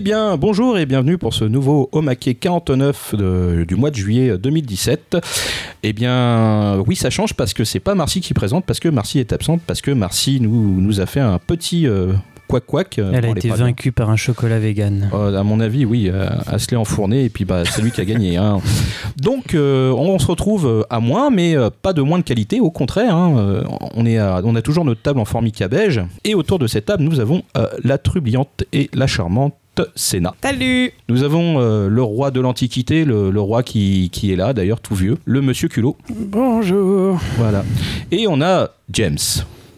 Eh 0.00 0.02
bien, 0.02 0.38
bonjour 0.38 0.78
et 0.78 0.86
bienvenue 0.86 1.18
pour 1.18 1.34
ce 1.34 1.44
nouveau 1.44 1.90
Omake 1.92 2.38
49 2.40 3.14
de- 3.18 3.66
du 3.68 3.74
mois 3.76 3.90
de 3.90 3.96
juillet 3.96 4.38
2017. 4.38 5.18
Eh 5.82 5.92
bien, 5.92 6.78
oui, 6.86 6.96
ça 6.96 7.10
change 7.10 7.34
parce 7.34 7.52
que 7.52 7.64
c'est 7.64 7.80
pas 7.80 7.94
Marcy 7.94 8.22
qui 8.22 8.32
présente, 8.32 8.64
parce 8.64 8.80
que 8.80 8.88
Marcy 8.88 9.18
est 9.18 9.34
absente, 9.34 9.60
parce 9.66 9.82
que 9.82 9.90
Marcy 9.90 10.40
nous, 10.40 10.80
nous 10.80 11.02
a 11.02 11.06
fait 11.06 11.20
un 11.20 11.38
petit 11.38 11.86
euh, 11.86 12.14
couac-couac. 12.48 12.98
euh, 12.98 13.10
Elle 13.12 13.26
a 13.26 13.28
été 13.28 13.48
vaincue 13.50 13.92
par 13.92 14.08
un 14.08 14.16
chocolat 14.16 14.58
vegan. 14.58 15.10
Euh, 15.12 15.38
à 15.38 15.42
mon 15.42 15.60
avis, 15.60 15.84
oui, 15.84 16.08
euh, 16.10 16.30
l'est 16.50 16.76
enfourné 16.76 17.24
et 17.24 17.28
puis 17.28 17.44
bah, 17.44 17.64
c'est 17.66 17.82
lui 17.82 17.90
qui 17.90 18.00
a 18.00 18.06
gagné. 18.06 18.38
hein. 18.38 18.56
Donc, 19.22 19.52
euh, 19.54 19.90
on 19.92 20.18
se 20.18 20.26
retrouve 20.28 20.66
euh, 20.66 20.82
à 20.88 21.00
moins, 21.00 21.28
mais 21.28 21.54
euh, 21.58 21.68
pas 21.82 21.92
de 21.92 22.00
moins 22.00 22.18
de 22.18 22.24
qualité. 22.24 22.58
Au 22.60 22.70
contraire, 22.70 23.14
hein, 23.14 23.34
euh, 23.36 23.64
on, 23.94 24.06
est 24.06 24.16
à- 24.16 24.40
on 24.44 24.56
a 24.56 24.62
toujours 24.62 24.86
notre 24.86 25.02
table 25.02 25.20
en 25.20 25.26
formica 25.26 25.68
beige. 25.68 26.00
Et 26.24 26.34
autour 26.34 26.58
de 26.58 26.66
cette 26.66 26.86
table, 26.86 27.02
nous 27.02 27.20
avons 27.20 27.42
euh, 27.58 27.66
la 27.84 27.98
trubliante 27.98 28.64
et 28.72 28.88
la 28.94 29.06
charmante 29.06 29.52
Sénat. 29.94 30.34
Salut 30.42 30.92
Nous 31.08 31.22
avons 31.22 31.60
euh, 31.60 31.88
le 31.88 32.02
roi 32.02 32.30
de 32.30 32.40
l'Antiquité, 32.40 33.04
le, 33.04 33.30
le 33.30 33.40
roi 33.40 33.62
qui, 33.62 34.10
qui 34.10 34.32
est 34.32 34.36
là, 34.36 34.52
d'ailleurs 34.52 34.80
tout 34.80 34.94
vieux, 34.94 35.18
le 35.24 35.40
monsieur 35.42 35.68
culot. 35.68 35.96
Bonjour. 36.10 37.18
Voilà. 37.36 37.64
Et 38.10 38.26
on 38.28 38.40
a 38.40 38.70
James. 38.92 39.18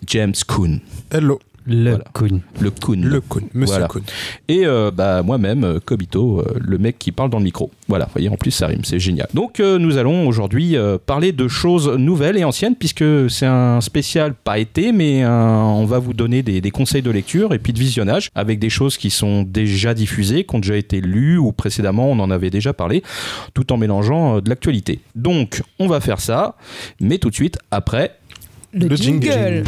James 0.07 0.35
Kuhn. 0.47 0.81
Hello, 1.13 1.39
Le 1.67 1.91
Voilà. 1.91 2.05
Kun. 2.15 2.41
Le 2.61 2.71
Kuhn. 2.71 3.05
le 3.05 3.21
Kun, 3.21 3.41
Monsieur 3.55 3.75
Voilà. 3.75 3.89
Kun. 3.89 4.01
Et 4.49 4.67
euh, 4.67 4.91
bah, 4.91 5.23
moi-même, 5.23 5.65
euh, 5.65 5.79
Kobito, 5.85 6.41
euh, 6.41 6.55
le 6.61 6.79
mec 6.79 6.99
qui 6.99 7.13
parle 7.13 7.31
dans 7.31 7.39
le 7.39 7.45
micro. 7.45 7.71
Voilà, 7.89 8.07
vous 8.07 8.13
voyez, 8.13 8.29
en 8.29 8.37
plus 8.37 8.51
ça 8.51 8.67
rime, 8.67 8.85
c'est 8.85 8.99
génial. 8.99 9.29
Donc 9.35 9.61
euh, 9.61 9.79
nous 9.79 9.97
allons 9.99 10.27
aujourd'hui 10.27 10.77
euh, 10.77 10.99
parler 11.05 11.33
de 11.33 11.47
choses 11.49 11.89
nouvelles 11.89 12.37
et 12.37 12.45
anciennes, 12.45 12.75
puisque 12.77 13.05
c'est 13.31 13.47
un 13.47 13.81
spécial 13.81 14.35
pas 14.35 14.59
été, 14.59 14.93
mais 14.93 15.23
un- 15.23 15.31
on 15.33 15.85
va 15.85 15.99
vous 15.99 16.15
donner 16.15 16.43
des, 16.43 16.61
des 16.61 16.71
conseils 16.71 17.03
de 17.03 17.11
lecture 17.11 17.55
et 17.55 17.59
puis 17.59 17.73
de 17.73 17.79
visionnage, 17.79 18.29
avec 18.35 18.59
des 18.59 18.71
choses 18.71 18.97
qui 18.97 19.11
sont 19.11 19.43
déjà 19.43 19.95
diffusées, 19.95 20.45
qui 20.45 20.55
ont 20.57 20.61
déjà 20.61 20.77
été 20.77 21.01
lues, 21.01 21.39
ou 21.39 21.53
précédemment 21.53 22.11
on 22.11 22.19
en 22.19 22.31
avait 22.31 22.51
déjà 22.51 22.73
parlé, 22.73 23.03
tout 23.55 23.73
en 23.73 23.77
mélangeant 23.77 24.37
euh, 24.37 24.41
de 24.41 24.49
l'actualité. 24.49 25.01
Donc 25.15 25.63
on 25.79 25.87
va 25.87 26.01
faire 26.01 26.21
ça, 26.21 26.57
mais 27.01 27.19
tout 27.19 27.31
de 27.31 27.35
suite 27.35 27.59
après... 27.71 28.17
Le, 28.75 28.97
jingle. 28.97 29.65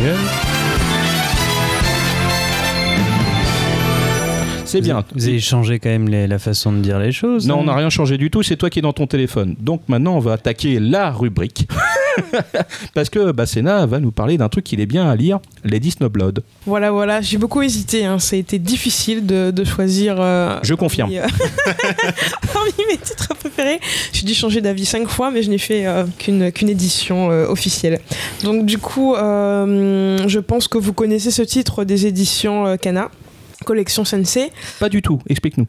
C'est 4.75 4.81
bien. 4.81 5.05
Vous 5.15 5.29
avez 5.29 5.39
changé 5.41 5.79
quand 5.79 5.89
même 5.89 6.09
les- 6.09 6.27
la 6.27 6.39
façon 6.39 6.73
de 6.73 6.79
dire 6.79 6.99
les 6.99 7.13
choses. 7.13 7.47
Non, 7.47 7.55
hein 7.55 7.59
on 7.61 7.65
n'a 7.65 7.77
rien 7.77 7.91
changé 7.91 8.19
du 8.19 8.31
tout, 8.31 8.43
c'est 8.43 8.57
toi 8.57 8.71
qui 8.71 8.81
es 8.81 8.83
dans 8.83 8.93
ton 8.93 9.07
téléphone. 9.07 9.55
Donc 9.61 9.83
maintenant, 9.89 10.17
on 10.17 10.21
va 10.21 10.33
attaquer 10.33 10.81
la 10.81 11.11
rubrique. 11.13 11.69
Parce 12.95 13.09
que 13.11 13.33
Sénat 13.47 13.87
va 13.87 14.01
nous 14.01 14.11
parler 14.11 14.39
d'un 14.39 14.49
truc 14.49 14.65
qu'il 14.65 14.81
est 14.81 14.87
bien 14.87 15.09
à 15.09 15.15
lire, 15.17 15.39
Lady 15.65 15.91
Snowblood. 15.91 16.43
Voilà, 16.67 16.91
voilà, 16.91 17.21
j'ai 17.21 17.39
beaucoup 17.39 17.63
hésité, 17.63 18.05
hein. 18.05 18.19
ça 18.19 18.37
a 18.37 18.39
été 18.39 18.59
difficile 18.59 19.27
de, 19.27 19.51
de 19.51 19.65
choisir... 19.65 20.17
euh, 20.19 20.59
Je 20.63 20.75
confirme. 20.75 21.11
parmi, 21.11 21.19
euh, 21.19 21.73
parmi 22.53 22.71
mes 22.91 22.97
titres 22.97 23.35
préférés. 23.35 23.81
J'ai 24.13 24.25
dû 24.27 24.35
changer 24.35 24.61
d'avis 24.61 24.87
cinq 24.87 25.09
fois, 25.09 25.31
mais 25.31 25.43
je 25.43 25.51
n'ai 25.51 25.59
fait 25.59 25.87
euh, 25.87 26.05
qu'une 26.19 26.51
qu'une 26.53 26.69
édition 26.69 27.31
euh, 27.31 27.47
officielle. 27.47 28.01
Donc 28.43 28.65
du 28.67 28.79
coup, 28.79 29.15
euh, 29.15 30.19
je 30.27 30.39
pense 30.41 30.67
que 30.69 30.79
vous 30.79 30.93
connaissez 30.93 31.31
ce 31.31 31.43
titre 31.43 31.85
des 31.85 32.07
éditions 32.07 32.67
euh, 32.67 32.77
Kana. 32.77 33.11
Collection 33.65 34.05
Sensei. 34.05 34.53
Pas 34.79 34.89
du 34.89 35.03
tout, 35.03 35.21
explique-nous. 35.29 35.67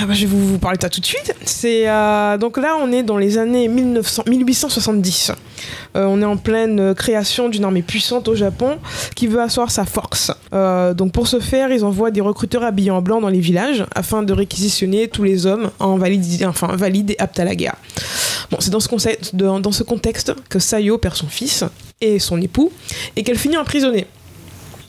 Ah 0.00 0.06
bah, 0.06 0.14
je 0.14 0.20
vais 0.20 0.26
vous, 0.26 0.46
vous 0.46 0.58
parler 0.58 0.76
de 0.76 0.82
ça 0.82 0.88
tout 0.90 1.00
de 1.00 1.06
suite. 1.06 1.34
C'est 1.44 1.88
euh, 1.88 2.38
donc 2.38 2.56
là 2.58 2.76
on 2.80 2.92
est 2.92 3.02
dans 3.02 3.16
les 3.18 3.38
années 3.38 3.68
1900, 3.68 4.24
1870. 4.28 5.32
Euh, 5.96 6.04
on 6.08 6.20
est 6.22 6.24
en 6.26 6.36
pleine 6.36 6.94
création 6.94 7.48
d'une 7.48 7.64
armée 7.64 7.82
puissante 7.82 8.28
au 8.28 8.34
Japon 8.34 8.78
qui 9.14 9.26
veut 9.26 9.40
asseoir 9.40 9.70
sa 9.70 9.84
force. 9.84 10.30
Euh, 10.52 10.94
donc 10.94 11.12
pour 11.12 11.26
ce 11.26 11.40
faire, 11.40 11.70
ils 11.72 11.84
envoient 11.84 12.10
des 12.10 12.20
recruteurs 12.20 12.62
habillés 12.62 12.90
en 12.90 13.02
blanc 13.02 13.20
dans 13.20 13.28
les 13.28 13.40
villages 13.40 13.84
afin 13.94 14.22
de 14.22 14.32
réquisitionner 14.32 15.08
tous 15.08 15.22
les 15.22 15.46
hommes 15.46 15.70
en 15.78 15.96
valide, 15.96 16.44
enfin, 16.46 16.68
valides 16.76 17.10
et 17.12 17.16
aptes 17.18 17.40
à 17.40 17.44
la 17.44 17.54
guerre. 17.54 17.76
Bon, 18.50 18.58
c'est 18.60 18.70
dans 18.70 18.80
ce, 18.80 18.88
concept- 18.88 19.34
dans 19.34 19.58
dans 19.60 19.72
ce 19.72 19.82
contexte 19.82 20.32
que 20.48 20.58
Sayo 20.58 20.98
perd 20.98 21.16
son 21.16 21.26
fils 21.28 21.64
et 22.00 22.18
son 22.18 22.40
époux 22.40 22.70
et 23.16 23.22
qu'elle 23.22 23.38
finit 23.38 23.56
emprisonnée. 23.56 24.06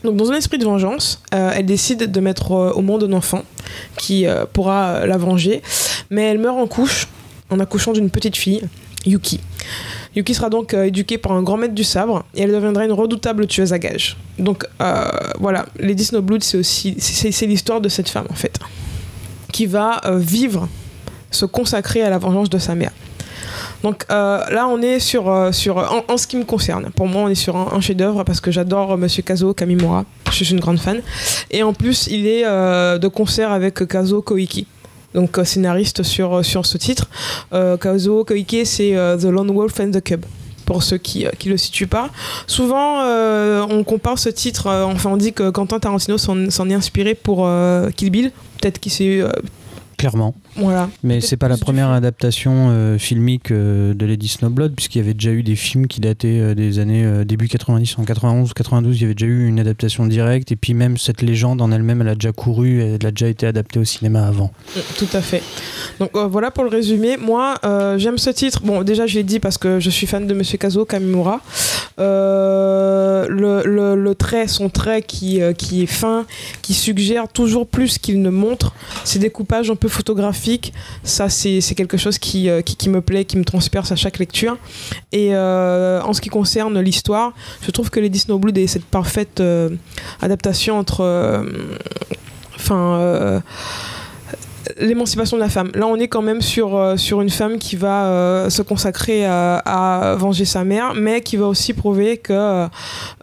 Donc 0.08 0.16
dans 0.16 0.32
un 0.32 0.36
esprit 0.36 0.58
de 0.58 0.64
vengeance, 0.64 1.22
euh, 1.34 1.52
elle 1.54 1.66
décide 1.66 2.10
de 2.10 2.20
mettre 2.22 2.54
euh, 2.54 2.72
au 2.72 2.82
monde 2.82 3.04
un 3.04 3.12
enfant 3.12 3.44
qui 3.98 4.26
euh, 4.26 4.46
pourra 4.46 5.06
la 5.06 5.18
venger, 5.18 5.62
mais 6.10 6.22
elle 6.22 6.38
meurt 6.38 6.58
en 6.58 6.66
couche 6.66 7.10
en 7.50 7.60
accouchant 7.60 7.92
d'une 7.92 8.10
petite 8.10 8.38
fille, 8.38 8.62
Yuki. 9.06 9.42
Yuki 10.16 10.34
sera 10.34 10.50
donc 10.50 10.74
éduquée 10.74 11.18
par 11.18 11.34
un 11.34 11.44
grand 11.44 11.58
maître 11.58 11.74
du 11.74 11.84
sabre 11.84 12.24
et 12.36 12.44
elle 12.44 12.54
deviendra 12.54 12.86
une 12.86 12.94
redoutable 12.94 13.48
tueuse 13.48 13.74
à 13.74 13.80
gages. 13.80 14.16
Donc 14.40 14.64
voilà, 15.40 15.66
Lady 15.78 16.06
Snowblood, 16.06 16.42
c'est 16.42 16.58
aussi 16.58 16.96
c'est 17.00 17.46
l'histoire 17.46 17.82
de 17.82 17.90
cette 17.90 18.08
femme 18.08 18.28
en 18.30 18.36
fait, 18.36 18.58
qui 19.52 19.66
va 19.66 20.02
vivre, 20.16 20.70
se 21.32 21.46
consacrer 21.46 22.02
à 22.02 22.10
la 22.10 22.18
vengeance 22.18 22.50
de 22.50 22.60
sa 22.60 22.76
mère. 22.76 22.92
Donc 23.84 24.06
euh, 24.12 24.40
là, 24.50 24.68
on 24.68 24.82
est 24.82 25.00
sur, 25.00 25.30
euh, 25.30 25.52
sur 25.52 25.78
en, 25.78 26.04
en 26.12 26.18
ce 26.18 26.26
qui 26.28 26.36
me 26.38 26.44
concerne. 26.46 26.90
Pour 26.96 27.08
moi, 27.08 27.24
on 27.24 27.28
est 27.28 27.36
sur 27.36 27.56
un, 27.56 27.80
chef-d'œuvre 27.82 28.24
parce 28.24 28.42
que 28.42 28.52
j'adore 28.52 28.94
euh, 28.94 28.98
Monsieur 28.98 29.22
Kazuo 29.24 29.54
Kamimura. 29.54 30.04
Je 30.32 30.44
suis 30.44 30.52
une 30.52 30.60
grande 30.60 30.80
fan. 30.80 31.02
Et 31.52 31.64
en 31.64 31.74
plus, 31.74 32.08
il 32.08 32.26
est 32.28 32.44
euh, 32.46 32.98
de 32.98 33.08
concert 33.08 33.52
avec 33.52 33.86
Kazuo 33.88 34.22
Koike. 34.22 34.66
Donc 35.14 35.38
euh, 35.38 35.44
scénariste 35.44 36.04
sur, 36.04 36.44
sur 36.44 36.66
ce 36.66 36.78
titre. 36.78 37.08
Euh, 37.54 37.78
Kazuo 37.78 38.24
Koike, 38.26 38.58
c'est 38.66 38.96
euh, 38.96 39.16
The 39.18 39.26
Lone 39.26 39.52
Wolf 39.52 39.80
and 39.80 39.92
the 39.92 40.02
Cub. 40.04 40.26
Pour 40.66 40.84
ceux 40.84 40.98
qui 40.98 41.24
ne 41.24 41.50
le 41.50 41.56
situent 41.58 41.88
pas. 41.88 42.10
Souvent, 42.46 43.00
euh, 43.04 43.66
on 43.70 43.86
compare 43.86 44.20
ce 44.20 44.28
titre, 44.28 44.68
euh, 44.68 44.84
enfin, 44.84 45.10
on 45.12 45.16
dit 45.16 45.32
que 45.32 45.50
Quentin 45.50 45.80
Tarantino 45.80 46.18
s'en 46.18 46.70
est 46.70 46.74
inspiré 46.74 47.16
pour 47.16 47.46
euh, 47.46 47.90
Kill 47.96 48.10
Bill. 48.10 48.32
Peut-être 48.60 48.78
qu'il 48.80 48.92
s'est. 48.92 49.22
euh, 49.22 49.30
Clairement. 49.98 50.36
Voilà. 50.58 50.90
Mais 51.04 51.22
c'est 51.22 51.38
pas 51.38 51.48
la 51.48 51.58
première 51.58 51.90
adaptation 51.90 52.70
euh, 52.70 52.98
filmique 52.98 53.52
euh, 53.52 53.94
de 53.94 54.06
Lady 54.06 54.28
Snowblood, 54.28 54.74
puisqu'il 54.76 55.00
y 55.00 55.02
avait 55.02 55.14
déjà 55.14 55.32
eu 55.32 55.44
des 55.44 55.56
films 55.56 55.88
qui 55.88 56.00
dataient 56.02 56.40
euh, 56.40 56.56
des 56.56 56.80
années 56.80 57.04
euh, 57.06 57.24
début 57.26 57.48
90, 57.48 57.98
en 58.00 58.04
91, 58.04 58.54
92, 58.54 58.98
il 58.98 59.02
y 59.02 59.06
avait 59.06 59.14
déjà 59.14 59.28
eu 59.28 59.48
une 59.48 59.60
adaptation 59.60 60.06
directe, 60.08 60.52
et 60.52 60.56
puis 60.56 60.74
même 60.74 60.98
cette 60.98 61.22
légende 61.22 61.62
en 61.62 61.72
elle-même, 61.72 62.02
elle 62.02 62.10
a 62.10 62.16
déjà 62.16 62.32
couru, 62.32 62.82
elle 62.82 63.06
a 63.06 63.12
déjà 63.12 63.28
été 63.28 63.46
adaptée 63.48 63.80
au 63.80 63.84
cinéma 63.86 64.26
avant. 64.28 64.52
Tout 64.98 65.08
à 65.14 65.22
fait. 65.22 65.42
Donc 66.00 66.12
voilà 66.16 66.52
pour 66.52 66.64
le 66.64 66.70
résumé. 66.70 67.18
Moi, 67.18 67.56
j'aime 67.98 68.18
ce 68.18 68.30
titre. 68.30 68.62
Bon, 68.64 68.84
déjà, 68.84 69.08
je 69.08 69.16
l'ai 69.16 69.24
dit 69.24 69.40
parce 69.40 69.58
que 69.58 69.80
je 69.80 69.90
suis 69.90 70.08
fan 70.08 70.28
de 70.28 70.34
Monsieur 70.34 70.58
Kazuo 70.58 70.86
Kamimura. 70.86 71.42
Le, 71.98 73.62
le- 73.66 73.96
le 73.96 74.16
trait, 74.16 74.48
son 74.48 74.70
trait 74.70 75.02
qui, 75.02 75.42
qui 75.58 75.84
est 75.84 75.88
fin, 75.88 76.26
qui 76.62 76.74
suggère 76.74 77.28
toujours 77.28 77.68
plus 77.68 77.98
qu'il 77.98 78.22
ne 78.22 78.30
montre. 78.30 78.74
Ces 79.04 79.20
découpages 79.20 79.70
un 79.70 79.76
peu 79.76 79.88
photographiques, 79.88 80.47
ça, 81.04 81.30
c'est 81.30 81.76
quelque 81.76 81.98
chose 81.98 82.18
qui, 82.18 82.50
euh, 82.50 82.62
qui, 82.62 82.90
me 82.90 83.02
plaît, 83.02 83.26
qui 83.26 83.38
me 83.38 83.46
transperce 83.46 83.92
à 83.92 83.96
chaque 83.96 84.20
lecture. 84.20 84.58
Et 85.12 85.36
euh, 85.36 86.02
en 86.02 86.14
ce 86.14 86.22
qui 86.22 86.30
concerne 86.30 86.80
l'histoire, 86.80 87.34
je 87.62 87.72
trouve 87.72 87.90
que 87.90 88.00
Lady 88.00 88.20
Snowblood 88.20 88.58
est 88.58 88.68
cette 88.68 88.86
parfaite 88.86 89.40
euh, 89.40 89.70
adaptation 90.22 90.78
entre. 90.78 91.44
Enfin. 92.56 93.42
Euh, 94.80 94.86
l'émancipation 94.86 95.38
de 95.38 95.42
la 95.42 95.50
femme. 95.50 95.72
Là, 95.74 95.88
on 95.88 95.96
est 95.96 96.08
quand 96.08 96.22
même 96.22 96.42
sur, 96.42 96.76
euh, 96.76 96.98
sur 96.98 97.22
une 97.22 97.30
femme 97.30 97.58
qui 97.58 97.76
va 97.76 98.06
euh, 98.06 98.50
se 98.50 98.62
consacrer 98.62 99.26
à, 99.26 99.58
à 99.58 100.16
venger 100.16 100.46
sa 100.46 100.64
mère, 100.64 100.94
mais 100.96 101.22
qui 101.22 101.38
va 101.38 101.48
aussi 101.48 101.74
prouver 101.74 102.18
que 102.18 102.34
euh, 102.34 102.68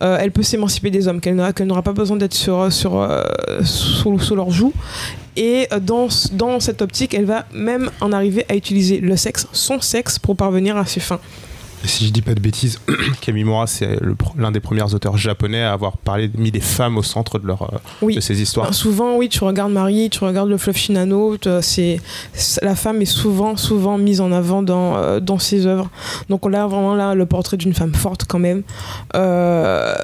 euh, 0.03 0.19
elle 0.21 0.33
peut 0.33 0.43
s'émanciper 0.43 0.91
des 0.91 1.09
hommes, 1.09 1.21
qu'elle 1.21 1.37
n'aura 1.37 1.53
qu'elle 1.53 1.67
n'aura 1.67 1.83
pas 1.83 1.93
besoin 1.93 2.17
d'être 2.17 2.35
sur, 2.35 2.73
sur, 2.73 3.01
euh, 3.01 3.23
sous, 3.65 4.35
leur 4.35 4.51
joug. 4.51 4.73
Et 5.37 5.67
euh, 5.73 5.81
dans, 5.81 6.09
dans 6.33 6.61
cette 6.61 6.83
optique, 6.83 7.15
elle 7.15 7.25
va 7.25 7.45
même 7.53 7.91
en 8.01 8.13
arriver 8.13 8.45
à 8.49 8.55
utiliser 8.55 9.01
le 9.01 9.17
sexe, 9.17 9.47
son 9.53 9.81
sexe, 9.81 10.19
pour 10.19 10.37
parvenir 10.37 10.77
à 10.77 10.87
ses 10.87 11.01
fins. 11.01 11.21
Et 11.85 11.87
si 11.87 12.07
je 12.07 12.13
dis 12.13 12.23
pas 12.23 12.35
de 12.35 12.41
bêtises, 12.41 12.81
Kamimura, 13.21 13.67
c'est 13.67 13.99
l'un 14.39 14.51
des 14.51 14.61
premiers 14.61 14.95
auteurs 14.95 15.19
japonais 15.19 15.63
à 15.63 15.73
avoir 15.75 15.99
parlé, 15.99 16.31
mis 16.35 16.51
des 16.51 16.61
femmes 16.61 16.97
au 16.97 17.03
centre 17.03 17.39
de, 17.39 17.47
leur, 17.47 17.63
euh, 17.63 17.77
Oui. 18.01 18.15
de 18.15 18.21
ses 18.21 18.41
histoires. 18.41 18.73
Souvent, 18.73 19.17
oui, 19.17 19.29
tu 19.29 19.45
regardes 19.45 19.71
Marie, 19.73 20.09
tu 20.09 20.25
regardes 20.25 20.49
le 20.49 20.57
fleuve 20.57 20.77
Shinano, 20.77 21.37
tu- 21.37 21.51
c'est 21.61 22.01
la 22.63 22.75
femme 22.75 23.03
est 23.03 23.05
souvent, 23.05 23.57
souvent 23.59 23.99
mise 23.99 24.23
en 24.23 24.33
avant 24.33 24.63
dans, 24.63 24.97
euh, 24.97 25.21
dans 25.21 25.39
ses 25.39 25.67
œuvres. 25.67 25.91
Donc 26.31 26.47
on 26.47 26.53
a 26.55 26.67
vraiment 26.67 26.95
là 26.95 27.15
le 27.15 27.27
portrait 27.27 27.59
d'une 27.59 27.75
femme 27.75 27.95
forte 27.95 28.25
quand 28.27 28.39
même, 28.39 28.63
Euh, 29.15 29.95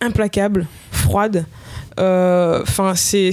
implacable, 0.00 0.66
froide. 0.92 1.46
Euh, 2.00 2.44
Enfin, 2.62 2.94
c'est, 2.94 3.30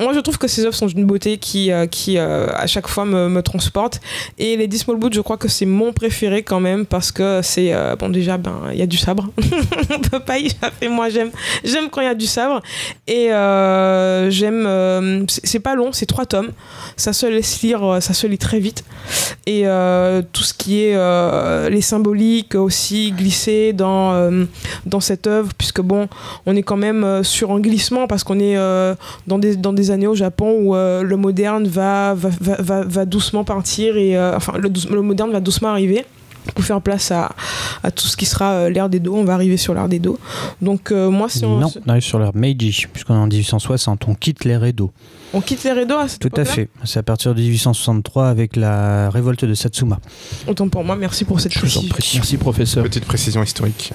moi 0.00 0.12
je 0.12 0.20
trouve 0.20 0.38
que 0.38 0.48
ces 0.48 0.66
œuvres 0.66 0.74
sont 0.74 0.86
d'une 0.86 1.06
beauté 1.06 1.38
qui, 1.38 1.72
euh, 1.72 1.86
qui 1.86 2.18
euh, 2.18 2.46
à 2.52 2.66
chaque 2.66 2.88
fois 2.88 3.04
me, 3.04 3.40
transporte. 3.42 4.00
Et 4.38 4.56
Lady 4.56 4.78
Smallwood, 4.78 5.14
je 5.14 5.20
crois 5.20 5.36
que 5.36 5.48
c'est 5.48 5.66
mon 5.66 5.92
préféré 5.92 6.42
quand 6.42 6.60
même 6.60 6.84
parce 6.86 7.10
que 7.10 7.40
c'est 7.42 7.72
bon 7.98 8.08
déjà, 8.08 8.38
ben 8.38 8.60
il 8.72 8.78
y 8.78 8.82
a 8.82 8.86
du 8.86 8.96
sabre. 8.96 9.30
On 9.90 9.98
peut 10.00 10.20
pas 10.20 10.38
y. 10.38 10.50
Moi 10.88 11.08
j'aime, 11.08 11.30
j'aime 11.64 11.88
quand 11.90 12.00
il 12.02 12.04
y 12.04 12.08
a 12.08 12.14
du 12.14 12.26
sabre. 12.26 12.60
Et 13.06 13.28
j'aime. 14.30 15.26
c'est 15.28 15.60
pas 15.60 15.74
long, 15.74 15.92
c'est 15.92 16.06
trois 16.06 16.26
tomes. 16.26 16.50
Ça 16.96 17.12
se 17.12 17.26
laisse 17.26 17.62
lire, 17.62 17.98
ça 18.00 18.14
se 18.14 18.26
lit 18.26 18.38
très 18.38 18.60
vite. 18.60 18.84
Et 19.46 19.64
tout 20.32 20.42
ce 20.42 20.54
qui 20.54 20.82
est 20.82 21.70
les 21.70 21.82
symboliques 21.82 22.54
aussi 22.54 23.12
glissées 23.12 23.72
dans, 23.72 24.30
dans 24.86 25.00
cette 25.00 25.26
œuvre, 25.26 25.50
puisque 25.56 25.80
bon, 25.80 26.08
on 26.46 26.54
est 26.56 26.62
quand 26.62 26.76
même 26.76 27.24
sur 27.24 27.50
un 27.52 27.60
glissement 27.60 28.01
parce 28.06 28.24
qu'on 28.24 28.38
est 28.38 28.56
euh, 28.56 28.94
dans, 29.26 29.38
des, 29.38 29.56
dans 29.56 29.72
des 29.72 29.90
années 29.90 30.06
au 30.06 30.14
Japon 30.14 30.56
où 30.60 30.74
euh, 30.74 31.02
le 31.02 31.16
moderne 31.16 31.66
va, 31.66 32.14
va, 32.14 32.30
va, 32.40 32.56
va, 32.60 32.82
va 32.82 33.04
doucement 33.04 33.44
partir 33.44 33.96
et 33.96 34.16
euh, 34.16 34.36
enfin 34.36 34.54
le, 34.58 35.02
moderne 35.02 35.32
va 35.32 35.40
doucement 35.40 35.68
arriver 35.68 36.04
pour 36.54 36.64
faire 36.64 36.80
place 36.80 37.10
à, 37.10 37.30
à 37.82 37.90
tout 37.90 38.06
ce 38.06 38.16
qui 38.16 38.26
sera 38.26 38.52
euh, 38.52 38.70
l'ère 38.70 38.88
des 38.88 39.00
dos. 39.00 39.14
On 39.14 39.24
va 39.24 39.34
arriver 39.34 39.56
sur 39.56 39.74
l'ère 39.74 39.88
des 39.88 39.98
dos. 39.98 40.18
Donc 40.60 40.90
euh, 40.90 41.10
moi, 41.10 41.28
si 41.28 41.44
on, 41.44 41.58
Non, 41.58 41.70
on 41.86 41.90
arrive 41.90 42.02
sur 42.02 42.18
l'ère 42.18 42.34
Meiji, 42.34 42.86
puisqu'on 42.92 43.14
est 43.14 43.18
en 43.18 43.26
1860. 43.26 44.08
On 44.08 44.14
quitte 44.14 44.44
l'ère 44.44 44.64
Edo. 44.64 44.90
on 45.32 45.40
quitte 45.40 45.62
l'ère 45.64 45.78
Edo 45.78 45.96
à 45.96 46.08
cette 46.08 46.20
Tout 46.20 46.40
à 46.40 46.44
fait. 46.44 46.68
C'est 46.84 46.98
à 46.98 47.02
partir 47.02 47.34
de 47.34 47.40
1863 47.40 48.28
avec 48.28 48.56
la 48.56 49.10
révolte 49.10 49.44
de 49.44 49.54
Satsuma. 49.54 50.00
Autant 50.46 50.68
pour 50.68 50.84
moi, 50.84 50.96
merci 50.96 51.24
pour 51.24 51.40
cette 51.40 51.54
précision. 51.54 51.82
Merci 52.14 52.36
professeur. 52.36 52.84
Petite 52.84 53.04
précision 53.04 53.42
historique. 53.42 53.92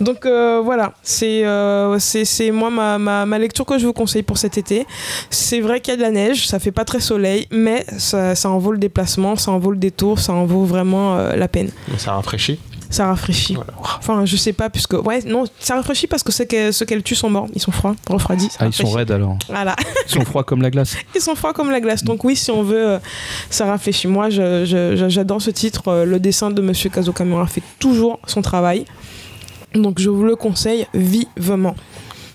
Donc 0.00 0.26
euh, 0.26 0.60
voilà, 0.62 0.92
c'est 1.02 1.46
euh, 1.46 1.98
c'est 1.98 2.26
c'est 2.26 2.50
moi 2.50 2.68
ma, 2.68 2.98
ma, 2.98 3.24
ma 3.24 3.38
lecture 3.38 3.64
que 3.64 3.78
je 3.78 3.86
vous 3.86 3.94
conseille 3.94 4.22
pour 4.22 4.36
cet 4.36 4.58
été. 4.58 4.86
C'est 5.30 5.60
vrai 5.60 5.80
qu'il 5.80 5.92
y 5.92 5.94
a 5.94 5.96
de 5.96 6.02
la 6.02 6.10
neige, 6.10 6.46
ça 6.46 6.58
fait 6.58 6.70
pas 6.72 6.84
très 6.84 7.00
soleil, 7.00 7.46
mais 7.50 7.84
ça, 7.96 8.34
ça 8.34 8.50
en 8.50 8.58
vaut 8.58 8.72
le 8.72 8.78
déplacement, 8.78 9.36
ça 9.36 9.52
en 9.52 9.58
vaut 9.58 9.70
le 9.70 9.78
détour, 9.78 10.18
ça 10.18 10.34
en 10.34 10.44
vaut 10.44 10.64
vraiment 10.64 11.16
euh, 11.16 11.34
la 11.36 11.48
peine. 11.48 11.70
Ça 11.96 12.12
rafraîchit. 12.12 12.58
Ça 12.90 13.06
rafraîchit. 13.06 13.54
Voilà. 13.54 13.72
Enfin, 13.98 14.24
je 14.26 14.36
sais 14.36 14.52
pas, 14.52 14.70
puisque. 14.70 14.92
Ouais, 14.92 15.20
non, 15.26 15.44
ça 15.58 15.74
rafraîchit 15.74 16.06
parce 16.06 16.22
que 16.22 16.30
ceux 16.30 16.44
que- 16.44 16.70
ceux 16.72 16.84
qu'elles 16.86 17.02
tuent 17.02 17.16
sont 17.16 17.30
morts. 17.30 17.48
Ils 17.54 17.60
sont 17.60 17.72
froids, 17.72 17.96
refroidis. 18.08 18.48
Ah, 18.60 18.66
ils 18.66 18.72
sont 18.72 18.88
raides 18.90 19.10
alors. 19.10 19.36
Voilà, 19.48 19.74
Ils 20.06 20.12
sont 20.12 20.24
froids 20.24 20.44
comme 20.44 20.60
la 20.62 20.70
glace. 20.70 20.94
ils 21.16 21.20
sont 21.22 21.34
froids 21.34 21.52
comme 21.54 21.70
la 21.70 21.80
glace. 21.80 22.04
Donc, 22.04 22.22
oui, 22.22 22.36
si 22.36 22.50
on 22.52 22.62
veut, 22.62 22.86
euh, 22.90 22.98
ça 23.50 23.64
rafraîchit. 23.66 24.06
Moi, 24.08 24.28
je- 24.30 24.64
je- 24.66 24.94
je- 24.94 25.08
j'adore 25.08 25.40
ce 25.42 25.50
titre. 25.50 26.04
Le 26.04 26.20
dessin 26.20 26.50
de 26.50 26.60
Monsieur 26.62 26.88
Kazo 26.90 27.12
Kamura 27.12 27.46
fait 27.46 27.62
toujours 27.80 28.20
son 28.26 28.40
travail. 28.42 28.84
Donc, 29.76 29.98
je 30.00 30.10
vous 30.10 30.24
le 30.24 30.36
conseille 30.36 30.86
vivement. 30.94 31.74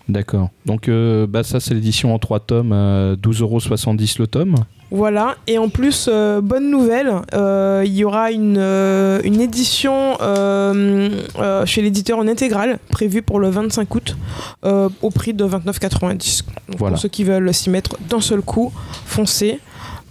D'accord. 0.10 0.50
Donc 0.66 0.90
euh, 0.90 1.26
bah, 1.26 1.44
ça 1.44 1.60
c'est 1.62 1.74
l'édition 1.74 2.14
en 2.14 2.20
3 2.20 2.42
tomes 2.42 2.74
à 2.74 3.14
12,70€ 3.16 4.20
le 4.20 4.28
tome. 4.28 4.56
Voilà, 4.94 5.38
et 5.48 5.58
en 5.58 5.70
plus, 5.70 6.10
euh, 6.12 6.42
bonne 6.42 6.70
nouvelle, 6.70 7.10
euh, 7.34 7.82
il 7.86 7.94
y 7.96 8.04
aura 8.04 8.32
une, 8.32 8.58
euh, 8.58 9.22
une 9.24 9.40
édition 9.40 10.18
euh, 10.20 11.10
euh, 11.40 11.66
chez 11.66 11.82
l'éditeur 11.82 12.20
en 12.20 12.28
intégrale 12.28 12.78
prévue 12.90 13.22
pour 13.22 13.40
le 13.40 13.50
25 13.50 13.96
août 13.96 14.18
euh, 14.66 14.90
au 15.02 15.10
prix 15.10 15.34
de 15.34 15.46
29,90. 15.46 16.44
Donc, 16.68 16.78
Voilà. 16.78 16.94
Pour 16.96 17.02
ceux 17.02 17.08
qui 17.08 17.24
veulent 17.24 17.54
s'y 17.54 17.70
mettre 17.70 17.96
d'un 18.10 18.20
seul 18.20 18.42
coup, 18.42 18.74
foncez, 19.06 19.60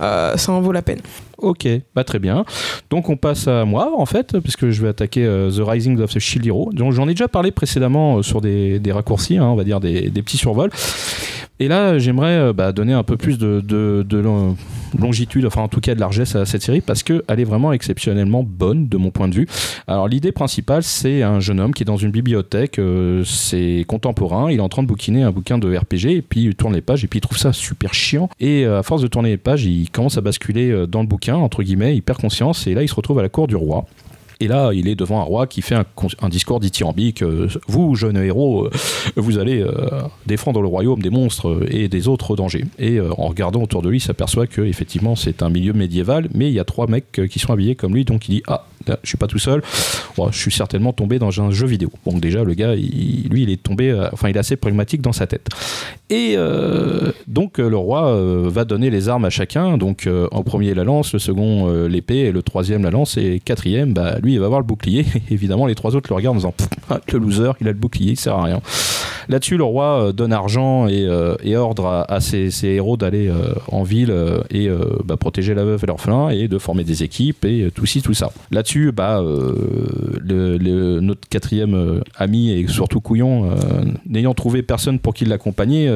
euh, 0.01 0.39
ça 0.39 0.53
en 0.53 0.63
vaut 0.63 0.73
la 0.73 0.81
peine. 0.81 1.01
Ok, 1.43 1.67
bah 1.95 2.05
très 2.05 2.19
bien. 2.19 2.45
Donc 2.91 3.09
on 3.09 3.17
passe 3.17 3.49
à 3.49 3.65
moi 3.65 3.93
en 3.97 4.07
fait, 4.07 4.39
puisque 4.41 4.71
je 4.71 4.83
vais 4.83 4.89
attaquer 4.89 5.25
euh, 5.25 5.51
The 5.51 5.61
Rising 5.67 5.99
of 6.01 6.13
the 6.13 6.19
Shield 6.19 6.47
Hero. 6.47 6.71
Donc 6.73 6.93
j'en 6.93 7.09
ai 7.09 7.13
déjà 7.13 7.29
parlé 7.29 7.51
précédemment 7.51 8.19
euh, 8.19 8.23
sur 8.23 8.41
des, 8.41 8.79
des 8.79 8.93
raccourcis, 8.93 9.39
hein, 9.39 9.47
on 9.47 9.55
va 9.57 9.65
dire 9.65 9.81
des, 9.81 10.11
des 10.11 10.23
petits 10.23 10.37
survols. 10.37 10.71
Et 11.63 11.69
là, 11.69 11.99
j'aimerais 11.99 12.37
euh, 12.39 12.53
bah, 12.55 12.73
donner 12.73 12.95
un 12.95 13.03
peu 13.03 13.19
plus 13.19 13.37
de, 13.39 13.61
de- 13.61 14.05
de 14.09 14.19
long- 14.19 14.57
longitude, 14.99 15.45
enfin 15.45 15.61
en 15.61 15.69
tout 15.69 15.81
cas 15.81 15.95
de 15.95 16.01
largesse 16.01 16.35
à 16.35 16.47
cette 16.47 16.63
série, 16.63 16.81
parce 16.81 17.03
qu'elle 17.03 17.23
est 17.29 17.45
vraiment 17.45 17.73
exceptionnellement 17.73 18.43
bonne 18.43 18.89
de 18.89 18.97
mon 18.97 19.11
point 19.11 19.29
de 19.29 19.35
vue. 19.35 19.47
Alors 19.87 20.09
l'idée 20.09 20.33
principale, 20.33 20.83
c'est 20.83 21.23
un 21.23 21.39
jeune 21.39 21.61
homme 21.61 21.75
qui 21.75 21.83
est 21.83 21.87
dans 21.87 21.99
une 21.99 22.11
bibliothèque, 22.11 22.81
c'est 23.25 23.85
contemporain, 23.87 24.51
il 24.51 24.57
est 24.59 24.63
en 24.63 24.69
train 24.71 24.83
de 24.83 24.89
bouquiner 24.89 25.23
un 25.23 25.31
bouquin 25.33 25.59
de 25.59 25.77
RPG, 25.77 26.07
et 26.07 26.23
puis 26.23 26.45
il 26.45 26.55
tourne 26.55 26.75
les 26.75 26.81
pages, 26.81 27.05
et 27.05 27.09
puis 27.09 27.19
il 27.19 27.21
trouve 27.21 27.39
ça 27.39 27.53
super 27.53 27.93
chiant. 27.95 28.29
Et 28.41 28.65
à 28.65 28.83
force 28.83 29.03
de 29.03 29.07
tourner 29.07 29.29
les 29.31 29.37
pages, 29.37 29.65
il 29.65 29.91
commence 29.91 30.17
à 30.19 30.23
basculer 30.23 30.87
dans 30.89 31.03
le 31.03 31.07
bouquin, 31.07 31.30
entre 31.37 31.63
guillemets, 31.63 31.95
il 31.95 32.03
perd 32.03 32.21
conscience, 32.21 32.67
et 32.67 32.75
là 32.75 32.83
il 32.83 32.89
se 32.89 32.95
retrouve 32.95 33.19
à 33.19 33.23
la 33.23 33.29
cour 33.29 33.47
du 33.47 33.57
roi. 33.57 33.87
Et 34.43 34.49
là, 34.49 34.71
il 34.73 34.89
est 34.89 34.95
devant 34.95 35.21
un 35.21 35.25
roi 35.25 35.47
qui 35.47 35.61
fait 35.61 35.75
un, 35.75 35.85
un 36.23 36.29
discours 36.31 36.61
dithyrambique. 36.61 37.23
euh, 37.23 37.47
vous, 37.69 37.95
jeune 37.95 38.17
héros, 38.17 38.65
euh, 38.65 38.71
vous 39.17 39.39
allez 39.39 39.61
euh, 39.61 39.71
défendre 40.27 40.63
le 40.63 40.67
royaume 40.67 41.03
des 41.03 41.11
monstres 41.11 41.61
et 41.71 41.89
des 41.89 42.09
autres 42.09 42.37
dangers. 42.37 42.65
Et 42.79 42.99
en 43.01 43.27
regardant 43.27 43.63
autour 43.63 43.83
de 43.83 43.91
lui, 43.91 43.99
il 43.99 44.01
s'aperçoit 44.01 44.47
que 44.47 44.63
effectivement, 44.63 45.15
c'est 45.15 45.43
un 45.43 45.51
milieu 45.51 45.75
médiéval, 45.75 46.29
mais 46.35 46.49
il 46.49 46.55
y 46.55 46.59
a 46.59 46.65
trois 46.65 46.87
mecs 46.87 47.21
qui 47.29 47.39
sont 47.39 47.53
habillés 47.53 47.75
comme 47.75 47.95
lui. 47.95 48.07
Donc 48.07 48.29
il 48.29 48.37
dit 48.37 48.43
ah, 48.47 48.65
là, 48.87 48.99
je 49.03 49.09
suis 49.09 49.19
pas 49.19 49.27
tout 49.27 49.39
seul. 49.39 49.63
Je 50.31 50.39
suis 50.39 50.53
certainement 50.53 50.93
tombé 50.93 51.19
dans 51.19 51.41
un 51.41 51.51
jeu 51.51 51.67
vidéo. 51.67 51.91
Donc 52.07 52.21
déjà, 52.21 52.43
le 52.43 52.55
gars, 52.55 52.75
lui, 52.75 53.43
il 53.43 53.51
est 53.51 53.63
tombé. 53.63 53.93
enfin, 54.13 54.31
il 54.31 54.37
est 54.37 54.41
assez 54.41 54.57
pragmatique 54.57 55.03
dans 55.03 55.13
sa 55.13 55.27
tête. 55.27 55.49
Et 56.09 56.37
donc 57.27 57.59
le 57.59 57.77
roi 57.77 58.19
va 58.49 58.65
donner 58.65 58.91
les 58.91 59.09
armes 59.09 59.25
à 59.25 59.31
chacun. 59.31 59.79
Donc 59.79 60.09
en 60.31 60.43
premier 60.43 60.75
la 60.75 60.85
lance, 60.85 61.13
le 61.13 61.19
second 61.19 61.71
l'épée, 61.87 62.21
et 62.21 62.33
le 62.33 62.43
troisième 62.43 62.83
la 62.83 62.91
lance, 62.91 63.17
et 63.17 63.41
quatrième, 63.45 63.93
bah, 63.93 64.17
lui 64.23 64.30
il 64.33 64.41
va 64.41 64.47
avoir 64.47 64.61
le 64.61 64.67
bouclier. 64.67 65.05
Évidemment 65.31 65.67
les 65.67 65.75
trois 65.75 65.97
autres 65.97 66.11
le 66.11 66.17
regardent 66.17 66.37
en 66.37 66.39
disant 66.39 66.55
ah, 66.91 67.01
le 67.13 67.19
loser, 67.19 67.53
il 67.61 67.69
a 67.69 67.73
le 67.73 67.79
bouclier, 67.79 68.13
il 68.13 68.17
sert 68.19 68.37
à 68.37 68.45
rien. 68.45 68.61
Là-dessus 69.31 69.57
le 69.57 69.65
roi 69.65 69.85
euh, 69.85 70.13
donne 70.13 70.33
argent 70.33 70.89
et, 70.89 71.07
euh, 71.07 71.37
et 71.43 71.57
ordre 71.57 72.05
à, 72.09 72.21
ses, 72.21 72.51
héros 72.65 72.97
d'aller 72.97 73.29
euh, 73.29 73.55
en 73.69 73.85
ville 73.85 74.13
et 74.51 74.69
bah, 75.05 75.17
protéger 75.17 75.55
la 75.55 75.65
veuve 75.65 75.83
et 75.85 75.87
l'orphelin 75.87 76.31
et 76.31 76.49
de 76.49 76.59
former 76.59 76.85
des 76.85 77.03
équipes 77.03 77.45
et 77.45 77.71
tout 77.75 77.87
ci 77.87 78.03
tout 78.03 78.15
ça. 78.15 78.33
Là-dessus 78.51 78.93
bah 78.93 79.23
le, 79.23 81.01
notre 81.01 81.29
quatrième 81.29 82.03
ami 82.17 82.51
et 82.51 82.67
surtout 82.67 83.01
couillon, 83.01 83.51
n'ayant 84.07 84.35
trouvé 84.35 84.63
personne 84.63 84.99
pour 84.99 85.15
qui 85.15 85.25
l'accompagner, 85.25 85.89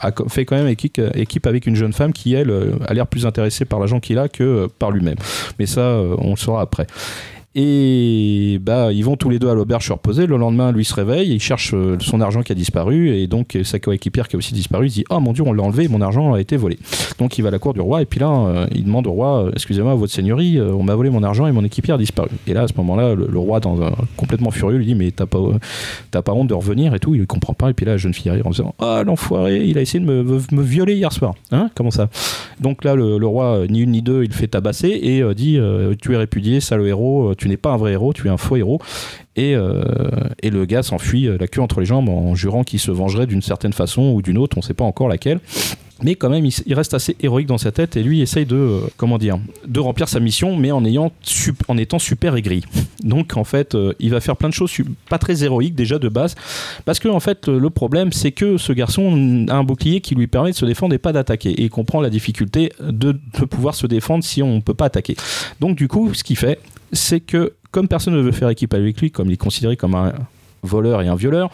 a 0.00 0.12
fait 0.28 0.44
quand 0.44 0.56
même 0.56 0.68
équipe, 0.68 1.00
équipe 1.14 1.46
avec 1.46 1.66
une 1.66 1.74
jeune 1.74 1.92
femme 1.92 2.12
qui, 2.12 2.34
elle, 2.34 2.52
a 2.86 2.94
l'air 2.94 3.06
plus 3.06 3.26
intéressée 3.26 3.64
par 3.64 3.78
l'argent 3.78 4.00
qu'il 4.00 4.18
a 4.18 4.28
que 4.28 4.68
par 4.78 4.90
lui-même. 4.90 5.16
Mais 5.58 5.66
ça, 5.66 6.00
on 6.18 6.30
le 6.30 6.36
saura 6.36 6.62
après. 6.62 6.86
Et 7.60 8.60
bah, 8.62 8.92
ils 8.92 9.04
vont 9.04 9.16
tous 9.16 9.30
les 9.30 9.40
deux 9.40 9.48
à 9.48 9.54
l'auberge 9.54 9.88
se 9.88 9.92
reposer. 9.92 10.28
Le 10.28 10.36
lendemain, 10.36 10.70
lui 10.70 10.84
se 10.84 10.94
réveille, 10.94 11.32
il 11.32 11.40
cherche 11.40 11.72
euh, 11.74 11.96
son 11.98 12.20
argent 12.20 12.42
qui 12.42 12.52
a 12.52 12.54
disparu, 12.54 13.10
et 13.16 13.26
donc 13.26 13.56
euh, 13.56 13.64
sa 13.64 13.80
coéquipière 13.80 14.28
qui 14.28 14.36
a 14.36 14.38
aussi 14.38 14.54
disparu, 14.54 14.86
il 14.86 14.92
dit 14.92 15.04
Oh 15.10 15.18
mon 15.18 15.32
dieu, 15.32 15.42
on 15.44 15.52
l'a 15.52 15.64
enlevé, 15.64 15.88
mon 15.88 16.00
argent 16.00 16.34
a 16.34 16.40
été 16.40 16.56
volé. 16.56 16.78
Donc 17.18 17.36
il 17.36 17.42
va 17.42 17.48
à 17.48 17.50
la 17.50 17.58
cour 17.58 17.74
du 17.74 17.80
roi, 17.80 18.00
et 18.00 18.04
puis 18.04 18.20
là, 18.20 18.30
euh, 18.30 18.66
il 18.72 18.84
demande 18.84 19.08
au 19.08 19.10
roi 19.10 19.50
Excusez-moi, 19.54 19.96
votre 19.96 20.12
seigneurie, 20.12 20.60
on 20.60 20.84
m'a 20.84 20.94
volé 20.94 21.10
mon 21.10 21.24
argent 21.24 21.48
et 21.48 21.52
mon 21.52 21.64
équipière 21.64 21.96
a 21.96 21.98
disparu. 21.98 22.30
Et 22.46 22.54
là, 22.54 22.62
à 22.62 22.68
ce 22.68 22.74
moment-là, 22.76 23.16
le, 23.16 23.38
roi, 23.38 23.58
dans 23.58 23.82
un, 23.82 23.90
complètement 24.16 24.52
furieux, 24.52 24.78
lui 24.78 24.86
dit 24.86 24.94
Mais 24.94 25.10
t'as 25.10 25.26
pas, 25.26 26.32
honte 26.32 26.46
de 26.46 26.54
revenir 26.54 26.94
et 26.94 27.00
tout? 27.00 27.16
Il 27.16 27.26
comprend 27.26 27.54
pas, 27.54 27.70
et 27.70 27.74
puis 27.74 27.86
là, 27.86 27.92
la 27.92 27.98
jeune 27.98 28.14
fille 28.14 28.30
arrive 28.30 28.46
en 28.46 28.50
disant 28.50 28.76
Ah, 28.78 29.02
l'enfoiré, 29.04 29.66
il 29.66 29.78
a 29.78 29.80
essayé 29.80 29.98
de 29.98 30.08
me, 30.08 30.62
violer 30.62 30.94
hier 30.94 31.10
soir. 31.12 31.34
Hein 31.50 31.70
Comment 31.74 31.90
ça? 31.90 32.08
Donc 32.60 32.84
là, 32.84 32.94
le, 32.94 33.26
roi, 33.26 33.66
ni 33.68 33.80
une 33.80 33.90
ni 33.90 34.02
deux, 34.02 34.22
il 34.22 34.32
fait 34.32 34.46
tabasser 34.46 34.90
et 35.02 35.24
dit 35.34 35.58
Tu 36.00 36.14
es 36.14 36.16
répudié, 36.16 36.60
sale 36.60 36.86
héros, 36.86 37.30
euh, 37.30 37.34
tu 37.48 37.52
n'es 37.52 37.56
pas 37.56 37.70
un 37.70 37.76
vrai 37.76 37.92
héros, 37.92 38.12
tu 38.12 38.26
es 38.26 38.30
un 38.30 38.36
faux 38.36 38.56
héros. 38.56 38.80
Et, 39.36 39.54
euh, 39.54 39.84
et 40.42 40.50
le 40.50 40.64
gars 40.66 40.82
s'enfuit 40.82 41.28
euh, 41.28 41.36
la 41.38 41.46
queue 41.46 41.62
entre 41.62 41.78
les 41.78 41.86
jambes 41.86 42.08
en 42.08 42.34
jurant 42.34 42.64
qu'il 42.64 42.80
se 42.80 42.90
vengerait 42.90 43.26
d'une 43.26 43.40
certaine 43.40 43.72
façon 43.72 44.10
ou 44.10 44.20
d'une 44.20 44.36
autre, 44.36 44.56
on 44.56 44.60
ne 44.60 44.64
sait 44.64 44.74
pas 44.74 44.84
encore 44.84 45.08
laquelle. 45.08 45.38
Mais 46.02 46.14
quand 46.14 46.30
même, 46.30 46.44
il, 46.44 46.74
reste 46.74 46.94
assez 46.94 47.16
héroïque 47.20 47.48
dans 47.48 47.58
sa 47.58 47.72
tête 47.72 47.96
et 47.96 48.04
lui 48.04 48.20
essaye 48.20 48.46
de, 48.46 48.56
euh, 48.56 48.80
comment 48.96 49.18
dire, 49.18 49.38
de 49.66 49.80
remplir 49.80 50.08
sa 50.08 50.20
mission, 50.20 50.56
mais 50.56 50.70
en, 50.70 50.84
ayant 50.84 51.12
en 51.66 51.78
étant 51.78 51.98
super 51.98 52.36
aigri. 52.36 52.64
Donc 53.04 53.36
en 53.36 53.44
fait, 53.44 53.76
il 54.00 54.10
va 54.10 54.20
faire 54.20 54.36
plein 54.36 54.48
de 54.48 54.54
choses 54.54 54.72
pas 55.08 55.18
très 55.18 55.44
héroïques 55.44 55.74
déjà 55.76 55.98
de 55.98 56.08
base, 56.08 56.34
parce 56.84 56.98
que 56.98 57.08
en 57.08 57.20
fait, 57.20 57.48
le 57.48 57.70
problème, 57.70 58.12
c'est 58.12 58.32
que 58.32 58.58
ce 58.58 58.72
garçon 58.72 59.46
a 59.48 59.54
un 59.54 59.64
bouclier 59.64 60.00
qui 60.00 60.14
lui 60.16 60.26
permet 60.26 60.50
de 60.50 60.56
se 60.56 60.66
défendre 60.66 60.94
et 60.94 60.98
pas 60.98 61.12
d'attaquer. 61.12 61.50
Et 61.50 61.64
il 61.64 61.70
comprend 61.70 62.00
la 62.00 62.10
difficulté 62.10 62.72
de, 62.80 63.12
de 63.12 63.44
pouvoir 63.44 63.76
se 63.76 63.86
défendre 63.86 64.24
si 64.24 64.42
on 64.42 64.56
ne 64.56 64.60
peut 64.60 64.74
pas 64.74 64.86
attaquer. 64.86 65.16
Donc 65.60 65.76
du 65.76 65.86
coup, 65.86 66.12
ce 66.14 66.24
qu'il 66.24 66.36
fait, 66.36 66.58
c'est 66.92 67.20
que 67.20 67.52
comme 67.70 67.88
personne 67.88 68.14
ne 68.14 68.20
veut 68.20 68.32
faire 68.32 68.48
équipe 68.48 68.74
avec 68.74 69.00
lui, 69.00 69.10
comme 69.10 69.28
il 69.28 69.34
est 69.34 69.36
considéré 69.36 69.76
comme 69.76 69.94
un 69.94 70.12
voleur 70.62 71.02
et 71.02 71.08
un 71.08 71.16
violeur, 71.16 71.50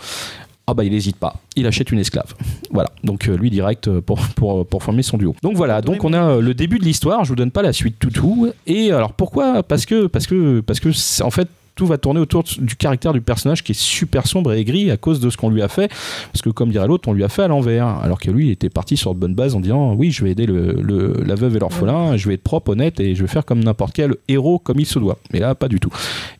ah 0.67 0.73
bah 0.73 0.85
il 0.85 0.93
n'hésite 0.93 1.17
pas, 1.17 1.35
il 1.57 1.67
achète 1.67 1.93
une 1.93 1.99
esclave. 1.99 2.35
Voilà, 2.71 2.91
donc 3.03 3.29
euh, 3.29 3.37
lui 3.37 3.51
direct 3.51 3.89
euh, 3.89 4.01
pour, 4.01 4.19
pour, 4.29 4.67
pour 4.67 4.83
former 4.83 5.03
son 5.03 5.19
duo. 5.19 5.35
Donc 5.43 5.57
voilà, 5.57 5.83
donc 5.83 6.05
on 6.05 6.13
a 6.15 6.25
euh, 6.25 6.41
le 6.41 6.55
début 6.55 6.79
de 6.79 6.85
l'histoire, 6.85 7.25
je 7.25 7.29
vous 7.29 7.37
donne 7.37 7.51
pas 7.51 7.63
la 7.63 7.73
suite 7.73 7.97
tout 7.99 8.11
tout. 8.11 8.51
Et 8.67 8.91
alors 8.91 9.13
pourquoi? 9.13 9.63
Parce 9.63 9.85
que 9.85 10.07
parce 10.07 10.27
que 10.27 10.61
parce 10.61 10.81
que 10.81 10.89
en 11.23 11.31
fait 11.31 11.49
tout 11.75 11.87
va 11.87 11.99
tourner 11.99 12.21
autour 12.21 12.45
du 12.59 12.77
caractère 12.77 13.13
du 13.13 13.21
personnage 13.21 13.65
qui 13.65 13.73
est 13.73 13.79
super 13.79 14.27
sombre 14.27 14.53
et 14.53 14.61
aigri 14.61 14.91
à 14.91 14.97
cause 14.97 15.19
de 15.21 15.29
ce 15.31 15.37
qu'on 15.37 15.51
lui 15.51 15.61
a 15.63 15.69
fait. 15.69 15.89
Parce 16.33 16.41
que, 16.43 16.51
comme 16.51 16.71
dirait 16.71 16.87
l'autre, 16.87 17.09
on 17.09 17.13
lui 17.13 17.25
a 17.25 17.29
fait 17.29 17.43
à 17.43 17.49
l'envers. 17.49 17.87
Alors 17.87 18.21
que 18.21 18.31
lui, 18.31 18.47
il 18.47 18.51
était 18.53 18.71
parti 18.71 18.97
sur 18.97 19.15
de 19.15 19.19
bonnes 19.19 19.35
bases 19.35 19.55
en 19.55 19.61
disant 19.61 19.95
Oui, 19.95 20.11
je 20.13 20.23
vais 20.25 20.31
aider 20.31 20.47
le, 20.47 20.73
le- 20.81 21.15
la 21.27 21.35
veuve 21.35 21.57
et 21.57 21.59
l'orphelin, 21.59 22.17
je 22.17 22.29
vais 22.29 22.35
être 22.35 22.43
propre, 22.43 22.71
honnête 22.73 23.01
et 23.01 23.15
je 23.15 23.23
vais 23.23 23.29
faire 23.29 23.45
comme 23.45 23.63
n'importe 23.63 23.93
quel 23.95 24.15
héros 24.29 24.59
comme 24.59 24.79
il 24.79 24.87
se 24.87 24.99
doit. 24.99 25.19
Mais 25.33 25.41
là, 25.41 25.55
pas 25.55 25.69
du 25.69 25.81
tout. 25.81 25.91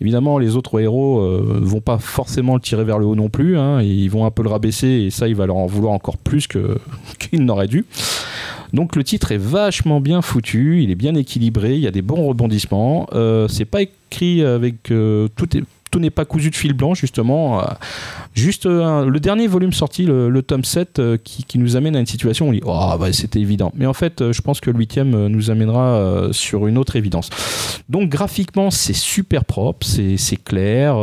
Évidemment, 0.01 0.39
les 0.39 0.57
autres 0.57 0.79
héros 0.81 1.21
euh, 1.21 1.59
vont 1.63 1.81
pas 1.81 1.99
forcément 1.99 2.55
le 2.55 2.61
tirer 2.61 2.85
vers 2.85 2.99
le 2.99 3.07
haut 3.07 3.17
non 3.17 3.29
plus. 3.29 3.59
hein. 3.59 3.83
ils 3.83 4.09
vont 4.09 4.25
un 4.27 4.31
peu 4.31 4.43
le 4.45 4.49
rabaisser 4.51 4.87
et 4.89 5.11
ça, 5.11 5.27
il 5.29 5.35
va 5.35 5.47
leur 5.47 5.57
en 5.57 5.67
vouloir 5.67 5.93
encore 5.93 6.17
plus 6.17 6.47
que- 6.47 6.79
qu'il 7.19 7.45
n'aurait 7.45 7.69
dû. 7.69 7.87
Donc 8.73 8.97
le 8.97 9.05
titre 9.05 9.31
est 9.31 9.39
vachement 9.39 10.01
bien 10.01 10.21
foutu, 10.21 10.83
il 10.83 10.91
est 10.91 10.97
bien 10.97 11.15
équilibré, 11.15 11.75
il 11.75 11.81
y 11.81 11.87
a 11.87 11.93
des 11.93 12.03
bons 12.03 12.27
rebondissements. 12.27 13.07
Euh, 13.15 13.47
c'est 13.47 13.65
pas 13.65 13.83
avec 14.23 14.91
euh, 14.91 15.29
tout 15.37 15.57
est 15.57 15.63
tout 15.95 16.01
n'est 16.01 16.11
pas 16.11 16.25
cousu 16.25 16.51
de 16.51 16.57
fil 16.57 16.73
blanc 16.73 16.95
justement. 16.95 17.61
Euh, 17.61 17.67
Juste 18.35 18.67
euh, 18.67 19.05
le 19.05 19.21
dernier 19.21 19.47
volume 19.47 19.73
sorti, 19.73 20.07
le, 20.07 20.29
le 20.29 20.43
tome 20.43 20.65
7, 20.65 20.99
euh, 20.99 21.17
qui, 21.23 21.57
nous 21.57 21.77
amène 21.77 21.95
à 21.95 22.01
une 22.01 22.07
situation 22.07 22.47
où 22.47 22.49
on 22.49 22.53
dit 22.53 22.63
Oh, 22.65 22.95
bah, 22.99 23.13
c'était 23.13 23.39
évident. 23.39 23.71
Mais 23.77 23.87
en 23.87 23.93
fait, 23.93 24.33
je 24.33 24.41
pense 24.41 24.61
que 24.61 24.73
le 24.73 24.79
huitième 24.79 25.29
nous 25.29 25.53
amènera 25.53 26.31
sur 26.33 26.67
une 26.67 26.79
autre 26.79 26.97
évidence. 26.97 27.31
Donc, 27.89 28.09
graphiquement, 28.09 28.73
c'est 28.73 28.93
super 28.93 29.45
propre, 29.45 29.87
c'est 29.87 30.43
clair, 30.43 30.97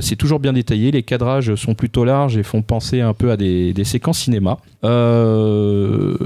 c'est 0.00 0.16
toujours 0.16 0.40
bien 0.40 0.52
détaillé. 0.52 0.90
Les 0.90 1.04
cadrages 1.04 1.54
sont 1.54 1.74
plutôt 1.74 2.04
larges 2.04 2.36
et 2.36 2.42
font 2.42 2.62
penser 2.62 3.00
un 3.00 3.14
peu 3.14 3.30
à 3.30 3.36
des, 3.36 3.72
séquences 3.84 4.18
cinéma. 4.18 4.58
Le 4.82 6.18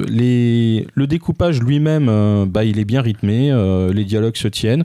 découpage 1.07 1.61
lui-même, 1.61 2.47
bah, 2.47 2.65
il 2.65 2.79
est 2.79 2.87
bien 2.87 3.03
rythmé, 3.03 3.53
les 3.93 4.05
dialogues 4.05 4.39
se 4.39 4.49
tiennent. 4.49 4.85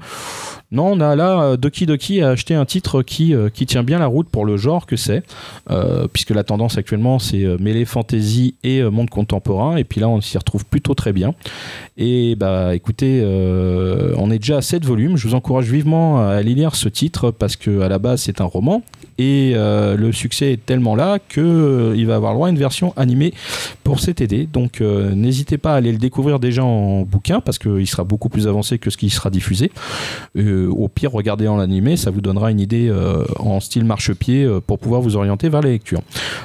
Non, 0.74 0.94
on 0.94 1.00
a 1.02 1.16
là 1.16 1.44
euh, 1.44 1.58
Doki 1.58 1.86
Doki 1.86 2.24
a 2.24 2.30
acheté 2.30 2.56
un 2.56 2.66
titre 2.66 3.04
qui, 3.04 3.36
euh, 3.36 3.50
qui 3.50 3.68
tient 3.68 3.84
bien 3.84 4.00
la 4.00 4.08
route 4.08 4.28
pour 4.28 4.44
le 4.44 4.58
genre 4.58 4.88
que 4.88 4.96
c'est, 4.96 5.22
euh, 5.70 6.08
puisque 6.12 6.32
la 6.32 6.44
tendance 6.44 6.80
actuellement 6.80 7.20
c'est 7.20 7.46
mêler 7.60 7.86
fantasy 7.86 8.56
et 8.64 8.82
monde 8.82 9.12
contemporain, 9.12 9.78
et 9.78 9.84
puis 9.84 10.02
là 10.02 10.10
on 10.10 10.20
s'y 10.20 10.36
retrouve 10.36 10.66
plutôt 10.66 10.96
très 10.96 11.14
bien. 11.14 11.36
Et 11.98 12.36
bah 12.36 12.74
écoutez, 12.74 13.24
on 14.18 14.32
est 14.32 14.40
déjà 14.40 14.58
à 14.58 14.62
7 14.62 14.84
volumes, 14.84 15.16
je 15.16 15.28
vous 15.28 15.36
encourage 15.36 15.70
vivement 15.70 16.20
à 16.20 16.30
aller 16.30 16.56
lire 16.56 16.76
ce 16.76 16.90
titre 16.90 17.30
parce 17.30 17.56
que 17.56 17.82
à 17.82 17.88
la 17.88 18.00
base 18.00 18.22
c'est 18.24 18.42
un 18.42 18.46
roman, 18.46 18.82
et 19.18 19.54
euh, 19.56 19.96
le 19.96 20.12
succès 20.12 20.54
est 20.54 20.66
tellement 20.66 20.96
là 20.96 21.20
que 21.20 21.42
euh, 21.42 21.96
il 21.96 22.08
va 22.08 22.16
avoir 22.16 22.34
droit 22.34 22.48
à 22.48 22.50
une 22.50 22.58
version 22.58 22.94
animée 22.96 23.34
pour 23.84 24.00
cet 24.00 24.22
été. 24.22 24.48
Donc 24.52 24.82
euh, 24.82 25.14
n'hésitez 25.14 25.58
pas 25.58 25.74
à 25.74 25.76
aller 25.78 25.92
le 25.92 25.98
découvrir 25.98 26.40
déjà 26.40 26.64
en 26.64 27.02
bouquin 27.02 27.40
parce 27.40 27.60
qu'il 27.60 27.88
sera 27.88 28.04
beaucoup 28.04 28.30
plus 28.30 28.48
avancé 28.48 28.80
que 28.80 28.90
ce 28.90 28.98
qui 28.98 29.10
sera 29.10 29.30
diffusé. 29.30 29.72
Euh, 30.38 30.68
au 30.70 30.88
pire, 30.88 31.12
regardez 31.12 31.48
en 31.48 31.60
animé, 31.60 31.98
ça 31.98 32.12
vous 32.12 32.22
donnera 32.22 32.52
une 32.52 32.60
idée 32.60 32.92
en 33.40 33.60
style 33.60 33.86
marchepied 33.86 34.48
pour 34.68 34.80
pouvoir 34.80 35.02
vous 35.02 35.16
orienter 35.16 35.50
vers 35.50 35.62
la 35.62 35.70
lecture. 35.70 36.02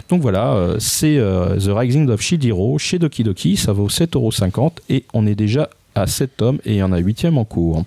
Donc 0.08 0.22
voilà, 0.22 0.74
c'est 0.78 1.16
The 1.16 1.68
Rising 1.68 2.08
of 2.10 2.20
Shidiro 2.20 2.78
chez 2.78 2.98
Doki 2.98 3.22
Doki, 3.22 3.56
ça 3.56 3.72
vaut 3.72 3.88
7,50€ 3.88 4.72
et 4.90 5.04
on 5.14 5.26
est 5.26 5.34
déjà 5.34 5.68
à 5.94 6.06
7 6.06 6.36
tomes 6.36 6.58
et 6.64 6.74
il 6.74 6.78
y 6.78 6.82
en 6.82 6.92
a 6.92 6.98
8 6.98 7.26
en 7.26 7.44
cours. 7.44 7.84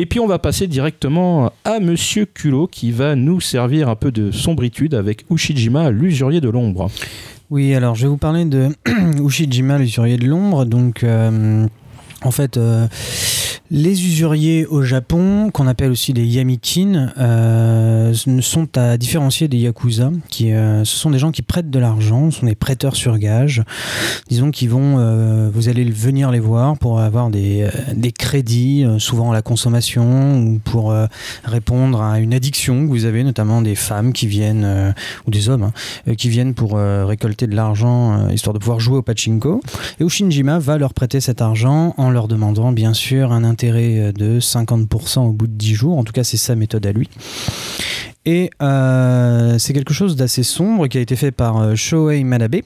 Et 0.00 0.06
puis 0.06 0.18
on 0.18 0.26
va 0.26 0.38
passer 0.38 0.66
directement 0.66 1.52
à 1.62 1.78
Monsieur 1.78 2.24
Culot 2.24 2.66
qui 2.66 2.90
va 2.90 3.16
nous 3.16 3.38
servir 3.38 3.90
un 3.90 3.96
peu 3.96 4.10
de 4.10 4.30
sombritude 4.30 4.94
avec 4.94 5.26
Ushijima, 5.30 5.90
l'usurier 5.90 6.40
de 6.40 6.48
l'ombre. 6.48 6.90
Oui, 7.50 7.74
alors 7.74 7.96
je 7.96 8.04
vais 8.04 8.08
vous 8.08 8.16
parler 8.16 8.46
de 8.46 8.70
Ushijima, 9.22 9.76
l'usurier 9.76 10.16
de 10.16 10.24
l'ombre. 10.24 10.64
Donc, 10.64 11.04
euh, 11.04 11.66
en 12.22 12.30
fait, 12.30 12.56
euh, 12.56 12.88
les 13.70 14.04
usuriers 14.04 14.66
au 14.66 14.82
Japon, 14.82 15.50
qu'on 15.52 15.68
appelle 15.68 15.92
aussi 15.92 16.12
les 16.12 16.26
yamikin, 16.26 17.12
euh, 17.18 18.12
sont 18.40 18.76
à 18.76 18.96
différencier 18.96 19.46
des 19.46 19.58
yakuza. 19.58 20.10
Qui, 20.28 20.52
euh, 20.52 20.84
ce 20.84 20.96
sont 20.96 21.10
des 21.10 21.20
gens 21.20 21.30
qui 21.30 21.42
prêtent 21.42 21.70
de 21.70 21.78
l'argent, 21.78 22.32
ce 22.32 22.40
sont 22.40 22.46
des 22.46 22.56
prêteurs 22.56 22.96
sur 22.96 23.16
gage. 23.18 23.62
Disons 24.28 24.50
qu'ils 24.50 24.70
vont, 24.70 24.96
euh, 24.98 25.50
vous 25.54 25.68
allez 25.68 25.84
venir 25.84 26.32
les 26.32 26.40
voir 26.40 26.76
pour 26.78 26.98
avoir 26.98 27.30
des, 27.30 27.68
des 27.94 28.10
crédits, 28.10 28.84
souvent 28.98 29.30
à 29.30 29.34
la 29.34 29.42
consommation, 29.42 30.40
ou 30.40 30.58
pour 30.58 30.92
répondre 31.44 32.02
à 32.02 32.18
une 32.18 32.34
addiction 32.34 32.86
que 32.86 32.90
vous 32.90 33.04
avez, 33.04 33.22
notamment 33.22 33.62
des 33.62 33.76
femmes 33.76 34.12
qui 34.12 34.26
viennent, 34.26 34.94
ou 35.26 35.30
des 35.30 35.48
hommes, 35.48 35.70
hein, 36.06 36.14
qui 36.16 36.28
viennent 36.28 36.54
pour 36.54 36.76
récolter 36.76 37.46
de 37.46 37.54
l'argent, 37.54 38.28
histoire 38.30 38.54
de 38.54 38.58
pouvoir 38.58 38.80
jouer 38.80 38.98
au 38.98 39.02
pachinko. 39.02 39.60
Et 40.00 40.04
Ushinjima 40.04 40.58
va 40.58 40.76
leur 40.76 40.92
prêter 40.92 41.20
cet 41.20 41.40
argent 41.40 41.94
en 41.96 42.10
leur 42.10 42.26
demandant 42.26 42.72
bien 42.72 42.94
sûr 42.94 43.32
un 43.32 43.44
intérêt 43.44 43.59
euh, 43.68 44.12
de 44.12 44.40
50% 44.40 45.20
au 45.20 45.32
bout 45.32 45.46
de 45.46 45.52
10 45.52 45.74
jours. 45.74 45.98
En 45.98 46.04
tout 46.04 46.12
cas, 46.12 46.24
c'est 46.24 46.36
sa 46.36 46.54
méthode 46.54 46.86
à 46.86 46.92
lui. 46.92 47.08
Et 48.26 48.50
euh, 48.62 49.58
c'est 49.58 49.72
quelque 49.72 49.94
chose 49.94 50.16
d'assez 50.16 50.42
sombre 50.42 50.86
qui 50.88 50.98
a 50.98 51.00
été 51.00 51.16
fait 51.16 51.30
par 51.30 51.58
euh, 51.58 51.74
Shohei 51.74 52.22
Manabe. 52.24 52.56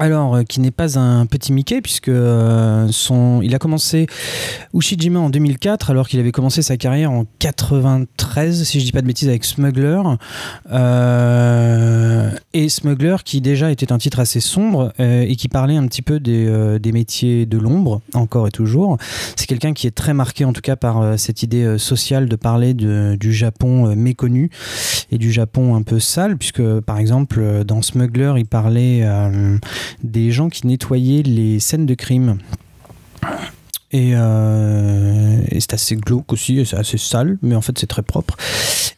Alors, 0.00 0.36
euh, 0.36 0.42
qui 0.44 0.60
n'est 0.60 0.70
pas 0.70 0.98
un 0.98 1.26
petit 1.26 1.52
Mickey, 1.52 1.82
puisque 1.82 2.08
euh, 2.08 2.88
son, 2.90 3.42
il 3.42 3.54
a 3.54 3.58
commencé 3.58 4.06
Ushijima 4.72 5.20
en 5.20 5.28
2004, 5.28 5.90
alors 5.90 6.08
qu'il 6.08 6.18
avait 6.18 6.32
commencé 6.32 6.62
sa 6.62 6.78
carrière 6.78 7.12
en 7.12 7.26
93, 7.38 8.64
si 8.64 8.80
je 8.80 8.86
dis 8.86 8.92
pas 8.92 9.02
de 9.02 9.06
bêtises, 9.06 9.28
avec 9.28 9.44
Smuggler. 9.44 10.00
Euh, 10.72 12.30
et 12.54 12.70
Smuggler, 12.70 13.16
qui 13.26 13.42
déjà 13.42 13.70
était 13.70 13.92
un 13.92 13.98
titre 13.98 14.20
assez 14.20 14.40
sombre 14.40 14.94
euh, 15.00 15.26
et 15.28 15.36
qui 15.36 15.48
parlait 15.48 15.76
un 15.76 15.86
petit 15.86 16.00
peu 16.00 16.18
des, 16.18 16.78
des 16.80 16.92
métiers 16.92 17.44
de 17.44 17.58
l'ombre, 17.58 18.00
encore 18.14 18.48
et 18.48 18.50
toujours. 18.50 18.96
C'est 19.36 19.46
quelqu'un 19.46 19.74
qui 19.74 19.86
est 19.86 19.94
très 19.94 20.14
marqué, 20.14 20.46
en 20.46 20.54
tout 20.54 20.62
cas, 20.62 20.76
par 20.76 21.18
cette 21.18 21.42
idée 21.42 21.76
sociale 21.76 22.26
de 22.26 22.36
parler 22.36 22.72
du 22.72 23.32
Japon 23.34 23.94
méconnu 23.94 24.50
et 25.10 25.18
du 25.18 25.30
Japon 25.30 25.74
un 25.74 25.82
peu 25.82 26.00
sale, 26.00 26.38
puisque, 26.38 26.80
par 26.80 26.96
exemple, 26.96 27.64
dans 27.66 27.82
Smuggler, 27.82 28.32
il 28.38 28.46
parlait 28.46 29.06
des 30.02 30.30
gens 30.30 30.48
qui 30.48 30.66
nettoyaient 30.66 31.22
les 31.22 31.60
scènes 31.60 31.86
de 31.86 31.94
crime. 31.94 32.38
Et, 33.92 34.12
euh, 34.14 35.40
et 35.48 35.58
c'est 35.58 35.74
assez 35.74 35.96
glauque 35.96 36.32
aussi, 36.32 36.64
c'est 36.64 36.76
assez 36.76 36.96
sale, 36.96 37.38
mais 37.42 37.56
en 37.56 37.60
fait 37.60 37.76
c'est 37.76 37.88
très 37.88 38.02
propre. 38.02 38.36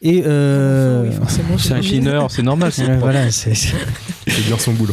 Et 0.02 0.22
euh, 0.26 1.08
Oui, 1.18 1.56
C'est 1.58 1.72
un 1.72 1.80
cleaner, 1.80 2.20
c'est 2.28 2.42
normal. 2.42 2.72
c'est 2.72 2.94
voilà, 2.99 3.30
c'est- 3.30 3.72
bien 4.26 4.58
son 4.58 4.72
boulot. 4.75 4.92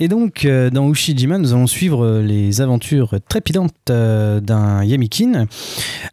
Et 0.00 0.08
donc, 0.08 0.44
euh, 0.44 0.68
dans 0.68 0.90
Ushijima, 0.90 1.38
nous 1.38 1.52
allons 1.54 1.66
suivre 1.66 2.18
les 2.20 2.60
aventures 2.60 3.14
trépidantes 3.28 3.72
d'un 3.86 4.84
Yamikin. 4.84 5.46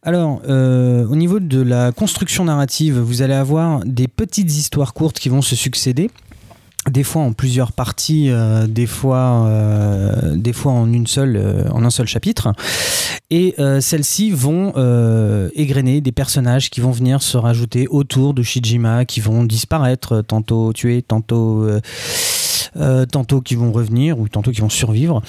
Alors, 0.01 0.41
euh, 0.47 1.05
au 1.07 1.15
niveau 1.17 1.39
de 1.41 1.61
la 1.61 1.91
construction 1.91 2.45
narrative, 2.45 2.99
vous 2.99 3.21
allez 3.21 3.33
avoir 3.33 3.81
des 3.83 4.07
petites 4.07 4.55
histoires 4.55 4.93
courtes 4.93 5.19
qui 5.19 5.27
vont 5.29 5.41
se 5.41 5.55
succéder. 5.57 6.09
Des 6.89 7.03
fois 7.03 7.23
en 7.23 7.33
plusieurs 7.33 7.71
parties, 7.71 8.29
euh, 8.29 8.67
des 8.67 8.85
fois, 8.85 9.47
euh, 9.47 10.35
des 10.35 10.53
fois 10.53 10.71
en 10.71 10.93
une 10.93 11.07
seule, 11.07 11.35
euh, 11.35 11.67
en 11.71 11.83
un 11.83 11.89
seul 11.89 12.07
chapitre. 12.07 12.53
Et 13.31 13.55
celles-ci 13.79 14.29
vont 14.29 14.69
égrener 15.55 15.99
des 15.99 16.11
personnages 16.11 16.69
qui 16.69 16.79
vont 16.79 16.91
venir 16.91 17.23
se 17.23 17.37
rajouter 17.37 17.87
autour 17.87 18.35
de 18.35 18.43
Shijima, 18.43 19.03
qui 19.05 19.19
vont 19.19 19.43
disparaître, 19.43 20.21
tantôt 20.21 20.71
tués, 20.73 21.01
tantôt 21.01 21.67
tantôt 23.11 23.41
qui 23.41 23.55
vont 23.55 23.71
revenir 23.71 24.19
ou 24.19 24.29
tantôt 24.29 24.51
qui 24.51 24.61
vont 24.61 24.69
survivre. 24.69 25.23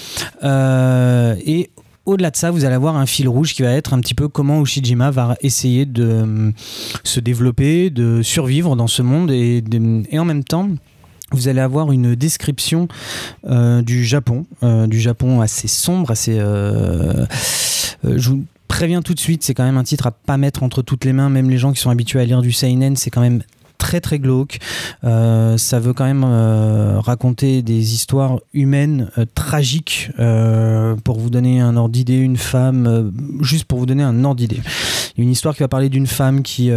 Et 0.44 1.70
au-delà 2.04 2.30
de 2.30 2.36
ça, 2.36 2.50
vous 2.50 2.66
allez 2.66 2.74
avoir 2.74 2.96
un 2.96 3.06
fil 3.06 3.28
rouge 3.28 3.54
qui 3.54 3.62
va 3.62 3.70
être 3.70 3.94
un 3.94 4.00
petit 4.00 4.14
peu 4.14 4.28
comment 4.28 4.60
Ushijima 4.60 5.10
va 5.10 5.36
essayer 5.40 5.86
de 5.86 6.52
se 7.02 7.18
développer, 7.18 7.88
de 7.88 8.20
survivre 8.20 8.76
dans 8.76 8.88
ce 8.88 9.00
monde 9.00 9.30
et, 9.30 9.64
et 10.10 10.18
en 10.18 10.26
même 10.26 10.44
temps. 10.44 10.68
Vous 11.32 11.48
allez 11.48 11.60
avoir 11.60 11.90
une 11.90 12.14
description 12.14 12.86
euh, 13.48 13.82
du 13.82 14.04
Japon, 14.04 14.46
euh, 14.62 14.86
du 14.86 15.00
Japon 15.00 15.40
assez 15.40 15.66
sombre, 15.66 16.12
assez. 16.12 16.38
euh, 16.38 17.26
je 18.04 18.30
vous 18.30 18.44
préviens 18.68 19.02
tout 19.02 19.14
de 19.14 19.20
suite, 19.20 19.42
c'est 19.42 19.54
quand 19.54 19.64
même 19.64 19.76
un 19.76 19.84
titre 19.84 20.06
à 20.06 20.12
pas 20.12 20.36
mettre 20.36 20.62
entre 20.62 20.82
toutes 20.82 21.04
les 21.04 21.12
mains. 21.12 21.28
Même 21.28 21.50
les 21.50 21.58
gens 21.58 21.72
qui 21.72 21.80
sont 21.80 21.90
habitués 21.90 22.20
à 22.20 22.24
lire 22.24 22.42
du 22.42 22.52
seinen, 22.52 22.96
c'est 22.96 23.10
quand 23.10 23.20
même 23.20 23.42
très 23.86 24.00
très 24.00 24.18
glauque. 24.18 24.58
Euh, 25.04 25.56
ça 25.58 25.78
veut 25.78 25.92
quand 25.92 26.06
même 26.06 26.24
euh, 26.26 26.98
raconter 26.98 27.62
des 27.62 27.94
histoires 27.94 28.40
humaines 28.52 29.12
euh, 29.16 29.24
tragiques. 29.32 30.10
Pour 31.04 31.20
vous 31.20 31.30
donner 31.30 31.60
un 31.60 31.76
ordre 31.76 31.92
d'idée, 31.92 32.16
une 32.16 32.36
femme, 32.36 33.12
juste 33.42 33.64
pour 33.66 33.78
vous 33.78 33.86
donner 33.86 34.02
un 34.02 34.24
ordre 34.24 34.36
d'idée. 34.36 34.60
Une 35.16 35.30
histoire 35.30 35.54
qui 35.54 35.62
va 35.62 35.68
parler 35.68 35.88
d'une 35.88 36.06
femme 36.06 36.42
qui, 36.42 36.70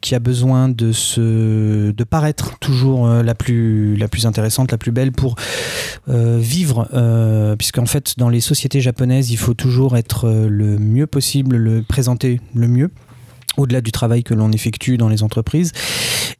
qui 0.00 0.14
a 0.14 0.18
besoin 0.18 0.68
de 0.68 0.92
se 0.92 1.90
de 1.90 2.04
paraître 2.04 2.58
toujours 2.58 3.08
la 3.08 3.34
plus 3.34 3.96
la 3.96 4.08
plus 4.08 4.26
intéressante, 4.26 4.72
la 4.72 4.78
plus 4.78 4.92
belle 4.92 5.12
pour 5.12 5.36
vivre, 6.08 6.88
puisqu'en 7.56 7.86
fait 7.86 8.14
dans 8.18 8.28
les 8.28 8.40
sociétés 8.40 8.80
japonaises, 8.80 9.30
il 9.30 9.36
faut 9.38 9.54
toujours 9.54 9.96
être 9.96 10.28
le 10.28 10.78
mieux 10.78 11.06
possible, 11.06 11.56
le 11.56 11.82
présenter 11.82 12.40
le 12.54 12.68
mieux 12.68 12.90
au-delà 13.58 13.82
du 13.82 13.92
travail 13.92 14.22
que 14.22 14.32
l'on 14.32 14.50
effectue 14.52 14.96
dans 14.96 15.08
les 15.08 15.22
entreprises. 15.22 15.72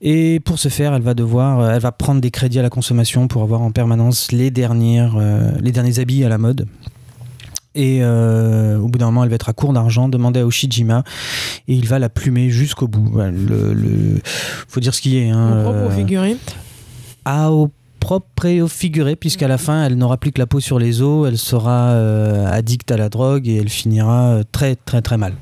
Et 0.01 0.41
pour 0.41 0.59
ce 0.59 0.69
faire, 0.69 0.95
elle 0.95 1.03
va 1.03 1.15
devoir, 1.15 1.61
euh, 1.61 1.71
elle 1.75 1.81
va 1.81 1.93
prendre 1.93 2.21
des 2.21 2.31
crédits 2.31 2.59
à 2.59 2.63
la 2.63 2.71
consommation 2.71 3.29
pour 3.29 3.43
avoir 3.43 3.61
en 3.61 3.71
permanence 3.73 4.33
les 4.33 4.51
dernières, 4.51 5.17
euh, 5.19 5.51
les 5.61 5.73
derniers 5.73 5.99
habits 5.99 6.25
à 6.25 6.29
la 6.29 6.39
mode. 6.39 6.67
Et 7.75 7.99
euh, 8.03 8.79
au 8.79 8.89
bout 8.89 8.99
d'un 8.99 9.07
moment, 9.07 9.23
elle 9.25 9.29
va 9.29 9.35
être 9.37 9.49
à 9.49 9.53
court 9.53 9.73
d'argent, 9.73 10.09
demander 10.09 10.41
à 10.41 10.47
Oshijima, 10.47 11.05
et 11.69 11.75
il 11.75 11.87
va 11.87 11.99
la 11.99 12.09
plumer 12.09 12.51
jusqu'au 12.51 12.89
bout. 12.89 13.13
Le, 13.19 13.73
le- 13.75 14.21
faut 14.69 14.81
dire 14.81 14.95
ce 14.95 15.01
qui 15.01 15.19
est. 15.19 15.29
Hein, 15.31 15.51
Mon 15.57 15.63
propre 15.63 15.79
à 17.25 17.53
au 17.53 17.71
propre 18.01 18.47
et 18.47 18.63
au 18.63 18.69
figuré, 18.69 19.17
puisqu'à 19.17 19.49
la 19.49 19.59
fin, 19.59 19.85
elle 19.85 19.97
n'aura 19.97 20.17
plus 20.17 20.33
que 20.33 20.39
la 20.39 20.47
peau 20.47 20.61
sur 20.61 20.79
les 20.79 21.03
os, 21.03 21.29
elle 21.29 21.37
sera 21.39 21.91
euh, 21.91 22.47
addicte 22.51 22.91
à 22.91 22.97
la 22.97 23.09
drogue 23.09 23.47
et 23.49 23.57
elle 23.57 23.69
finira 23.69 24.39
très 24.51 24.77
très 24.77 25.03
très 25.03 25.17
mal. 25.19 25.35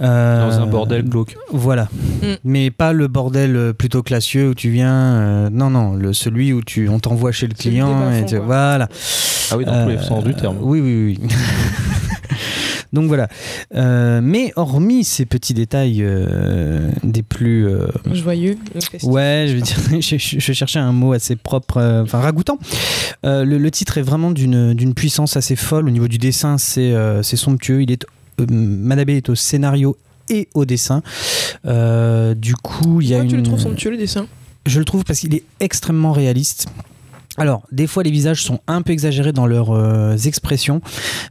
Euh, 0.00 0.48
Dans 0.48 0.60
un 0.60 0.66
bordel 0.66 1.02
glauque. 1.04 1.36
Voilà. 1.50 1.88
Mm. 2.22 2.26
Mais 2.44 2.70
pas 2.70 2.92
le 2.92 3.08
bordel 3.08 3.56
euh, 3.56 3.72
plutôt 3.72 4.02
classieux 4.02 4.50
où 4.50 4.54
tu 4.54 4.70
viens. 4.70 4.92
euh, 4.94 5.50
non, 5.50 5.70
non, 5.70 5.94
le, 5.94 6.12
celui 6.12 6.52
où 6.52 6.62
tu, 6.62 6.88
on 6.88 6.98
t'envoie 6.98 7.32
chez 7.32 7.46
le 7.46 7.54
client. 7.54 8.10
et 8.12 8.24
tu- 8.24 8.36
voilà. 8.38 8.88
Ah 9.50 9.56
oui, 9.58 9.64
dans 9.64 9.84
tous 9.84 9.90
les 9.90 9.98
sens 9.98 10.24
du 10.24 10.34
terme. 10.34 10.56
Oui, 10.60 10.80
oui, 10.80 11.16
oui. 11.20 11.28
Donc 12.92 13.06
voilà. 13.06 13.28
Euh, 13.74 14.20
mais 14.22 14.52
hormis 14.56 15.04
ces 15.04 15.24
petits 15.24 15.54
détails 15.54 16.02
euh, 16.02 16.90
des 17.02 17.22
plus. 17.22 17.66
euh, 17.66 17.86
Joyeux. 18.12 18.56
Ouais, 19.02 19.46
je 19.48 19.54
vais 19.54 19.60
dire, 19.62 19.76
je, 20.00 20.52
cherchais 20.52 20.78
un 20.78 20.92
mot 20.92 21.12
assez 21.14 21.36
propre, 21.36 21.78
euh, 21.78 22.02
enfin 22.02 22.20
ragoûtant. 22.20 22.58
Euh, 23.24 23.44
le, 23.46 23.56
le 23.56 23.70
titre 23.70 23.96
est 23.96 24.02
vraiment 24.02 24.30
d'une 24.30 24.74
d'une 24.74 24.92
puissance 24.92 25.38
assez 25.38 25.56
folle. 25.56 25.86
Au 25.86 25.90
niveau 25.90 26.06
du 26.08 26.18
dessin, 26.18 26.58
c'est 26.58 26.92
euh, 26.92 27.22
c'est 27.22 27.36
somptueux. 27.36 27.82
Il 27.82 27.90
est, 27.92 28.04
euh, 28.42 28.46
Manabe 28.50 29.10
est 29.10 29.28
au 29.28 29.34
scénario 29.34 29.96
et 30.28 30.48
au 30.54 30.64
dessin. 30.64 31.02
Euh, 31.66 32.34
du 32.34 32.54
coup, 32.54 33.00
il 33.00 33.08
y 33.08 33.14
a 33.14 33.18
Pourquoi 33.18 33.24
une. 33.24 33.30
tu 33.30 33.36
le 33.36 33.42
trouves 33.42 33.60
somptueux 33.60 33.90
le 33.90 33.96
dessin? 33.96 34.26
Je 34.66 34.78
le 34.78 34.84
trouve 34.84 35.04
parce 35.04 35.20
qu'il 35.20 35.34
est 35.34 35.42
extrêmement 35.60 36.12
réaliste. 36.12 36.66
Alors, 37.38 37.62
des 37.72 37.86
fois, 37.86 38.02
les 38.02 38.10
visages 38.10 38.42
sont 38.42 38.60
un 38.66 38.82
peu 38.82 38.92
exagérés 38.92 39.32
dans 39.32 39.46
leurs 39.46 39.70
euh, 39.70 40.16
expressions, 40.16 40.82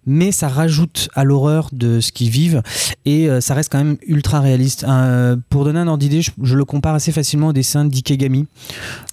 mais 0.07 0.31
ça 0.31 0.47
rajoute 0.47 1.09
à 1.13 1.23
l'horreur 1.23 1.69
de 1.73 1.99
ce 1.99 2.11
qu'ils 2.11 2.31
vivent 2.31 2.63
et 3.05 3.29
euh, 3.29 3.39
ça 3.39 3.53
reste 3.53 3.71
quand 3.71 3.77
même 3.77 3.97
ultra 4.07 4.39
réaliste. 4.39 4.83
Euh, 4.87 5.35
pour 5.49 5.63
donner 5.63 5.79
un 5.79 5.87
ordre 5.87 5.99
d'idée, 5.99 6.23
je, 6.23 6.31
je 6.41 6.55
le 6.55 6.65
compare 6.65 6.95
assez 6.95 7.11
facilement 7.11 7.49
au 7.49 7.53
dessin 7.53 7.85
d'Ikegami. 7.85 8.47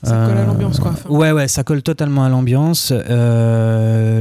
Ça 0.03 0.27
colle 0.29 0.39
à 0.39 0.45
l'ambiance, 0.47 0.81
quoi. 0.81 0.93
Enfin, 0.93 1.09
Ouais, 1.11 1.31
ouais, 1.33 1.47
ça 1.47 1.63
colle 1.63 1.83
totalement 1.83 2.25
à 2.25 2.31
l'ambiance. 2.31 2.91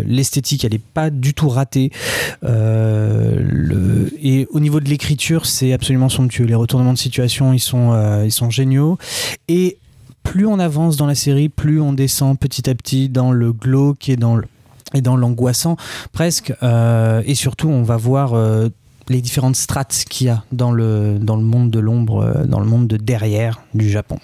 L'esthétique, 0.05 0.65
elle 0.65 0.73
est 0.73 0.83
pas 0.83 1.09
du 1.09 1.33
tout 1.33 1.49
ratée. 1.49 1.91
Le- 2.41 4.11
Et 4.21 4.47
au 4.51 4.59
niveau 4.59 4.79
de 4.79 4.89
l'écriture, 4.89 5.45
c'est 5.45 5.73
absolument 5.73 6.09
somptueux. 6.09 6.45
Les 6.45 6.55
retournements 6.55 6.93
de 6.93 6.97
situation, 6.97 7.53
ils 7.53 7.59
sont, 7.59 8.21
ils 8.25 8.31
sont 8.31 8.49
géniaux. 8.49 8.97
Et 9.47 9.77
plus 10.27 10.45
on 10.45 10.59
avance 10.59 10.97
dans 10.97 11.07
la 11.07 11.15
série, 11.15 11.47
plus 11.47 11.79
on 11.79 11.93
descend 11.93 12.37
petit 12.37 12.69
à 12.69 12.75
petit 12.75 13.07
dans 13.07 13.31
le 13.31 13.53
glauque 13.53 14.09
et 14.09 14.17
dans 14.17 15.15
l'angoissant 15.15 15.77
presque. 16.11 16.53
Euh, 16.63 17.21
et 17.25 17.33
surtout, 17.33 17.69
on 17.69 17.83
va 17.83 17.95
voir 17.95 18.33
euh, 18.33 18.67
les 19.09 19.21
différentes 19.21 19.55
strates 19.55 20.05
qu'il 20.09 20.27
y 20.27 20.29
a 20.29 20.43
dans 20.51 20.71
le, 20.71 21.17
monde 21.19 21.71
de 21.71 21.79
l'ombre, 21.79 22.21
euh, 22.21 22.45
dans 22.45 22.59
le 22.59 22.65
monde 22.65 22.87
de 22.87 22.97
derrière 22.97 23.61
du 23.73 23.89
Japon. 23.89 24.19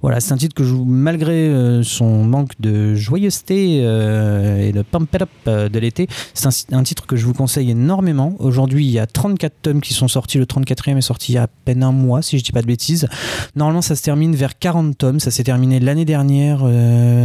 Voilà, 0.00 0.20
c'est 0.20 0.32
un 0.32 0.36
titre 0.36 0.54
que 0.54 0.64
je 0.64 0.74
malgré 0.74 1.48
euh, 1.48 1.82
son 1.82 2.24
manque 2.24 2.52
de 2.60 2.94
joyeuseté 2.94 3.80
euh, 3.82 4.68
et 4.68 4.72
de 4.72 4.82
pump 4.82 5.14
it 5.14 5.22
up 5.22 5.28
de 5.46 5.78
l'été, 5.78 6.08
c'est 6.34 6.72
un, 6.72 6.82
titre 6.82 7.06
que 7.06 7.16
je 7.16 7.26
vous 7.26 7.34
conseille 7.34 7.70
énormément. 7.70 8.34
Aujourd'hui, 8.38 8.86
il 8.86 8.90
y 8.90 8.98
a 8.98 9.06
34 9.06 9.52
tomes 9.62 9.80
qui 9.80 9.94
sont 9.94 10.08
sortis. 10.08 10.38
Le 10.38 10.44
34e 10.44 10.96
est 10.96 11.02
sorti 11.02 11.32
il 11.32 11.34
y 11.36 11.38
a 11.38 11.44
à 11.44 11.46
peine 11.46 11.82
un 11.82 11.92
mois, 11.92 12.22
si 12.22 12.38
je 12.38 12.44
dis 12.44 12.52
pas 12.52 12.62
de 12.62 12.66
bêtises. 12.66 13.08
Normalement, 13.54 13.82
ça 13.82 13.94
se 13.94 14.02
termine 14.02 14.34
vers 14.34 14.58
40 14.58 14.96
tomes. 14.96 15.20
Ça 15.20 15.30
s'est 15.30 15.44
terminé 15.44 15.80
l'année 15.80 16.04
dernière, 16.04 16.60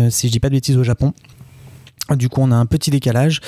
si 0.10 0.28
je 0.28 0.32
dis 0.32 0.40
pas 0.40 0.50
de 0.50 0.56
bêtises, 0.56 0.78
au 0.78 0.84
Japon. 0.84 1.14
Du 2.16 2.30
coup, 2.30 2.42
on 2.42 2.52
a 2.52 2.56
un 2.56 2.66
petit 2.66 2.90
décalage. 2.90 3.42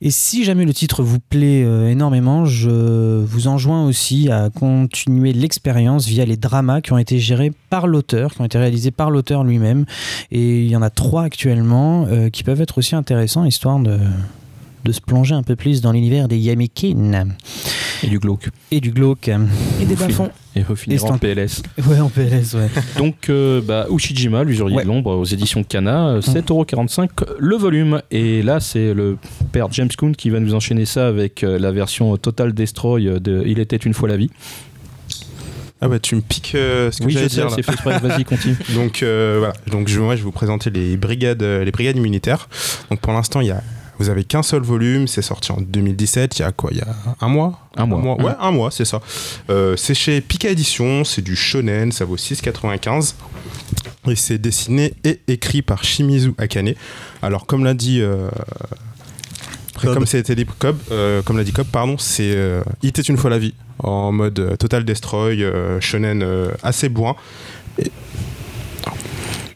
Et 0.00 0.10
si 0.10 0.44
jamais 0.44 0.64
le 0.64 0.74
titre 0.74 1.02
vous 1.02 1.20
plaît 1.20 1.64
euh, 1.64 1.88
énormément, 1.88 2.44
je 2.44 3.22
vous 3.22 3.48
enjoins 3.48 3.86
aussi 3.86 4.30
à 4.30 4.50
continuer 4.50 5.32
l'expérience 5.32 6.06
via 6.06 6.24
les 6.24 6.36
dramas 6.36 6.80
qui 6.80 6.92
ont 6.92 6.98
été 6.98 7.18
gérés 7.18 7.52
par 7.70 7.86
l'auteur, 7.86 8.34
qui 8.34 8.40
ont 8.40 8.44
été 8.44 8.58
réalisés 8.58 8.90
par 8.90 9.10
l'auteur 9.10 9.44
lui-même. 9.44 9.86
Et 10.30 10.62
il 10.62 10.70
y 10.70 10.76
en 10.76 10.82
a 10.82 10.90
trois 10.90 11.22
actuellement 11.22 12.06
euh, 12.08 12.28
qui 12.28 12.42
peuvent 12.42 12.60
être 12.60 12.78
aussi 12.78 12.94
intéressants, 12.94 13.44
histoire 13.44 13.78
de, 13.78 13.98
de 14.84 14.92
se 14.92 15.00
plonger 15.00 15.34
un 15.34 15.42
peu 15.42 15.56
plus 15.56 15.80
dans 15.80 15.92
l'univers 15.92 16.28
des 16.28 16.36
Yamikin 16.38 17.28
Et 18.02 18.06
du 18.08 18.18
glauque. 18.18 18.48
et 18.70 18.80
du 18.80 18.90
glauque. 18.90 19.28
Et 19.80 19.84
des 19.86 19.94
bas-fonds. 19.96 20.30
Et 20.56 20.62
faut 20.62 20.76
finir 20.76 21.04
en 21.06 21.18
PLS. 21.18 21.62
Ouais, 21.88 22.00
en 22.00 22.08
PLS, 22.08 22.54
ouais. 22.54 22.68
Donc, 22.98 23.28
euh, 23.28 23.60
bah, 23.60 23.86
Ushijima, 23.90 24.44
l'usurier 24.44 24.76
Ouais. 24.76 24.82
de 24.84 24.88
l'ombre, 24.88 25.16
aux 25.16 25.24
éditions 25.24 25.64
Kana, 25.64 26.08
euh, 26.08 26.20
7,45€ 26.20 27.08
le 27.38 27.56
volume. 27.56 28.02
Et 28.10 28.42
là, 28.42 28.60
c'est 28.60 28.94
le 28.94 29.16
père 29.52 29.68
James 29.72 29.88
Coon 29.96 30.12
qui 30.12 30.30
va 30.30 30.38
nous 30.40 30.54
enchaîner 30.54 30.84
ça 30.84 31.08
avec 31.08 31.42
euh, 31.42 31.58
la 31.58 31.72
version 31.72 32.16
Total 32.16 32.52
Destroy 32.52 33.20
de 33.20 33.42
Il 33.46 33.58
était 33.58 33.76
une 33.76 33.94
fois 33.94 34.08
la 34.08 34.16
vie. 34.16 34.30
Ah 35.80 35.88
bah 35.88 35.98
tu 35.98 36.14
me 36.14 36.20
piques 36.22 36.52
euh, 36.54 36.90
ce 36.90 37.00
que 37.00 37.04
Oui, 37.04 37.12
j'allais 37.12 37.28
sais, 37.28 37.42
dire 37.46 37.48
là. 37.84 37.98
Vas-y, 37.98 38.24
continue. 38.24 38.56
Donc 38.74 39.02
euh, 39.02 39.36
voilà, 39.38 39.52
donc 39.70 39.88
je, 39.88 40.00
moi, 40.00 40.14
je 40.14 40.20
vais 40.20 40.24
vous 40.24 40.30
présenter 40.32 40.70
les 40.70 40.96
brigades, 40.96 41.42
euh, 41.42 41.62
les 41.64 41.72
brigades 41.72 41.96
immunitaires. 41.96 42.48
Donc 42.90 43.00
pour 43.00 43.12
l'instant, 43.12 43.40
il 43.42 43.48
y 43.48 43.50
a, 43.50 43.62
vous 43.98 44.08
avez 44.10 44.24
qu'un 44.24 44.42
seul 44.42 44.62
volume, 44.62 45.06
c'est 45.08 45.22
sorti 45.22 45.52
en 45.52 45.60
2017. 45.60 46.38
Il 46.38 46.42
y 46.42 46.44
a 46.44 46.52
quoi 46.52 46.70
Il 46.72 46.78
y 46.78 46.80
a 46.82 46.86
un 47.20 47.28
mois? 47.28 47.60
Un 47.76 47.86
mois. 47.86 48.00
Ouais, 48.22 48.32
un 48.40 48.50
mois, 48.50 48.70
c'est 48.70 48.84
ça. 48.84 49.00
Euh, 49.50 49.76
c'est 49.76 49.94
chez 49.94 50.20
Pika 50.20 50.48
Édition, 50.50 51.04
c'est 51.04 51.22
du 51.22 51.36
shonen, 51.36 51.92
ça 51.92 52.04
vaut 52.04 52.16
6,95. 52.16 53.14
Et 54.08 54.16
c'est 54.16 54.38
dessiné 54.38 54.94
et 55.04 55.20
écrit 55.28 55.62
par 55.62 55.82
Shimizu 55.84 56.34
Akane. 56.38 56.74
Alors 57.22 57.46
comme 57.46 57.64
l'a 57.64 57.74
dit. 57.74 58.00
euh, 58.02 58.28
après, 59.74 59.88
comme 59.94 60.06
c'était 60.06 60.34
dit 60.36 60.46
Cobb, 60.58 60.76
euh, 60.92 61.22
comme 61.22 61.36
l'a 61.36 61.44
dit 61.44 61.52
Cobb, 61.52 61.66
pardon, 61.72 61.96
c'est 61.98 62.32
euh, 62.36 62.62
Il 62.82 62.90
était 62.90 63.02
une 63.02 63.16
fois 63.16 63.30
la 63.30 63.38
vie 63.38 63.54
en 63.78 64.12
mode 64.12 64.38
euh, 64.38 64.56
Total 64.56 64.84
Destroy, 64.84 65.42
euh, 65.42 65.80
shonen 65.80 66.22
euh, 66.22 66.50
assez 66.62 66.88
bourrin. 66.88 67.16
Et- 67.78 67.90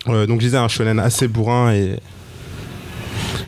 Euh, 0.08 0.26
donc 0.26 0.40
je 0.40 0.46
disais 0.46 0.56
un 0.56 0.68
shonen 0.68 0.98
assez 0.98 1.28
bourrin 1.28 1.72
et 1.74 2.00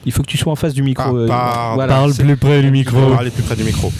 Il 0.06 0.12
faut 0.12 0.22
que 0.22 0.28
tu 0.28 0.38
sois 0.38 0.52
en 0.52 0.56
face 0.56 0.74
du 0.74 0.82
micro. 0.82 1.04
Ah, 1.30 1.70
euh, 1.70 1.74
voilà. 1.74 1.94
Parle 1.94 2.14
plus 2.14 2.36
près 2.36 2.62
du 2.62 2.70
micro. 2.70 3.10
parler 3.10 3.30
plus 3.30 3.42
près 3.44 3.56
du 3.56 3.64
micro. 3.64 3.92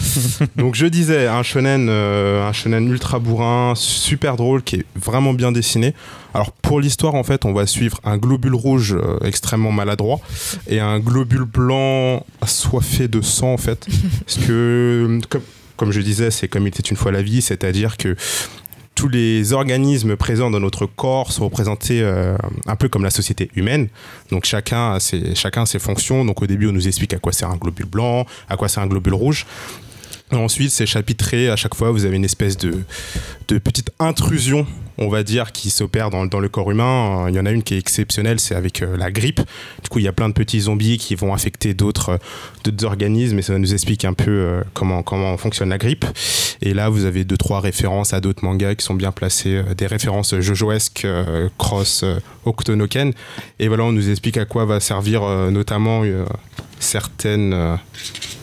Donc 0.55 0.75
je 0.75 0.85
disais 0.85 1.27
un 1.27 1.43
shonen, 1.43 1.87
euh, 1.89 2.47
un 2.47 2.53
shonen 2.53 2.87
ultra 2.89 3.19
bourrin, 3.19 3.73
super 3.75 4.35
drôle, 4.35 4.63
qui 4.63 4.77
est 4.77 4.85
vraiment 4.95 5.33
bien 5.33 5.51
dessiné. 5.51 5.93
Alors 6.33 6.51
pour 6.51 6.79
l'histoire 6.79 7.15
en 7.15 7.23
fait, 7.23 7.45
on 7.45 7.53
va 7.53 7.67
suivre 7.67 7.99
un 8.03 8.17
globule 8.17 8.55
rouge 8.55 8.93
euh, 8.93 9.17
extrêmement 9.23 9.71
maladroit 9.71 10.19
et 10.67 10.79
un 10.79 10.99
globule 10.99 11.43
blanc 11.43 12.25
assoiffé 12.41 13.07
de 13.07 13.21
sang 13.21 13.53
en 13.53 13.57
fait. 13.57 13.87
Parce 14.25 14.37
que 14.45 15.19
comme, 15.29 15.41
comme 15.75 15.91
je 15.91 16.01
disais, 16.01 16.31
c'est 16.31 16.47
comme 16.47 16.63
il 16.63 16.67
était 16.67 16.83
une 16.83 16.95
fois 16.95 17.11
la 17.11 17.21
vie, 17.21 17.41
c'est-à-dire 17.41 17.97
que 17.97 18.15
tous 18.95 19.07
les 19.07 19.53
organismes 19.53 20.15
présents 20.15 20.51
dans 20.51 20.59
notre 20.59 20.85
corps 20.85 21.31
sont 21.31 21.45
représentés 21.45 22.01
euh, 22.01 22.35
un 22.67 22.75
peu 22.75 22.89
comme 22.89 23.03
la 23.03 23.09
société 23.09 23.49
humaine. 23.55 23.87
Donc 24.31 24.45
chacun 24.45 24.93
a, 24.93 24.99
ses, 24.99 25.33
chacun 25.35 25.63
a 25.63 25.65
ses 25.65 25.79
fonctions. 25.79 26.25
Donc 26.25 26.41
au 26.41 26.47
début, 26.47 26.67
on 26.67 26.71
nous 26.71 26.87
explique 26.87 27.13
à 27.13 27.19
quoi 27.19 27.31
sert 27.31 27.49
un 27.49 27.57
globule 27.57 27.85
blanc, 27.85 28.25
à 28.49 28.57
quoi 28.57 28.67
sert 28.67 28.83
un 28.83 28.87
globule 28.87 29.13
rouge. 29.13 29.45
Ensuite, 30.31 30.71
c'est 30.71 30.85
chapitré. 30.85 31.49
À 31.49 31.57
chaque 31.57 31.75
fois, 31.75 31.91
vous 31.91 32.05
avez 32.05 32.15
une 32.15 32.23
espèce 32.23 32.57
de, 32.57 32.83
petite 33.47 33.91
intrusion, 33.99 34.65
on 34.97 35.09
va 35.09 35.23
dire, 35.23 35.51
qui 35.51 35.69
s'opère 35.69 36.09
dans, 36.09 36.39
le 36.39 36.49
corps 36.49 36.71
humain. 36.71 37.25
Il 37.27 37.35
y 37.35 37.39
en 37.39 37.45
a 37.45 37.51
une 37.51 37.63
qui 37.63 37.73
est 37.73 37.77
exceptionnelle, 37.77 38.39
c'est 38.39 38.55
avec 38.55 38.81
euh, 38.81 38.95
la 38.95 39.11
grippe. 39.11 39.41
Du 39.83 39.89
coup, 39.89 39.99
il 39.99 40.05
y 40.05 40.07
a 40.07 40.13
plein 40.13 40.29
de 40.29 40.33
petits 40.33 40.61
zombies 40.61 40.97
qui 40.97 41.15
vont 41.15 41.33
affecter 41.33 41.73
d'autres 41.73 42.17
euh, 42.69 42.85
organismes 42.85 43.39
et 43.39 43.41
ça 43.41 43.57
nous 43.57 43.73
explique 43.73 44.05
un 44.05 44.13
peu 44.13 44.31
euh, 44.31 44.61
comment, 44.73 45.35
fonctionne 45.37 45.67
la 45.69 45.77
grippe. 45.77 46.05
Et 46.61 46.73
là, 46.73 46.87
vous 46.87 47.03
avez 47.03 47.25
deux, 47.25 47.37
trois 47.37 47.59
références 47.59 48.13
à 48.13 48.21
d'autres 48.21 48.45
mangas 48.45 48.75
qui 48.75 48.85
sont 48.85 48.93
bien 48.93 49.11
placés, 49.11 49.61
des 49.77 49.87
références 49.87 50.39
jojoesques, 50.39 51.05
cross, 51.57 52.05
Octonoken. 52.45 53.11
Et 53.59 53.67
voilà, 53.67 53.83
on 53.83 53.91
nous 53.91 54.09
explique 54.09 54.37
à 54.37 54.45
quoi 54.45 54.65
va 54.65 54.79
servir 54.79 55.23
notamment 55.51 56.03
certaines, 56.79 57.51
cer- 57.51 58.40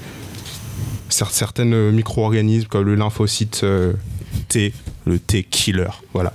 certaines 1.09 1.75
euh, 1.75 1.90
micro-organismes 1.92 2.68
comme 2.68 2.85
le 2.85 2.94
lymphocyte 2.94 3.61
euh, 3.64 3.92
T, 4.49 4.73
le 5.07 5.18
T-killer. 5.18 5.88
Voilà. 6.12 6.33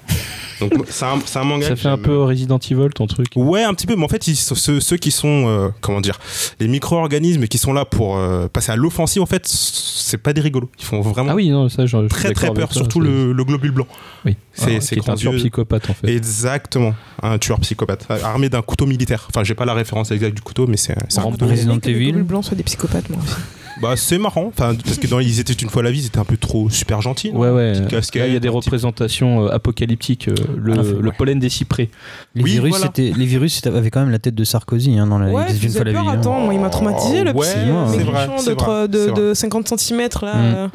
Donc, 0.59 0.73
c'est 0.89 1.05
un, 1.05 1.43
manga 1.43 1.67
Ça 1.67 1.75
fait 1.75 1.87
un 1.87 1.97
peu 1.97 2.21
Resident 2.23 2.59
Evil 2.59 2.89
ton 2.93 3.07
truc. 3.07 3.27
Ouais, 3.35 3.63
un 3.63 3.73
petit 3.73 3.87
peu, 3.87 3.95
mais 3.95 4.03
en 4.03 4.07
fait, 4.07 4.27
ils 4.27 4.35
ceux, 4.35 4.79
ceux 4.79 4.97
qui 4.97 5.11
sont, 5.11 5.45
euh, 5.47 5.69
comment 5.81 6.01
dire, 6.01 6.19
les 6.59 6.67
micro-organismes 6.67 7.47
qui 7.47 7.57
sont 7.57 7.73
là 7.73 7.85
pour 7.85 8.17
euh, 8.17 8.47
passer 8.47 8.71
à 8.71 8.75
l'offensive, 8.75 9.21
en 9.21 9.25
fait, 9.25 9.47
c'est 9.47 10.17
pas 10.17 10.33
des 10.33 10.41
rigolos. 10.41 10.69
Ils 10.79 10.85
font 10.85 11.01
vraiment 11.01 11.31
Ah 11.31 11.35
oui, 11.35 11.49
non, 11.49 11.69
ça, 11.69 11.85
je, 11.85 11.97
très 12.07 12.31
très 12.33 12.47
peur, 12.53 12.69
toi, 12.69 12.81
surtout 12.81 12.99
le, 12.99 13.33
le 13.33 13.43
globule 13.43 13.71
blanc. 13.71 13.87
Oui, 14.25 14.37
C'est- 14.53 14.79
Ah, 15.07 15.11
un 15.11 15.15
tueur 15.15 15.33
psychopathe 15.35 15.89
en 15.89 15.93
fait. 15.93 16.07
Exactement, 16.07 16.93
un 17.21 17.37
tueur 17.37 17.59
psychopathe, 17.59 18.05
armé 18.23 18.49
d'un 18.49 18.61
couteau 18.61 18.85
militaire. 18.85 19.25
Enfin, 19.29 19.43
j'ai 19.43 19.55
pas 19.55 19.65
la 19.65 19.73
référence 19.73 20.11
exacte 20.11 20.35
du 20.35 20.41
couteau, 20.41 20.67
mais 20.67 20.77
c'est 20.77 20.93
un 20.93 21.21
couteau. 21.23 21.47
Resident 21.47 21.79
Evil. 21.79 22.05
globules 22.11 22.23
blancs 22.23 22.45
soient 22.45 22.57
des 22.57 22.63
psychopathes, 22.63 23.09
moi 23.09 23.19
aussi. 23.23 23.35
Bah, 23.81 23.93
c'est 23.95 24.17
marrant, 24.17 24.45
enfin, 24.47 24.75
parce 24.75 24.97
que 24.97 25.07
dans 25.07 25.19
Ils 25.19 25.39
étaient 25.39 25.53
une 25.53 25.69
fois 25.69 25.81
la 25.83 25.91
vie, 25.91 26.01
ils 26.01 26.05
étaient 26.05 26.19
un 26.19 26.23
peu 26.25 26.37
trop 26.37 26.69
super 26.69 27.01
gentils. 27.01 27.31
non 27.33 27.39
Ouais, 27.39 27.49
ouais. 27.49 27.73
Là, 27.73 28.27
il 28.27 28.33
y 28.33 28.35
a 28.35 28.39
des 28.39 28.49
représentations 28.49 29.45
euh, 29.45 29.49
apocalyptiques. 29.53 30.27
euh, 30.27 30.35
le, 30.57 30.73
Ah, 30.73 30.83
fait, 30.83 30.91
le 30.93 31.09
ouais. 31.09 31.15
pollen 31.17 31.39
des 31.39 31.49
cyprès. 31.49 31.89
Les, 32.35 32.43
Oui, 32.43 32.51
virus, 32.51 32.69
voilà. 32.71 32.85
c'était- 32.87 33.13
les 33.17 33.25
virus 33.25 33.55
c'était- 33.55 33.69
avaient 33.75 33.89
quand 33.89 34.01
même 34.01 34.11
la 34.11 34.19
tête 34.19 34.35
de 34.35 34.43
Sarkozy 34.43 34.97
hein, 34.99 35.07
dans 35.07 35.17
la 35.17 35.31
Ouais, 35.31 35.43
ils 35.43 35.47
tu 35.47 35.53
disaient 35.53 35.65
une 35.67 35.71
fois 35.73 35.81
faisais 35.81 35.91
la 35.91 35.99
peur, 35.99 36.03
vie. 36.03 36.09
hein. 36.15 36.19
attends, 36.19 36.39
moi 36.39 36.53
il 36.53 36.59
m'a 36.59 36.69
traumatisé 36.69 37.23
le 37.23 37.31
Ouais, 37.31 37.47
petit 37.47 37.49
c'est 37.53 37.65
vrai, 37.65 37.97
maigrichon 38.27 38.37
c'est 38.37 38.49
de, 38.55 38.61
vrai, 38.61 38.87
de, 38.87 38.97
c'est 39.07 39.13
de 39.13 39.21
vrai. 39.21 39.35
50 39.35 39.79
cm 39.79 39.99
là. 40.21 40.33
Mm. 40.35 40.55
euh. 40.55 40.67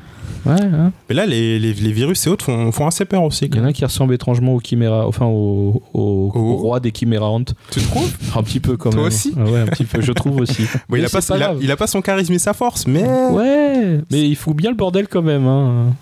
Ouais, 0.47 0.61
hein. 0.63 0.93
Mais 1.09 1.15
là, 1.15 1.27
les, 1.27 1.59
les, 1.59 1.73
les 1.73 1.93
virus 1.93 2.27
et 2.27 2.31
autres 2.31 2.45
font, 2.47 2.73
font 2.73 2.87
assez 2.87 3.05
peur 3.05 3.23
aussi. 3.23 3.47
Il 3.47 3.57
y 3.57 3.61
en 3.61 3.65
a 3.65 3.73
qui 3.73 3.85
ressemble 3.85 4.15
étrangement 4.15 4.55
au 4.55 4.61
chiméra, 4.61 5.07
enfin 5.07 5.27
au, 5.27 5.83
au, 5.95 6.31
roi 6.57 6.81
des 6.81 6.93
chimérantes. 6.97 7.55
Tu 7.71 7.81
trouves 7.81 8.13
Un 8.37 8.43
petit 8.43 8.61
peu 8.61 8.77
quand 8.77 8.91
Toi 8.91 9.01
même. 9.01 9.09
aussi 9.09 9.35
Ah 9.37 9.45
Ouais, 9.45 9.61
un 9.61 9.67
petit 9.67 9.85
peu, 9.85 10.01
je 10.01 10.13
trouve 10.13 10.41
aussi. 10.41 10.63
Bon, 10.89 10.97
il, 10.97 11.05
a 11.05 11.09
pas, 11.09 11.21
c'est 11.21 11.33
pas 11.35 11.39
il, 11.39 11.43
a, 11.43 11.47
grave. 11.47 11.59
il 11.63 11.71
a 11.71 11.77
pas 11.77 11.87
son 11.87 12.01
charisme 12.01 12.33
et 12.33 12.39
sa 12.39 12.55
force, 12.55 12.87
mais 12.87 13.03
Ouais, 13.31 14.01
mais 14.11 14.29
il 14.29 14.37
fout 14.37 14.57
bien 14.57 14.71
le 14.71 14.77
bordel 14.77 15.09
quand 15.09 15.23
même. 15.23 15.47
Hein. 15.47 15.93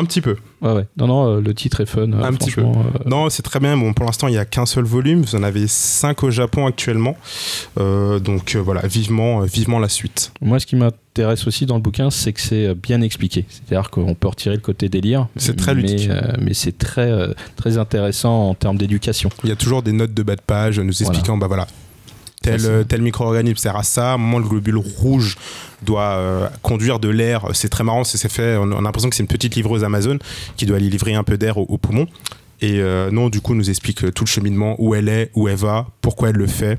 Un 0.00 0.04
petit 0.04 0.22
peu. 0.22 0.36
Ouais, 0.62 0.72
ouais. 0.72 0.86
Non, 0.96 1.06
non, 1.06 1.26
euh, 1.36 1.40
le 1.42 1.52
titre 1.54 1.80
est 1.82 1.86
fun. 1.86 2.10
euh, 2.12 2.22
Un 2.22 2.32
petit 2.32 2.50
peu. 2.50 2.62
euh, 2.62 2.72
Non, 3.04 3.28
c'est 3.28 3.42
très 3.42 3.60
bien. 3.60 3.76
Bon, 3.76 3.92
pour 3.92 4.06
l'instant, 4.06 4.28
il 4.28 4.32
n'y 4.32 4.38
a 4.38 4.46
qu'un 4.46 4.64
seul 4.64 4.84
volume. 4.84 5.20
Vous 5.22 5.34
en 5.36 5.42
avez 5.42 5.66
cinq 5.68 6.22
au 6.22 6.30
Japon 6.30 6.66
actuellement. 6.66 7.16
Donc 7.76 8.56
voilà, 8.56 8.86
vivement, 8.86 9.40
vivement 9.42 9.78
la 9.78 9.88
suite. 9.88 10.32
Moi, 10.40 10.58
ce 10.58 10.66
qui 10.66 10.76
m'intéresse 10.76 11.46
aussi 11.46 11.66
dans 11.66 11.76
le 11.76 11.82
bouquin, 11.82 12.10
c'est 12.10 12.32
que 12.32 12.40
c'est 12.40 12.74
bien 12.74 13.02
expliqué. 13.02 13.44
C'est-à-dire 13.48 13.90
qu'on 13.90 14.14
peut 14.14 14.28
retirer 14.28 14.54
le 14.54 14.60
côté 14.62 14.88
délire. 14.88 15.28
C'est 15.36 15.56
très 15.56 15.74
mais, 15.74 15.82
ludique. 15.82 16.10
mais 16.40 16.54
c'est 16.54 16.76
très, 16.78 17.12
très 17.56 17.76
intéressant 17.78 18.48
en 18.50 18.54
termes 18.54 18.78
d'éducation. 18.78 19.28
Il 19.44 19.50
y 19.50 19.52
a 19.52 19.56
toujours 19.56 19.82
des 19.82 19.92
notes 19.92 20.14
de 20.14 20.22
bas 20.22 20.36
de 20.36 20.40
page 20.40 20.78
nous 20.80 21.02
expliquant, 21.02 21.36
bah 21.36 21.46
voilà, 21.46 21.66
tel, 22.42 22.60
euh, 22.64 22.84
tel 22.84 23.02
micro-organisme 23.02 23.56
sert 23.56 23.76
à 23.76 23.82
ça. 23.82 24.12
À 24.12 24.14
un 24.14 24.18
moment, 24.18 24.38
le 24.38 24.48
globule 24.48 24.76
rouge 24.76 25.36
doit 25.82 26.14
euh, 26.14 26.48
conduire 26.62 26.98
de 26.98 27.08
l'air. 27.08 27.46
C'est 27.52 27.68
très 27.68 27.84
marrant, 27.84 28.04
c'est 28.04 28.30
fait. 28.30 28.56
On 28.56 28.72
a 28.72 28.80
l'impression 28.80 29.10
que 29.10 29.16
c'est 29.16 29.22
une 29.22 29.28
petite 29.28 29.54
livreuse 29.54 29.84
Amazon 29.84 30.18
qui 30.56 30.66
doit 30.66 30.76
aller 30.76 30.88
livrer 30.88 31.14
un 31.14 31.24
peu 31.24 31.36
d'air 31.38 31.58
au, 31.58 31.66
au 31.68 31.78
poumon. 31.78 32.06
Et 32.62 32.80
euh, 32.80 33.10
non, 33.10 33.28
du 33.28 33.40
coup, 33.40 33.54
nous 33.54 33.70
explique 33.70 34.12
tout 34.12 34.24
le 34.24 34.28
cheminement, 34.28 34.76
où 34.78 34.94
elle 34.94 35.08
est, 35.08 35.30
où 35.34 35.48
elle 35.48 35.56
va, 35.56 35.86
pourquoi 36.02 36.30
elle 36.30 36.36
le 36.36 36.46
fait 36.46 36.78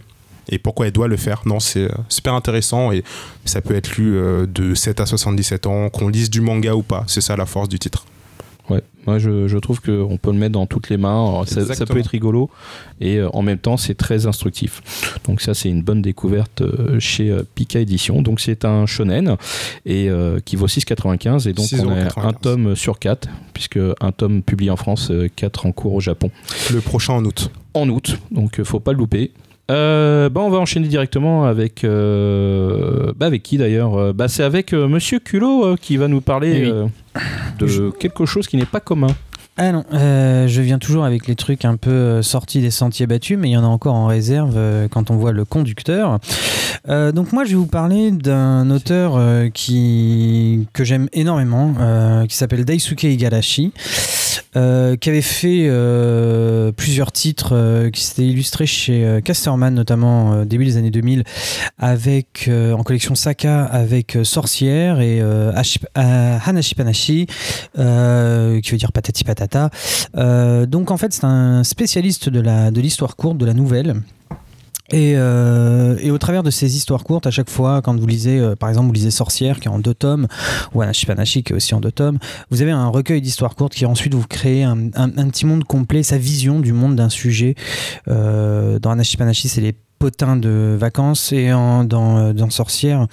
et 0.50 0.60
pourquoi 0.60 0.88
elle 0.88 0.92
doit 0.92 1.08
le 1.08 1.18
faire. 1.18 1.42
Non, 1.46 1.60
c'est 1.60 1.88
super 2.10 2.34
intéressant 2.34 2.92
et 2.92 3.04
ça 3.46 3.62
peut 3.62 3.76
être 3.76 3.96
lu 3.96 4.20
de 4.48 4.76
7 4.76 5.00
à 5.00 5.06
77 5.06 5.66
ans, 5.68 5.90
qu'on 5.90 6.10
lise 6.10 6.30
du 6.30 6.42
manga 6.42 6.76
ou 6.76 6.82
pas. 6.82 7.06
C'est 7.08 7.22
ça 7.22 7.38
la 7.38 7.46
force 7.46 7.70
du 7.70 7.80
titre. 7.80 8.06
Ouais, 8.72 8.82
moi 9.06 9.20
je, 9.20 9.48
je 9.48 9.58
trouve 9.58 9.82
qu'on 9.82 10.18
peut 10.18 10.32
le 10.32 10.38
mettre 10.38 10.54
dans 10.54 10.66
toutes 10.66 10.90
les 10.90 10.98
mains. 10.98 11.10
Alors, 11.28 11.48
Ça, 11.48 11.86
peut 11.86 11.98
être 12.00 12.08
rigolo 12.08 12.50
et 13.02 13.18
euh, 13.18 13.30
en 13.34 13.42
même 13.42 13.58
temps 13.58 13.76
c'est 13.76 13.96
très 13.96 14.28
instructif. 14.28 14.82
Donc 15.28 15.42
ça 15.42 15.54
c'est 15.54 15.70
une 15.70 15.82
bonne 15.82 16.02
découverte 16.02 16.62
euh, 16.62 17.00
chez 17.00 17.30
euh, 17.30 17.44
Pika 17.56 17.80
Édition. 17.80 18.22
Donc 18.22 18.40
c'est 18.40 18.64
un 18.64 18.86
shonen 18.86 19.36
et 19.86 20.10
qui 20.46 20.56
vaut 20.56 20.68
6,95 20.68 21.50
et 21.50 21.54
donc 21.54 21.66
on 21.74 21.90
a 21.90 22.06
6,95. 22.06 22.28
un 22.28 22.34
tome 22.34 22.76
sur 22.76 22.98
4 23.00 23.28
puisque 23.54 23.80
un 24.00 24.12
tome 24.12 24.42
publié 24.42 24.72
en 24.72 24.78
France, 24.78 25.12
4 25.36 25.66
en 25.66 25.72
cours 25.72 25.94
au 25.94 26.00
Japon 26.00 26.32
Le 26.72 26.80
prochain 26.82 27.14
en 27.14 27.26
août. 27.26 27.52
en 27.74 27.90
août. 27.90 28.18
Donc 28.32 28.60
euh, 28.60 28.64
faut 28.64 28.80
pas 28.80 28.94
le 28.94 28.98
louper. 29.00 29.32
Euh, 29.72 30.28
bah 30.30 30.42
on 30.44 30.50
va 30.50 30.58
enchaîner 30.58 30.88
directement 30.90 31.46
avec 31.46 31.84
euh, 31.84 33.14
bah 33.16 33.26
avec 33.28 33.42
qui 33.42 33.58
d'ailleurs 33.58 33.96
Euh, 33.98 34.14
bah 34.14 34.28
c'est 34.28 34.44
avec 34.44 34.74
euh, 34.74 34.88
Monsieur 34.88 35.20
Culot 35.20 35.76
qui 35.80 35.96
va 35.98 36.08
nous 36.10 36.20
parler 36.22 36.64
Eh 36.68 36.72
oui. 36.72 36.90
de 37.60 37.90
quelque 37.92 38.26
chose 38.26 38.48
qui 38.48 38.58
n'est 38.58 38.66
pas 38.66 38.82
commun. 38.82 39.08
Ah 39.58 39.72
non, 39.74 39.84
je 39.92 40.62
viens 40.62 40.80
toujours 40.80 41.04
avec 41.04 41.28
les 41.28 41.36
trucs 41.36 41.66
un 41.66 41.76
peu 41.76 42.22
sortis 42.22 42.62
des 42.62 42.72
sentiers 42.72 43.06
battus, 43.06 43.38
mais 43.38 43.50
il 43.50 43.52
y 43.52 43.58
en 43.58 43.64
a 43.64 43.68
encore 43.68 43.94
en 43.96 44.08
réserve 44.08 44.58
quand 44.90 45.12
on 45.12 45.18
voit 45.18 45.34
le 45.34 45.44
conducteur. 45.46 46.20
Donc 46.88 47.32
moi, 47.34 47.44
je 47.44 47.50
vais 47.52 47.56
vous 47.58 47.68
parler 47.68 48.12
d'un 48.12 48.72
auteur 48.72 49.20
qui 49.54 50.68
que 50.74 50.84
j'aime 50.86 51.10
énormément, 51.14 51.74
qui 52.28 52.36
s'appelle 52.38 52.64
Daisuke 52.66 53.04
Igarashi, 53.04 53.72
euh, 54.56 54.96
qui 54.96 55.10
avait 55.10 55.22
fait 55.22 55.66
euh, 55.68 56.72
plusieurs 56.72 57.12
titres, 57.12 57.54
euh, 57.54 57.90
qui 57.90 58.04
s'était 58.04 58.26
illustré 58.26 58.66
chez 58.66 59.20
Casterman, 59.24 59.74
notamment 59.74 60.46
début 60.46 60.66
des 60.66 60.78
années 60.78 60.92
2000, 60.92 61.24
avec 61.78 62.50
en 62.50 62.84
collection 62.84 63.16
Saka 63.16 63.64
avec 63.66 64.18
Sorcière 64.24 65.02
et 65.02 65.22
Hanashi 65.96 66.76
Panashi, 66.76 67.26
qui 67.26 67.82
veut 68.72 68.78
dire 68.78 68.92
patati 68.92 69.24
patata. 69.24 69.70
Donc 70.68 70.92
en 70.92 70.98
fait, 70.98 71.14
c'est 71.14 71.26
un 71.26 71.64
spécialiste 71.64 72.30
de 72.30 72.40
la 72.40 72.72
de 72.72 72.82
l'histoire 72.82 73.16
courte, 73.16 73.38
de 73.38 73.46
la 73.46 73.54
nouvelle. 73.54 73.96
Et, 74.92 75.14
euh, 75.16 75.96
et 76.02 76.12
au 76.12 76.18
travers 76.18 76.44
de 76.44 76.52
ces 76.52 76.76
histoires 76.76 77.04
courtes, 77.04 77.26
à 77.26 77.32
chaque 77.32 77.50
fois, 77.50 77.82
quand 77.82 77.98
vous 77.98 78.08
lisez, 78.08 78.40
euh, 78.40 78.56
par 78.56 78.68
exemple, 78.70 78.88
vous 78.88 78.94
lisez 78.94 79.12
Sorcière, 79.12 79.60
qui 79.60 79.68
est 79.68 79.72
en 79.72 79.80
deux 79.80 79.94
tomes, 79.94 80.28
ou 80.74 80.82
Anashi 80.82 81.06
Panashi, 81.06 81.44
qui 81.44 81.54
est 81.54 81.56
aussi 81.56 81.74
en 81.74 81.80
deux 81.80 81.92
tomes, 81.92 82.18
vous 82.50 82.62
avez 82.62 82.72
un 82.72 82.88
recueil 82.88 83.22
d'histoires 83.22 83.56
courtes 83.56 83.74
qui 83.74 83.86
ensuite 83.86 84.14
vous 84.14 84.28
crée 84.28 84.64
un, 84.64 84.78
un- 84.96 85.30
petit 85.30 85.46
monde 85.46 85.64
complet, 85.64 86.04
sa 86.04 86.18
vision 86.18 86.60
du 86.60 86.74
monde 86.74 86.96
d'un 86.98 87.08
sujet. 87.10 87.56
Euh, 88.10 88.80
dans 88.80 88.92
Anashi 88.92 89.16
Panashi, 89.16 89.48
c'est 89.48 89.62
les 89.62 89.74
potins 89.98 90.36
de 90.36 90.76
vacances, 90.78 91.32
et 91.32 91.54
en- 91.54 91.86
dans, 91.86 92.18
euh, 92.18 92.50
Sorcière, 92.50 93.08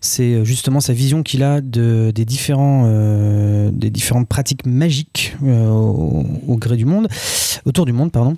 c'est 0.00 0.44
justement 0.44 0.80
sa 0.80 0.92
vision 0.92 1.22
qu'il 1.22 1.44
a 1.44 1.60
de, 1.60 2.10
des, 2.12 2.24
différents, 2.24 2.88
des 3.70 3.90
différentes 3.90 4.26
pratiques 4.28 4.66
magiques 4.66 5.36
au 5.44 6.56
gré 6.56 6.76
du 6.76 6.84
monde, 6.84 7.06
autour 7.64 7.86
du 7.86 7.92
monde, 7.92 8.10
pardon. 8.10 8.36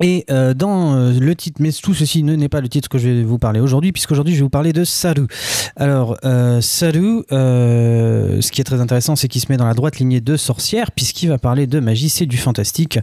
Et 0.00 0.24
euh, 0.30 0.54
dans 0.54 0.94
euh, 0.94 1.12
le 1.18 1.34
titre, 1.34 1.60
mais 1.60 1.72
tout 1.72 1.92
ceci 1.92 2.22
ne 2.22 2.36
n'est 2.36 2.48
pas 2.48 2.60
le 2.60 2.68
titre 2.68 2.88
que 2.88 2.98
je 2.98 3.08
vais 3.08 3.22
vous 3.24 3.38
parler 3.38 3.58
aujourd'hui, 3.58 3.90
puisqu'aujourd'hui 3.90 4.34
je 4.34 4.38
vais 4.38 4.44
vous 4.44 4.50
parler 4.50 4.72
de 4.72 4.84
Saru. 4.84 5.26
Alors, 5.74 6.16
euh, 6.24 6.60
Saru, 6.60 7.24
euh, 7.32 8.40
ce 8.40 8.52
qui 8.52 8.60
est 8.60 8.64
très 8.64 8.80
intéressant, 8.80 9.16
c'est 9.16 9.26
qu'il 9.26 9.40
se 9.40 9.46
met 9.50 9.56
dans 9.56 9.66
la 9.66 9.74
droite 9.74 9.98
lignée 9.98 10.20
de 10.20 10.36
sorcière, 10.36 10.92
puisqu'il 10.92 11.28
va 11.28 11.38
parler 11.38 11.66
de 11.66 11.80
magie, 11.80 12.08
c'est 12.08 12.26
du 12.26 12.36
fantastique. 12.36 12.98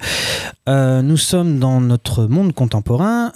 Nous 0.67 1.17
sommes 1.17 1.59
dans 1.59 1.79
notre 1.79 2.25
monde 2.25 2.53
contemporain. 2.53 3.31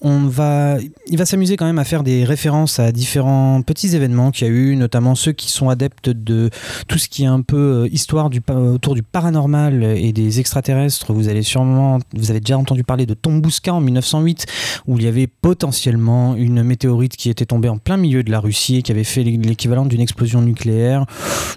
On 0.00 0.26
va, 0.26 0.76
il 1.06 1.18
va 1.18 1.24
s'amuser 1.24 1.56
quand 1.56 1.64
même 1.64 1.78
à 1.78 1.84
faire 1.84 2.02
des 2.02 2.24
références 2.24 2.78
à 2.78 2.92
différents 2.92 3.62
petits 3.62 3.94
événements 3.96 4.30
qu'il 4.30 4.46
y 4.46 4.50
a 4.50 4.52
eu, 4.52 4.76
notamment 4.76 5.14
ceux 5.14 5.32
qui 5.32 5.50
sont 5.50 5.68
adeptes 5.68 6.10
de 6.10 6.50
tout 6.88 6.98
ce 6.98 7.08
qui 7.08 7.24
est 7.24 7.26
un 7.26 7.42
peu 7.42 7.88
histoire 7.92 8.30
autour 8.48 8.94
du 8.94 9.02
paranormal 9.02 9.82
et 9.82 10.12
des 10.12 10.40
extraterrestres. 10.40 11.12
Vous 11.12 11.28
allez 11.28 11.42
sûrement, 11.42 11.98
avez 12.32 12.40
déjà 12.40 12.58
entendu 12.58 12.82
parler 12.84 13.06
de 13.06 13.14
Tombuska 13.14 13.72
en 13.72 13.80
1908, 13.80 14.46
où 14.88 14.98
il 14.98 15.04
y 15.04 15.06
avait 15.06 15.26
potentiellement 15.28 16.34
une 16.34 16.62
météorite 16.64 17.16
qui 17.16 17.30
était 17.30 17.46
tombée 17.46 17.68
en 17.68 17.78
plein 17.78 17.96
milieu 17.96 18.24
de 18.24 18.30
la 18.30 18.40
Russie 18.40 18.76
et 18.78 18.82
qui 18.82 18.90
avait 18.90 19.04
fait 19.04 19.22
l'équivalent 19.22 19.86
d'une 19.86 20.00
explosion 20.00 20.42
nucléaire 20.42 21.06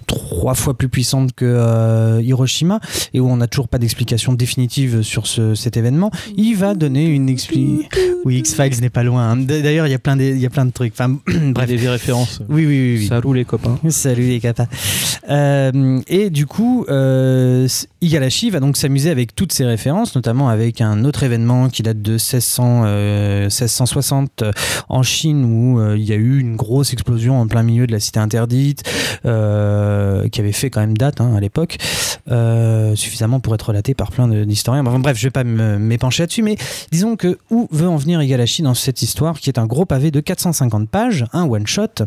trois 0.06 0.54
fois 0.54 0.74
plus 0.78 0.88
puissante 0.88 1.32
que 1.34 1.44
euh, 1.44 2.22
Hiroshima 2.22 2.78
et 3.12 3.20
où 3.20 3.28
on 3.28 3.36
n'a 3.36 3.46
toujours 3.48 3.68
pas 3.68 3.78
d'explication 3.78 4.32
définitive 4.34 5.02
sur 5.02 5.26
ce- 5.26 5.54
cet 5.54 5.76
événement. 5.76 6.10
Il 6.36 6.54
va 6.56 6.74
donner 6.74 7.06
une 7.06 7.28
explication. 7.28 7.88
Oui, 8.24 8.38
X-Files 8.38 8.80
n'est 8.80 8.90
pas 8.90 9.02
loin. 9.02 9.30
hein. 9.32 9.36
D'ailleurs, 9.36 9.86
il 9.86 9.90
y 9.90 9.94
a 9.94 9.98
plein 9.98 10.16
de, 10.16 10.22
il 10.22 10.38
y 10.38 10.46
a 10.46 10.50
plein 10.50 10.64
de 10.66 10.70
trucs. 10.70 10.92
Enfin, 10.92 11.16
bref. 11.52 11.68
des 11.68 11.88
références. 11.88 12.40
Oui, 12.48 12.66
oui, 12.66 12.66
oui. 12.66 12.96
oui. 13.00 13.06
Salut 13.06 13.34
les 13.34 13.44
copains. 13.44 13.78
Salut 13.88 14.26
les 14.28 14.40
capas. 14.40 14.66
Euh, 15.28 16.00
et 16.08 16.30
du 16.30 16.46
coup, 16.46 16.84
euh, 16.88 17.68
Igarashi 18.00 18.50
va 18.50 18.60
donc 18.60 18.76
s'amuser 18.76 19.10
avec 19.10 19.34
toutes 19.34 19.52
ces 19.52 19.64
références, 19.64 20.14
notamment 20.14 20.48
avec 20.48 20.65
un 20.80 21.04
autre 21.04 21.22
événement 21.22 21.68
qui 21.68 21.82
date 21.82 22.02
de 22.02 22.12
1600, 22.12 22.82
euh, 22.84 23.42
1660 23.44 24.44
en 24.88 25.02
Chine 25.02 25.44
où 25.44 25.80
euh, 25.80 25.96
il 25.96 26.04
y 26.04 26.12
a 26.12 26.16
eu 26.16 26.38
une 26.38 26.56
grosse 26.56 26.92
explosion 26.92 27.40
en 27.40 27.46
plein 27.46 27.62
milieu 27.62 27.86
de 27.86 27.92
la 27.92 28.00
cité 28.00 28.20
interdite, 28.20 28.82
euh, 29.24 30.28
qui 30.28 30.40
avait 30.40 30.52
fait 30.52 30.70
quand 30.70 30.80
même 30.80 30.96
date 30.96 31.20
hein, 31.20 31.34
à 31.36 31.40
l'époque, 31.40 31.76
euh, 32.30 32.94
suffisamment 32.94 33.40
pour 33.40 33.54
être 33.54 33.68
relaté 33.68 33.94
par 33.94 34.10
plein 34.10 34.28
d'historiens. 34.28 34.84
Bref, 34.84 35.16
je 35.18 35.26
vais 35.26 35.30
pas 35.30 35.44
m'épancher 35.44 36.24
là-dessus, 36.24 36.42
mais 36.42 36.56
disons 36.92 37.16
que 37.16 37.38
où 37.50 37.68
veut 37.70 37.88
en 37.88 37.96
venir 37.96 38.22
Igarashi 38.22 38.62
dans 38.62 38.74
cette 38.74 39.02
histoire, 39.02 39.40
qui 39.40 39.50
est 39.50 39.58
un 39.58 39.66
gros 39.66 39.86
pavé 39.86 40.10
de 40.10 40.20
450 40.20 40.88
pages, 40.88 41.24
un 41.32 41.44
one-shot, 41.44 42.04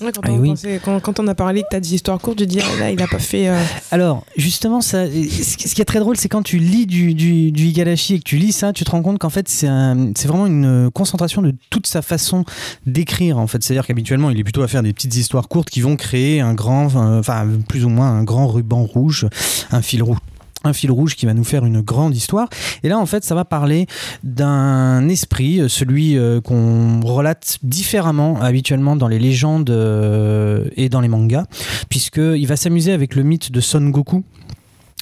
Ouais, 0.00 0.12
quand, 0.12 0.20
Ah 0.24 0.30
on, 0.32 0.38
oui. 0.38 0.48
quand 0.50 0.56
c'est- 0.56 0.80
quand- 0.84 1.00
quand 1.00 1.20
on 1.20 1.26
a 1.28 1.34
parlé 1.34 1.62
que 1.62 1.66
t'as 1.70 1.80
des 1.80 1.94
histoires 1.94 2.18
courtes, 2.18 2.40
je 2.40 2.44
dis 2.44 2.58
ah, 2.60 2.80
là, 2.80 2.90
il 2.90 3.00
a 3.02 3.06
pas 3.06 3.18
fait. 3.18 3.48
euh, 3.48 3.62
Alors, 3.90 4.24
justement, 4.36 4.80
ça, 4.80 5.06
ce 5.06 5.74
qui 5.74 5.80
est 5.82 5.84
très 5.84 5.98
drôle, 6.00 6.16
c'est 6.16 6.28
quand 6.28 6.42
tu 6.42 6.58
lis 6.58 6.86
du, 6.86 7.14
du, 7.14 7.52
du 7.52 7.64
Igarashi 7.66 8.14
et 8.14 8.18
que 8.18 8.24
tu 8.24 8.36
lis 8.36 8.52
ça, 8.52 8.72
tu 8.72 8.84
te 8.84 8.90
rends 8.90 9.02
compte 9.02 9.18
qu'en 9.18 9.30
fait, 9.30 9.48
c'est 9.48 9.66
un- 9.68 10.12
vraiment 10.24 10.46
une 10.46 10.90
concentration 10.92 11.42
de 11.42 11.54
toute 11.70 11.86
sa 11.86 12.02
façon 12.02 12.44
d'écrire. 12.86 13.38
En 13.38 13.46
fait, 13.46 13.62
c'est-à-dire 13.62 13.86
qu'habituellement, 13.86 14.30
il 14.30 14.38
est 14.38 14.44
plutôt 14.44 14.62
à 14.62 14.68
faire 14.68 14.82
des 14.82 14.92
petites 14.92 15.16
histoires 15.16 15.48
courtes 15.48 15.70
qui 15.70 15.80
vont 15.80 15.96
créer 15.96 16.40
un 16.40 16.54
grand, 16.54 16.86
enfin, 17.18 17.46
plus 17.68 17.84
ou 17.84 17.88
moins 17.88 18.08
un 18.10 18.24
grand 18.24 18.46
ruban 18.48 18.84
rouge, 18.84 19.26
un 19.70 19.82
fil 19.82 20.02
rouge 20.02 20.18
un 20.64 20.72
fil 20.72 20.90
rouge 20.90 21.16
qui 21.16 21.26
va 21.26 21.34
nous 21.34 21.44
faire 21.44 21.64
une 21.64 21.80
grande 21.80 22.14
histoire. 22.14 22.48
Et 22.82 22.88
là, 22.88 22.98
en 22.98 23.06
fait, 23.06 23.24
ça 23.24 23.34
va 23.34 23.44
parler 23.44 23.86
d'un 24.24 25.08
esprit, 25.08 25.60
euh, 25.60 25.68
celui 25.68 26.16
euh, 26.16 26.40
qu'on 26.40 27.00
relate 27.00 27.58
différemment 27.62 28.40
habituellement 28.40 28.96
dans 28.96 29.08
les 29.08 29.18
légendes 29.18 29.70
euh, 29.70 30.68
et 30.76 30.88
dans 30.88 31.00
les 31.00 31.08
mangas, 31.08 31.46
puisqu'il 31.88 32.46
va 32.46 32.56
s'amuser 32.56 32.92
avec 32.92 33.14
le 33.14 33.22
mythe 33.22 33.52
de 33.52 33.60
Son 33.60 33.88
Goku. 33.88 34.22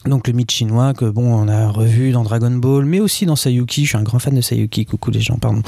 Donc 0.06 0.28
le 0.28 0.32
mythe 0.32 0.52
chinois 0.52 0.94
que 0.94 1.04
bon 1.06 1.34
on 1.34 1.48
a 1.48 1.68
revu 1.68 2.12
dans 2.12 2.22
Dragon 2.22 2.52
Ball 2.52 2.84
mais 2.84 3.00
aussi 3.00 3.26
dans 3.26 3.34
Sayuki, 3.34 3.82
je 3.82 3.88
suis 3.88 3.98
un 3.98 4.04
grand 4.04 4.20
fan 4.20 4.32
de 4.32 4.40
Sayuki, 4.40 4.86
coucou 4.86 5.10
les 5.10 5.20
gens, 5.20 5.38
pardon. 5.38 5.60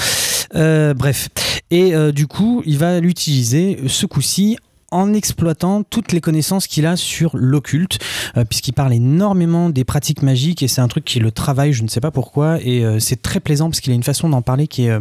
Bref, 0.55 1.29
et 1.73 1.93
du 2.13 2.29
coup 2.29 2.63
il 2.65 2.79
va 2.79 3.01
l'utiliser 3.01 3.81
ce 3.89 4.07
coup-ci 4.07 4.57
en 4.91 5.13
exploitant 5.13 5.83
toutes 5.83 6.13
les 6.13 6.21
connaissances 6.21 6.67
qu'il 6.67 6.87
a 6.87 6.97
sur 6.97 7.37
l'occulte, 7.37 7.99
euh, 8.37 8.45
puisqu'il 8.45 8.73
parle 8.73 8.93
énormément 8.93 9.71
des 9.71 9.85
pratiques 9.85 10.23
magiques 10.23 10.63
et 10.63 10.69
c'est 10.69 10.81
un 10.81 10.89
truc 10.89 11.05
qui 11.05 11.21
le 11.21 11.31
travaille, 11.31 11.73
je 11.73 11.83
ne 11.83 11.89
sais 11.89 12.01
pas 12.01 12.11
pourquoi, 12.11 12.59
et 12.63 12.85
euh, 12.85 12.99
c'est 12.99 13.23
très 13.23 13.41
plaisant 13.41 13.69
parce 13.69 13.81
qu'il 13.81 13.93
a 13.93 13.95
une 13.95 14.03
façon 14.03 14.29
d'en 14.29 14.43
parler 14.43 14.67
qui, 14.67 14.87
est, 14.87 14.91
euh, 14.91 15.01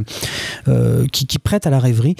euh, 0.67 1.05
qui, 1.11 1.25
prête 1.39 1.67
à 1.67 1.69
la 1.69 1.79
rêverie. 1.79 2.15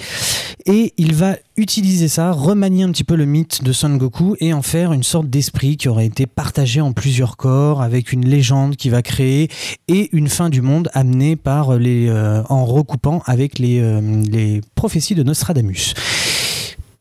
Et 0.66 0.94
il 0.96 1.14
va 1.14 1.36
utiliser 1.56 2.08
ça, 2.08 2.32
remanier 2.32 2.84
un 2.84 2.90
petit 2.90 3.04
peu 3.04 3.16
le 3.16 3.26
mythe 3.26 3.62
de 3.62 3.72
Son 3.72 3.96
Goku 3.96 4.36
et 4.40 4.52
en 4.54 4.62
faire 4.62 4.92
une 4.92 5.02
sorte 5.02 5.28
d'esprit 5.28 5.76
qui 5.76 5.88
aurait 5.88 6.06
été 6.06 6.26
partagé 6.26 6.80
en 6.80 6.92
plusieurs 6.92 7.36
corps 7.36 7.82
avec 7.82 8.12
une 8.12 8.24
légende 8.24 8.76
qui 8.76 8.88
va 8.88 9.02
créer 9.02 9.48
et 9.88 10.08
une 10.12 10.28
fin 10.28 10.48
du 10.48 10.62
monde 10.62 10.88
amenée 10.94 11.36
par 11.36 11.76
les, 11.76 12.10
en 12.48 12.64
recoupant 12.64 13.22
avec 13.26 13.58
les, 13.58 14.00
les 14.22 14.62
prophéties 14.74 15.14
de 15.14 15.22
Nostradamus. 15.22 15.94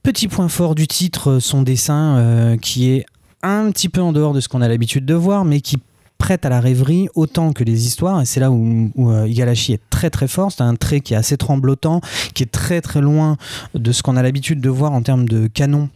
Petit 0.04 0.28
point 0.28 0.48
fort 0.48 0.76
du 0.76 0.88
titre, 0.88 1.40
son 1.40 1.62
dessin 1.62 2.18
euh, 2.18 2.58
qui 2.58 2.90
est 2.90 3.06
un 3.44 3.70
petit 3.72 3.90
peu 3.90 4.02
en 4.02 4.12
dehors 4.14 4.34
de 4.34 4.40
ce 4.40 4.48
qu'on 4.48 4.62
a 4.62 4.68
l'habitude 4.68 5.06
de 5.06 5.14
voir, 5.14 5.46
mais 5.46 5.62
qui 5.62 5.78
prête 6.18 6.46
à 6.46 6.50
la 6.50 6.60
rêverie 6.60 7.10
autant 7.16 7.54
que 7.54 7.64
les 7.64 7.86
histoires. 7.86 8.22
Et 8.22 8.26
c'est 8.26 8.40
là 8.40 8.52
où, 8.52 8.92
où 8.96 9.12
euh, 9.12 9.26
est 9.26 9.82
très 9.90 10.10
très 10.10 10.28
fort. 10.28 10.52
C'est 10.52 10.62
un 10.62 10.76
trait 10.76 11.02
qui 11.02 11.14
est 11.14 11.18
assez 11.18 11.38
tremblotant 11.38 12.02
qui 12.34 12.44
est 12.44 12.52
très 12.52 12.82
très 12.82 13.02
loin 13.02 13.38
de 13.74 13.92
ce 13.92 14.04
qu'on 14.04 14.16
a 14.16 14.24
l'habitude 14.24 14.62
de 14.62 14.70
voir 14.70 14.92
en 14.92 15.02
termes 15.02 15.28
de 15.28 15.48
canon 15.48 15.90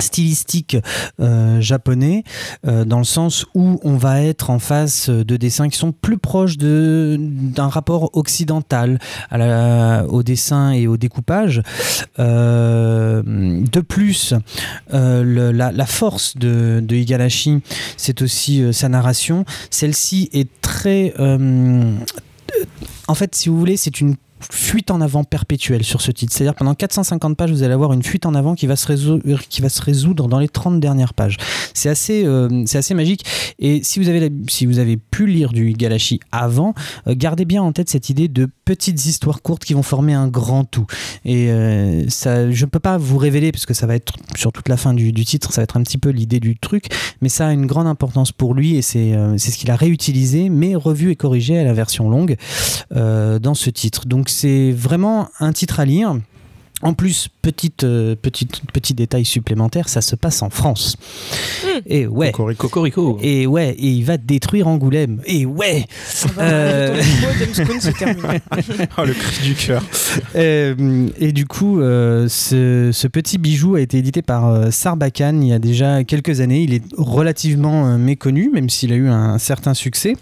stylistique 0.00 0.76
euh, 1.20 1.60
japonais 1.60 2.24
euh, 2.66 2.84
dans 2.84 2.98
le 2.98 3.04
sens 3.04 3.46
où 3.54 3.80
on 3.82 3.96
va 3.96 4.22
être 4.22 4.50
en 4.50 4.58
face 4.58 5.08
de 5.08 5.36
dessins 5.36 5.68
qui 5.68 5.78
sont 5.78 5.92
plus 5.92 6.18
proches 6.18 6.56
de 6.56 7.16
d'un 7.18 7.68
rapport 7.68 8.10
occidental 8.16 8.98
à 9.30 9.38
la, 9.38 10.06
au 10.08 10.22
dessin 10.22 10.72
et 10.72 10.86
au 10.86 10.96
découpage. 10.96 11.62
Euh, 12.18 13.22
de 13.24 13.80
plus 13.80 14.34
la, 14.90 15.86
force 15.86 16.36
de, 16.36 16.80
de 16.82 16.96
Igarashi 16.96 17.60
c'est 17.96 18.22
aussi 18.22 18.62
sa 18.72 18.88
narration. 18.88 19.44
Celle-ci 19.70 20.30
est 20.32 20.48
très 20.60 21.14
en 23.06 23.14
fait 23.14 23.34
si 23.34 23.48
vous 23.48 23.58
voulez 23.58 23.76
c'est 23.76 24.00
une 24.00 24.16
fuite 24.50 24.90
en 24.90 25.00
avant 25.00 25.24
perpétuelle 25.24 25.84
sur 25.84 26.00
ce 26.00 26.10
titre. 26.10 26.32
C'est-à-dire 26.34 26.54
pendant 26.54 26.74
450 26.74 27.36
pages, 27.36 27.50
vous 27.50 27.62
allez 27.62 27.74
avoir 27.74 27.92
une 27.92 28.02
fuite 28.02 28.26
en 28.26 28.34
avant 28.34 28.54
qui 28.54 28.66
va 28.66 28.76
se 28.76 28.86
résoudre, 28.86 29.22
qui 29.48 29.60
va 29.60 29.68
se 29.68 29.82
résoudre 29.82 30.28
dans 30.28 30.38
les 30.38 30.48
30 30.48 30.80
dernières 30.80 31.14
pages. 31.14 31.36
C'est 31.74 31.88
assez, 31.88 32.24
euh, 32.24 32.64
assez 32.72 32.94
magique. 32.94 33.24
Et 33.58 33.82
si 33.82 33.98
vous 33.98 34.08
avez, 34.08 34.30
si 34.48 34.66
vous 34.66 34.78
avez 34.78 34.96
pu 34.96 35.26
lire 35.26 35.52
du 35.52 35.72
Galashi 35.72 36.20
avant, 36.32 36.74
euh, 37.06 37.14
gardez 37.16 37.44
bien 37.44 37.62
en 37.62 37.72
tête 37.72 37.88
cette 37.88 38.10
idée 38.10 38.28
de 38.28 38.48
petites 38.64 39.04
histoires 39.06 39.42
courtes 39.42 39.64
qui 39.64 39.74
vont 39.74 39.82
former 39.82 40.14
un 40.14 40.28
grand 40.28 40.64
tout. 40.64 40.86
Et 41.24 41.50
euh, 41.50 42.04
je 42.08 42.64
ne 42.64 42.70
peux 42.70 42.80
pas 42.80 42.98
vous 42.98 43.18
révéler 43.18 43.52
parce 43.52 43.66
que 43.66 43.74
ça 43.74 43.86
va 43.86 43.94
être 43.94 44.14
sur 44.36 44.52
toute 44.52 44.68
la 44.68 44.76
fin 44.76 44.94
du, 44.94 45.12
du 45.12 45.24
titre, 45.24 45.52
ça 45.52 45.60
va 45.60 45.64
être 45.64 45.76
un 45.76 45.82
petit 45.82 45.98
peu 45.98 46.10
l'idée 46.10 46.40
du 46.40 46.56
truc, 46.56 46.86
mais 47.20 47.28
ça 47.28 47.48
a 47.48 47.52
une 47.52 47.66
grande 47.66 47.86
importance 47.86 48.32
pour 48.32 48.54
lui 48.54 48.76
et 48.76 48.82
c'est 48.82 49.14
c'est 49.36 49.50
ce 49.50 49.58
qu'il 49.58 49.70
a 49.70 49.76
réutilisé, 49.76 50.48
mais 50.48 50.74
revu 50.74 51.10
et 51.10 51.16
corrigé 51.16 51.58
à 51.58 51.64
la 51.64 51.72
version 51.72 52.08
longue 52.08 52.36
dans 52.90 53.54
ce 53.54 53.70
titre. 53.70 54.06
Donc 54.06 54.28
c'est 54.34 54.72
vraiment 54.72 55.28
un 55.40 55.52
titre 55.52 55.80
à 55.80 55.84
lire. 55.84 56.16
En 56.82 56.92
plus, 56.92 57.28
petite, 57.40 57.84
euh, 57.84 58.14
petite, 58.14 58.60
petit 58.72 58.92
détail 58.92 59.24
supplémentaire, 59.24 59.88
ça 59.88 60.02
se 60.02 60.16
passe 60.16 60.42
en 60.42 60.50
France. 60.50 60.98
Hmm. 61.62 61.80
Et 61.86 62.06
ouais. 62.06 62.30
Cocorico. 62.32 62.68
Cocorico. 62.68 63.18
Et 63.22 63.46
ouais, 63.46 63.70
et 63.70 63.88
il 63.88 64.04
va 64.04 64.18
détruire 64.18 64.68
Angoulême. 64.68 65.22
Et 65.24 65.46
ouais. 65.46 65.86
Euh. 66.36 67.00
Ah, 68.96 69.04
le 69.06 69.14
cri 69.14 69.46
du 69.46 69.54
cœur. 69.54 69.82
Euh, 70.34 71.08
et 71.18 71.32
du 71.32 71.46
coup, 71.46 71.80
euh, 71.80 72.28
ce, 72.28 72.90
ce 72.92 73.08
petit 73.08 73.38
bijou 73.38 73.76
a 73.76 73.80
été 73.80 73.96
édité 73.96 74.20
par 74.20 74.48
euh, 74.48 74.70
Sarbacane 74.70 75.42
il 75.42 75.48
y 75.48 75.52
a 75.54 75.58
déjà 75.58 76.04
quelques 76.04 76.40
années. 76.40 76.64
Il 76.64 76.74
est 76.74 76.84
relativement 76.98 77.86
euh, 77.86 77.96
méconnu, 77.96 78.50
même 78.52 78.68
s'il 78.68 78.92
a 78.92 78.96
eu 78.96 79.08
un 79.08 79.38
certain 79.38 79.72
succès. 79.72 80.16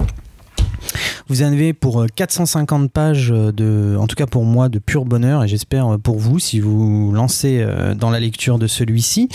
Vous 1.29 1.43
en 1.43 1.47
avez 1.47 1.73
pour 1.73 2.03
euh, 2.03 2.07
450 2.15 2.91
pages 2.91 3.31
euh, 3.33 3.53
de, 3.53 3.97
en 3.99 4.07
tout 4.07 4.17
cas 4.17 4.27
pour 4.27 4.45
moi, 4.45 4.69
de 4.69 4.79
pur 4.79 5.05
bonheur 5.05 5.45
et 5.45 5.49
j'espère 5.49 5.95
euh, 5.95 5.99
pour 5.99 6.19
vous 6.19 6.39
si 6.39 6.61
vous 6.61 7.13
lancez 7.13 7.61
euh, 7.61 7.95
dans 7.95 8.11
la 8.11 8.21
lecture 8.21 8.59
de 8.59 8.67
celui-ci. 8.67 9.29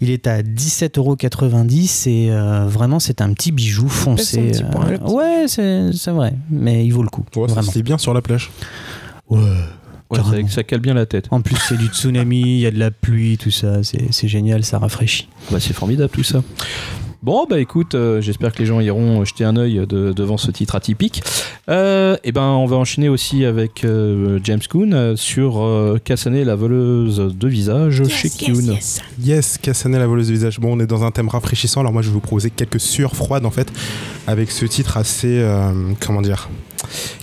Il 0.00 0.10
est 0.10 0.26
à 0.26 0.42
17,90€ 0.42 2.08
et 2.08 2.30
euh, 2.30 2.66
vraiment 2.66 2.98
c'est 3.00 3.20
un 3.20 3.32
petit 3.32 3.52
bijou 3.52 3.88
foncé. 3.88 4.48
petit 4.48 4.64
point, 4.64 4.86
euh, 4.88 4.98
petit. 4.98 5.12
ouais, 5.12 5.44
c'est 5.46 5.92
c'est 5.92 6.10
vrai, 6.10 6.34
mais 6.50 6.84
il 6.84 6.90
vaut 6.90 7.02
le 7.02 7.10
coup. 7.10 7.24
Ouais, 7.36 7.46
lit 7.74 7.82
bien 7.82 7.98
sur 7.98 8.14
la 8.14 8.22
plage. 8.22 8.50
Ouais. 9.28 9.40
Ouais, 10.10 10.18
ça, 10.18 10.48
ça 10.48 10.62
cale 10.64 10.80
bien 10.80 10.94
la 10.94 11.06
tête. 11.06 11.28
En 11.30 11.40
plus, 11.40 11.54
c'est 11.68 11.76
du 11.76 11.86
tsunami, 11.86 12.40
il 12.40 12.58
y 12.58 12.66
a 12.66 12.72
de 12.72 12.78
la 12.80 12.90
pluie, 12.90 13.38
tout 13.38 13.52
ça. 13.52 13.84
C'est 13.84 14.12
c'est 14.12 14.26
génial, 14.26 14.64
ça 14.64 14.78
rafraîchit. 14.78 15.28
Bah, 15.52 15.58
c'est 15.60 15.72
formidable 15.72 16.10
tout 16.12 16.24
ça. 16.24 16.42
Bon, 17.22 17.46
bah 17.48 17.60
écoute, 17.60 17.94
euh, 17.94 18.22
j'espère 18.22 18.50
que 18.52 18.60
les 18.60 18.64
gens 18.66 18.80
iront 18.80 19.22
jeter 19.26 19.44
un 19.44 19.54
œil 19.56 19.84
de- 19.86 20.12
devant 20.12 20.38
ce 20.38 20.50
titre 20.50 20.74
atypique. 20.74 21.22
Euh, 21.68 22.16
et 22.24 22.32
ben, 22.32 22.42
on 22.46 22.64
va 22.64 22.76
enchaîner 22.76 23.10
aussi 23.10 23.44
avec 23.44 23.84
euh, 23.84 24.38
James 24.42 24.60
Coon 24.70 25.14
sur 25.16 25.60
euh, 25.62 25.98
Kasane, 26.02 26.42
la 26.42 26.56
voleuse 26.56 27.18
de 27.38 27.48
visage 27.48 28.02
chez 28.08 28.30
Kyun. 28.30 28.54
Yes, 29.22 29.58
Cassane 29.58 29.98
la 29.98 30.06
voleuse 30.06 30.28
de 30.28 30.32
visage. 30.32 30.58
Bon, 30.60 30.74
on 30.74 30.80
est 30.80 30.86
dans 30.86 31.04
un 31.04 31.10
thème 31.10 31.28
rafraîchissant. 31.28 31.80
Alors 31.80 31.92
moi, 31.92 32.00
je 32.00 32.08
vais 32.08 32.14
vous 32.14 32.20
proposer 32.20 32.48
quelques 32.48 32.80
sueurs 32.80 33.14
froides 33.14 33.44
en 33.44 33.50
fait, 33.50 33.70
avec 34.26 34.50
ce 34.50 34.64
titre 34.64 34.96
assez, 34.96 35.40
euh, 35.42 35.72
comment 36.00 36.22
dire, 36.22 36.48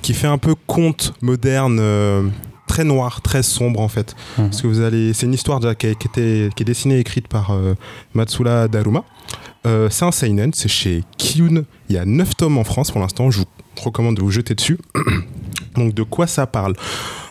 qui 0.03 0.13
fait 0.13 0.27
un 0.27 0.37
peu 0.37 0.53
conte 0.67 1.13
moderne. 1.21 1.79
euh, 1.81 2.21
très 2.67 2.83
noir, 2.83 3.21
très 3.21 3.43
sombre 3.43 3.79
en 3.79 3.87
fait. 3.87 4.13
Mhm. 4.37 4.49
Parce 4.49 4.61
que 4.61 4.67
vous 4.67 4.81
allez, 4.81 5.13
c'est 5.13 5.25
une 5.25 5.33
histoire 5.33 5.61
déjà 5.61 5.73
qui, 5.73 5.87
a- 5.87 5.93
qui 5.95 6.07
était, 6.09 6.49
qui 6.53 6.63
est 6.63 6.65
dessinée 6.65 6.97
et 6.97 6.99
écrite 6.99 7.29
par 7.29 7.51
euh, 7.51 7.75
Matsura 8.13 8.67
Daruma. 8.67 9.05
Euh, 9.65 9.89
c'est 9.89 10.05
un 10.05 10.11
seinen, 10.11 10.53
c'est 10.53 10.69
chez 10.69 11.03
Kyun. 11.17 11.63
Il 11.89 11.95
y 11.95 11.97
a 11.97 12.05
9 12.05 12.35
tomes 12.35 12.57
en 12.57 12.63
France 12.63 12.91
pour 12.91 13.01
l'instant. 13.01 13.31
Je 13.31 13.39
vous 13.39 13.45
recommande 13.83 14.15
de 14.15 14.21
vous 14.21 14.31
jeter 14.31 14.55
dessus. 14.55 14.77
Donc 15.75 15.93
de 15.93 16.03
quoi 16.03 16.27
ça 16.27 16.47
parle? 16.47 16.75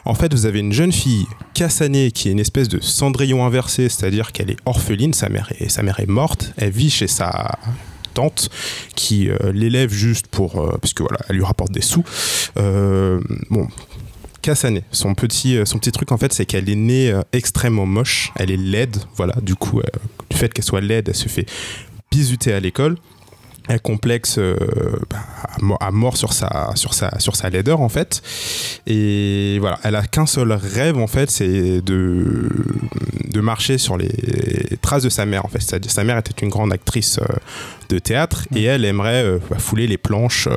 En 0.04 0.14
fait, 0.14 0.32
vous 0.32 0.46
avez 0.46 0.60
une 0.60 0.72
jeune 0.72 0.92
fille, 0.92 1.26
Kasane, 1.52 2.12
qui 2.12 2.28
est 2.28 2.32
une 2.32 2.38
espèce 2.38 2.68
de 2.68 2.80
cendrillon 2.80 3.44
inversé, 3.44 3.88
c'est-à-dire 3.88 4.30
qu'elle 4.30 4.50
est 4.50 4.56
orpheline, 4.64 5.12
sa 5.12 5.28
mère 5.28 5.50
est, 5.58 6.06
morte, 6.06 6.52
elle 6.56 6.70
vit 6.70 6.90
chez 6.90 7.08
sa 7.08 7.58
tante 8.14 8.48
qui 8.94 9.28
euh, 9.28 9.36
l'élève 9.52 9.92
juste 9.92 10.28
pour 10.28 10.58
euh, 10.58 10.78
parce 10.80 10.94
que 10.94 11.02
voilà 11.02 11.18
elle 11.28 11.36
lui 11.36 11.44
rapporte 11.44 11.70
des 11.72 11.82
sous 11.82 12.02
Euh, 12.56 13.20
bon 13.50 13.68
Kasane, 14.40 14.80
son 14.92 15.14
petit, 15.14 15.58
euh, 15.58 15.64
son 15.64 15.78
petit 15.78 15.90
truc 15.90 16.12
en 16.12 16.18
fait, 16.18 16.32
c'est 16.32 16.46
qu'elle 16.46 16.70
est 16.70 16.76
née 16.76 17.12
extrêmement 17.32 17.84
moche. 17.84 18.32
Elle 18.36 18.52
est 18.52 18.56
laide, 18.56 18.96
voilà. 19.16 19.34
Du 19.42 19.56
coup, 19.56 19.82
du 20.30 20.36
fait 20.36 20.54
qu'elle 20.54 20.64
soit 20.64 20.80
laide, 20.80 21.08
elle 21.08 21.16
se 21.16 21.28
fait 21.28 21.46
bisuter 22.16 22.52
à 22.54 22.60
l'école. 22.60 22.96
Elle 23.68 23.80
complexe 23.80 24.36
euh, 24.38 24.54
bah, 25.10 25.18
à 25.56 25.60
mo- 25.60 25.76
à 25.80 25.90
mort 25.90 26.16
sur 26.16 26.32
sa, 26.32 26.70
sur, 26.76 26.94
sa, 26.94 27.18
sur 27.18 27.34
sa 27.34 27.50
laideur 27.50 27.80
en 27.80 27.88
fait. 27.88 28.22
Et 28.86 29.58
voilà, 29.60 29.78
elle 29.82 29.96
a 29.96 30.02
qu'un 30.06 30.24
seul 30.26 30.52
rêve 30.52 30.96
en 30.98 31.08
fait, 31.08 31.30
c'est 31.30 31.80
de, 31.82 32.48
de 33.28 33.40
marcher 33.40 33.76
sur 33.78 33.96
les 33.98 34.08
traces 34.82 35.02
de 35.02 35.08
sa 35.10 35.26
mère 35.26 35.44
en 35.44 35.48
fait. 35.48 35.60
Sa 35.88 36.04
mère 36.04 36.16
était 36.16 36.44
une 36.44 36.48
grande 36.48 36.72
actrice 36.72 37.18
euh, 37.18 37.24
de 37.88 37.98
théâtre 37.98 38.46
et 38.54 38.62
elle 38.64 38.84
aimerait 38.84 39.24
euh, 39.24 39.38
fouler 39.58 39.86
les 39.88 39.98
planches 39.98 40.48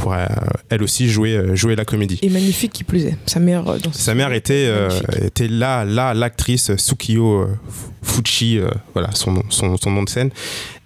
euh, 0.00 0.02
pour 0.02 0.12
euh, 0.14 0.26
elle 0.70 0.82
aussi 0.82 1.08
jouer, 1.08 1.36
euh, 1.36 1.54
jouer 1.56 1.76
la 1.76 1.84
comédie. 1.84 2.18
Et 2.22 2.28
magnifique 2.28 2.72
qui 2.72 2.84
plus 2.84 3.04
est. 3.06 3.16
Sa 3.26 3.40
mère 3.40 3.68
euh, 3.68 3.78
dans 3.78 3.92
Sa 3.92 4.14
mère 4.14 4.32
était, 4.32 4.70
était 5.22 5.48
là, 5.48 5.84
là 5.84 6.14
l'actrice 6.14 6.74
Sukiyo 6.76 7.42
euh, 7.42 7.58
Fuchi, 8.02 8.60
voilà 8.94 9.10
son, 9.12 9.32
nom- 9.32 9.44
son, 9.50 9.76
son 9.76 9.90
nom 9.90 10.02
de 10.02 10.08
scène. 10.08 10.30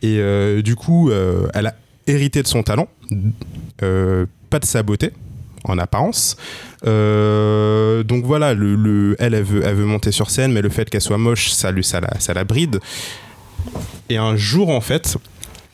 Et 0.03 0.21
du 0.63 0.75
coup, 0.77 1.11
elle 1.55 1.67
a 1.67 1.75
hérité 2.07 2.43
de 2.43 2.49
son 2.49 2.63
talent, 2.63 2.89
pas 3.79 4.59
de 4.59 4.65
sa 4.65 4.83
beauté 4.83 5.11
en 5.65 5.79
apparence. 5.79 6.37
Euh, 6.87 8.03
donc 8.03 8.25
voilà, 8.25 8.55
le, 8.55 8.75
le- 8.75 9.17
elle, 9.19 9.35
elle 9.35 9.43
veut, 9.43 9.63
elle 9.65 9.75
veut 9.75 9.85
monter 9.85 10.11
sur 10.13 10.31
scène, 10.31 10.53
mais 10.53 10.63
le 10.63 10.71
fait 10.71 10.89
qu'elle 10.89 11.03
soit 11.03 11.19
moche, 11.19 11.51
ça, 11.51 11.71
lui, 11.71 11.85
ça, 11.85 12.01
la, 12.01 12.19
ça 12.19 12.33
la 12.33 12.45
bride. 12.45 12.81
Et 14.09 14.17
un 14.17 14.37
jour, 14.37 14.71
en 14.71 14.81
fait, 14.81 15.19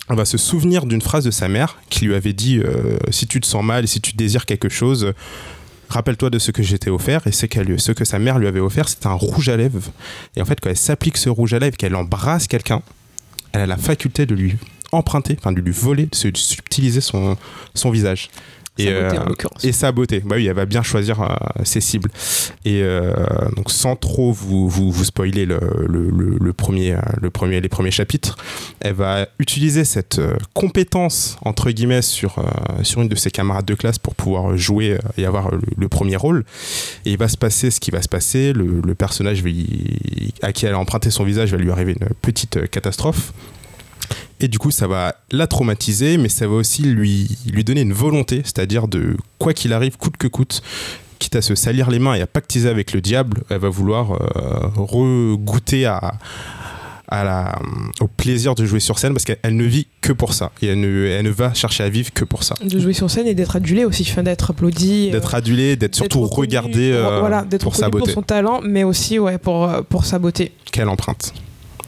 elle 0.08 0.16
va 0.16 0.24
se 0.24 0.38
souvenir 0.38 0.86
d'une 0.86 1.02
phrase 1.02 1.24
de 1.24 1.30
sa 1.30 1.48
mère 1.48 1.78
qui 1.90 2.04
lui 2.04 2.14
avait 2.14 2.32
dit 2.32 2.58
euh, 2.58 2.96
Si 3.10 3.26
tu 3.26 3.40
te 3.40 3.46
sens 3.46 3.64
mal 3.64 3.84
et 3.84 3.86
si 3.86 4.00
tu 4.00 4.12
désires 4.14 4.46
quelque 4.46 4.68
chose, 4.68 5.12
rappelle-toi 5.88 6.30
de 6.30 6.38
ce 6.38 6.50
que 6.50 6.62
j'ai 6.62 6.78
t'ai 6.78 6.90
offert. 6.90 7.26
Et 7.26 7.48
qu'elle- 7.48 7.80
ce 7.80 7.92
que 7.92 8.04
sa 8.04 8.18
mère 8.18 8.38
lui 8.38 8.46
avait 8.46 8.60
offert, 8.60 8.88
c'était 8.88 9.06
un 9.08 9.12
rouge 9.14 9.48
à 9.48 9.56
lèvres. 9.56 9.80
Et 10.36 10.42
en 10.42 10.44
fait, 10.44 10.60
quand 10.60 10.70
elle 10.70 10.76
s'applique 10.76 11.16
ce 11.16 11.28
rouge 11.28 11.54
à 11.54 11.58
lèvres, 11.58 11.76
qu'elle 11.76 11.94
embrasse 11.96 12.46
quelqu'un, 12.46 12.82
elle 13.52 13.62
a 13.62 13.66
la 13.66 13.76
faculté 13.76 14.26
de 14.26 14.34
lui 14.34 14.56
emprunter, 14.92 15.36
enfin 15.38 15.52
de 15.52 15.60
lui 15.60 15.72
voler, 15.72 16.06
de 16.06 16.14
se- 16.14 16.28
de 16.28 16.36
subtiliser 16.36 17.00
son 17.00 17.90
visage. 17.90 18.30
Sa 18.78 18.82
Et, 18.84 18.92
beauté, 18.92 19.16
euh, 19.16 19.20
en 19.22 19.24
l'occurrence. 19.26 19.64
et 19.64 19.72
sa 19.72 19.92
beauté. 19.92 20.22
Bah 20.24 20.36
oui, 20.36 20.46
elle 20.46 20.54
va 20.54 20.66
bien 20.66 20.82
choisir 20.82 21.20
euh, 21.22 21.34
ses 21.64 21.80
cibles. 21.80 22.10
Et 22.64 22.82
euh, 22.82 23.10
donc, 23.56 23.70
sans 23.70 23.96
trop 23.96 24.32
vous, 24.32 24.68
vous, 24.68 24.90
vous 24.92 25.04
spoiler 25.04 25.46
le, 25.46 25.58
le, 25.88 26.10
le- 26.10 26.36
le 26.40 26.52
premier, 26.52 26.96
le 27.20 27.30
premier, 27.30 27.60
les 27.60 27.68
premiers 27.68 27.90
chapitres, 27.90 28.36
elle 28.80 28.94
va 28.94 29.26
utiliser 29.38 29.84
cette 29.84 30.20
compétence, 30.54 31.36
entre 31.42 31.70
guillemets, 31.70 32.02
sur, 32.02 32.36
sur 32.82 33.00
une 33.02 33.08
de 33.08 33.16
ses 33.16 33.30
camarades 33.30 33.64
de 33.64 33.74
classe 33.74 33.98
pour 33.98 34.14
pouvoir 34.14 34.56
jouer 34.56 34.98
et 35.16 35.24
avoir 35.24 35.50
le, 35.76 35.88
premier 35.88 36.16
rôle. 36.16 36.44
Et 37.04 37.12
il 37.12 37.18
va 37.18 37.28
se 37.28 37.36
passer 37.36 37.70
ce 37.70 37.80
qui 37.80 37.90
va 37.90 38.02
se 38.02 38.08
passer. 38.08 38.52
Le, 38.52 38.94
personnage 38.94 39.42
va 39.42 39.48
y- 39.50 40.32
à 40.42 40.52
qui 40.52 40.66
elle 40.66 40.74
a 40.74 40.78
emprunté 40.78 41.10
son 41.10 41.24
visage 41.24 41.50
va 41.52 41.58
lui 41.58 41.70
arriver 41.70 41.96
une 42.00 42.08
petite 42.22 42.68
catastrophe. 42.70 43.32
Et 44.40 44.48
du 44.48 44.58
coup, 44.58 44.70
ça 44.70 44.86
va 44.86 45.14
la 45.30 45.46
traumatiser, 45.46 46.18
mais 46.18 46.28
ça 46.28 46.46
va 46.46 46.54
aussi 46.54 46.82
lui, 46.82 47.38
lui 47.50 47.64
donner 47.64 47.80
une 47.80 47.92
volonté, 47.94 48.42
c'est-à-dire 48.44 48.86
de, 48.88 49.16
quoi 49.38 49.52
qu'il 49.54 49.72
arrive, 49.72 49.96
coûte 49.96 50.16
que 50.18 50.26
coûte, 50.28 50.62
quitte 51.18 51.36
à 51.36 51.42
se 51.42 51.54
salir 51.54 51.90
les 51.90 51.98
mains 51.98 52.14
et 52.14 52.20
à 52.20 52.26
pactiser 52.26 52.68
avec 52.68 52.92
le 52.92 53.00
diable, 53.00 53.42
elle 53.48 53.58
va 53.60 53.70
vouloir 53.70 54.12
euh, 54.12 54.68
regoûter 54.76 55.86
à, 55.86 56.14
à 57.08 57.24
la, 57.24 57.58
au 58.00 58.08
plaisir 58.08 58.54
de 58.54 58.66
jouer 58.66 58.80
sur 58.80 58.98
scène 58.98 59.14
parce 59.14 59.24
qu'elle 59.24 59.38
elle 59.42 59.56
ne 59.56 59.64
vit 59.64 59.86
que 60.02 60.12
pour 60.12 60.34
ça. 60.34 60.50
Et 60.60 60.66
elle 60.66 60.80
ne, 60.80 61.06
elle 61.06 61.24
ne 61.24 61.30
va 61.30 61.54
chercher 61.54 61.84
à 61.84 61.88
vivre 61.88 62.12
que 62.12 62.24
pour 62.26 62.42
ça. 62.42 62.54
De 62.62 62.78
jouer 62.78 62.92
sur 62.92 63.10
scène 63.10 63.26
et 63.26 63.34
d'être 63.34 63.56
adulé 63.56 63.86
aussi, 63.86 64.06
enfin, 64.10 64.22
d'être 64.22 64.50
applaudi. 64.50 65.08
euh, 65.08 65.12
D'être 65.12 65.34
adulé, 65.34 65.76
d'être 65.76 65.94
surtout 65.94 66.20
reconnu 66.22 66.40
regardé 66.42 66.90
pour- 66.92 67.10
euh, 67.12 67.20
voilà, 67.20 67.44
pour 67.60 67.74
sa 67.76 67.88
beauté 67.88 68.04
pour 68.04 68.14
son 68.14 68.22
talent, 68.22 68.60
mais 68.62 68.84
aussi 68.84 69.18
ouais, 69.18 69.38
pour, 69.38 69.64
euh, 69.64 69.80
pour 69.88 70.04
sa 70.04 70.18
beauté. 70.18 70.52
qu'elle 70.70 70.88
emprunte. 70.90 71.32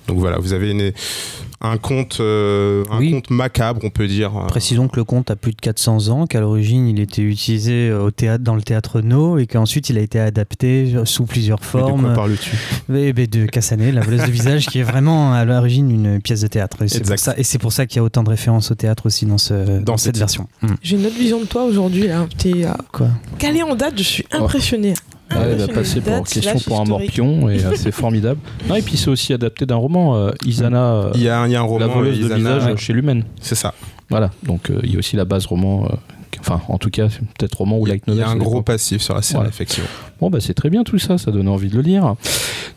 Donc 0.06 0.18
voilà, 0.18 0.38
vous 0.38 0.54
avez 0.54 0.70
une... 0.70 0.92
un 1.60 1.76
conte, 1.76 2.18
euh, 2.20 2.84
un 2.90 2.98
Oui. 2.98 3.10
conte 3.12 3.30
macabre, 3.30 3.80
on 3.82 3.90
peut 3.90 4.06
dire. 4.06 4.36
euh, 4.36 4.46
Précisons 4.46 4.86
que 4.88 4.96
le 4.96 5.04
conte 5.04 5.30
a 5.30 5.36
plus 5.36 5.50
de 5.52 5.60
400 5.60 6.08
ans, 6.08 6.26
qu'à 6.26 6.40
l'origine 6.40 6.86
il 6.86 7.00
était 7.00 7.22
utilisé 7.22 7.92
au 7.92 8.10
théâtre, 8.12 8.44
dans 8.44 8.54
le 8.54 8.62
théâtre 8.62 9.00
No 9.00 9.38
et 9.38 9.46
qu'ensuite 9.46 9.88
il 9.90 9.98
a 9.98 10.00
été 10.00 10.20
adapté 10.20 10.94
sous 11.04 11.24
plusieurs 11.24 11.58
mais 11.60 11.66
de 11.66 11.70
quoi 11.84 11.88
formes. 11.90 12.14
parles-tu? 12.14 12.56
De 12.88 13.46
Cassanet, 13.46 13.90
la 13.92 14.00
volette 14.02 14.26
de 14.26 14.30
visage, 14.30 14.66
qui 14.66 14.78
est 14.78 14.82
vraiment 14.84 15.32
à 15.32 15.44
l'origine 15.44 15.90
une 15.90 16.20
pièce 16.20 16.40
de 16.42 16.46
théâtre. 16.46 16.82
Et 16.82 16.88
c'est 16.88 17.00
pour 17.00 17.12
Exact. 17.12 17.18
ça, 17.32 17.34
et 17.38 17.42
c'est 17.42 17.58
pour 17.58 17.72
ça 17.72 17.86
qu'il 17.86 17.96
y 17.96 18.00
a 18.00 18.04
autant 18.04 18.22
de 18.22 18.30
références 18.30 18.70
au 18.70 18.74
théâtre 18.74 19.06
aussi 19.06 19.26
dans, 19.26 19.38
ce, 19.38 19.80
dans, 19.80 19.96
ce 19.96 20.04
cette 20.04 20.16
version. 20.18 20.46
Mm. 20.62 20.66
J'ai 20.82 20.96
une 20.96 21.06
autre 21.06 21.18
vision 21.18 21.40
de 21.40 21.46
toi 21.46 21.64
aujourd'hui. 21.64 22.06
là. 22.08 22.26
T'es 22.38 22.64
euh, 22.66 22.72
Quoi? 22.92 23.08
calé 23.38 23.62
en 23.62 23.74
date, 23.74 23.94
je 23.98 24.02
suis 24.04 24.24
impressionné. 24.30 24.90
Ouais, 24.90 24.94
il 25.30 25.36
va 25.36 25.42
Impressionné. 25.64 25.72
passer 25.72 26.00
pour 26.00 26.24
question 26.26 26.58
pour 26.66 26.80
un 26.80 26.84
morpion 26.84 27.48
et 27.50 27.64
euh, 27.64 27.72
c'est 27.76 27.92
formidable. 27.92 28.40
Non, 28.68 28.74
et 28.76 28.82
puis 28.82 28.96
c'est 28.96 29.08
aussi 29.10 29.32
adapté 29.32 29.66
d'un 29.66 29.76
roman, 29.76 30.16
euh, 30.16 30.30
Isana, 30.44 30.84
euh, 30.94 31.10
Il 31.14 31.22
y 31.22 31.28
a, 31.28 31.46
il 31.46 31.52
y 31.52 31.56
a 31.56 31.60
un 31.60 31.62
la 31.62 31.68
roman, 31.68 31.88
voleuse 31.88 32.18
de 32.18 32.24
Isana, 32.24 32.36
visage 32.58 32.64
ouais, 32.72 32.76
chez 32.78 32.92
Lumen. 32.92 33.24
c'est 33.40 33.54
ça. 33.54 33.74
Voilà, 34.10 34.30
donc 34.42 34.70
euh, 34.70 34.80
il 34.84 34.92
y 34.92 34.96
a 34.96 34.98
aussi 34.98 35.16
la 35.16 35.24
base 35.26 35.44
roman, 35.46 35.84
euh, 35.84 35.94
enfin 36.40 36.62
en 36.68 36.78
tout 36.78 36.88
cas 36.90 37.08
peut-être 37.38 37.56
roman 37.58 37.76
ou 37.78 37.84
a- 37.84 37.90
light 37.90 38.04
il 38.06 38.14
y 38.14 38.22
a 38.22 38.28
un 38.28 38.36
gros 38.36 38.62
passif 38.62 39.02
sur 39.02 39.14
la 39.14 39.20
série, 39.22 39.42
Ouais. 39.42 39.48
effectivement. 39.48 39.88
Bon 40.20 40.30
bah 40.30 40.38
c'est 40.40 40.54
très 40.54 40.70
bien 40.70 40.82
tout 40.82 40.98
ça, 40.98 41.18
ça 41.18 41.30
donne 41.30 41.48
envie 41.48 41.68
de 41.68 41.74
le 41.76 41.82
lire. 41.82 42.14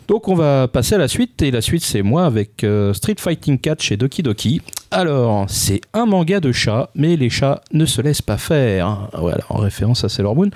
Donc 0.08 0.28
on 0.28 0.34
va 0.34 0.68
passer 0.68 0.94
à 0.94 0.98
la 0.98 1.08
suite 1.08 1.40
et 1.42 1.50
la 1.50 1.62
suite 1.62 1.82
c'est 1.84 2.02
moi 2.02 2.26
avec 2.26 2.64
euh, 2.64 2.92
Street 2.92 3.14
Fighting 3.18 3.58
4 3.58 3.80
chez 3.80 3.96
Doki 3.96 4.22
Doki. 4.22 4.60
Alors 4.92 5.46
c'est 5.48 5.80
un 5.94 6.04
manga 6.04 6.38
de 6.38 6.52
chats, 6.52 6.90
mais 6.94 7.16
les 7.16 7.30
chats 7.30 7.62
ne 7.72 7.86
se 7.86 8.02
laissent 8.02 8.20
pas 8.20 8.36
faire. 8.36 9.08
Voilà 9.18 9.42
en 9.48 9.56
référence 9.56 10.04
à 10.04 10.10
Sailor 10.10 10.36
Moon. 10.36 10.50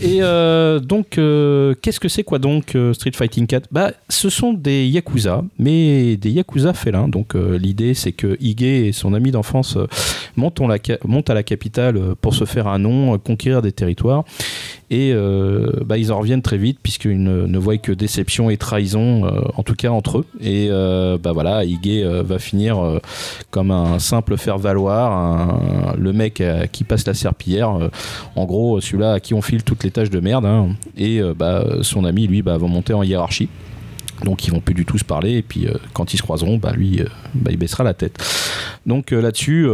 Et 0.00 0.22
euh, 0.22 0.80
donc 0.80 1.18
euh, 1.18 1.74
qu'est-ce 1.82 2.00
que 2.00 2.08
c'est 2.08 2.24
quoi 2.24 2.38
donc 2.38 2.74
euh, 2.74 2.94
Street 2.94 3.12
Fighting 3.14 3.46
4 3.46 3.68
Bah 3.70 3.92
ce 4.08 4.30
sont 4.30 4.54
des 4.54 4.86
yakuza, 4.86 5.44
mais 5.58 6.16
des 6.16 6.30
yakuza 6.30 6.72
félins. 6.72 7.06
Donc 7.06 7.34
l'idée 7.34 7.92
c'est 7.92 8.12
que 8.12 8.38
Ige 8.40 8.62
et 8.62 8.92
son 8.92 9.12
ami 9.12 9.30
d'enfance 9.30 9.76
montent, 10.36 10.60
à 11.28 11.34
la 11.34 11.42
capitale 11.42 12.14
pour 12.22 12.34
se 12.34 12.46
faire 12.46 12.68
un 12.68 12.78
nom, 12.78 13.18
conquérir 13.18 13.60
des 13.60 13.72
territoires. 13.72 14.24
Et 14.92 15.10
euh, 15.14 15.70
bah, 15.86 15.96
ils 15.96 16.12
en 16.12 16.18
reviennent 16.18 16.42
très 16.42 16.58
vite 16.58 16.78
puisqu'ils 16.82 17.22
ne, 17.22 17.58
voient 17.58 17.78
que 17.78 17.92
déception 17.92 18.50
et 18.50 18.58
trahison, 18.58 19.24
euh, 19.24 19.40
en 19.56 19.62
tout 19.62 19.74
cas 19.74 19.88
entre 19.88 20.18
eux. 20.18 20.26
Et 20.38 20.68
euh, 20.70 21.16
bah 21.16 21.32
voilà, 21.32 21.62
euh, 21.62 22.22
va 22.22 22.38
finir 22.38 23.00
comme 23.50 23.70
un 23.70 23.98
simple 23.98 24.36
faire-valoir, 24.36 25.58
le 25.96 26.12
mec 26.12 26.42
qui 26.72 26.84
passe 26.84 27.06
la 27.06 27.14
serpillière. 27.14 27.90
en 28.36 28.44
gros, 28.44 28.82
celui-là 28.82 29.14
à 29.14 29.20
qui 29.20 29.32
on 29.32 29.40
file 29.40 29.64
toutes 29.64 29.82
les 29.82 29.90
tâches 29.90 30.10
de 30.10 30.20
merde. 30.20 30.44
hein. 30.44 30.68
Et 30.98 31.22
bah, 31.38 31.64
son 31.80 32.04
ami, 32.04 32.26
lui, 32.26 32.42
bah, 32.42 32.58
va 32.58 32.66
monter 32.66 32.92
en 32.92 33.02
hiérarchie. 33.02 33.48
Donc 34.24 34.46
ils 34.46 34.52
vont 34.52 34.60
plus 34.60 34.74
du 34.74 34.84
tout 34.84 34.98
se 34.98 35.04
parler 35.04 35.38
et 35.38 35.42
puis 35.42 35.66
euh, 35.66 35.74
quand 35.92 36.14
ils 36.14 36.16
se 36.16 36.22
croiseront, 36.22 36.58
bah 36.58 36.72
lui, 36.72 37.00
euh, 37.00 37.06
bah, 37.34 37.50
il 37.50 37.56
baissera 37.56 37.84
la 37.84 37.94
tête. 37.94 38.18
Donc 38.86 39.12
euh, 39.12 39.20
là-dessus, 39.20 39.68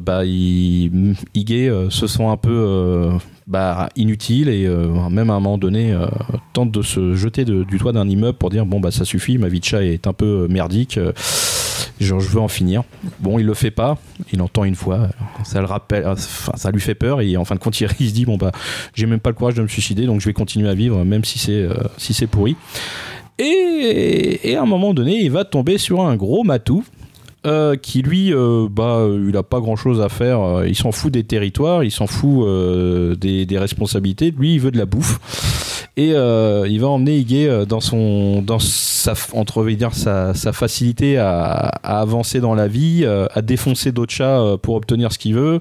bah, 0.00 0.22
se 0.24 2.06
sent 2.06 2.24
un 2.24 2.36
peu 2.36 3.10
bah, 3.46 3.88
inutile 3.96 4.48
et 4.48 4.68
même 5.10 5.30
à 5.30 5.34
un 5.34 5.40
moment 5.40 5.58
donné 5.58 5.94
tente 6.52 6.70
de 6.70 6.82
se 6.82 7.14
jeter 7.14 7.44
du 7.44 7.78
toit 7.78 7.92
d'un 7.92 8.08
immeuble 8.08 8.38
pour 8.38 8.50
dire 8.50 8.64
bon 8.66 8.80
bah 8.80 8.90
ça 8.90 9.04
suffit, 9.04 9.38
ma 9.38 9.48
vie 9.48 9.60
de 9.60 9.64
chat 9.64 9.84
est 9.84 10.06
un 10.06 10.12
peu 10.12 10.46
merdique, 10.48 10.98
je 12.00 12.14
veux 12.14 12.40
en 12.40 12.48
finir. 12.48 12.84
Bon, 13.20 13.38
il 13.38 13.46
le 13.46 13.54
fait 13.54 13.70
pas, 13.70 13.98
il 14.32 14.40
entend 14.40 14.64
une 14.64 14.74
fois, 14.74 15.08
ça 15.44 15.60
le 15.60 15.66
rappelle, 15.66 16.06
ça 16.16 16.70
lui 16.70 16.80
fait 16.80 16.94
peur 16.94 17.20
et 17.20 17.36
en 17.36 17.44
fin 17.44 17.54
de 17.54 17.60
compte 17.60 17.78
il, 17.80 17.88
il 18.00 18.08
se 18.08 18.14
dit 18.14 18.24
bon 18.24 18.36
bah 18.36 18.52
j'ai 18.94 19.06
même 19.06 19.20
pas 19.20 19.30
le 19.30 19.36
courage 19.36 19.54
de 19.54 19.62
me 19.62 19.68
suicider 19.68 20.06
donc 20.06 20.20
je 20.20 20.26
vais 20.26 20.32
continuer 20.32 20.68
à 20.68 20.74
vivre 20.74 21.04
même 21.04 21.24
si 21.24 21.38
c'est 21.38 21.68
si 21.98 22.14
c'est 22.14 22.26
pourri. 22.26 22.56
Et, 23.38 24.54
à 24.56 24.62
un 24.62 24.66
moment 24.66 24.94
donné, 24.94 25.18
il 25.20 25.30
va 25.30 25.44
tomber 25.44 25.78
sur 25.78 26.00
un 26.02 26.16
gros 26.16 26.44
matou. 26.44 26.84
euh, 27.46 27.76
qui 27.76 28.00
lui, 28.00 28.32
euh, 28.32 28.68
bah, 28.70 29.06
il 29.28 29.36
a 29.36 29.42
pas 29.42 29.60
grand 29.60 29.76
chose 29.76 30.00
à 30.00 30.08
faire. 30.08 30.40
euh, 30.40 30.66
Il 30.66 30.74
s'en 30.74 30.92
fout 30.92 31.12
des 31.12 31.24
territoires, 31.24 31.84
il 31.84 31.90
s'en 31.90 32.06
fout 32.06 32.46
des, 33.18 33.44
des 33.44 33.58
responsabilités. 33.58 34.30
Lui, 34.30 34.54
il 34.54 34.60
veut 34.60 34.70
de 34.70 34.78
la 34.78 34.86
bouffe. 34.86 35.83
Et 35.96 36.12
euh, 36.12 36.66
il 36.68 36.80
va 36.80 36.88
emmener 36.88 37.18
Ige 37.18 37.46
euh, 37.46 37.64
dans 37.64 37.78
son, 37.78 38.42
dans 38.42 38.58
sa, 38.58 39.14
entre 39.32 39.64
dire 39.64 39.94
sa, 39.94 40.34
sa 40.34 40.52
facilité 40.52 41.18
à, 41.18 41.68
avancer 41.84 42.40
dans 42.40 42.56
la 42.56 42.66
vie, 42.66 43.02
euh, 43.04 43.26
à 43.32 43.42
défoncer 43.42 43.92
d'autres 43.92 44.12
chats 44.12 44.56
pour 44.60 44.74
obtenir 44.74 45.12
ce 45.12 45.18
qu'il 45.18 45.34
veut. 45.34 45.60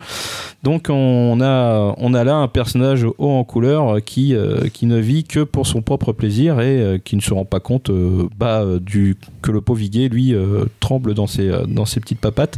Donc 0.64 0.88
on 0.90 1.40
a, 1.40 1.94
on 1.98 2.14
a 2.16 2.24
là 2.24 2.36
un 2.36 2.48
personnage 2.48 3.04
haut 3.04 3.30
en 3.30 3.44
couleur 3.44 4.04
qui, 4.04 4.34
qui 4.74 4.86
ne 4.86 4.98
vit 4.98 5.24
que 5.24 5.42
pour 5.42 5.68
son 5.68 5.82
propre 5.82 6.14
plaisir 6.14 6.62
et 6.62 7.02
qui 7.04 7.16
ne 7.16 7.22
se 7.22 7.34
rend 7.34 7.46
pas 7.46 7.60
compte 7.60 7.92
bah, 8.38 8.64
du, 8.80 9.18
que 9.42 9.52
le 9.52 9.62
pauvre 9.62 9.82
Ige, 9.82 10.10
lui, 10.10 10.34
tremble 10.80 11.14
dans 11.14 11.28
ses, 11.28 11.52
dans 11.68 11.86
ses 11.86 12.00
petites 12.00 12.22
papates 12.22 12.58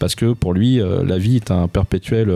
parce 0.00 0.14
que 0.16 0.32
pour 0.32 0.52
lui, 0.52 0.80
la 1.04 1.16
vie 1.16 1.36
est 1.36 1.52
un 1.52 1.68
perpétuel 1.68 2.34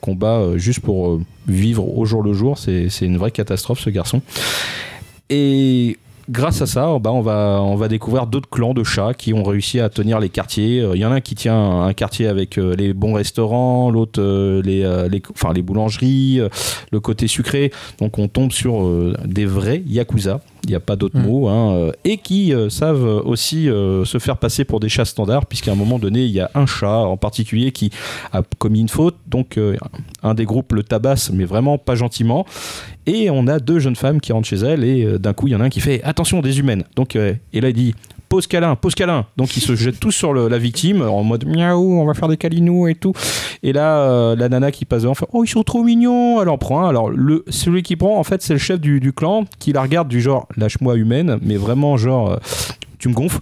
combat 0.00 0.56
juste 0.56 0.80
pour 0.80 1.20
vivre 1.48 1.96
au 1.96 2.04
jour 2.04 2.22
le 2.22 2.32
jour. 2.32 2.56
C'est 2.58 2.88
une 3.00 3.18
vraie 3.18 3.30
catastrophe, 3.30 3.80
ce 3.80 3.90
garçon. 3.90 4.22
Et 5.28 5.96
grâce 6.28 6.60
à 6.62 6.66
ça, 6.66 6.98
bah, 7.00 7.10
on, 7.12 7.20
va, 7.22 7.60
on 7.62 7.76
va 7.76 7.88
découvrir 7.88 8.26
d'autres 8.26 8.48
clans 8.48 8.74
de 8.74 8.84
chats 8.84 9.14
qui 9.14 9.32
ont 9.34 9.42
réussi 9.42 9.80
à 9.80 9.88
tenir 9.88 10.18
les 10.20 10.28
quartiers. 10.28 10.80
Euh, 10.80 10.92
Il 10.96 11.00
y 11.00 11.04
en 11.04 11.12
a 11.12 11.16
un 11.16 11.20
qui 11.20 11.34
tient 11.34 11.82
un 11.82 11.92
quartier 11.92 12.26
avec 12.26 12.58
euh, 12.58 12.74
les 12.76 12.92
bons 12.92 13.12
restaurants, 13.14 13.90
l'autre 13.90 14.20
euh, 14.20 14.60
les, 14.62 14.82
euh, 14.84 15.08
les, 15.08 15.22
enfin, 15.32 15.52
les 15.52 15.62
boulangeries, 15.62 16.40
euh, 16.40 16.48
le 16.92 17.00
côté 17.00 17.26
sucré. 17.28 17.72
Donc 18.00 18.18
on 18.18 18.28
tombe 18.28 18.52
sur 18.52 18.82
euh, 18.84 19.14
des 19.24 19.46
vrais 19.46 19.82
yakuza. 19.86 20.40
Il 20.64 20.70
n'y 20.70 20.76
a 20.76 20.80
pas 20.80 20.94
d'autre 20.96 21.16
Mm. 21.16 21.22
mot. 21.26 21.48
hein, 21.48 21.72
euh, 21.74 21.92
et 22.04 22.18
qui 22.18 22.52
euh, 22.52 22.68
savent 22.68 23.22
aussi 23.24 23.68
euh, 23.68 24.04
se 24.04 24.18
faire 24.18 24.36
passer 24.36 24.64
pour 24.64 24.78
des 24.78 24.88
chats 24.90 25.06
standards, 25.06 25.46
puisqu'à 25.46 25.72
un 25.72 25.76
moment 25.76 25.98
donné, 25.98 26.24
il 26.24 26.30
y 26.32 26.40
a 26.40 26.50
un 26.54 26.66
chat 26.66 26.98
en 26.98 27.16
particulier 27.16 27.72
qui 27.72 27.90
a 28.32 28.42
commis 28.58 28.80
une 28.80 28.88
faute. 28.88 29.16
Donc 29.26 29.56
euh, 29.58 29.76
un 30.22 30.34
des 30.34 30.44
groupes 30.44 30.72
le 30.72 30.82
tabasse, 30.82 31.30
mais 31.32 31.44
vraiment 31.44 31.78
pas 31.78 31.94
gentiment. 31.94 32.44
Et 33.06 33.30
on 33.30 33.46
a 33.46 33.58
deux 33.58 33.78
jeunes 33.78 33.96
femmes 33.96 34.20
qui 34.20 34.32
rentrent 34.32 34.48
chez 34.48 34.56
elles 34.56 34.84
et 34.84 35.04
euh, 35.04 35.18
d'un 35.18 35.32
coup 35.32 35.48
il 35.48 35.52
y 35.52 35.56
en 35.56 35.60
a 35.60 35.64
un 35.64 35.68
qui 35.68 35.80
fait 35.80 36.02
attention 36.02 36.40
des 36.40 36.58
humaines. 36.58 36.84
Donc 36.96 37.16
et 37.16 37.38
là 37.52 37.68
il 37.68 37.74
dit 37.74 37.94
pose 38.30 38.46
câlin, 38.46 38.76
pose 38.76 38.94
câlin. 38.94 39.26
Donc 39.36 39.56
ils 39.56 39.60
se 39.60 39.74
jettent 39.74 40.00
tous 40.00 40.12
sur 40.12 40.32
la 40.32 40.58
victime 40.58 41.02
en 41.02 41.24
mode 41.24 41.44
miaou, 41.46 42.00
on 42.00 42.06
va 42.06 42.14
faire 42.14 42.28
des 42.28 42.36
câlinous 42.36 42.86
et 42.88 42.94
tout. 42.94 43.12
Et 43.62 43.72
là 43.72 43.98
euh, 44.02 44.36
la 44.36 44.48
nana 44.48 44.70
qui 44.70 44.84
passe 44.84 45.02
devant 45.02 45.14
fait 45.14 45.26
oh 45.32 45.44
ils 45.44 45.48
sont 45.48 45.64
trop 45.64 45.82
mignons. 45.82 46.40
Elle 46.40 46.48
en 46.48 46.56
prend 46.56 46.84
un. 46.84 46.88
Alors 46.88 47.10
le 47.10 47.44
celui 47.48 47.82
qui 47.82 47.96
prend 47.96 48.18
en 48.18 48.24
fait 48.24 48.40
c'est 48.40 48.54
le 48.54 48.58
chef 48.58 48.80
du, 48.80 49.00
du 49.00 49.12
clan 49.12 49.44
qui 49.58 49.72
la 49.72 49.82
regarde 49.82 50.08
du 50.08 50.20
genre 50.20 50.46
lâche-moi 50.56 50.96
humaine, 50.96 51.38
mais 51.42 51.56
vraiment 51.56 51.96
genre 51.96 52.30
euh, 52.30 52.36
tu 52.98 53.08
me 53.08 53.14
gonfles. 53.14 53.40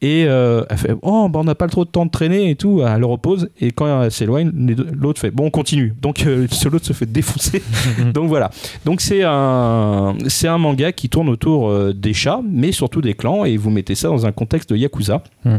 Et 0.00 0.26
euh, 0.28 0.62
elle 0.70 0.76
fait 0.78 0.94
Oh, 1.02 1.28
bah, 1.28 1.40
on 1.40 1.44
n'a 1.44 1.54
pas 1.56 1.66
trop 1.66 1.84
de 1.84 1.90
temps 1.90 2.06
de 2.06 2.10
traîner 2.10 2.50
et 2.50 2.54
tout. 2.54 2.82
Elle 2.86 3.00
le 3.00 3.06
repose. 3.06 3.48
Et 3.60 3.72
quand 3.72 4.02
elle 4.02 4.12
s'éloigne, 4.12 4.52
l'autre 4.92 5.20
fait 5.20 5.30
Bon, 5.32 5.46
on 5.46 5.50
continue. 5.50 5.92
Donc, 6.00 6.24
euh, 6.24 6.46
ce 6.50 6.68
l'autre 6.68 6.86
se 6.86 6.92
fait 6.92 7.06
défoncer. 7.06 7.62
Donc, 8.14 8.28
voilà. 8.28 8.50
Donc, 8.84 9.00
c'est 9.00 9.22
un, 9.24 10.14
c'est 10.28 10.46
un 10.48 10.58
manga 10.58 10.92
qui 10.92 11.08
tourne 11.08 11.28
autour 11.28 11.68
euh, 11.68 11.92
des 11.92 12.14
chats, 12.14 12.40
mais 12.48 12.70
surtout 12.70 13.00
des 13.00 13.14
clans. 13.14 13.44
Et 13.44 13.56
vous 13.56 13.70
mettez 13.70 13.94
ça 13.96 14.06
dans 14.08 14.24
un 14.24 14.30
contexte 14.32 14.70
de 14.70 14.76
Yakuza. 14.76 15.22
Mm. 15.44 15.56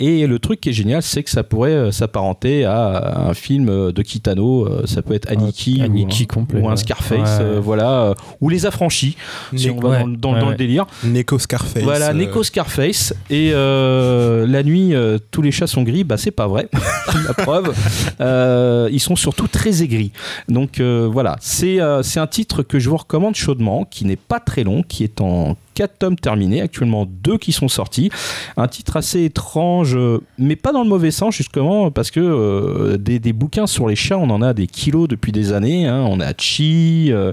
Et 0.00 0.26
le 0.26 0.38
truc 0.38 0.60
qui 0.60 0.68
est 0.68 0.72
génial, 0.72 1.02
c'est 1.02 1.22
que 1.22 1.30
ça 1.30 1.42
pourrait 1.42 1.72
euh, 1.72 1.90
s'apparenter 1.90 2.64
à 2.64 3.26
un 3.28 3.34
film 3.34 3.66
de 3.92 4.02
Kitano. 4.02 4.66
Euh, 4.66 4.82
Ça 4.86 5.02
peut 5.02 5.14
être 5.14 5.30
Aniki, 5.30 5.82
Aniki 5.82 6.22
ou, 6.22 6.24
un- 6.24 6.34
complet, 6.34 6.60
ou 6.60 6.68
un 6.68 6.70
ouais. 6.72 6.76
Scarface. 6.76 7.18
Ouais. 7.40 7.44
euh, 7.44 7.60
voilà. 7.62 8.02
euh, 8.02 8.14
ou 8.40 8.48
Les 8.50 8.66
Affranchis, 8.66 9.16
si 9.56 9.70
on 9.70 9.80
va 9.80 9.88
ouais, 9.88 9.98
dans, 10.00 10.06
le- 10.06 10.16
dans- 10.16 10.32
ouais, 10.34 10.38
dans 10.40 10.46
le 10.46 10.50
ouais. 10.52 10.56
délire. 10.56 10.86
Neko 11.04 11.38
Scarface. 11.38 11.82
Voilà, 11.82 12.10
euh, 12.10 12.14
Neko 12.14 12.42
Scarface. 12.42 13.14
Et 13.30 13.47
euh, 13.52 14.46
la 14.46 14.62
nuit, 14.62 14.94
euh, 14.94 15.18
tous 15.30 15.42
les 15.42 15.50
chats 15.50 15.66
sont 15.66 15.82
gris. 15.82 16.04
Bah, 16.04 16.16
c'est 16.16 16.30
pas 16.30 16.46
vrai. 16.46 16.68
la 17.26 17.34
preuve. 17.34 17.74
Euh, 18.20 18.88
ils 18.92 19.00
sont 19.00 19.16
surtout 19.16 19.48
très 19.48 19.82
aigris. 19.82 20.12
Donc 20.48 20.80
voilà, 20.80 21.36
c'est 21.40 21.80
un 21.80 22.26
titre 22.26 22.62
que 22.62 22.78
je 22.78 22.88
vous 22.88 22.96
recommande 22.96 23.34
chaudement, 23.34 23.84
qui 23.84 24.04
n'est 24.04 24.16
pas 24.16 24.40
très 24.40 24.64
long, 24.64 24.82
qui 24.82 25.04
est 25.04 25.20
en 25.20 25.56
4 25.78 25.96
tomes 25.98 26.16
terminés, 26.16 26.60
actuellement 26.60 27.06
deux 27.08 27.38
qui 27.38 27.52
sont 27.52 27.68
sortis. 27.68 28.10
Un 28.56 28.66
titre 28.66 28.96
assez 28.96 29.22
étrange, 29.22 29.94
euh, 29.96 30.18
mais 30.36 30.56
pas 30.56 30.72
dans 30.72 30.82
le 30.82 30.88
mauvais 30.88 31.12
sens, 31.12 31.36
justement, 31.36 31.92
parce 31.92 32.10
que 32.10 32.18
euh, 32.18 32.96
des, 32.96 33.20
des 33.20 33.32
bouquins 33.32 33.68
sur 33.68 33.86
les 33.86 33.94
chats, 33.94 34.18
on 34.18 34.28
en 34.30 34.42
a 34.42 34.54
des 34.54 34.66
kilos 34.66 35.06
depuis 35.06 35.30
des 35.30 35.52
années. 35.52 35.86
hein. 35.86 36.04
On 36.08 36.18
a 36.20 36.32
Chi, 36.36 37.10
euh, 37.12 37.30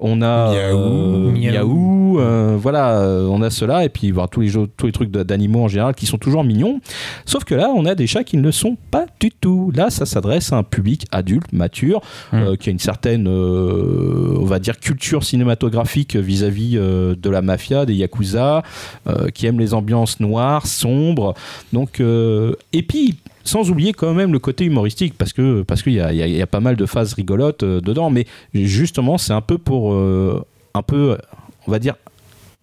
on 0.00 0.22
a 0.22 0.52
Miaou. 0.52 1.30
Miaou. 1.30 2.18
Miaou, 2.18 2.58
voilà, 2.58 3.00
on 3.30 3.40
a 3.42 3.50
cela, 3.50 3.84
et 3.84 3.88
puis 3.88 4.10
voir 4.10 4.28
tous 4.28 4.40
les, 4.40 4.48
jeux- 4.48 4.68
tous 4.76 4.86
les 4.86 4.92
trucs 4.92 5.12
d'animaux 5.12 5.62
en 5.62 5.68
général 5.68 5.94
qui 5.94 6.06
sont 6.06 6.18
toujours 6.18 6.42
mignons. 6.42 6.80
Sauf 7.26 7.44
que 7.44 7.54
là, 7.54 7.70
on 7.76 7.84
a 7.86 7.94
des 7.94 8.08
chats 8.08 8.24
qui 8.24 8.36
ne 8.36 8.42
le 8.42 8.50
sont 8.50 8.76
pas 8.90 9.06
du 9.20 9.30
tout. 9.30 9.70
Là, 9.72 9.90
ça 9.90 10.04
s'adresse 10.04 10.52
à 10.52 10.56
un 10.56 10.62
public 10.64 11.06
adulte, 11.12 11.52
mature, 11.52 12.00
Mm. 12.32 12.36
euh, 12.36 12.56
qui 12.56 12.70
a 12.70 12.72
une 12.72 12.78
certaine, 12.80 13.28
on 13.28 14.44
va 14.44 14.58
dire, 14.58 14.78
culture 14.80 15.22
cinématographique 15.22 16.16
vis-à-vis 16.16 16.74
de 16.74 17.30
la 17.30 17.42
mafia, 17.42 17.83
des 17.86 17.94
yakuza, 17.94 18.62
euh, 19.06 19.28
qui 19.30 19.46
aime 19.46 19.58
les 19.60 19.74
ambiances 19.74 20.20
noires, 20.20 20.66
sombres. 20.66 21.34
Donc, 21.72 22.00
euh, 22.00 22.54
et 22.72 22.82
puis. 22.82 23.16
Sans 23.46 23.68
oublier 23.68 23.92
quand 23.92 24.14
même 24.14 24.32
le 24.32 24.38
côté 24.38 24.64
humoristique, 24.64 25.12
parce 25.18 25.34
que 25.34 25.60
parce 25.60 25.82
qu'il 25.82 25.92
y 25.92 25.96
y 25.96 26.40
a- 26.40 26.46
pas 26.46 26.60
mal 26.60 26.76
de 26.76 26.86
phases 26.86 27.12
rigolotes 27.12 27.62
euh, 27.62 27.78
dedans, 27.82 28.08
mais 28.08 28.24
justement 28.54 29.18
c'est 29.18 29.34
un 29.34 29.42
peu 29.42 29.58
pour 29.58 29.92
un 29.94 30.82
peu, 30.82 31.18
on 31.66 31.70
va 31.70 31.78
dire 31.78 31.94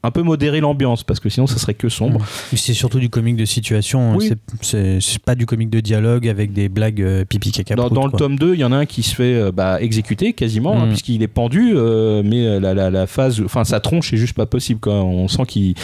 un 0.03 0.11
peu 0.11 0.21
modérer 0.23 0.59
l'ambiance 0.61 1.03
parce 1.03 1.19
que 1.19 1.29
sinon 1.29 1.45
ça 1.47 1.57
serait 1.57 1.73
que 1.75 1.87
sombre. 1.89 2.25
C'est 2.55 2.73
surtout 2.73 2.99
du 2.99 3.09
comique 3.09 3.35
de 3.35 3.45
situation. 3.45 4.13
hein. 4.13 4.15
Oui. 4.17 4.31
C'est- 4.61 5.19
pas 5.23 5.35
du 5.35 5.45
comique 5.45 5.69
de 5.69 5.79
dialogue 5.79 6.27
avec 6.27 6.53
des 6.53 6.69
blagues 6.69 7.01
euh, 7.01 7.25
pipi 7.25 7.51
caca. 7.51 7.75
Dans, 7.75 7.89
dans 7.89 8.05
le 8.05 8.09
quoi. 8.11 8.19
tome 8.19 8.37
2, 8.39 8.55
il 8.55 8.59
y 8.59 8.63
en 8.63 8.71
a 8.71 8.77
un 8.77 8.85
qui 8.85 9.03
se 9.03 9.13
fait 9.15 9.35
euh, 9.35 9.51
bah, 9.51 9.81
exécuter 9.81 10.33
quasiment, 10.33 10.73
hein, 10.81 10.85
Mm. 10.85 10.89
puisqu'il 10.89 11.21
est 11.23 11.27
pendu, 11.27 11.73
euh, 11.75 12.23
mais 12.25 12.59
la, 12.59 12.73
la, 12.73 12.89
la 12.89 13.07
phase, 13.07 13.41
enfin 13.45 13.63
sa 13.63 13.79
tronche 13.79 14.11
est 14.13 14.17
juste 14.17 14.33
pas 14.35 14.45
possible. 14.47 14.79
Quoi. 14.79 14.93
On 14.93 15.27
sent 15.27 15.43
qu'il, 15.47 15.75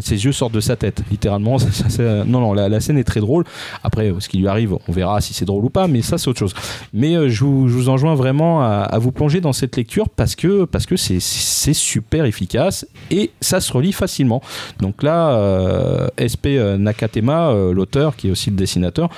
ses 0.00 0.24
yeux 0.24 0.32
sortent 0.32 0.54
de 0.54 0.60
sa 0.60 0.76
tête, 0.76 1.02
littéralement. 1.10 1.58
Ça, 1.58 1.70
ça, 1.70 1.88
ça- 1.90 2.24
non, 2.24 2.40
non, 2.40 2.52
la, 2.54 2.68
la 2.68 2.80
scène 2.80 2.96
est 2.98 3.04
très 3.04 3.20
drôle. 3.20 3.44
Après, 3.84 4.12
ce 4.18 4.28
qui 4.28 4.38
lui 4.38 4.48
arrive, 4.48 4.74
on 4.88 4.92
verra 4.92 5.20
si 5.20 5.34
c'est 5.34 5.44
drôle 5.44 5.64
ou 5.64 5.70
pas, 5.70 5.86
mais 5.88 6.00
ça 6.02 6.16
c'est 6.18 6.28
autre 6.28 6.38
chose. 6.38 6.54
Mais 6.94 7.14
euh, 7.16 7.28
je, 7.28 7.44
vous, 7.44 7.68
je 7.68 7.74
vous 7.74 7.88
enjoins 7.90 8.14
vraiment 8.14 8.62
à, 8.62 8.68
à 8.90 8.98
vous 8.98 9.12
plonger 9.12 9.40
dans 9.40 9.52
cette 9.52 9.76
lecture 9.76 10.08
parce 10.08 10.34
que 10.36 10.64
parce 10.64 10.86
que 10.86 10.96
c'est 10.96 11.20
c'est 11.20 11.74
super 11.74 12.24
efficace 12.24 12.86
et 13.10 13.30
ça 13.42 13.60
se 13.60 13.72
relie 13.72 13.92
facilement. 13.92 14.40
Donc 14.80 15.02
là, 15.02 15.32
euh, 15.32 16.08
SP 16.16 16.56
Nakatema, 16.78 17.50
euh, 17.50 17.72
l'auteur 17.72 18.16
qui 18.16 18.28
est 18.28 18.30
aussi 18.30 18.50
le 18.50 18.56
dessinateur, 18.56 19.10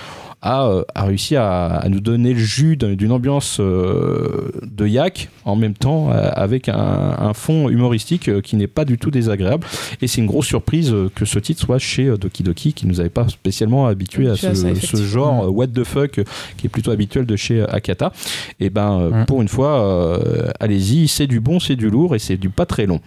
a, 0.45 0.66
euh, 0.68 0.84
a 0.95 1.05
réussi 1.05 1.34
à, 1.36 1.66
à 1.66 1.88
nous 1.88 2.01
donner 2.01 2.34
le 2.34 2.38
jus 2.38 2.76
d'un- 2.76 2.95
d'une 2.95 3.11
ambiance 3.12 3.57
euh, 3.61 4.51
de 4.62 4.86
yak 4.86 5.30
en 5.45 5.57
même 5.57 5.74
temps 5.74 6.11
euh, 6.12 6.28
avec 6.34 6.68
un, 6.68 6.74
un 7.18 7.32
fond 7.34 7.68
humoristique 7.70 8.40
qui 8.42 8.57
n'est 8.57 8.66
pas 8.66 8.84
du 8.84 8.99
tout 8.99 9.11
désagréable. 9.11 9.66
Et 10.03 10.07
c'est 10.07 10.20
une 10.20 10.26
grosse 10.26 10.47
surprise 10.47 10.95
que 11.14 11.24
ce 11.24 11.38
titre 11.38 11.61
soit 11.64 11.78
chez 11.78 12.12
Doki 12.18 12.42
Doki 12.42 12.72
qui 12.74 12.86
nous 12.86 13.01
avait 13.01 13.09
pas 13.09 13.26
spécialement 13.28 13.86
habitué 13.86 14.28
à 14.28 14.36
ce, 14.36 14.55
ça, 14.55 15.03
genre 15.05 15.51
what 15.57 15.68
the 15.68 15.82
fuck 15.84 16.20
qui 16.57 16.66
est 16.66 16.70
plutôt 16.70 16.90
habituel 16.90 17.24
de 17.26 17.36
chez 17.36 17.62
Akata. 17.62 18.12
Et 18.61 18.68
ben 18.70 19.24
pour 19.26 19.40
une 19.42 19.49
fois 19.49 20.20
allez-y 20.61 21.09
c'est 21.09 21.26
du 21.26 21.40
bon 21.40 21.59
c'est 21.59 21.76
du 21.76 21.88
lourd 21.90 22.14
et 22.14 22.18
c'est 22.18 22.36
du 22.36 22.51
pas 22.51 22.66
très 22.66 22.84
long. 22.86 23.01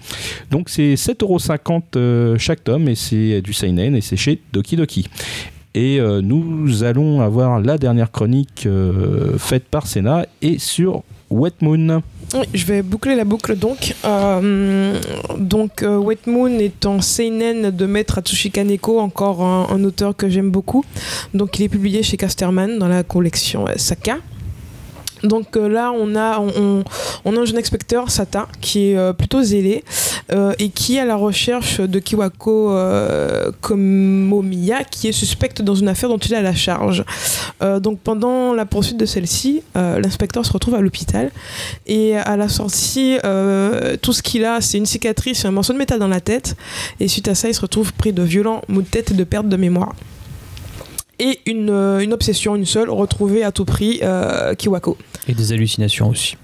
Donc 0.49 0.69
c'est 0.69 0.95
7,50€ 0.95 1.81
euh, 1.95 2.35
chaque 2.39 2.63
tome 2.63 2.87
et 2.89 2.95
c'est 2.95 3.41
du 3.41 3.53
seinen 3.53 3.95
et 3.95 4.01
c'est 4.01 4.17
chez 4.17 4.41
Doki 4.53 4.75
Doki 4.75 5.05
et 5.77 5.99
euh, 5.99 6.21
nous 6.23 6.83
allons 6.83 7.21
avoir 7.21 7.59
la 7.59 7.77
dernière 7.77 8.11
chronique 8.11 8.63
euh, 8.65 9.37
faite 9.37 9.65
par 9.65 9.85
Senna 9.85 10.25
et 10.41 10.57
sur 10.57 11.03
Wet 11.29 11.53
Moon. 11.61 12.01
Je 12.51 12.65
vais 12.65 12.81
boucler 12.81 13.15
la 13.15 13.25
boucle 13.25 13.55
donc. 13.55 13.93
Euh, 14.03 14.99
Wet 15.39 16.25
Moon 16.25 16.57
est 16.57 16.87
en 16.87 16.99
seinen 17.01 17.69
de 17.69 17.85
Maître 17.85 18.17
Atsushi 18.17 18.49
Kaneko, 18.49 18.99
encore 18.99 19.43
un, 19.43 19.67
un 19.69 19.83
auteur 19.83 20.15
que 20.15 20.27
j'aime 20.27 20.49
beaucoup. 20.49 20.83
Donc, 21.35 21.59
il 21.59 21.63
est 21.65 21.69
publié 21.69 22.01
chez 22.01 22.17
Casterman 22.17 22.79
dans 22.79 22.87
la 22.87 23.03
collection 23.03 23.65
Saka. 23.75 24.17
Donc 25.23 25.57
euh, 25.57 25.67
là, 25.67 25.91
on 25.91 26.15
a, 26.15 26.39
on, 26.39 26.83
on- 27.25 27.35
a 27.35 27.39
un 27.39 27.45
jeune 27.45 27.57
inspecteur, 27.57 28.09
Sata, 28.11 28.47
qui 28.61 28.91
est 28.91 28.97
euh, 28.97 29.13
plutôt 29.13 29.41
zélé 29.41 29.83
euh, 30.31 30.53
et 30.59 30.69
qui 30.69 30.97
est 30.97 30.99
à 30.99 31.05
la 31.05 31.15
recherche 31.15 31.79
de 31.81 31.99
Kiwako 31.99 32.75
Komomiya, 33.61 34.83
qui 34.83 35.07
est 35.07 35.11
suspecte 35.11 35.61
dans 35.61 35.75
une 35.75 35.87
affaire 35.87 36.09
dont 36.09 36.17
il 36.17 36.33
a 36.35 36.41
la 36.41 36.53
charge. 36.53 37.03
Donc 37.81 37.99
pendant 37.99 38.53
la 38.53 38.65
poursuite 38.65 38.97
de 38.97 39.05
celle-ci, 39.05 39.63
l'inspecteur 39.75 40.45
se 40.45 40.51
retrouve 40.51 40.75
à 40.75 40.81
l'hôpital 40.81 41.31
et 41.87 42.15
à 42.17 42.37
la 42.37 42.49
sortie, 42.49 43.17
tout 44.01 44.13
ce 44.13 44.21
qu'il 44.21 44.45
a, 44.45 44.61
c'est 44.61 44.77
une 44.77 44.85
cicatrice 44.85 45.43
et 45.43 45.47
un 45.47 45.51
morceau 45.51 45.73
de 45.73 45.77
métal 45.77 45.99
dans 45.99 46.07
la 46.07 46.21
tête. 46.21 46.55
Et 46.99 47.07
suite 47.07 47.27
à 47.27 47.35
ça, 47.35 47.47
il 47.49 47.53
se 47.53 47.61
retrouve 47.61 47.93
pris 47.93 48.13
de 48.13 48.21
violents 48.23 48.61
maux 48.67 48.81
de 48.81 48.87
tête 48.87 49.11
et 49.11 49.13
de 49.15 49.23
perte 49.23 49.47
de 49.49 49.57
mémoire. 49.57 49.93
Et 51.19 51.39
une, 51.45 51.69
euh, 51.69 51.99
une 51.99 52.13
obsession, 52.13 52.55
une 52.55 52.65
seule, 52.65 52.89
retrouver 52.89 53.43
à 53.43 53.51
tout 53.51 53.65
prix 53.65 53.99
euh, 54.03 54.53
Kiwako. 54.53 54.97
Et 55.27 55.33
des 55.33 55.51
hallucinations 55.51 56.09
aussi. 56.09 56.37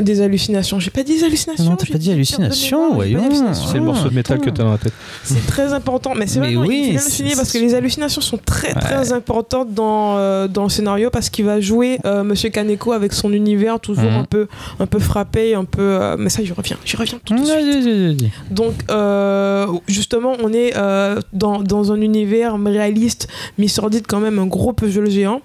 Des 0.00 0.20
hallucinations. 0.20 0.78
J'ai 0.80 0.90
pas 0.90 1.02
dit 1.02 1.16
des 1.18 1.24
hallucinations. 1.24 1.64
Non, 1.64 1.76
t'as 1.76 1.84
j'ai 1.86 1.92
pas 1.92 1.98
dit 1.98 2.10
hallucinations, 2.12 2.94
voyons. 2.94 3.28
C'est 3.52 3.74
le 3.78 3.84
morceau 3.84 4.08
de 4.08 4.14
métal 4.14 4.38
que 4.40 4.50
tu 4.50 4.60
as 4.60 4.64
dans 4.64 4.70
la 4.72 4.78
tête. 4.78 4.92
C'est 5.24 5.46
très 5.46 5.72
important, 5.72 6.14
mais 6.16 6.26
c'est 6.26 6.38
vraiment 6.38 6.62
oui, 6.62 6.98
souligner 6.98 7.34
parce 7.36 7.52
que 7.52 7.58
les 7.58 7.74
hallucinations 7.74 8.20
sont 8.20 8.38
très 8.38 8.72
très 8.74 9.12
importantes 9.12 9.72
dans, 9.74 10.16
euh, 10.16 10.48
dans 10.48 10.64
le 10.64 10.68
scénario 10.70 11.10
parce 11.10 11.28
qu'il 11.30 11.44
va 11.44 11.60
jouer 11.60 11.98
euh, 12.04 12.22
Monsieur 12.24 12.48
Kaneko 12.50 12.92
avec 12.92 13.12
son 13.12 13.32
univers 13.32 13.78
toujours 13.80 14.04
Mhm. 14.10 14.18
un 14.20 14.24
peu 14.24 14.46
un 14.80 14.86
peu 14.86 14.98
frappé, 14.98 15.54
un 15.54 15.64
peu. 15.64 15.80
euh, 15.82 16.16
mais 16.18 16.30
ça, 16.30 16.42
j'y 16.42 16.52
reviens, 16.52 16.76
j'y 16.84 16.96
reviens 16.96 17.18
tout 17.24 17.34
de 17.34 17.44
suite. 17.44 18.24
Donc, 18.50 18.74
euh, 18.90 19.66
justement, 19.88 20.32
on 20.42 20.52
est 20.52 20.76
euh, 20.76 21.20
dans, 21.32 21.60
dans 21.62 21.92
un 21.92 22.00
univers 22.00 22.56
réaliste, 22.62 23.28
mais 23.58 23.68
sordide 23.68 24.06
quand 24.08 24.20
même, 24.20 24.38
un 24.38 24.46
gros 24.46 24.72
puzzle 24.72 25.10
géant. 25.10 25.40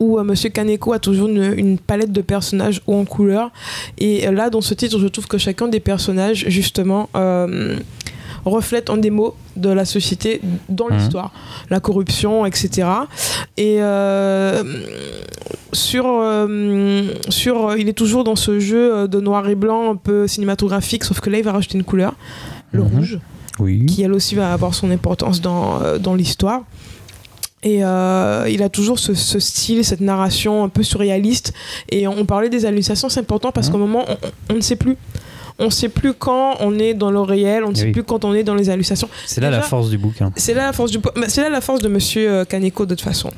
Où 0.00 0.18
euh, 0.18 0.24
Monsieur 0.24 0.48
Kaneko 0.50 0.92
a 0.94 0.98
toujours 0.98 1.28
une, 1.28 1.54
une 1.56 1.78
palette 1.78 2.10
de 2.12 2.22
personnages 2.22 2.80
haut 2.86 2.94
en 2.94 3.04
couleur. 3.04 3.50
Et 3.98 4.26
euh, 4.26 4.32
là, 4.32 4.48
dans 4.50 4.62
ce 4.62 4.72
titre, 4.74 4.98
je 4.98 5.06
trouve 5.08 5.26
que 5.28 5.36
chacun 5.38 5.68
des 5.68 5.80
personnages, 5.80 6.46
justement, 6.48 7.10
euh, 7.16 7.76
reflète 8.46 8.88
en 8.88 8.96
des 8.96 9.10
mots 9.10 9.34
de 9.56 9.68
la 9.68 9.84
société 9.84 10.40
dans 10.70 10.88
Mhm. 10.88 10.96
l'histoire. 10.96 11.32
La 11.68 11.80
corruption, 11.80 12.46
etc. 12.46 12.88
Et 13.58 13.76
euh, 13.82 14.62
sur, 15.74 16.06
euh, 16.06 17.02
sur, 17.28 17.76
il 17.76 17.88
est 17.88 17.92
toujours 17.92 18.24
dans 18.24 18.36
ce 18.36 18.58
jeu 18.58 19.06
de 19.06 19.20
noir 19.20 19.46
et 19.48 19.54
blanc 19.54 19.90
un 19.92 19.96
peu 19.96 20.26
cinématographique, 20.26 21.04
sauf 21.04 21.20
que 21.20 21.28
là, 21.28 21.38
il 21.38 21.44
va 21.44 21.52
rajouter 21.52 21.76
une 21.76 21.84
couleur, 21.84 22.14
le 22.72 22.82
Mhm. 22.82 22.88
rouge, 22.96 23.18
Oui. 23.58 23.84
qui 23.84 24.02
elle 24.02 24.14
aussi 24.14 24.34
va 24.34 24.52
avoir 24.54 24.72
son 24.74 24.90
importance 24.90 25.42
dans, 25.42 25.78
dans 25.98 26.14
l'histoire. 26.14 26.62
Et 27.62 27.84
euh, 27.84 28.46
il 28.48 28.62
a 28.62 28.68
toujours 28.70 28.98
ce, 28.98 29.12
ce 29.12 29.38
style, 29.38 29.84
cette 29.84 30.00
narration 30.00 30.64
un 30.64 30.68
peu 30.70 30.82
surréaliste. 30.82 31.52
Et 31.90 32.06
on 32.08 32.24
parlait 32.24 32.48
des 32.48 32.64
hallucinations, 32.64 33.08
c'est 33.10 33.20
important 33.20 33.52
parce 33.52 33.66
Mhm. 33.66 33.72
qu'au 33.72 33.78
moment, 33.78 34.04
on, 34.08 34.54
on 34.54 34.56
ne 34.56 34.60
sait 34.62 34.76
plus. 34.76 34.96
On 35.58 35.66
ne 35.66 35.70
sait 35.70 35.90
plus 35.90 36.14
quand 36.14 36.56
on 36.60 36.78
est 36.78 36.94
dans 36.94 37.10
le 37.10 37.20
réel, 37.20 37.64
on 37.64 37.68
ne 37.68 37.74
Eh 37.76 37.78
sait 37.80 37.90
plus 37.92 38.02
quand 38.02 38.24
on 38.24 38.32
est 38.32 38.44
dans 38.44 38.54
les 38.54 38.70
hallucinations. 38.70 39.10
C'est 39.26 39.42
là 39.42 39.50
la 39.50 39.60
force 39.60 39.90
du 39.90 39.98
bouquin. 39.98 40.32
C'est 40.36 40.54
là 40.54 40.62
la 40.68 40.72
force 40.72 40.90
du, 40.90 40.98
mais 41.16 41.28
c'est 41.28 41.42
là 41.42 41.50
la 41.50 41.60
force 41.60 41.80
de 41.82 41.88
Monsieur 41.88 42.30
euh, 42.30 42.44
Kaneko 42.46 42.86
de 42.86 42.94
toute 42.94 43.04
façon. 43.04 43.30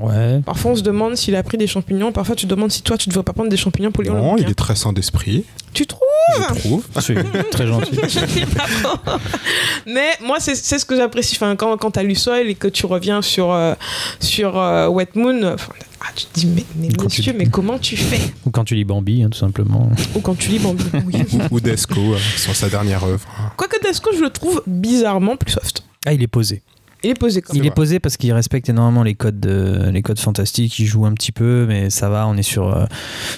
Ouais. 0.00 0.40
Parfois 0.44 0.72
on 0.72 0.76
se 0.76 0.82
demande 0.82 1.16
s'il 1.16 1.34
a 1.36 1.42
pris 1.42 1.58
des 1.58 1.66
champignons. 1.66 2.12
Parfois 2.12 2.36
tu 2.36 2.46
te 2.46 2.50
demandes 2.50 2.70
si 2.70 2.82
toi 2.82 2.96
tu 2.96 3.08
ne 3.08 3.12
devrais 3.12 3.24
pas 3.24 3.32
prendre 3.32 3.50
des 3.50 3.56
champignons 3.56 3.90
pour 3.90 4.02
lire 4.02 4.14
le 4.14 4.20
Non, 4.20 4.32
bouquin. 4.32 4.44
il 4.44 4.50
est 4.50 4.54
très 4.54 4.76
sain 4.76 4.92
d'esprit, 4.92 5.44
Tu 5.72 5.86
trouves 5.86 6.00
je 6.38 6.54
trouve. 6.60 6.86
C'est 7.00 7.16
très 7.50 7.66
gentil. 7.66 7.98
Mais 9.86 10.10
moi, 10.24 10.36
c'est 10.40 10.54
c'est 10.54 10.78
ce 10.78 10.84
que 10.84 10.96
j'apprécie. 10.96 11.36
Enfin, 11.36 11.56
quand, 11.56 11.76
quand 11.76 11.92
tu 11.92 11.98
as 11.98 12.02
lu 12.02 12.14
Soil 12.14 12.48
et 12.48 12.54
que 12.54 12.68
tu 12.68 12.86
reviens 12.86 13.22
sur, 13.22 13.50
euh, 13.52 13.74
sur 14.20 14.58
euh, 14.58 14.88
Wet 14.88 15.08
Moon, 15.14 15.54
enfin, 15.54 15.72
ah, 16.00 16.06
tu 16.14 16.26
te 16.26 16.34
dis, 16.40 16.46
mais, 16.46 16.64
mais 16.76 16.88
tu 16.88 17.04
monsieur, 17.04 17.32
dis- 17.32 17.38
mais 17.38 17.46
comment 17.46 17.78
tu 17.78 17.96
fais? 17.96 18.20
Ou 18.46 18.50
quand 18.50 18.64
tu 18.64 18.74
lis 18.74 18.84
Bambi, 18.84 19.22
hein, 19.22 19.28
tout 19.30 19.38
simplement. 19.38 19.90
Ou 20.14 20.20
quand 20.20 20.36
tu 20.36 20.50
lis 20.50 20.58
Bambi. 20.58 20.84
Oui. 21.06 21.14
Ou 21.50 21.60
Desco, 21.60 21.98
euh, 22.00 22.18
sur 22.36 22.54
sa 22.54 22.68
dernière 22.68 23.02
œuvre. 23.04 23.26
Quoique 23.56 23.80
Desco, 23.82 24.10
je 24.14 24.20
le 24.22 24.30
trouve 24.30 24.62
bizarrement 24.66 25.36
plus 25.36 25.52
soft. 25.52 25.82
Ah, 26.06 26.12
il 26.12 26.22
est 26.22 26.26
posé. 26.28 26.62
Il 27.02 27.10
est 27.10 27.14
posé 27.14 27.42
Il 27.54 27.64
est 27.66 27.70
posé 27.70 27.98
parce 27.98 28.16
qu'il 28.16 28.32
respecte 28.32 28.68
énormément 28.68 29.02
les 29.02 29.14
codes, 29.14 29.40
de- 29.40 29.88
les 29.90 30.02
codes 30.02 30.18
fantastiques. 30.18 30.78
Il 30.78 30.84
joue 30.86 31.06
un 31.06 31.12
petit 31.14 31.32
peu, 31.32 31.64
mais 31.66 31.88
ça 31.90 32.08
va. 32.10 32.26
On 32.26 32.36
est 32.36 32.42
sur, 32.42 32.68
euh, 32.76 32.84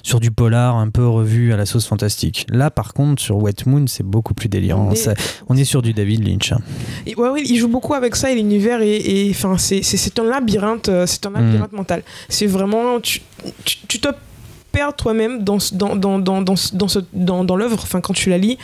sur 0.03 0.19
du 0.19 0.31
polar 0.33 0.77
un 0.77 0.89
peu 0.91 1.07
revu 1.07 1.53
à 1.53 1.57
la 1.57 1.65
sauce 1.65 1.87
fantastique. 1.87 2.45
Là, 2.51 2.71
par 2.71 2.93
contre, 2.93 3.23
sur 3.23 3.37
Wet 3.39 3.55
Moon, 3.67 3.87
c'est 3.87 4.03
beaucoup 4.03 4.35
plus 4.35 4.49
délirant. 4.49 4.89
On 4.89 4.93
est- 4.93 4.97
Ça- 4.97 5.15
on 5.49 5.57
est 5.57 5.65
sur 5.65 5.81
du 5.83 5.93
David 5.93 6.27
Lynch. 6.27 6.53
hein. 6.53 6.59
Et 7.07 7.15
ouais, 7.15 7.29
ouais, 7.29 7.43
il 7.45 7.57
joue 7.57 7.69
beaucoup 7.69 7.95
avec 7.95 8.17
ça 8.17 8.31
et 8.33 8.35
l'univers 8.35 8.81
est- 8.83 9.31
enfin, 9.31 9.57
c'est, 9.59 9.83
un 10.19 10.25
labyrinthe, 10.25 10.89
euh, 10.89 11.07
c'est 11.07 11.25
un 11.27 11.31
labyrinthe 11.31 11.73
mental. 11.73 12.03
C'est 12.29 12.47
vraiment, 12.47 12.99
tu, 13.01 13.21
tu, 13.65 13.77
tu 13.87 14.01
te 14.01 14.09
perds 14.73 14.97
toi-même 14.97 15.45
dans, 15.45 15.59
dans, 15.73 15.95
dans, 15.97 16.19
dans, 16.19 16.43
dans, 16.43 16.55
dans, 16.73 16.87
dans, 17.13 17.45
dans 17.45 17.57
l'œuvre, 17.57 17.79
enfin, 17.83 18.01
quand 18.01 18.15
tu 18.15 18.29
la 18.31 18.39
lis. 18.39 18.59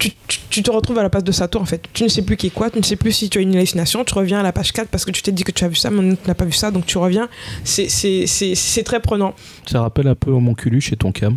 Tu, 0.00 0.62
te 0.62 0.70
retrouves 0.70 0.98
à 0.98 1.02
la 1.02 1.10
place 1.10 1.24
de 1.24 1.32
Sato 1.32 1.58
en 1.58 1.64
fait. 1.64 1.84
Tu 1.92 2.02
ne 2.02 2.08
sais 2.08 2.22
plus 2.22 2.36
qui 2.36 2.46
est 2.46 2.50
quoi, 2.50 2.70
tu 2.70 2.78
ne 2.78 2.82
sais 2.82 2.96
plus 2.96 3.12
si 3.12 3.28
tu 3.28 3.38
as 3.38 3.42
une 3.42 3.54
hallucination, 3.54 4.04
tu 4.04 4.14
reviens 4.14 4.40
à 4.40 4.42
la 4.42 4.52
page 4.52 4.72
4 4.72 4.88
parce 4.88 5.04
que 5.04 5.10
tu 5.10 5.22
t'es 5.22 5.32
dit 5.32 5.44
que 5.44 5.52
tu 5.52 5.64
as 5.64 5.68
vu 5.68 5.76
ça, 5.76 5.90
mais 5.90 6.16
tu 6.16 6.26
n'as 6.26 6.34
pas 6.34 6.46
vu 6.46 6.52
ça, 6.52 6.70
donc 6.70 6.86
tu 6.86 6.98
reviens. 6.98 7.28
C'est, 7.64 8.82
très 8.84 9.00
prenant. 9.00 9.34
Ça 9.66 9.82
rappelle 9.82 10.08
un 10.08 10.14
peu 10.14 10.30
mon 10.30 10.54
culu 10.54 10.80
chez 10.80 10.96
ton 10.96 11.12
cam. 11.12 11.36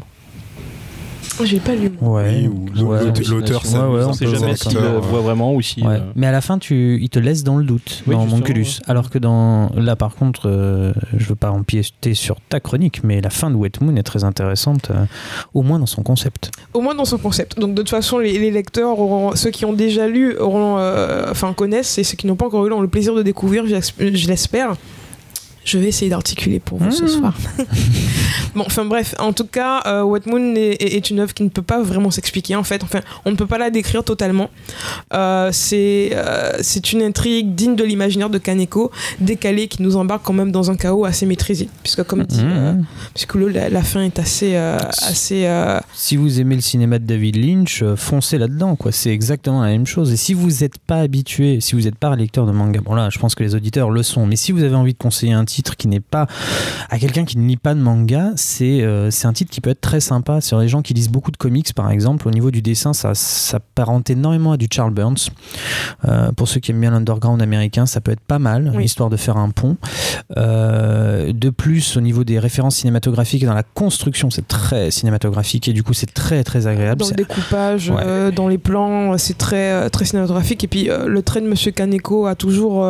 Oh, 1.40 1.46
J'ai 1.46 1.60
pas 1.60 1.74
lu. 1.74 1.92
Ouais. 2.00 2.42
Oui, 2.44 2.48
ou 2.48 2.66
l'auteur- 2.76 3.14
l'auteur 3.30 3.64
Ouais, 3.66 3.98
ouais, 4.00 4.04
on 4.06 4.14
sait 4.14 4.28
jamais 4.28 4.56
s'il 4.56 4.74
le 4.78 4.84
euh, 4.84 5.00
voit 5.00 5.22
vraiment 5.22 5.54
ou 5.54 5.62
si. 5.62 5.82
Ouais. 5.82 5.96
euh, 5.96 6.00
Mais 6.16 6.28
à 6.28 6.32
la 6.32 6.42
fin, 6.42 6.60
tu, 6.60 7.00
il 7.02 7.10
te 7.10 7.18
laisse 7.20 7.44
dans 7.44 7.58
le 7.58 7.64
doute 7.64 8.04
Oui, 8.06 8.14
dans 8.16 8.26
Monculus. 8.26 8.62
ouais. 8.62 8.68
Alors 8.88 9.10
que 9.10 9.18
dans 9.18 9.70
là, 9.76 9.96
par 9.96 10.16
contre, 10.16 10.48
euh, 10.48 10.94
je 11.18 11.26
veux 11.26 11.36
pas 11.36 11.50
empiéter 11.52 12.14
sur 12.14 12.38
ta 12.50 12.60
chronique, 12.60 13.04
mais 13.04 13.20
la 13.22 13.30
fin 13.32 13.50
de 13.50 13.56
Wet 13.56 13.72
Moon 13.82 13.96
est 13.96 14.04
très 14.04 14.24
intéressante, 14.24 14.92
euh, 14.92 15.06
au 15.54 15.64
moins 15.64 15.80
dans 15.80 15.86
son 15.88 16.04
concept. 16.04 16.52
Au 16.74 16.82
moins 16.82 16.94
dans 16.96 17.06
son 17.06 17.18
concept. 17.18 17.60
Donc 17.60 17.74
de 17.74 17.82
toute 17.82 17.90
façon, 17.90 18.20
les, 18.20 18.38
les 18.38 18.52
lecteurs, 18.52 19.00
auront, 19.00 19.36
ceux 19.36 19.50
qui 19.50 19.66
ont 19.66 19.74
déjà 19.74 20.08
lu, 20.08 20.38
auront, 20.38 20.78
euh, 20.78 21.26
enfin 21.32 21.54
connaissent, 21.54 21.98
et 21.98 22.04
ceux 22.04 22.16
qui 22.16 22.28
n'ont 22.28 22.36
pas 22.36 22.46
encore 22.46 22.66
eu 22.68 22.72
auront 22.72 22.82
le 22.82 22.88
plaisir 22.88 23.16
de 23.16 23.24
découvrir, 23.24 23.66
je 23.66 24.28
l'espère. 24.28 24.76
Je 25.66 25.78
vais 25.78 25.88
essayer 25.88 26.09
d'articuler 26.09 26.59
pour 26.59 26.78
vous 26.78 26.91
ce 26.91 27.03
Mmh. 27.03 27.07
soir. 27.07 27.34
bon, 28.55 28.64
enfin 28.66 28.86
bref, 28.86 29.16
en 29.20 29.34
tout 29.34 29.45
cas, 29.45 29.82
euh, 29.86 30.03
What 30.03 30.22
Moon 30.26 30.55
est, 30.55 31.09
une 31.09 31.20
œuvre 31.20 31.34
qui 31.34 31.43
ne 31.43 31.49
peut 31.49 31.61
pas 31.61 31.82
vraiment 31.82 32.11
s'expliquer 32.11 32.55
en 32.55 32.64
fait. 32.64 32.84
Enfin, 32.84 32.99
on 33.26 33.32
ne 33.32 33.36
peut 33.36 33.47
pas 33.47 33.57
la 33.57 33.70
décrire 33.70 34.03
totalement. 34.03 34.49
Euh, 35.14 35.49
c'est 35.51 36.11
euh, 36.14 36.51
c'est 36.61 36.91
une 36.93 37.01
intrigue 37.01 37.55
digne 37.55 37.76
de 37.76 37.84
l'imaginaire 37.84 38.30
de 38.30 38.38
Kaneko, 38.38 38.91
décalée, 39.20 39.68
qui 39.68 39.82
nous 39.82 39.95
embarque 39.95 40.24
quand 40.26 40.34
même 40.34 40.51
dans 40.51 40.70
un 40.72 40.76
chaos 40.76 41.05
assez 41.05 41.26
maîtrisé. 41.26 41.70
Puisque, 41.84 42.03
comme 42.03 42.24
dit, 42.24 42.39
euh, 42.41 42.74
Mmh. 42.74 42.86
le- 43.36 43.47
la, 43.49 43.70
la 43.70 43.82
fin 43.84 44.01
est 44.03 44.20
assez. 44.20 44.55
euh, 44.55 44.78
assez 45.07 45.45
euh, 45.45 45.80
Si 45.93 46.16
vous 46.18 46.39
aimez 46.39 46.55
le 46.55 46.61
cinéma 46.61 46.99
de 46.99 47.05
David 47.05 47.38
Lynch, 47.38 47.82
euh, 47.84 47.95
foncez 47.95 48.38
là-dedans. 48.38 48.76
quoi. 48.76 48.91
C'est 48.91 49.11
exactement 49.11 49.61
la 49.61 49.70
même 49.70 49.86
chose. 49.88 50.11
Et 50.11 50.18
si 50.18 50.34
vous 50.34 50.49
n'êtes 50.61 50.78
pas 50.80 50.97
habitué, 50.99 51.59
si 51.61 51.76
vous 51.76 51.82
n'êtes 51.82 51.95
pas 51.97 52.09
un 52.09 52.16
lecteur 52.16 52.45
de 52.45 52.51
manga, 52.51 52.82
bon 52.82 52.95
là, 52.95 53.09
je 53.09 53.20
pense 53.20 53.36
que 53.36 53.43
les 53.43 53.55
auditeurs 53.55 53.89
le 53.91 54.03
sont, 54.03 54.26
mais 54.26 54.36
si 54.36 54.51
vous 54.51 54.64
avez 54.64 54.76
envie 54.76 54.93
de 54.93 54.97
conseiller 54.97 55.34
un 55.34 55.45
titre 55.45 55.53
qui 55.62 55.88
n'est 55.88 55.99
pas 55.99 56.28
à 56.89 56.97
quelqu'un 56.99 57.26
qui 57.26 57.38
ne 57.38 57.47
lit 57.47 57.58
pas 57.58 57.74
de 57.76 57.80
manga, 57.80 58.32
c'est 58.36 58.82
euh, 58.82 59.12
c'est 59.12 59.28
un 59.28 59.34
titre 59.34 59.51
qui 59.51 59.62
peut 59.62 59.70
être 59.70 59.82
très 59.82 59.99
sympa. 59.99 60.41
Sur 60.41 60.60
les 60.60 60.68
gens 60.68 60.82
qui 60.82 60.93
lisent 60.93 61.10
beaucoup 61.10 61.32
de 61.32 61.38
comics, 61.38 61.74
par 61.74 61.91
exemple, 61.91 62.28
au 62.28 62.32
niveau 62.32 62.49
du 62.51 62.62
dessin, 62.62 62.93
ça 62.93 63.14
s'apparente 63.16 64.10
énormément 64.10 64.54
à 64.54 64.58
du 64.58 64.68
Charles 64.72 64.93
Burns. 64.93 65.30
Euh, 66.08 66.32
pour 66.32 66.47
ceux 66.47 66.60
qui 66.60 66.72
aiment 66.72 66.82
bien 66.82 66.91
l'underground 66.91 67.41
américain, 67.41 67.86
ça 67.86 68.01
peut 68.01 68.12
être 68.12 68.20
pas 68.22 68.39
mal, 68.39 68.72
Oui. 68.76 68.84
histoire 68.86 69.10
de 69.10 69.18
faire 69.18 69.38
un 69.38 69.49
pont. 69.49 69.78
Euh, 70.38 71.32
de 71.34 71.49
plus, 71.49 71.97
au 71.97 72.01
niveau 72.01 72.24
des 72.24 72.39
références 72.39 72.78
cinématographiques 72.78 73.43
et 73.43 73.45
dans 73.45 73.54
la 73.54 73.64
construction, 73.64 74.30
c'est 74.30 74.47
très 74.47 74.91
cinématographique 74.91 75.68
et 75.68 75.74
du 75.74 75.84
coup, 75.84 75.93
c'est 75.93 76.14
très 76.14 76.43
très 76.43 76.68
agréable. 76.68 77.01
dans 77.01 77.10
le 77.10 77.16
découpage, 77.16 77.89
Ouais. 77.89 78.32
dans 78.32 78.47
les 78.47 78.58
plans, 78.58 79.18
c'est 79.18 79.38
très, 79.38 79.89
très 79.89 80.06
cinématographique. 80.06 80.64
Et 80.64 80.68
puis 80.68 80.89
le 81.06 81.22
trait 81.22 81.41
de 81.41 81.47
Monsieur 81.47 81.72
Kaneko 81.72 82.26
a 82.28 82.36
toujours 82.36 82.86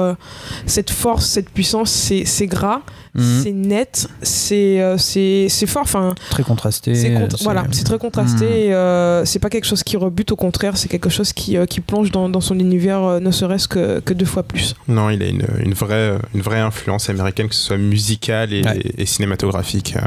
cette 0.66 0.90
force, 0.92 1.26
cette 1.26 1.50
puissance. 1.50 1.92
C'est 1.92 2.48
gras, 2.54 2.82
Mhm. 3.16 3.42
c'est 3.44 3.52
net, 3.52 4.08
c'est 4.22 4.82
euh, 4.82 4.98
c'est 4.98 5.48
c'est 5.50 5.66
fort. 5.68 5.84
Enfin, 5.84 6.14
très 6.30 6.44
contrasté. 6.44 6.96
c'est- 6.96 7.14
voilà, 7.44 7.66
c'est 7.72 7.84
très 7.84 7.98
contrasté. 7.98 8.46
Mhm. 8.46 8.52
et, 8.54 8.74
euh, 8.74 9.26
c'est 9.26 9.40
pas 9.40 9.50
quelque 9.50 9.66
chose 9.66 9.84
qui 9.84 9.98
rebute, 9.98 10.32
au 10.32 10.36
contraire, 10.36 10.78
c'est 10.78 10.88
quelque 10.90 11.10
chose 11.10 11.34
qui, 11.34 11.58
euh, 11.58 11.66
qui 11.66 11.80
plonge 11.82 12.12
dans, 12.12 12.30
dans 12.30 12.42
son 12.42 12.58
univers, 12.60 13.02
euh, 13.04 13.20
ne 13.20 13.32
serait-ce 13.32 13.68
que, 13.68 14.00
que 14.00 14.14
deux 14.14 14.26
fois 14.26 14.44
plus. 14.44 14.76
Non, 14.88 15.10
il 15.10 15.22
a 15.22 15.28
une, 15.28 15.46
une 15.60 15.74
vraie, 15.74 16.18
une 16.36 16.42
vraie 16.42 16.60
influence 16.60 17.10
américaine, 17.10 17.48
que 17.50 17.56
ce 17.56 17.62
soit 17.68 17.78
musicale 17.78 18.54
et, 18.54 18.64
Ouais. 18.64 18.82
et 18.98 19.06
cinématographique. 19.06 19.96
euh, 19.98 20.02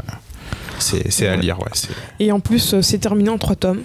C'est 0.79 1.11
c'est 1.11 1.27
à 1.27 1.35
lire, 1.35 1.59
ouais. 1.59 1.71
Et 2.19 2.31
en 2.31 2.39
plus, 2.39 2.73
euh, 2.75 2.81
c'est 2.83 2.99
terminé 2.99 3.29
en 3.29 3.37
trois 3.39 3.55
tomes. 3.55 3.81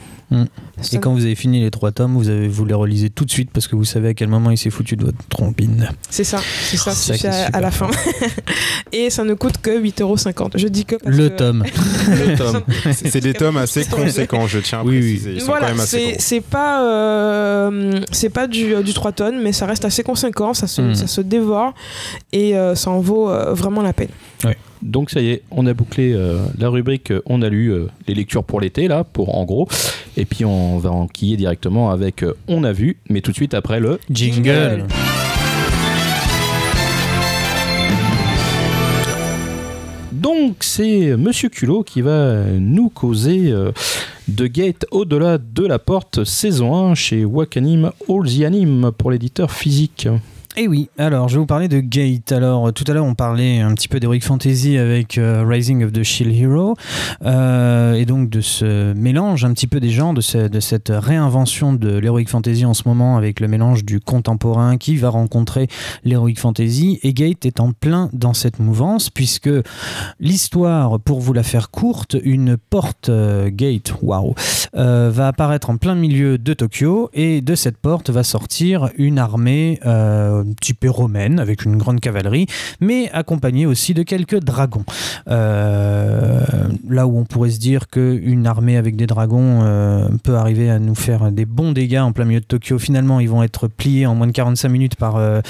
Ça 0.80 0.96
Et 0.96 1.00
quand 1.00 1.12
vous 1.12 1.24
avez 1.24 1.34
fini 1.34 1.60
les 1.60 1.70
trois 1.70 1.92
tomes, 1.92 2.14
vous, 2.16 2.28
avez, 2.28 2.48
vous 2.48 2.64
les 2.64 2.74
relisez 2.74 3.10
tout 3.10 3.24
de 3.24 3.30
suite 3.30 3.50
parce 3.52 3.68
que 3.68 3.76
vous 3.76 3.84
savez 3.84 4.08
à 4.08 4.14
quel 4.14 4.28
moment 4.28 4.50
il 4.50 4.58
s'est 4.58 4.70
foutu 4.70 4.96
de 4.96 5.04
votre 5.04 5.18
trompine. 5.28 5.88
C'est 6.10 6.24
ça, 6.24 6.40
c'est 6.64 6.76
ça, 6.76 6.92
c'est 6.92 7.16
ça 7.16 7.46
à, 7.52 7.60
la 7.60 7.70
fin. 7.70 7.88
et 8.92 9.10
ça 9.10 9.24
ne 9.24 9.34
coûte 9.34 9.58
que 9.62 9.70
8,50€. 9.82 10.52
Je 10.58 10.68
dis 10.68 10.84
que 10.84 10.96
parce 10.96 11.16
Le 11.16 11.28
que- 11.28 11.36
tome. 11.36 11.64
Le 12.08 12.36
tome. 12.36 12.62
C'est 12.92 13.20
des 13.20 13.34
tomes 13.34 13.56
assez 13.58 13.84
conséquents, 13.84 14.46
je 14.46 14.58
tiens 14.58 14.80
à 14.80 14.84
Oui, 14.84 14.96
oui. 14.98 15.00
préciser. 15.12 15.32
Ils 15.34 15.40
sont 15.40 15.46
quand 15.46 15.52
Voilà, 15.52 15.68
même 15.68 15.80
assez 15.80 15.98
c'est 15.98 16.06
gros. 16.10 16.16
c'est 16.18 16.40
pas, 16.40 16.82
euh, 16.84 18.00
c'est 18.10 18.30
pas 18.30 18.46
du, 18.46 18.74
du 18.82 18.92
3 18.94 19.12
tonnes, 19.12 19.40
mais 19.42 19.52
ça 19.52 19.66
reste 19.66 19.84
assez 19.84 20.02
conséquent, 20.02 20.54
ça 20.54 20.66
se, 20.66 20.82
Mm. 20.82 20.94
ça 20.94 21.06
se 21.06 21.20
dévore 21.20 21.74
et 22.32 22.56
euh, 22.56 22.74
ça 22.74 22.90
en 22.90 23.00
vaut 23.00 23.30
euh, 23.30 23.54
vraiment 23.54 23.82
la 23.82 23.92
peine. 23.92 24.08
Donc 24.82 25.10
ça 25.10 25.20
y 25.20 25.30
est, 25.30 25.42
on 25.52 25.66
a 25.66 25.74
bouclé 25.74 26.12
euh, 26.12 26.44
la 26.58 26.68
rubrique 26.68 27.12
euh, 27.12 27.22
on 27.26 27.40
a 27.42 27.48
lu 27.48 27.68
euh, 27.68 27.86
les 28.08 28.14
lectures 28.14 28.42
pour 28.42 28.60
l'été 28.60 28.88
là, 28.88 29.04
pour 29.04 29.36
en 29.36 29.44
gros. 29.44 29.68
Et 30.16 30.24
puis 30.24 30.44
on 30.44 30.78
va 30.78 30.90
enquiller 30.90 31.36
directement 31.36 31.90
avec 31.90 32.24
euh, 32.24 32.34
on 32.48 32.64
a 32.64 32.72
vu, 32.72 32.98
mais 33.08 33.20
tout 33.20 33.30
de 33.30 33.36
suite 33.36 33.54
après 33.54 33.78
le 33.78 34.00
Jingle. 34.10 34.86
Donc 40.10 40.56
c'est 40.60 41.16
Monsieur 41.16 41.48
Culot 41.48 41.84
qui 41.84 42.00
va 42.00 42.44
nous 42.58 42.88
causer 42.88 43.52
de 44.28 44.46
Gate 44.46 44.86
au-delà 44.90 45.38
de 45.38 45.66
la 45.66 45.78
porte 45.78 46.24
saison 46.24 46.90
1 46.90 46.94
chez 46.94 47.24
Wakanim 47.24 47.90
All 48.08 48.26
the 48.26 48.42
Anime 48.42 48.92
pour 48.96 49.10
l'éditeur 49.10 49.50
physique. 49.50 50.08
Et 50.54 50.68
oui, 50.68 50.90
alors 50.98 51.30
je 51.30 51.36
vais 51.36 51.38
vous 51.40 51.46
parler 51.46 51.66
de 51.66 51.80
Gate. 51.80 52.30
Alors 52.30 52.74
tout 52.74 52.84
à 52.86 52.92
l'heure 52.92 53.06
on 53.06 53.14
parlait 53.14 53.60
un 53.60 53.72
petit 53.72 53.88
peu 53.88 53.98
d'Heroic 54.00 54.20
Fantasy 54.20 54.76
avec 54.76 55.16
euh, 55.16 55.46
Rising 55.48 55.82
of 55.82 55.92
the 55.92 56.02
Shield 56.02 56.36
Hero 56.36 56.74
euh, 57.24 57.94
et 57.94 58.04
donc 58.04 58.28
de 58.28 58.42
ce 58.42 58.92
mélange 58.92 59.46
un 59.46 59.54
petit 59.54 59.66
peu 59.66 59.80
des 59.80 59.88
genres, 59.88 60.12
de, 60.12 60.20
ce- 60.20 60.48
de 60.48 60.60
cette 60.60 60.92
réinvention 60.94 61.72
de 61.72 61.96
l'Heroic 61.96 62.26
Fantasy 62.28 62.66
en 62.66 62.74
ce 62.74 62.82
moment 62.86 63.16
avec 63.16 63.40
le 63.40 63.48
mélange 63.48 63.82
du 63.86 63.98
contemporain 63.98 64.76
qui 64.76 64.96
va 64.98 65.08
rencontrer 65.08 65.68
l'Heroic 66.04 66.34
Fantasy 66.36 67.00
et 67.02 67.14
Gate 67.14 67.46
est 67.46 67.58
en 67.58 67.72
plein 67.72 68.10
dans 68.12 68.34
cette 68.34 68.58
mouvance 68.58 69.08
puisque 69.08 69.48
l'histoire, 70.20 71.00
pour 71.00 71.20
vous 71.20 71.32
la 71.32 71.44
faire 71.44 71.70
courte, 71.70 72.14
une 72.22 72.58
porte 72.58 73.08
euh, 73.08 73.48
Gate, 73.50 73.94
waouh, 74.02 74.34
va 74.74 75.28
apparaître 75.28 75.70
en 75.70 75.78
plein 75.78 75.94
milieu 75.94 76.36
de 76.36 76.52
Tokyo 76.52 77.08
et 77.14 77.40
de 77.40 77.54
cette 77.54 77.78
porte 77.78 78.10
va 78.10 78.22
sortir 78.22 78.90
une 78.98 79.18
armée 79.18 79.80
typée 80.60 80.88
romaine 80.88 81.38
avec 81.38 81.64
une 81.64 81.76
grande 81.76 82.00
cavalerie, 82.00 82.46
mais 82.80 83.10
accompagnée 83.12 83.66
aussi 83.66 83.94
de 83.94 84.02
quelques 84.02 84.40
dragons. 84.40 84.84
Euh, 85.28 86.40
là 86.88 87.06
où 87.06 87.18
on 87.18 87.24
pourrait 87.24 87.50
se 87.50 87.58
dire 87.58 87.88
qu'une 87.88 88.46
armée 88.46 88.76
avec 88.76 88.96
des 88.96 89.06
dragons 89.06 89.60
euh, 89.62 90.08
peut 90.22 90.36
arriver 90.36 90.70
à 90.70 90.78
nous 90.78 90.94
faire 90.94 91.30
des 91.32 91.46
bons 91.46 91.72
dégâts 91.72 91.98
en 91.98 92.12
plein 92.12 92.24
milieu 92.24 92.40
de 92.40 92.46
Tokyo, 92.46 92.78
finalement 92.78 93.20
ils 93.20 93.28
vont 93.28 93.42
être 93.42 93.68
pliés 93.68 94.06
en 94.06 94.14
moins 94.14 94.26
de 94.26 94.32
45 94.32 94.68
minutes 94.68 94.96
par 94.96 95.16
euh, 95.16 95.40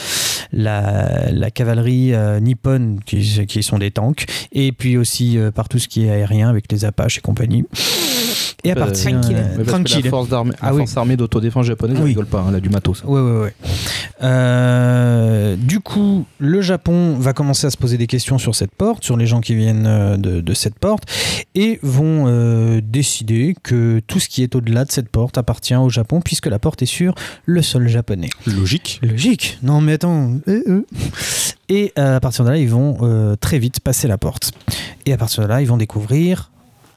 la, 0.53 1.51
cavalerie 1.51 2.13
nippone 2.41 3.01
qui, 3.05 3.47
qui 3.47 3.63
sont 3.63 3.79
des 3.79 3.91
tanks, 3.91 4.27
et 4.53 4.73
puis 4.73 4.97
aussi 4.97 5.39
par 5.55 5.69
tout 5.69 5.79
ce 5.79 5.89
qui 5.89 6.07
est 6.07 6.11
aérien 6.11 6.49
avec 6.49 6.71
les 6.71 6.85
Apaches 6.85 7.19
et 7.19 7.21
compagnie. 7.21 7.65
Et 8.65 8.71
à 8.71 8.77
Euh, 8.77 8.77
partir 8.79 9.11
que 9.21 9.63
tranquille. 9.65 10.05
la 10.05 10.11
force 10.11 10.29
d'armée, 10.29 10.53
la 10.53 10.69
Ah 10.69 10.75
oui. 10.75 10.85
armée 10.95 11.17
d'autodéfense 11.17 11.67
japonaise, 11.67 11.97
Oui. 12.01 12.11
rigole 12.11 12.27
pas, 12.27 12.41
hein, 12.41 12.47
elle 12.51 12.55
a 12.57 12.61
du 12.61 12.69
matos. 12.69 13.03
Ouais, 13.05 13.21
ouais, 13.21 13.41
ouais. 13.41 13.55
Euh, 14.43 15.57
du 15.57 15.81
coup, 15.81 16.25
le 16.39 16.61
Japon 16.63 17.17
va 17.19 17.33
commencer 17.33 17.67
à 17.67 17.71
se 17.71 17.77
poser 17.77 17.99
des 17.99 18.07
questions 18.07 18.39
sur 18.39 18.55
cette 18.55 18.73
porte, 18.75 19.03
sur 19.05 19.17
les 19.17 19.27
gens 19.27 19.41
qui 19.41 19.55
viennent 19.57 19.87
euh, 19.87 20.17
de, 20.17 20.41
de 20.41 20.55
cette 20.55 20.79
porte, 20.79 21.05
et 21.57 21.81
vont 21.83 22.27
euh, 22.29 22.81
décider 22.83 23.57
que 23.63 24.01
tout 24.07 24.21
ce 24.21 24.29
qui 24.29 24.43
est 24.45 24.55
au-delà 24.55 24.85
de 24.85 24.93
cette 24.93 25.09
porte 25.09 25.39
appartient 25.39 25.75
au 25.75 25.89
Japon, 25.89 26.21
puisque 26.21 26.47
la 26.47 26.59
porte 26.61 26.83
est 26.83 26.87
sur 26.87 27.15
le 27.47 27.63
sol 27.63 27.89
japonais. 27.89 28.31
Logique. 28.47 29.01
Logique. 29.03 29.59
Non, 29.63 29.81
mais 29.81 29.95
attends. 29.95 30.35
euh, 30.49 30.63
euh. 30.69 30.87
Et 31.69 31.93
à 31.97 32.21
partir 32.21 32.45
de 32.45 32.51
là, 32.51 32.59
ils 32.59 32.69
vont 32.69 33.37
très 33.41 33.59
vite 33.59 33.81
passer 33.81 34.07
la 34.07 34.19
porte. 34.19 34.53
Et 35.07 35.13
à 35.13 35.17
partir 35.17 35.43
de 35.43 35.49
là, 35.49 35.63
ils 35.63 35.67
vont 35.67 35.79
découvrir 35.79 36.52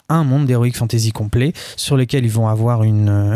un 0.10 0.24
monde 0.24 0.46
d'Heroic 0.46 0.74
Fantasy 0.74 1.12
complet 1.12 1.54
sur 1.76 1.98
lequel 1.98 2.26
ils 2.26 2.32
vont 2.32 2.48
avoir 2.48 2.84
une, 2.84 3.10
euh, 3.10 3.36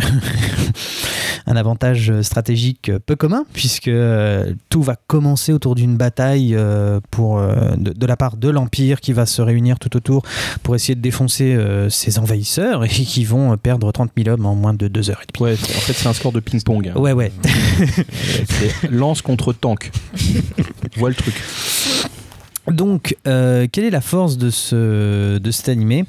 un 1.47 1.55
avantage 1.55 2.21
stratégique 2.21 2.91
peu 3.05 3.15
commun 3.15 3.45
puisque 3.53 3.87
euh, 3.87 4.53
tout 4.69 4.81
va 4.83 4.95
commencer 5.07 5.51
autour 5.53 5.75
d'une 5.75 5.97
bataille 5.97 6.55
euh, 6.55 6.99
pour, 7.11 7.39
de, 7.41 7.93
de 7.93 8.05
la 8.05 8.17
part 8.17 8.37
de 8.37 8.49
l'Empire 8.49 9.01
qui 9.01 9.13
va 9.13 9.25
se 9.25 9.41
réunir 9.41 9.79
tout 9.79 9.95
autour 9.97 10.23
pour 10.63 10.75
essayer 10.75 10.95
de 10.95 11.01
défoncer 11.01 11.57
ses 11.89 12.19
envahisseurs 12.19 12.83
et 12.85 12.89
qui 12.89 13.25
vont 13.25 13.55
perdre 13.57 13.91
30 13.91 14.11
000 14.17 14.29
hommes 14.29 14.45
en 14.45 14.55
moins 14.55 14.73
de 14.73 14.87
2 14.87 15.09
heures 15.09 15.21
et 15.21 15.25
demie. 15.33 15.51
Ouais, 15.51 15.53
en 15.53 15.81
fait 15.81 15.93
c'est 15.93 16.07
un 16.07 16.13
score 16.13 16.31
de 16.31 16.39
ping-pong. 16.39 16.89
hein. 16.89 16.99
Ouais, 16.99 17.13
ouais. 17.13 17.31
Lance 18.91 19.21
contre 19.21 19.53
tank. 19.53 19.91
Vois 20.97 21.09
le 21.09 21.15
truc. 21.15 21.35
Donc, 22.71 23.15
euh, 23.27 23.67
quelle 23.71 23.85
est 23.85 23.89
la 23.89 24.01
force 24.01 24.37
de, 24.37 24.49
ce, 24.49 25.37
de 25.37 25.51
cet 25.51 25.69
animé? 25.69 26.05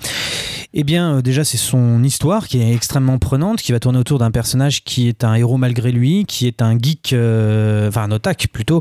Eh 0.72 0.84
bien, 0.84 1.16
euh, 1.16 1.22
déjà, 1.22 1.42
c'est 1.42 1.56
son 1.56 2.04
histoire 2.04 2.46
qui 2.46 2.60
est 2.60 2.72
extrêmement 2.72 3.18
prenante, 3.18 3.60
qui 3.60 3.72
va 3.72 3.80
tourner 3.80 3.98
autour 3.98 4.20
d'un 4.20 4.30
personnage 4.30 4.84
qui 4.84 5.08
est 5.08 5.24
un 5.24 5.34
héros 5.34 5.56
malgré 5.56 5.90
lui, 5.90 6.24
qui 6.26 6.46
est 6.46 6.62
un 6.62 6.78
geek, 6.78 7.12
euh, 7.12 7.88
enfin 7.88 8.04
un 8.04 8.12
otak 8.12 8.46
plutôt, 8.52 8.80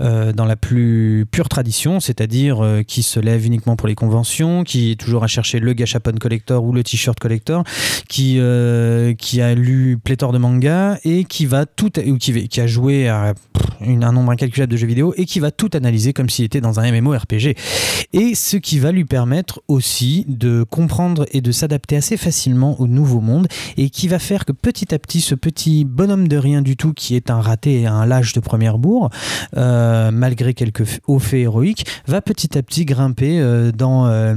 euh, 0.00 0.32
dans 0.32 0.46
la 0.46 0.56
plus 0.56 1.26
pure 1.30 1.48
tradition, 1.48 2.00
c'est-à-dire 2.00 2.82
qui 2.88 3.04
se 3.04 3.20
lève 3.20 3.46
uniquement 3.46 3.76
pour 3.76 3.86
les 3.86 3.94
conventions, 3.94 4.64
qui 4.64 4.90
est 4.90 4.96
toujours 4.96 5.22
à 5.22 5.28
chercher 5.28 5.60
le 5.60 5.72
gachapon 5.74 6.16
collector 6.18 6.64
ou 6.64 6.72
le 6.72 6.82
t-shirt 6.82 7.18
collector, 7.20 7.62
qui, 8.08 8.40
qui 9.18 9.40
a 9.40 9.54
lu 9.54 9.98
pléthore 10.02 10.32
de 10.32 10.38
mangas 10.38 10.98
et 11.04 11.24
qui 11.24 11.46
va 11.46 11.66
tout, 11.66 11.92
ou 12.00 12.16
qui, 12.16 12.60
a 12.60 12.66
joué 12.66 13.08
à 13.08 13.34
un 13.80 14.12
nombre 14.12 14.32
incalculable 14.32 14.72
de 14.72 14.76
jeux 14.76 14.86
vidéo 14.86 15.14
et 15.16 15.24
qui 15.24 15.38
va 15.38 15.50
tout 15.50 15.70
analyser 15.74 16.12
comme 16.12 16.28
s'il 16.28 16.44
était 16.44 16.60
dans 16.60 16.80
un 16.80 16.90
MMORPG. 16.90 17.56
Et 18.12 18.34
ce 18.34 18.56
qui 18.56 18.78
va 18.78 18.90
lui 18.92 19.04
permettre 19.04 19.60
aussi 19.68 20.24
de 20.28 20.64
comprendre 20.64 21.26
et 21.32 21.40
de 21.40 21.52
s'adapter 21.52 21.96
assez 21.96 22.16
facilement 22.16 22.80
au 22.80 22.86
nouveau 22.86 23.20
monde 23.20 23.48
et 23.76 23.90
qui 23.90 24.08
va 24.08 24.18
faire 24.18 24.44
que 24.44 24.52
petit 24.52 24.94
à 24.94 24.98
petit, 24.98 25.20
ce 25.20 25.34
petit 25.34 25.84
bonhomme 25.84 26.28
de 26.28 26.36
rien 26.36 26.62
du 26.62 26.76
tout 26.76 26.92
qui 26.92 27.16
est 27.16 27.30
un 27.30 27.40
raté 27.40 27.80
et 27.80 27.86
un 27.86 28.06
lâche 28.06 28.32
de 28.32 28.40
première 28.40 28.78
bourre, 28.78 29.10
euh, 29.56 30.10
malgré 30.10 30.54
quelques 30.54 31.00
hauts 31.06 31.18
faits 31.18 31.40
héroïques, 31.40 31.86
va 32.06 32.20
petit 32.20 32.56
à 32.56 32.62
petit 32.62 32.84
grimper 32.84 33.40
euh, 33.40 33.72
dans 33.72 34.06
euh, 34.06 34.34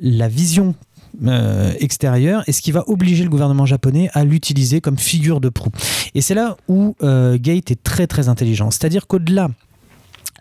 la 0.00 0.28
vision 0.28 0.74
euh, 1.26 1.72
extérieure 1.80 2.44
et 2.46 2.52
ce 2.52 2.62
qui 2.62 2.70
va 2.70 2.84
obliger 2.86 3.24
le 3.24 3.30
gouvernement 3.30 3.66
japonais 3.66 4.08
à 4.12 4.24
l'utiliser 4.24 4.80
comme 4.80 4.98
figure 4.98 5.40
de 5.40 5.48
proue. 5.48 5.70
Et 6.14 6.20
c'est 6.20 6.34
là 6.34 6.56
où 6.68 6.94
euh, 7.02 7.38
Gate 7.40 7.70
est 7.70 7.82
très 7.82 8.06
très 8.06 8.28
intelligent. 8.28 8.70
C'est-à-dire 8.70 9.06
qu'au-delà 9.06 9.48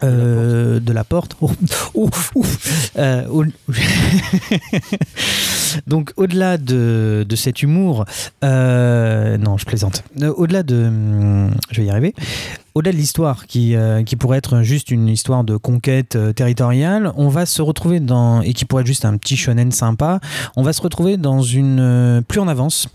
Euh, 0.03 0.79
de 0.79 0.93
la 0.93 1.03
porte. 1.03 1.35
Oh, 1.41 1.49
oh. 1.95 2.07
Donc 5.87 6.13
au-delà 6.17 6.57
de, 6.57 7.25
de 7.27 7.35
cet 7.35 7.61
humour, 7.61 8.05
euh, 8.43 9.37
non, 9.37 9.57
je 9.57 9.65
plaisante. 9.65 10.03
Euh, 10.21 10.33
Au-delà 10.35 10.63
de, 10.63 10.85
hum, 10.87 11.51
je 11.71 11.81
vais 11.81 11.87
y 11.87 11.89
arriver. 11.89 12.13
Au-delà 12.75 12.91
de 12.91 12.97
l'histoire 12.97 13.47
qui, 13.47 13.75
euh, 13.75 14.03
qui 14.03 14.15
pourrait 14.15 14.37
être 14.37 14.61
juste 14.61 14.91
une 14.91 15.07
histoire 15.07 15.43
de 15.43 15.57
conquête 15.57 16.15
territoriale, 16.35 17.11
on 17.15 17.27
va 17.27 17.47
se 17.47 17.63
retrouver 17.63 17.99
dans 17.99 18.41
et 18.41 18.53
qui 18.53 18.65
pourrait 18.65 18.81
être 18.81 18.87
juste 18.87 19.03
un 19.03 19.17
petit 19.17 19.35
shonen 19.35 19.71
sympa. 19.71 20.19
On 20.55 20.61
va 20.61 20.73
se 20.73 20.81
retrouver 20.81 21.17
dans 21.17 21.41
une 21.41 22.23
plus 22.27 22.39
on 22.39 22.47
avance, 22.47 22.87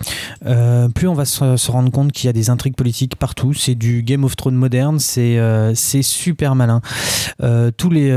plus 0.95 1.09
on 1.09 1.14
va 1.14 1.25
se, 1.25 1.57
se 1.57 1.70
rendre 1.70 1.91
compte 1.91 2.12
qu'il 2.12 2.27
y 2.27 2.31
a 2.31 2.33
des 2.33 2.49
intrigues 2.49 2.77
politiques 2.77 3.16
partout. 3.16 3.55
C'est 3.55 3.75
du 3.75 4.05
Game 4.05 4.23
of 4.23 4.37
Thrones 4.37 4.55
moderne. 4.55 5.01
C'est 5.01 5.41
c'est 5.75 6.03
super 6.03 6.55
malin. 6.55 6.81
Tous 7.77 7.91
les, 7.91 8.12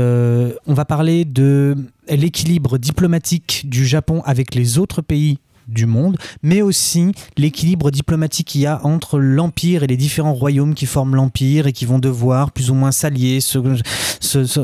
on 0.66 0.74
va 0.74 0.84
parler 0.84 1.24
de 1.24 1.76
l'équilibre 2.08 2.78
diplomatique 2.78 3.62
du 3.68 3.86
Japon 3.86 4.22
avec 4.24 4.54
les 4.54 4.78
autres 4.78 5.02
pays 5.02 5.38
du 5.68 5.86
monde, 5.86 6.16
mais 6.42 6.62
aussi 6.62 7.12
l'équilibre 7.36 7.90
diplomatique 7.90 8.48
qu'il 8.48 8.60
y 8.60 8.66
a 8.66 8.84
entre 8.84 9.18
l'Empire 9.18 9.82
et 9.82 9.86
les 9.86 9.96
différents 9.96 10.34
royaumes 10.34 10.74
qui 10.74 10.86
forment 10.86 11.16
l'Empire 11.16 11.66
et 11.66 11.72
qui 11.72 11.84
vont 11.84 11.98
devoir 11.98 12.52
plus 12.52 12.70
ou 12.70 12.74
moins 12.74 12.92
s'allier, 12.92 13.40
se, 13.40 13.58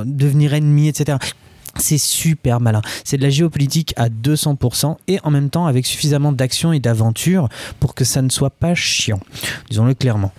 devenir 0.04 0.54
ennemis, 0.54 0.88
etc. 0.88 1.18
C'est 1.76 1.98
super 1.98 2.60
malin. 2.60 2.82
C'est 3.04 3.16
de 3.16 3.22
la 3.22 3.30
géopolitique 3.30 3.94
à 3.96 4.08
200% 4.08 4.96
et 5.08 5.18
en 5.24 5.30
même 5.30 5.48
temps 5.50 5.66
avec 5.66 5.86
suffisamment 5.86 6.32
d'action 6.32 6.72
et 6.72 6.80
d'aventure 6.80 7.48
pour 7.80 7.94
que 7.94 8.04
ça 8.04 8.20
ne 8.22 8.28
soit 8.28 8.50
pas 8.50 8.74
chiant. 8.74 9.20
Disons-le 9.70 9.94
clairement. 9.94 10.32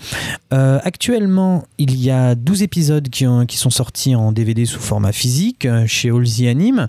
Euh, 0.53 0.79
actuellement, 0.83 1.65
il 1.77 1.95
y 1.99 2.11
a 2.11 2.35
12 2.35 2.61
épisodes 2.61 3.09
qui, 3.09 3.25
ont- 3.25 3.45
qui 3.45 3.57
sont 3.57 3.69
sortis 3.71 4.15
en 4.15 4.31
DVD 4.31 4.65
sous 4.65 4.79
format 4.79 5.11
physique 5.11 5.65
euh, 5.65 5.85
chez 5.87 6.09
Halsey 6.11 6.47
Anime. 6.47 6.87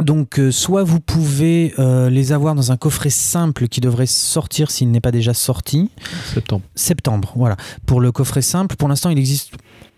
Donc, 0.00 0.40
euh, 0.40 0.50
soit 0.50 0.82
vous 0.82 0.98
pouvez 0.98 1.72
euh, 1.78 2.10
les 2.10 2.32
avoir 2.32 2.56
dans 2.56 2.72
un 2.72 2.76
coffret 2.76 3.10
simple 3.10 3.68
qui 3.68 3.80
devrait 3.80 4.06
sortir 4.06 4.70
s'il 4.72 4.90
n'est 4.90 5.00
pas 5.00 5.12
déjà 5.12 5.34
sorti. 5.34 5.88
Septembre. 6.34 6.64
Septembre, 6.74 7.32
voilà. 7.36 7.56
Pour 7.86 8.00
le 8.00 8.10
coffret 8.10 8.42
simple, 8.42 8.74
pour 8.74 8.88
l'instant, 8.88 9.10
il 9.10 9.18
existe 9.18 9.52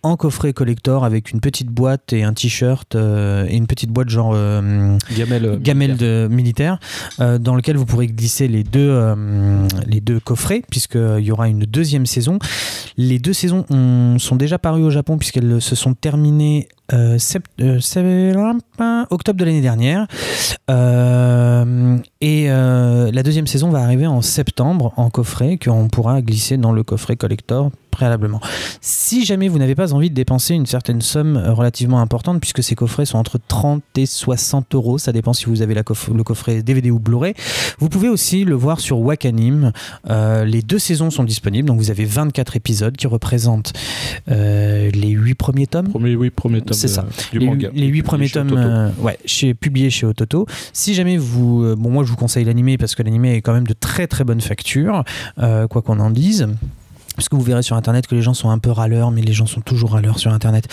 en 0.06 0.16
coffret 0.16 0.52
collector 0.52 1.04
avec 1.04 1.30
une 1.32 1.40
petite 1.40 1.68
boîte 1.68 2.12
et 2.12 2.22
un 2.22 2.32
t-shirt 2.32 2.94
euh, 2.94 3.46
et 3.48 3.56
une 3.56 3.66
petite 3.66 3.90
boîte 3.90 4.08
genre 4.08 4.32
euh, 4.34 4.96
Gamelle. 5.16 5.44
euh, 5.44 5.56
gamelle 5.58 5.90
militaire. 5.90 6.28
de 6.28 6.34
militaire 6.34 6.78
euh, 7.20 7.38
dans 7.38 7.54
lequel 7.54 7.76
vous 7.76 7.86
pourrez 7.86 8.06
glisser 8.06 8.46
les 8.48 8.62
deux, 8.62 9.14
les 9.86 10.00
deux 10.00 10.20
coffrets 10.20 10.62
puisqu'il 10.70 11.24
y 11.24 11.30
aura 11.32 11.48
une 11.48 11.60
deuxième 11.60 12.06
saison. 12.06 12.38
Les 12.96 13.18
deux 13.18 13.32
saisons 13.32 13.64
ont- 13.70 14.18
sont 14.18 14.36
déjà 14.36 14.58
parues 14.58 14.84
au 14.84 14.90
Japon 14.90 15.18
puisqu'elles 15.18 15.60
se 15.60 15.74
sont 15.74 15.94
terminées 15.94 16.68
euh, 16.92 17.18
sept- 17.18 17.44
euh, 17.60 17.80
sept- 17.80 18.36
octobre 19.10 19.38
de 19.40 19.44
l'année 19.44 19.60
dernière. 19.60 20.06
Euh, 20.70 21.96
et 22.20 22.46
la 22.48 23.22
deuxième 23.22 23.46
saison 23.46 23.70
va 23.70 23.80
arriver 23.82 24.06
en 24.06 24.20
septembre 24.22 24.92
en 24.96 25.10
coffret 25.10 25.58
qu'on 25.62 25.88
pourra 25.88 26.22
glisser 26.22 26.56
dans 26.56 26.72
le 26.72 26.82
coffret 26.82 27.16
collector 27.16 27.70
préalablement. 27.96 28.40
Si 28.82 29.24
jamais 29.24 29.48
vous 29.48 29.58
n'avez 29.58 29.74
pas 29.74 29.94
envie 29.94 30.10
de 30.10 30.14
dépenser 30.14 30.52
une 30.54 30.66
certaine 30.66 31.00
somme 31.00 31.38
euh, 31.38 31.54
relativement 31.54 31.98
importante, 32.00 32.40
puisque 32.40 32.62
ces 32.62 32.74
coffrets 32.74 33.06
sont 33.06 33.16
entre 33.16 33.38
30 33.48 33.82
et 33.96 34.04
60 34.04 34.74
euros, 34.74 34.98
ça 34.98 35.12
dépend 35.12 35.32
si 35.32 35.46
vous 35.46 35.62
avez 35.62 35.72
la 35.72 35.82
coff- 35.82 36.14
le 36.14 36.22
coffret 36.22 36.62
DVD 36.62 36.90
ou 36.90 36.98
Blu-ray, 36.98 37.32
vous 37.78 37.88
pouvez 37.88 38.10
aussi 38.10 38.44
le 38.44 38.54
voir 38.54 38.80
sur 38.80 38.98
Wakanim. 39.00 39.72
Euh, 40.10 40.44
les 40.44 40.60
deux 40.60 40.78
saisons 40.78 41.10
sont 41.10 41.24
disponibles, 41.24 41.66
donc 41.68 41.78
vous 41.78 41.90
avez 41.90 42.04
24 42.04 42.56
épisodes 42.56 42.94
qui 42.96 43.06
représentent 43.06 43.72
euh, 44.30 44.90
les 44.90 45.08
8 45.08 45.34
premiers 45.34 45.66
tomes. 45.66 45.88
Premier, 45.88 46.14
oui, 46.16 46.28
premier 46.28 46.60
tome. 46.60 46.76
C'est 46.76 46.88
ça. 46.88 47.06
Du 47.32 47.38
les, 47.38 47.46
manga. 47.46 47.70
les 47.74 47.86
huit 47.86 48.02
premiers 48.02 48.26
Chez 48.28 48.34
tomes, 48.34 48.52
euh, 48.56 48.90
ouais, 49.00 49.18
chez, 49.24 49.54
publiés 49.54 49.88
chez 49.88 50.04
Ototo. 50.06 50.46
Si 50.74 50.92
jamais 50.94 51.16
vous, 51.16 51.74
bon, 51.76 51.90
moi 51.90 52.04
je 52.04 52.10
vous 52.10 52.16
conseille 52.16 52.44
l'animé 52.44 52.76
parce 52.76 52.94
que 52.94 53.02
l'animé 53.02 53.34
est 53.36 53.40
quand 53.40 53.54
même 53.54 53.66
de 53.66 53.72
très 53.72 54.06
très 54.06 54.24
bonne 54.24 54.42
facture, 54.42 55.02
quoi 55.36 55.80
qu'on 55.82 55.98
en 56.00 56.10
dise. 56.10 56.46
Parce 57.16 57.28
que 57.28 57.34
vous 57.36 57.42
verrez 57.42 57.62
sur 57.62 57.76
internet 57.76 58.06
que 58.06 58.14
les 58.14 58.22
gens 58.22 58.34
sont 58.34 58.50
un 58.50 58.58
peu 58.58 58.70
râleurs, 58.70 59.10
mais 59.10 59.22
les 59.22 59.32
gens 59.32 59.46
sont 59.46 59.60
toujours 59.62 59.92
râleurs 59.92 60.18
sur 60.18 60.32
internet. 60.32 60.66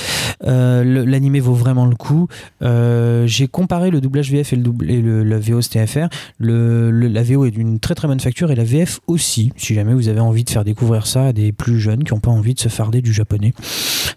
Euh, 0.45 0.83
L'animé 1.05 1.39
vaut 1.39 1.53
vraiment 1.53 1.85
le 1.85 1.95
coup. 1.95 2.27
Euh, 2.61 3.25
J'ai 3.25 3.47
comparé 3.47 3.89
le 3.89 4.01
doublage 4.01 4.29
VF 4.31 4.53
et 4.53 4.55
le, 4.57 4.61
double, 4.63 4.91
et 4.91 5.01
le 5.01 5.23
la 5.23 5.39
VO 5.39 5.61
STFR. 5.61 6.07
Le, 6.37 6.91
le- 6.91 7.07
la 7.07 7.23
VO 7.23 7.45
est 7.45 7.51
d'une 7.51 7.79
très 7.79 7.95
très 7.95 8.07
bonne 8.07 8.19
facture 8.19 8.51
et 8.51 8.55
la 8.55 8.63
VF 8.63 8.99
aussi. 9.07 9.51
Si 9.57 9.73
jamais 9.73 9.93
vous 9.93 10.09
avez 10.09 10.19
envie 10.19 10.43
de 10.43 10.49
faire 10.49 10.63
découvrir 10.63 11.07
ça 11.07 11.27
à 11.27 11.33
des 11.33 11.51
plus 11.51 11.79
jeunes 11.79 12.03
qui 12.03 12.13
n'ont 12.13 12.19
pas 12.19 12.31
envie 12.31 12.53
de 12.53 12.59
se 12.59 12.69
farder 12.69 13.01
du 13.01 13.13
japonais, 13.13 13.53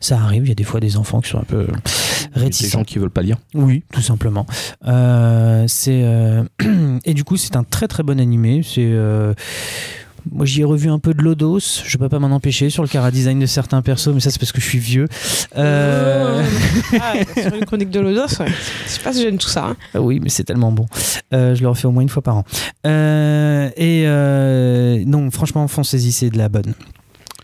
ça 0.01 0.19
arrive. 0.21 0.43
Il 0.45 0.49
y 0.49 0.53
a 0.53 0.57
des 0.57 0.65
fois 0.65 0.81
des 0.81 0.97
enfants 0.97 1.21
qui 1.21 1.31
sont 1.31 1.39
un 1.39 1.45
peu 1.45 1.67
Des 2.35 2.41
réticents. 2.41 2.79
gens 2.81 2.85
qui 2.85 2.99
veulent 2.99 3.11
pas 3.11 3.23
lire. 3.23 3.37
Oui, 3.55 3.83
tout 3.93 4.03
simplement. 4.03 4.47
Euh, 4.87 5.65
c'est 5.69 6.03
euh, 6.05 6.43
et 7.05 7.15
du 7.15 7.25
coup 7.25 7.37
c'est 7.37 7.57
un 7.57 7.63
très 7.65 7.87
très 7.89 8.03
bon 8.03 8.19
animé. 8.21 8.63
C'est 8.65 8.85
moi 10.31 10.45
j'y 10.47 10.61
ai 10.61 10.65
revu 10.65 10.89
un 10.91 10.99
peu 10.99 11.15
de 11.15 11.23
Lodos. 11.23 11.83
Je 11.85 11.97
peux 11.99 12.09
pas 12.09 12.19
m'en 12.19 12.35
empêcher 12.35 12.71
sur 12.71 12.83
le 12.83 12.89
cara 12.89 13.11
design 13.11 13.39
de 13.39 13.47
certains 13.47 13.83
persos, 13.83 14.09
mais 14.15 14.21
ça 14.21 14.31
c'est 14.31 14.39
parce 14.39 14.53
que 14.53 14.61
je 14.61 14.67
suis 14.69 14.79
vieux. 14.79 15.07
Euh, 15.57 16.43
Ah, 17.01 17.15
sur 17.41 17.55
une 17.55 17.65
chronique 17.65 17.91
de 17.91 18.01
Lodos, 18.01 18.41
ouais. 18.41 18.47
C'est 18.87 19.03
pas 19.03 19.13
si 19.13 19.23
gêne 19.23 19.39
tout 19.39 19.49
ça. 19.49 19.67
hein. 19.67 19.77
Ah 19.95 20.01
Oui, 20.01 20.21
mais 20.23 20.29
c'est 20.29 20.45
tellement 20.45 20.73
bon. 20.73 20.87
Euh, 21.33 21.55
je 21.55 21.63
le 21.63 21.69
refais 21.69 21.87
au 21.87 21.91
moins 21.93 22.03
une 22.03 22.09
fois 22.09 22.23
par 22.23 22.37
an. 22.37 22.45
Euh, 22.87 23.69
et 23.77 24.05
euh, 24.07 25.03
non, 25.07 25.31
franchement, 25.31 25.67
foncez-y, 25.69 26.13
c'est 26.13 26.31
de 26.31 26.39
la 26.39 26.49
bonne. 26.49 26.75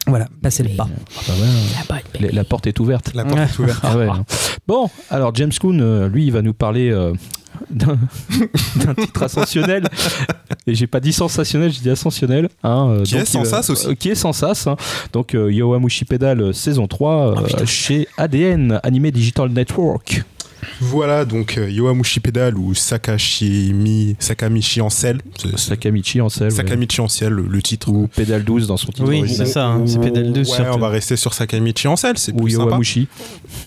Voilà, 0.07 0.27
passez 0.43 0.63
le 0.65 0.71
pas. 0.71 0.89
Ah 0.91 1.23
bah 1.29 1.95
ouais, 1.95 2.03
la, 2.21 2.33
la 2.33 2.45
porte 2.45 2.67
est 2.67 2.81
ouverte. 2.81 3.13
La 3.15 3.25
porte 3.25 3.39
est 3.41 3.59
ouverte. 3.61 3.81
Ah 3.85 3.97
ouais. 3.97 4.09
Bon, 4.67 4.89
alors 5.11 5.33
James 5.35 5.53
Coon, 5.61 6.09
lui, 6.09 6.25
il 6.27 6.33
va 6.33 6.43
nous 6.43 6.55
parler 6.55 6.91
euh, 6.91 7.13
d'un 7.71 8.95
titre 8.95 9.23
ascensionnel. 9.23 9.89
Et 10.67 10.75
j'ai 10.75 10.87
pas 10.87 11.01
dit 11.01 11.13
sensationnel, 11.13 11.71
j'ai 11.73 11.81
dit 11.81 11.91
ascensionnel. 11.91 12.49
hein, 12.63 12.89
euh, 12.91 13.03
Qui 13.03 13.15
est 13.17 13.19
donc 13.19 13.29
il 13.29 13.31
sans 13.33 13.43
va- 13.43 13.49
sas 13.63 13.71
aussi. 13.71 13.87
euh, 13.89 13.95
qui 13.95 14.11
est 14.11 14.15
sans 14.15 14.33
sas. 14.33 14.67
hein. 14.67 14.77
Donc 15.13 15.35
euh, 15.35 15.53
Yowamushi 15.53 16.05
Pedal 16.05 16.41
euh, 16.41 16.53
saison 16.53 16.87
3 16.87 17.43
euh, 17.43 17.67
chez 17.67 18.07
ADN, 18.17 18.81
Anime 18.83 19.11
Digital 19.11 19.49
Network. 19.51 20.23
Voilà, 20.81 21.25
donc 21.25 21.59
euh, 21.59 21.69
Yowamushi 21.71 22.21
Pedal 22.21 22.57
ou 22.57 22.75
Sakashimi, 22.75 24.17
Sakamichi 24.19 24.81
en 24.81 24.91
sel. 24.91 25.21
Sakamichi 25.57 26.21
en 26.21 26.29
sel. 26.29 26.45
ouais. 26.49 26.51
Sakamichi 26.51 27.01
en 27.01 27.09
ciel, 27.09 27.33
le, 27.33 27.43
le 27.47 27.63
titre. 27.63 27.89
Ou 27.89 28.07
Pedal 28.09 28.45
12 28.45 28.67
dans 28.69 28.77
son 28.77 28.93
titre 28.93 29.09
Oui, 29.09 29.21
original. 29.21 29.47
c'est 29.47 29.53
ça, 29.53 29.67
hein, 29.67 29.83
c'est 29.87 30.01
Pedal 30.01 30.33
2 30.33 30.41
Ouais, 30.41 30.45
surtout. 30.45 30.71
on 30.75 30.79
va 30.79 30.89
rester 30.89 31.17
sur 31.17 31.35
Sakamichi 31.35 31.89
en 31.89 31.97
sel, 31.97 32.17
c'est 32.19 32.33
Ou 32.33 32.43
plus 32.43 32.53
sympa. 32.53 32.65
Yowamushi. 32.65 33.09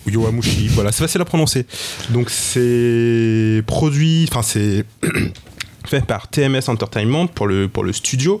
Ou 0.06 0.10
Yowamushi, 0.10 0.68
voilà, 0.68 0.90
c'est 0.92 1.02
facile 1.02 1.20
à 1.20 1.24
prononcer. 1.26 1.66
Donc 2.10 2.30
c'est 2.30 3.62
produit, 3.66 4.26
enfin 4.30 4.42
c'est 4.42 4.84
fait 5.86 6.04
par 6.04 6.28
TMS 6.28 6.62
Entertainment 6.68 7.26
pour 7.28 7.46
le, 7.46 7.68
pour 7.68 7.84
le 7.84 7.92
studio. 7.92 8.40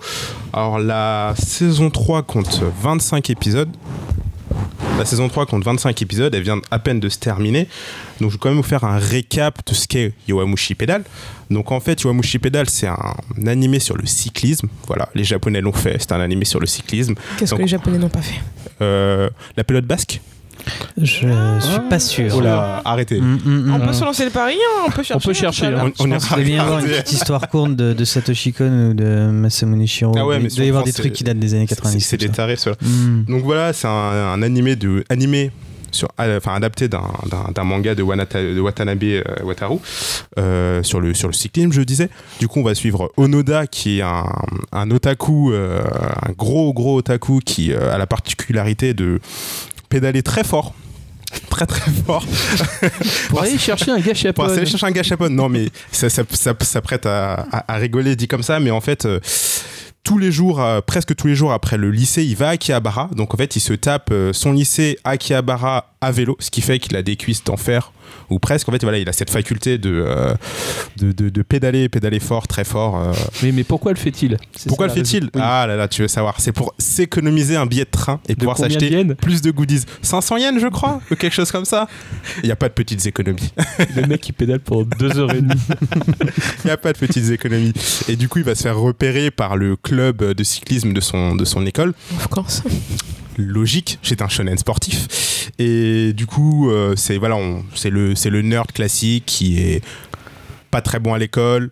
Alors 0.52 0.78
la 0.78 1.34
saison 1.38 1.90
3 1.90 2.22
compte 2.22 2.62
25 2.82 3.30
épisodes. 3.30 3.68
La 4.98 5.04
saison 5.04 5.28
3 5.28 5.44
compte 5.44 5.62
25 5.62 6.00
épisodes, 6.00 6.34
elle 6.34 6.42
vient 6.42 6.60
à 6.70 6.78
peine 6.78 7.00
de 7.00 7.08
se 7.10 7.18
terminer. 7.18 7.68
Donc 8.20 8.30
je 8.30 8.36
vais 8.36 8.38
quand 8.38 8.48
même 8.48 8.56
vous 8.56 8.62
faire 8.62 8.84
un 8.84 8.98
récap 8.98 9.58
de 9.66 9.74
ce 9.74 9.86
qu'est 9.86 10.12
Yowamushi 10.26 10.74
Pedal. 10.74 11.04
Donc 11.50 11.70
en 11.70 11.80
fait, 11.80 12.00
Yowamushi 12.00 12.38
Pedal, 12.38 12.68
c'est 12.70 12.86
un 12.86 13.46
animé 13.46 13.78
sur 13.78 13.96
le 13.96 14.06
cyclisme. 14.06 14.68
Voilà, 14.86 15.08
les 15.14 15.24
Japonais 15.24 15.60
l'ont 15.60 15.72
fait, 15.72 15.96
c'est 16.00 16.12
un 16.12 16.20
animé 16.20 16.46
sur 16.46 16.60
le 16.60 16.66
cyclisme. 16.66 17.14
Qu'est-ce 17.38 17.54
que 17.54 17.60
les 17.60 17.68
Japonais 17.68 17.98
n'ont 17.98 18.08
pas 18.08 18.22
fait? 18.22 18.40
Euh, 18.80 19.28
la 19.56 19.64
pelote 19.64 19.84
basque 19.84 20.20
Je 20.96 21.04
suis 21.60 21.80
pas 21.90 21.98
sûr. 21.98 22.32
Oh 22.36 22.40
là, 22.40 22.82
arrêtez. 22.84 23.20
Mm, 23.20 23.38
mm, 23.44 23.70
On 23.74 23.78
mm. 23.78 23.86
peut 23.86 23.92
se 23.92 24.04
lancer 24.04 24.24
le 24.24 24.30
pari, 24.30 24.54
hein, 24.54 24.84
on 24.86 24.90
peut 24.90 25.02
chercher. 25.02 25.28
peut 25.28 25.34
chercher, 25.34 25.70
l'heure. 25.70 25.84
hein. 25.84 25.92
On, 25.98 26.10
on 26.10 26.18
qu'il 26.18 26.28
doit 26.28 26.38
bien 26.44 26.56
y 26.56 26.58
avoir 26.60 26.78
une 26.80 26.86
petite 26.86 27.12
histoire 27.12 27.48
courte 27.48 27.76
de, 27.76 27.92
de 27.92 28.04
Satoshi 28.04 28.52
Kon 28.52 28.90
ou 28.90 28.94
de 28.94 29.28
Masamune 29.30 29.86
Shiro. 29.86 30.14
Ah 30.16 30.26
ouais, 30.26 30.38
mais 30.38 30.48
il 30.50 30.56
doit 30.56 30.64
y 30.64 30.68
on 30.68 30.70
avoir 30.70 30.84
des 30.84 30.92
trucs 30.92 31.12
qui 31.12 31.24
datent 31.24 31.38
des 31.38 31.54
années 31.54 31.66
C'est- 31.68 31.76
90. 31.76 32.00
C'est 32.00 32.16
des 32.16 32.28
tarés, 32.28 32.56
ceux-là. 32.56 32.76
Mm. 32.82 33.24
Donc 33.28 33.42
voilà, 33.44 33.72
c'est 33.72 33.86
un, 33.88 33.90
un 33.90 34.42
animé, 34.42 34.76
de, 34.76 35.04
animé 35.10 35.50
sur, 35.92 36.08
euh, 36.20 36.36
enfin, 36.38 36.54
adapté 36.54 36.88
d'un- 36.88 37.00
manga 37.64 37.94
de, 37.94 38.02
Wanata- 38.02 38.54
de 38.54 38.60
Watanabe 38.60 39.02
euh, 39.04 39.22
Wataru 39.44 39.78
euh, 40.38 40.82
sur, 40.82 41.00
le, 41.00 41.14
sur 41.14 41.28
le 41.28 41.32
cyclisme, 41.34 41.72
je 41.72 41.80
disais. 41.82 42.10
Du 42.38 42.48
coup, 42.48 42.60
on 42.60 42.64
va 42.64 42.74
suivre 42.74 43.12
Onoda, 43.16 43.66
qui 43.66 43.98
est 43.98 44.02
un, 44.02 44.24
un 44.72 44.90
otaku, 44.90 45.52
euh, 45.52 45.80
un 46.26 46.32
gros, 46.32 46.72
gros 46.74 46.98
otaku 46.98 47.40
qui 47.44 47.72
euh, 47.72 47.94
a 47.94 47.98
la 47.98 48.06
particularité 48.06 48.92
de 48.92 49.20
pédaler 49.96 50.22
très 50.22 50.44
fort. 50.44 50.74
Très 51.50 51.66
très 51.66 51.90
fort. 52.06 52.24
Pour 53.30 53.42
aller 53.42 53.58
chercher 53.58 53.90
un 53.90 53.98
gars 53.98 54.12
Pour 54.34 54.44
aller 54.44 54.64
chercher 54.66 54.86
un 54.86 54.90
gâchapon. 54.92 55.28
Non, 55.28 55.48
mais 55.48 55.68
ça, 55.90 56.08
ça, 56.08 56.22
ça, 56.30 56.54
ça 56.60 56.80
prête 56.80 57.04
à, 57.06 57.46
à- 57.50 57.72
à 57.74 57.76
rigoler 57.76 58.14
dit 58.14 58.28
comme 58.28 58.42
ça, 58.42 58.60
mais 58.60 58.70
en 58.70 58.80
fait. 58.80 59.04
euh, 59.06 59.20
tous 60.04 60.18
les 60.18 60.30
jours, 60.30 60.62
euh, 60.62 60.80
presque 60.80 61.16
tous 61.16 61.26
les 61.26 61.34
jours 61.34 61.52
après 61.52 61.76
le 61.76 61.90
lycée, 61.90 62.24
il 62.24 62.36
va 62.36 62.50
à 62.50 62.52
Akihabara. 62.52 63.10
Donc 63.16 63.34
en 63.34 63.36
fait, 63.36 63.56
il 63.56 63.60
se 63.60 63.72
tape 63.72 64.10
euh, 64.12 64.32
son 64.32 64.52
lycée 64.52 64.98
à 65.02 65.10
Akihabara 65.10 65.94
à 66.00 66.12
vélo, 66.12 66.36
ce 66.38 66.52
qui 66.52 66.60
fait 66.60 66.78
qu'il 66.78 66.94
a 66.94 67.02
des 67.02 67.16
cuisses 67.16 67.42
d'enfer 67.42 67.90
ou 68.30 68.38
presque. 68.38 68.68
En 68.68 68.72
fait, 68.72 68.82
voilà, 68.82 68.98
il 68.98 69.08
a 69.08 69.12
cette 69.12 69.30
faculté 69.30 69.78
de, 69.78 69.90
euh, 70.06 70.34
de, 70.98 71.12
de- 71.12 71.28
de 71.28 71.42
pédaler, 71.42 71.88
pédaler 71.88 72.20
fort, 72.20 72.46
très 72.46 72.64
fort. 72.64 72.96
euh. 73.00 73.12
Mais, 73.42 73.52
mais 73.52 73.64
pourquoi 73.64 73.92
le 73.92 73.98
fait-il? 73.98 74.36
Pourquoi 74.68 74.86
le 74.86 74.90
ça 74.90 74.96
fait-il. 74.96 75.24
Oui. 75.34 75.40
Ah 75.42 75.66
là 75.66 75.76
là, 75.76 75.88
tu 75.88 76.02
veux 76.02 76.08
savoir. 76.08 76.40
C'est 76.40 76.52
pour 76.52 76.74
s'économiser 76.78 77.56
un 77.56 77.66
billet 77.66 77.84
de 77.84 77.90
train 77.90 78.20
et 78.28 78.34
De 78.34 78.38
pouvoir 78.38 78.56
s'acheter 78.58 79.04
plus 79.20 79.42
de 79.42 79.50
goodies. 79.50 79.84
500 80.02 80.36
yens, 80.38 80.60
je 80.60 80.68
crois, 80.68 81.00
ou 81.10 81.14
quelque 81.16 81.32
chose 81.34 81.50
comme 81.50 81.64
ça. 81.64 81.86
Il 82.42 82.46
n'y 82.46 82.52
a 82.52 82.56
pas 82.56 82.68
de 82.68 82.74
petites 82.74 83.06
économies. 83.06 83.52
Le 83.94 84.06
mec 84.06 84.20
qui 84.20 84.32
pédale 84.32 84.60
pendant 84.60 84.88
deux 84.98 85.18
heures 85.18 85.32
et 85.32 85.40
demie. 85.40 85.54
Il 86.64 86.66
n'y 86.66 86.70
a 86.70 86.76
pas 86.76 86.92
de 86.92 86.98
petites 86.98 87.30
économies. 87.30 87.72
Et 88.08 88.16
du 88.16 88.28
coup, 88.28 88.38
il 88.38 88.44
va 88.44 88.54
se 88.54 88.62
faire 88.62 88.76
repérer 88.78 89.30
par 89.30 89.56
le 89.56 89.76
club 89.76 90.22
de 90.34 90.44
cyclisme 90.44 90.92
de 90.92 91.00
son, 91.00 91.34
de 91.36 91.44
son 91.44 91.64
école. 91.66 91.94
Of 92.16 92.28
course. 92.28 92.62
Logique, 93.36 93.98
c'est 94.02 94.22
un 94.22 94.28
shonen 94.28 94.56
sportif. 94.58 95.50
Et 95.58 96.12
du 96.12 96.26
coup, 96.26 96.70
euh, 96.70 96.94
c'est 96.96 97.18
voilà, 97.18 97.36
c'est 97.74 97.90
le, 97.90 98.14
c'est 98.14 98.30
le 98.30 98.42
nerd 98.42 98.72
classique 98.72 99.24
qui 99.26 99.58
est 99.60 99.82
pas 100.70 100.80
très 100.80 100.98
bon 100.98 101.14
à 101.14 101.18
l'école, 101.18 101.70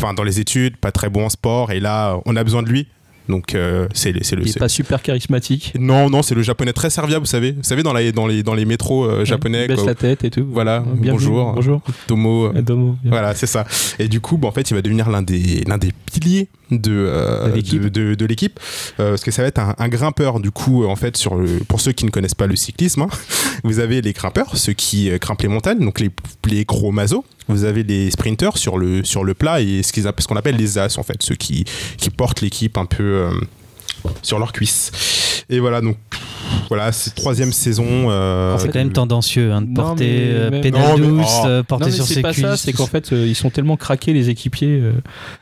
enfin 0.00 0.14
dans 0.14 0.22
les 0.24 0.40
études, 0.40 0.76
pas 0.76 0.92
très 0.92 1.08
bon 1.08 1.26
en 1.26 1.28
sport. 1.28 1.72
Et 1.72 1.80
là, 1.80 2.18
on 2.24 2.36
a 2.36 2.44
besoin 2.44 2.62
de 2.62 2.68
lui. 2.68 2.86
Donc, 3.28 3.54
euh, 3.54 3.86
c'est 3.94 4.10
le. 4.12 4.20
Il 4.42 4.48
est 4.48 4.58
pas 4.58 4.68
super 4.68 5.02
charismatique. 5.02 5.72
Non, 5.78 6.10
non, 6.10 6.22
c'est 6.22 6.34
le 6.34 6.42
japonais 6.42 6.72
très 6.72 6.90
serviable, 6.90 7.20
vous 7.20 7.30
savez. 7.30 7.52
Vous 7.52 7.62
savez, 7.62 7.84
dans, 7.84 7.92
les 7.92 8.10
dans, 8.10 8.26
les, 8.26 8.42
dans 8.42 8.54
les 8.54 8.64
métros 8.64 9.04
euh, 9.04 9.24
japonais, 9.24 9.66
Il 9.66 9.68
baisse 9.68 9.76
quoi. 9.80 9.86
la 9.86 9.94
tête 9.94 10.24
et 10.24 10.30
tout. 10.30 10.46
Voilà, 10.50 10.80
Bienvenue. 10.80 11.10
bonjour. 11.12 11.52
Bonjour. 11.52 11.80
Tomo. 12.08 12.52
Domo. 12.54 12.96
Voilà, 13.04 13.34
c'est 13.36 13.46
ça. 13.46 13.66
Et 14.00 14.08
du 14.08 14.20
coup, 14.20 14.36
bah, 14.36 14.48
en 14.48 14.52
fait, 14.52 14.68
il 14.70 14.74
va 14.74 14.82
devenir 14.82 15.08
l'un 15.10 15.22
des, 15.22 15.62
l'un 15.66 15.78
des 15.78 15.92
piliers 16.10 16.48
de, 16.70 16.92
euh, 16.92 17.48
De 17.48 17.54
l'équipe. 17.54 17.82
de, 17.86 18.26
l'équipe. 18.26 18.60
Euh, 19.00 19.10
parce 19.10 19.22
que 19.22 19.30
ça 19.30 19.42
va 19.42 19.48
être 19.48 19.58
un, 19.58 19.74
un 19.78 19.88
grimpeur, 19.88 20.40
du 20.40 20.50
coup, 20.50 20.84
euh, 20.84 20.86
en 20.86 20.96
fait, 20.96 21.16
sur 21.16 21.34
le, 21.34 21.46
pour 21.68 21.80
ceux 21.80 21.92
qui 21.92 22.04
ne 22.04 22.10
connaissent 22.10 22.34
pas 22.34 22.46
le 22.46 22.56
cyclisme, 22.56 23.02
hein, 23.02 23.08
vous 23.64 23.78
avez 23.80 24.00
les 24.02 24.12
grimpeurs, 24.12 24.56
ceux 24.56 24.72
qui 24.72 25.10
euh, 25.10 25.18
grimpent 25.18 25.42
les 25.42 25.48
montagnes, 25.48 25.80
donc 25.80 26.00
les, 26.00 26.10
les 26.46 26.64
gros 26.64 26.92
mazos. 26.92 27.24
Vous 27.48 27.64
avez 27.64 27.82
les 27.82 28.10
sprinters 28.10 28.56
sur 28.56 28.78
le, 28.78 29.02
sur 29.04 29.24
le 29.24 29.34
plat 29.34 29.60
et 29.60 29.82
ce, 29.82 29.92
qu'ils 29.92 30.06
app- 30.06 30.20
ce 30.20 30.28
qu'on 30.28 30.36
appelle 30.36 30.56
les 30.56 30.78
as, 30.78 30.98
en 30.98 31.02
fait, 31.02 31.22
ceux 31.22 31.34
qui, 31.34 31.64
qui 31.96 32.10
portent 32.10 32.40
l'équipe 32.42 32.78
un 32.78 32.86
peu 32.86 33.02
euh, 33.02 33.30
sur 34.22 34.38
leurs 34.38 34.52
cuisses. 34.52 34.92
Et 35.48 35.58
voilà, 35.60 35.80
donc, 35.80 35.96
voilà, 36.68 36.92
c'est 36.92 37.14
troisième 37.14 37.52
saison. 37.52 37.84
euh, 38.10 38.56
C'est 38.58 38.68
quand 38.68 38.78
même 38.78 38.92
tendancieux 38.92 39.52
hein, 39.52 39.62
de 39.62 39.72
porter 39.74 40.06
euh, 40.30 40.48
mais- 40.52 40.60
pédale 40.60 40.82
Non, 40.82 40.98
mais- 40.98 41.06
douce, 41.06 41.26
oh. 41.42 41.46
euh, 41.46 41.58
Non, 41.58 41.64
porter 41.64 41.90
sur 41.90 42.04
ses 42.06 42.22
pas 42.22 42.32
cuisses. 42.32 42.46
c'est 42.56 42.72
qu'en 42.72 42.86
fait, 42.86 43.12
euh, 43.12 43.26
ils 43.26 43.34
sont 43.34 43.50
tellement 43.50 43.76
craqués, 43.76 44.12
les 44.12 44.28
équipiers. 44.30 44.80
euh, 44.80 44.92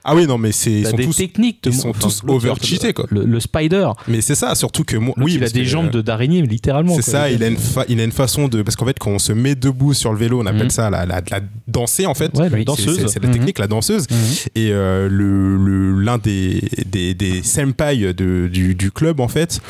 Ah 0.05 0.15
oui, 0.15 0.27
non, 0.27 0.39
mais 0.39 0.53
c'est, 0.53 0.71
ils 0.73 0.87
sont 0.87 0.97
des 0.97 1.05
tous. 1.07 1.17
techniques. 1.17 1.63
de 1.65 1.71
ils 1.71 1.75
sont 1.75 1.91
enfin, 1.91 2.01
tous 2.01 2.23
over-cheatés, 2.27 2.93
quoi. 2.93 3.07
Le, 3.11 3.25
le 3.25 3.41
spider. 3.41 3.89
Mais 4.07 4.21
c'est 4.21 4.35
ça, 4.35 4.55
surtout 4.55 4.85
que 4.85 4.97
moi. 4.97 5.15
Oui, 5.19 5.35
il 5.35 5.45
a 5.45 5.49
des 5.49 5.61
que- 5.63 5.67
jambes 5.69 5.91
de- 5.91 6.01
d'araignée, 6.01 6.43
littéralement. 6.43 6.95
C'est 6.97 7.03
ça, 7.11 7.31
il 7.31 7.43
a, 7.43 7.49
une 7.49 7.57
fa- 7.57 7.85
il 7.89 8.01
a 8.01 8.05
une 8.05 8.13
façon 8.13 8.49
de. 8.49 8.63
Parce 8.63 8.77
qu'en 8.77 8.87
fait, 8.87 8.99
quand 8.99 9.11
on 9.11 9.19
se 9.19 9.33
met 9.33 9.55
debout 9.55 9.95
sur 9.95 10.13
le 10.13 10.19
vélo, 10.19 10.41
on 10.41 10.47
appelle 10.47 10.65
Mhm. 10.65 10.71
ça 10.71 10.91
la, 10.91 11.05
la, 11.07 11.21
la 11.31 11.41
danser, 11.67 12.07
en 12.07 12.15
fait. 12.15 12.37
Ouais, 12.39 12.49
la 12.49 12.65
danseuse. 12.65 13.05
C'est 13.09 13.23
la 13.23 13.29
Mhm. 13.29 13.35
technique, 13.35 13.59
la 13.59 13.67
danseuse. 13.67 14.07
Mhm. 14.11 14.17
Et 14.55 14.71
euh, 14.73 15.09
le- 15.11 15.57
le- 15.57 16.01
l'un 16.01 16.19
des, 16.19 16.63
des, 16.87 17.43
senpai 17.43 18.15
du 18.15 18.91
club, 18.93 19.21
en 19.21 19.29
fait, 19.29 19.61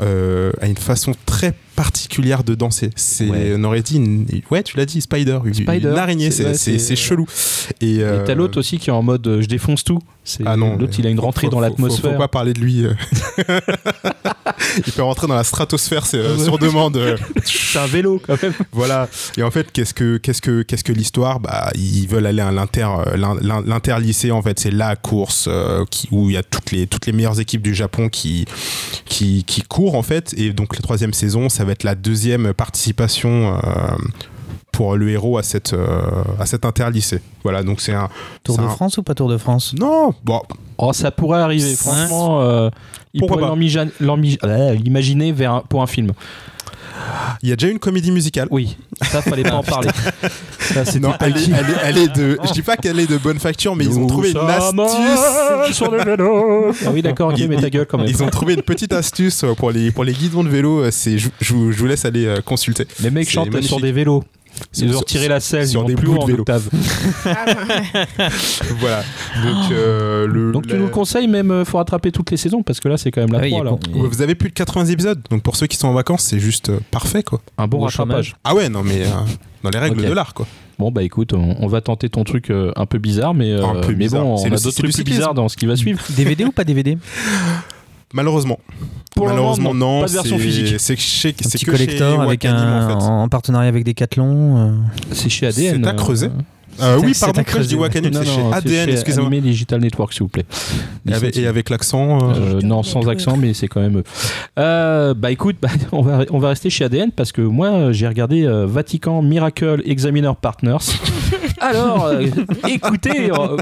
euh, 0.00 0.52
a 0.60 0.66
une 0.66 0.76
façon 0.76 1.12
très 1.26 1.54
particulière 1.76 2.44
de 2.44 2.54
danser. 2.54 2.90
C'est, 2.96 3.28
Ouais. 3.28 3.54
on 3.56 3.64
aurait 3.64 3.82
dit, 3.82 3.96
une- 3.96 4.26
ouais, 4.50 4.62
tu 4.62 4.76
l'as 4.76 4.86
dit, 4.86 5.00
Spider, 5.00 5.38
une- 5.44 5.54
Spider, 5.54 5.88
une 5.90 5.98
araignée, 5.98 6.30
c'est- 6.30 6.96
chelou. 6.96 7.26
Et, 7.80 7.96
Et 7.96 8.02
euh, 8.02 8.24
t'as 8.26 8.34
l'autre 8.34 8.58
aussi 8.58 8.78
qui 8.78 8.90
est 8.90 8.92
en 8.92 9.02
mode 9.02 9.26
euh, 9.26 9.42
je 9.42 9.46
défonce 9.48 9.84
tout. 9.84 9.98
Ah 10.44 10.56
non, 10.56 10.76
L'autre, 10.76 10.94
il 10.98 11.06
a 11.06 11.10
une 11.10 11.16
faut- 11.16 11.22
rentrée 11.22 11.46
faut- 11.46 11.50
dans 11.50 11.56
faut- 11.58 11.62
l'atmosphère. 11.62 12.12
Faut, 12.12 12.18
pas 12.18 12.28
parler 12.28 12.52
de 12.52 12.60
lui. 12.60 12.84
euh. 12.84 12.92
il 14.86 14.92
peut 14.92 15.02
rentrer 15.02 15.26
dans 15.26 15.34
la 15.34 15.44
stratosphère 15.44 16.06
c'est, 16.06 16.18
euh, 16.18 16.38
sur 16.38 16.58
demande. 16.58 16.96
euh. 16.96 17.16
C'est 17.44 17.78
un 17.78 17.86
vélo 17.86 18.20
quand 18.24 18.40
même. 18.42 18.52
Voilà. 18.72 19.08
Et 19.36 19.42
en 19.42 19.50
fait, 19.50 19.70
qu'est-ce 19.72 19.94
que 19.94 20.18
qu'est-ce 20.18 20.40
que 20.42 20.62
qu'est-ce 20.62 20.84
que 20.84 20.92
l'histoire? 20.92 21.40
Bah, 21.40 21.70
ils 21.74 22.06
veulent 22.06 22.26
aller 22.26 22.42
à 22.42 22.52
l'inter 22.52 22.86
l'in- 23.16 23.36
l'in- 23.40 23.62
l'interlycée. 23.66 24.30
En 24.30 24.42
fait, 24.42 24.58
c'est 24.60 24.70
la 24.70 24.96
course 24.96 25.48
qui, 25.90 26.08
où 26.10 26.30
il 26.30 26.34
y 26.34 26.36
a 26.36 26.42
toutes 26.42 26.70
les 26.70 26.86
toutes 26.86 27.06
les 27.06 27.12
meilleures 27.12 27.40
équipes 27.40 27.62
du 27.62 27.74
Japon 27.74 28.08
qui 28.08 28.44
qui 29.04 29.44
qui 29.44 29.62
courent 29.62 29.94
en 29.96 30.02
fait. 30.02 30.34
Et 30.36 30.52
donc 30.52 30.74
la 30.76 30.82
troisième 30.82 31.12
saison, 31.14 31.48
ça 31.48 31.64
va 31.64 31.71
être 31.72 31.84
la 31.84 31.94
deuxième 31.94 32.52
participation. 32.54 33.56
euh, 33.56 33.60
pour 34.72 34.96
le 34.96 35.10
héros 35.10 35.36
à 35.36 35.42
cette 35.42 35.74
euh, 35.74 36.00
à 36.40 36.46
cet 36.46 36.64
interlycée. 36.64 37.20
Voilà, 37.42 37.62
donc 37.62 37.82
c'est 37.82 37.92
un 37.92 38.08
Tour 38.42 38.56
de 38.56 38.62
un- 38.62 38.68
France 38.70 38.96
ou 38.96 39.02
pas 39.02 39.14
Tour 39.14 39.28
de 39.28 39.36
France? 39.36 39.74
Non, 39.78 40.14
bon, 40.24 40.40
Oh, 40.78 40.94
ça 40.94 41.10
pourrait 41.10 41.40
arriver. 41.40 41.74
Franchement, 41.74 42.40
euh, 42.40 42.70
il 43.12 43.18
Pourquoi 43.20 43.36
pourrait 43.36 43.48
euh, 44.44 44.72
l'imaginer 44.74 45.30
vers 45.30 45.52
un- 45.52 45.62
pour 45.68 45.82
un 45.82 45.86
film. 45.86 46.12
Il 47.42 47.48
y 47.48 47.52
a 47.52 47.56
déjà 47.56 47.70
une 47.72 47.78
comédie 47.78 48.10
musicale. 48.10 48.48
Oui, 48.50 48.76
ça 49.10 49.22
fallait 49.22 49.42
pas 49.42 49.54
en 49.56 49.62
parler. 49.62 49.88
Ça, 50.60 50.84
Non, 50.98 51.12
elle 51.20 51.36
est, 51.36 51.44
elle 51.44 51.52
est- 51.52 51.78
elle 51.84 51.98
est 51.98 52.08
de. 52.16 52.38
Je 52.44 52.52
dis 52.52 52.62
pas 52.62 52.76
qu'elle 52.76 52.98
est 53.00 53.06
de 53.10 53.18
bonne 53.18 53.38
facture, 53.38 53.74
mais 53.76 53.84
ils 53.84 53.98
ont 53.98 54.06
trouvé 54.06 54.30
une 54.30 54.38
astuce. 54.38 55.76
sur 55.76 55.90
le 55.90 56.02
vélo. 56.02 56.72
Ah 56.86 56.90
oui, 56.92 57.02
d'accord, 57.02 57.32
Ils- 57.36 57.48
mais 57.48 57.56
ta 57.60 57.70
gueule 57.70 57.86
quand 57.86 57.98
même. 57.98 58.06
Ils 58.06 58.22
ont 58.22 58.28
trouvé 58.28 58.54
une 58.54 58.62
petite 58.62 58.92
astuce 58.92 59.44
pour 59.56 59.70
les, 59.70 59.90
pour 59.90 60.04
les 60.04 60.12
guidons 60.12 60.44
de 60.44 60.48
vélo. 60.48 60.90
C'est, 60.90 61.18
je, 61.18 61.28
je 61.40 61.52
vous- 61.54 61.72
je 61.72 61.78
vous 61.78 61.86
laisse 61.86 62.04
aller 62.04 62.26
euh, 62.26 62.40
consulter. 62.44 62.86
Les 63.02 63.10
mecs 63.10 63.28
chantent 63.28 63.60
sur 63.62 63.80
des 63.80 63.92
vélos. 63.92 64.22
Ils 64.76 64.96
ont 64.96 65.00
retiré 65.00 65.28
la 65.28 65.40
selle, 65.40 65.68
sur 65.68 65.82
ils 65.82 65.86
des 65.88 65.94
vont 65.94 65.98
plus 66.00 66.08
bouts 66.08 66.18
de 66.18 66.22
en 66.22 66.26
vélo. 66.26 66.40
octave. 66.40 66.68
Voilà. 68.80 69.02
Donc, 69.44 69.72
euh, 69.72 70.26
le, 70.26 70.52
Donc 70.52 70.66
tu 70.66 70.72
la- 70.72 70.78
nous 70.78 70.84
le 70.86 70.90
conseilles 70.90 71.28
même, 71.28 71.50
euh, 71.50 71.64
faut 71.64 71.78
rattraper 71.78 72.12
toutes 72.12 72.30
les 72.30 72.36
saisons 72.36 72.62
parce 72.62 72.80
que 72.80 72.88
là 72.88 72.96
c'est 72.96 73.10
quand 73.10 73.20
même 73.20 73.32
la 73.32 73.38
Ah 73.38 73.42
oui, 73.42 73.50
3 73.50 73.60
il 73.60 73.64
y 73.64 73.68
a 73.68 73.70
là. 73.70 73.76
con- 73.92 74.00
Ouais, 74.02 74.08
Vous 74.08 74.22
avez 74.22 74.34
plus 74.34 74.48
de 74.48 74.54
80 74.54 74.86
épisodes. 74.86 75.20
Donc 75.30 75.42
pour 75.42 75.56
ceux 75.56 75.66
qui 75.66 75.76
sont 75.76 75.88
en 75.88 75.92
vacances, 75.94 76.22
c'est 76.24 76.38
juste 76.38 76.70
euh, 76.70 76.80
parfait 76.90 77.22
quoi. 77.22 77.40
Un 77.58 77.66
bon 77.66 77.80
rattrapage. 77.80 78.36
Ah 78.44 78.54
ouais, 78.54 78.68
non 78.68 78.82
mais 78.82 79.02
euh, 79.02 79.08
dans 79.62 79.70
les 79.70 79.78
règles 79.78 80.02
de 80.04 80.12
l'art 80.12 80.34
quoi. 80.34 80.46
Bon 80.78 80.90
bah 80.90 81.02
écoute, 81.02 81.32
on, 81.32 81.56
on 81.60 81.66
va 81.68 81.80
tenter 81.80 82.08
ton 82.08 82.24
truc 82.24 82.50
euh, 82.50 82.72
un 82.76 82.86
peu 82.86 82.98
bizarre, 82.98 83.34
mais, 83.34 83.52
euh, 83.52 83.64
Un 83.64 83.80
peu 83.80 83.94
mais 83.94 84.08
bon, 84.08 84.36
C'est 84.36 84.46
on 84.46 84.50
le- 84.50 84.56
a 84.56 84.60
d'autres 84.60 84.76
trucs 84.78 84.92
plus 84.94 85.04
bizarres 85.04 85.34
dans 85.34 85.48
ce 85.48 85.56
qui 85.56 85.66
va 85.66 85.76
suivre. 85.76 86.00
DVD 86.16 86.44
ou 86.44 86.52
pas 86.52 86.64
DVD 86.64 86.98
Malheureusement. 88.12 88.58
Pour 89.14 89.26
le 89.26 89.32
Malheureusement 89.34 89.72
moment, 89.74 89.96
non, 89.96 90.00
pas 90.02 90.08
de 90.08 90.12
version 90.12 90.38
c'est- 90.38 90.42
physique. 90.42 90.74
C'est 90.78 90.96
chez, 90.98 91.28
Un 91.28 91.32
c'est 91.38 91.50
petit 91.58 91.64
que 91.66 91.76
chez 91.76 91.86
collector 91.86 92.20
avec 92.22 92.42
Wakanim, 92.44 92.56
un, 92.66 92.86
en 92.96 93.00
fait. 93.00 93.06
en 93.06 93.28
partenariat 93.28 93.68
avec 93.68 93.84
Decathlon. 93.84 94.56
euh. 94.56 94.70
C'est 95.12 95.28
chez 95.28 95.46
ADN. 95.46 95.82
C'est 95.82 95.88
à 95.88 95.92
euh, 95.92 95.96
creuser. 95.96 96.26
euh, 96.26 96.30
Euh, 96.80 96.98
oui, 97.02 97.12
C'est 97.12 97.24
à 97.24 97.26
pardon, 97.26 97.42
pourquoi 97.42 97.60
je 97.62 97.68
dis 97.68 97.74
creuser. 97.76 97.82
Wakanim, 98.00 98.12
c'est 98.14 98.24
chez 98.30 98.40
ADN, 98.54 98.88
excusez-moi. 98.88 99.28
Anime 99.28 99.42
Digital 99.42 99.80
Network, 99.82 100.12
s'il 100.14 100.22
vous 100.22 100.28
plaît. 100.30 100.46
Et 101.06 101.12
avec, 101.12 101.36
et 101.36 101.46
avec 101.46 101.68
l'accent. 101.68 102.30
euh, 102.30 102.34
Euh, 102.56 102.60
non, 102.62 102.82
sans 102.82 103.06
accent, 103.08 103.36
mais 103.36 103.52
c'est 103.52 103.68
quand 103.68 103.80
même 103.82 103.98
eux. 103.98 105.14
Bah 105.14 105.30
écoute, 105.30 105.56
bah, 105.60 105.68
on, 105.92 106.00
va, 106.00 106.24
on 106.30 106.38
va 106.38 106.48
rester 106.48 106.70
chez 106.70 106.84
ADN 106.86 107.10
parce 107.12 107.32
que 107.32 107.42
moi, 107.42 107.92
j'ai 107.92 108.08
regardé 108.08 108.46
euh, 108.46 108.66
Vatican 108.66 109.20
Miracle 109.20 109.82
Examiner 109.84 110.32
Partners. 110.40 110.78
Alors, 111.62 112.06
euh, 112.06 112.26
écoutez, 112.68 113.30
euh, 113.30 113.56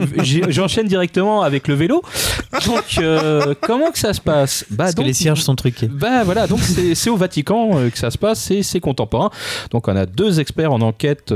j'enchaîne 0.49 0.87
directement 0.87 1.43
avec 1.43 1.69
le 1.69 1.75
vélo. 1.75 2.03
Donc, 2.67 2.99
euh, 2.99 3.55
comment 3.61 3.91
que 3.91 3.99
ça 3.99 4.15
se 4.15 4.21
passe? 4.21 4.65
Bah, 4.71 4.85
Parce 4.85 4.95
que 4.95 5.03
les 5.03 5.13
cierges 5.13 5.43
sont 5.43 5.55
truqués. 5.55 5.87
bah 5.87 6.25
voilà, 6.25 6.47
donc 6.47 6.61
c'est 6.61 7.11
au 7.11 7.17
Vatican 7.17 7.71
que 7.91 7.99
ça 7.99 8.11
se 8.11 8.19
passe, 8.19 8.41
c'est 8.41 8.63
c'est 8.63 8.81
contemporain. 8.81 9.31
Donc 9.71 9.87
on 9.89 9.97
a 9.97 10.07
deux 10.07 10.41
experts 10.41 10.73
en 10.73 10.81
enquête 10.81 11.35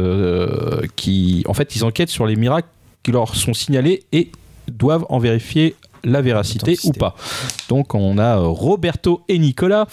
qui, 0.97 1.45
en 1.47 1.55
fait, 1.55 1.77
ils 1.77 1.85
enquêtent 1.85 2.11
sur 2.11 2.27
les 2.27 2.37
miracles 2.37 2.69
qui 3.03 3.13
leur 3.13 3.35
sont 3.37 3.53
signalés 3.53 4.05
et 4.13 4.31
doivent 4.69 5.05
en 5.11 5.19
vérifier 5.19 5.77
la 6.05 6.23
véracité 6.23 6.77
ou 6.85 6.93
pas. 6.93 7.15
Donc 7.69 7.95
on 7.95 8.19
a 8.19 8.39
euh, 8.39 8.47
Roberto 8.47 9.23
et 9.29 9.39
Nicolas 9.39 9.87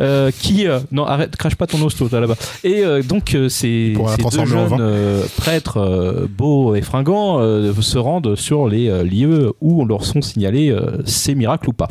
euh, 0.00 0.30
qui 0.30 0.66
euh, 0.66 0.80
non 0.92 1.04
arrête 1.04 1.36
crache 1.36 1.54
pas 1.54 1.66
ton 1.66 1.80
hosto 1.82 2.08
toi, 2.08 2.20
là-bas 2.20 2.36
et 2.64 2.84
euh, 2.84 3.02
donc 3.02 3.36
ces, 3.48 3.94
ces 3.96 4.38
deux 4.38 4.46
jeunes 4.46 5.22
prêtres 5.36 6.28
beaux 6.28 6.74
et 6.74 6.82
fringants 6.82 7.38
se 7.80 7.98
rendent 7.98 8.34
sur 8.36 8.68
les 8.68 9.04
lieux 9.04 9.52
où 9.60 9.82
on 9.82 9.84
leur 9.84 10.04
sont 10.04 10.22
signalés 10.22 10.74
ces 11.04 11.34
miracles 11.34 11.70
ou 11.70 11.72
pas. 11.72 11.88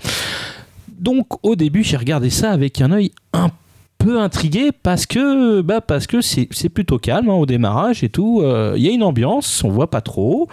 Donc 0.99 1.28
au 1.43 1.55
début 1.55 1.84
j'ai 1.84 1.97
regardé 1.97 2.30
ça 2.30 2.51
avec 2.51 2.82
un 2.82 2.91
œil 2.91 3.11
un 3.34 3.49
peu 3.97 4.19
intrigué 4.19 4.71
parce 4.71 5.05
que 5.05 5.61
bah 5.61 5.82
parce 5.82 6.07
que 6.07 6.21
c'est 6.21 6.69
plutôt 6.69 6.97
calme 6.97 7.30
hein, 7.30 7.34
au 7.34 7.45
démarrage 7.45 8.03
et 8.03 8.09
tout. 8.09 8.41
Euh, 8.41 8.73
Il 8.78 8.84
y 8.84 8.88
a 8.88 8.91
une 8.91 9.03
ambiance, 9.03 9.63
on 9.63 9.69
voit 9.69 9.89
pas 9.89 10.01
trop. 10.01 10.47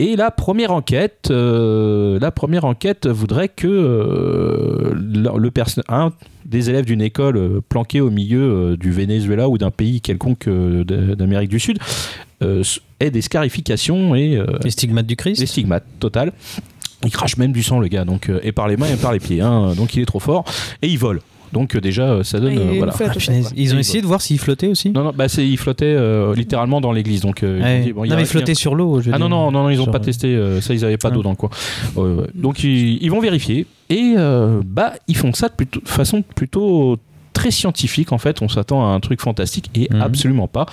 Et 0.00 0.14
la 0.14 0.30
première 0.30 0.70
enquête, 0.70 1.28
euh, 1.32 2.20
la 2.20 2.30
première 2.30 2.64
enquête 2.64 3.08
voudrait 3.08 3.48
que 3.48 3.66
euh, 3.66 4.94
le, 4.94 5.50
un 5.88 6.12
des 6.44 6.70
élèves 6.70 6.84
d'une 6.84 7.02
école 7.02 7.36
euh, 7.36 7.60
planquée 7.68 8.00
au 8.00 8.08
milieu 8.08 8.76
du 8.76 8.92
Venezuela 8.92 9.48
ou 9.48 9.58
d'un 9.58 9.72
pays 9.72 10.00
quelconque 10.00 10.48
d'Amérique 10.48 11.50
du 11.50 11.58
Sud 11.58 11.78
ait 12.40 13.10
des 13.10 13.22
scarifications 13.22 14.14
et 14.14 14.40
Les 14.62 14.70
stigmates 14.70 15.06
du 15.06 15.16
Christ 15.16 15.40
des 15.40 15.46
stigmates 15.46 15.84
total. 15.98 16.32
Il 17.04 17.10
crache 17.10 17.36
même 17.36 17.50
du 17.50 17.64
sang 17.64 17.80
le 17.80 17.88
gars, 17.88 18.04
donc 18.04 18.30
et 18.42 18.52
par 18.52 18.68
les 18.68 18.76
mains 18.76 18.92
et 18.92 18.96
par 18.96 19.12
les 19.12 19.18
pieds, 19.18 19.40
hein, 19.40 19.74
donc 19.74 19.94
il 19.96 20.02
est 20.02 20.06
trop 20.06 20.20
fort 20.20 20.44
et 20.82 20.88
il 20.88 20.98
vole. 20.98 21.20
Donc 21.52 21.74
euh, 21.74 21.80
déjà 21.80 22.02
euh, 22.10 22.22
ça 22.22 22.40
donne 22.40 22.58
euh, 22.58 22.74
voilà. 22.78 22.92
Ah. 23.00 23.12
Ils 23.56 23.74
ont 23.74 23.78
essayé 23.78 24.00
de 24.02 24.06
voir 24.06 24.20
s'il 24.20 24.38
flottait 24.38 24.68
aussi? 24.68 24.90
Non 24.90 25.04
non 25.04 25.12
bah 25.14 25.28
c'est 25.28 25.46
il 25.46 25.56
flottait 25.56 25.84
euh, 25.86 26.34
littéralement 26.34 26.80
dans 26.80 26.92
l'église 26.92 27.20
donc 27.22 27.42
euh, 27.42 27.58
ils 27.58 27.62
ont 27.62 27.64
Ouais. 27.66 27.80
dit, 27.80 27.92
bon, 27.92 28.06
Non, 28.06 28.16
mais 28.16 28.24
flotter 28.24 28.54
sur 28.54 28.74
l'eau. 28.74 29.00
je 29.00 29.06
veux 29.10 29.14
ah 29.14 29.18
non 29.18 29.26
dire. 29.28 29.36
non 29.36 29.50
non, 29.50 29.62
non, 29.64 29.70
ils 29.70 29.80
ont 29.80 29.84
Genre, 29.84 29.92
pas 29.92 30.00
testé 30.00 30.28
euh, 30.28 30.60
ça 30.60 30.74
ils 30.74 30.84
avaient 30.84 30.96
pas 30.98 31.10
d'eau 31.10 31.20
Ah. 31.20 31.24
dans 31.24 31.30
le 31.30 31.36
coin. 31.36 31.50
Donc 32.34 32.62
ils, 32.64 33.02
ils 33.02 33.10
vont 33.10 33.20
vérifier 33.20 33.66
et 33.90 34.14
euh, 34.16 34.60
bah 34.64 34.92
ils 35.08 35.16
font 35.16 35.32
ça 35.32 35.48
de 35.48 35.54
plutôt- 35.54 35.80
de 35.80 35.88
façon 35.88 36.22
plutôt 36.22 36.98
très 37.38 37.52
scientifique 37.52 38.10
en 38.10 38.18
fait. 38.18 38.42
On 38.42 38.48
s'attend 38.48 38.82
à 38.84 38.88
un 38.88 38.98
truc 38.98 39.20
fantastique 39.20 39.70
et 39.76 39.86
Mhm. 39.92 40.02
absolument 40.02 40.48
pas. 40.48 40.66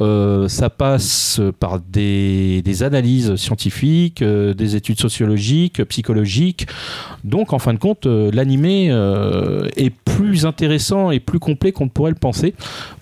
Euh, 0.00 0.46
ça 0.46 0.70
passe 0.70 1.40
par 1.58 1.80
des, 1.80 2.62
des 2.62 2.82
analyses 2.84 3.34
scientifiques, 3.34 4.22
euh, 4.22 4.54
des 4.54 4.76
études 4.76 5.00
sociologiques, 5.00 5.82
psychologiques. 5.84 6.68
Donc 7.24 7.52
en 7.52 7.58
fin 7.58 7.74
de 7.74 7.78
compte, 7.80 8.06
euh, 8.06 8.30
l'animé 8.32 8.86
est 9.76 9.90
plus 9.90 10.46
intéressant 10.46 11.10
et 11.10 11.18
plus 11.18 11.40
complet 11.40 11.72
qu'on 11.72 11.86
ne 11.86 11.90
pourrait 11.90 12.12
le 12.12 12.16
penser 12.16 12.54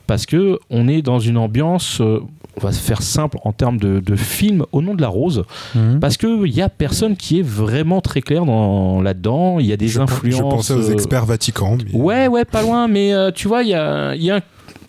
parce 0.07 0.26
que 0.26 0.59
on 0.70 0.88
est 0.88 1.02
dans 1.02 1.18
une 1.18 1.36
ambiance. 1.36 2.00
euh, 2.00 2.20
on 2.57 2.61
va 2.61 2.70
se 2.70 2.78
faire 2.80 3.02
simple 3.02 3.38
en 3.42 3.50
termes 3.52 3.78
de, 3.78 3.98
de 3.98 4.14
film 4.14 4.64
au 4.70 4.80
nom 4.80 4.94
de 4.94 5.02
la 5.02 5.09
rose, 5.09 5.42
Mhm. 5.74 5.98
parce 5.98 6.16
qu'il 6.16 6.46
y 6.55 6.62
a 6.62 6.68
personne 6.68 7.16
qui 7.16 7.40
est 7.40 7.44
vraiment 7.44 8.00
très 8.00 8.20
clair 8.22 8.44
dans, 8.44 9.02
là-dedans. 9.02 9.59
Il 9.59 9.66
y 9.66 9.72
a 9.72 9.76
des 9.76 9.88
je, 9.88 10.00
influences. 10.00 10.36
je 10.36 10.42
pensais 10.42 10.72
aux 10.74 10.88
euh, 10.88 10.92
experts 10.92 11.26
Vatican. 11.26 11.78
mais- 11.92 11.98
Ouais, 11.98 12.28
ouais, 12.28 12.44
pas 12.44 12.62
loin, 12.62 12.86
mais 12.86 13.12
euh, 13.12 13.32
tu 13.32 13.48
vois, 13.48 13.64
il 13.64 13.70
y 13.70 13.74
a, 13.74 14.14
il 14.14 14.22
y, 14.22 14.30
a, 14.30 14.40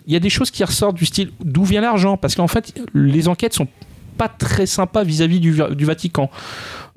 il 0.06 0.12
y 0.12 0.16
a 0.16 0.20
des 0.20 0.30
choses 0.30 0.52
qui 0.52 0.62
ressortent 0.62 0.94
du 0.96 1.06
style 1.06 1.30
d'où 1.44 1.64
vient 1.64 1.80
l'argent, 1.80 2.16
parce 2.16 2.36
qu'en 2.36 2.46
fait, 2.46 2.72
les 2.94 3.26
enquêtes 3.26 3.54
sont 3.54 3.66
pas 4.16 4.28
très 4.28 4.66
sympas 4.66 5.02
vis-à-vis 5.02 5.40
du, 5.40 5.60
du 5.74 5.84
Vatican. 5.84 6.30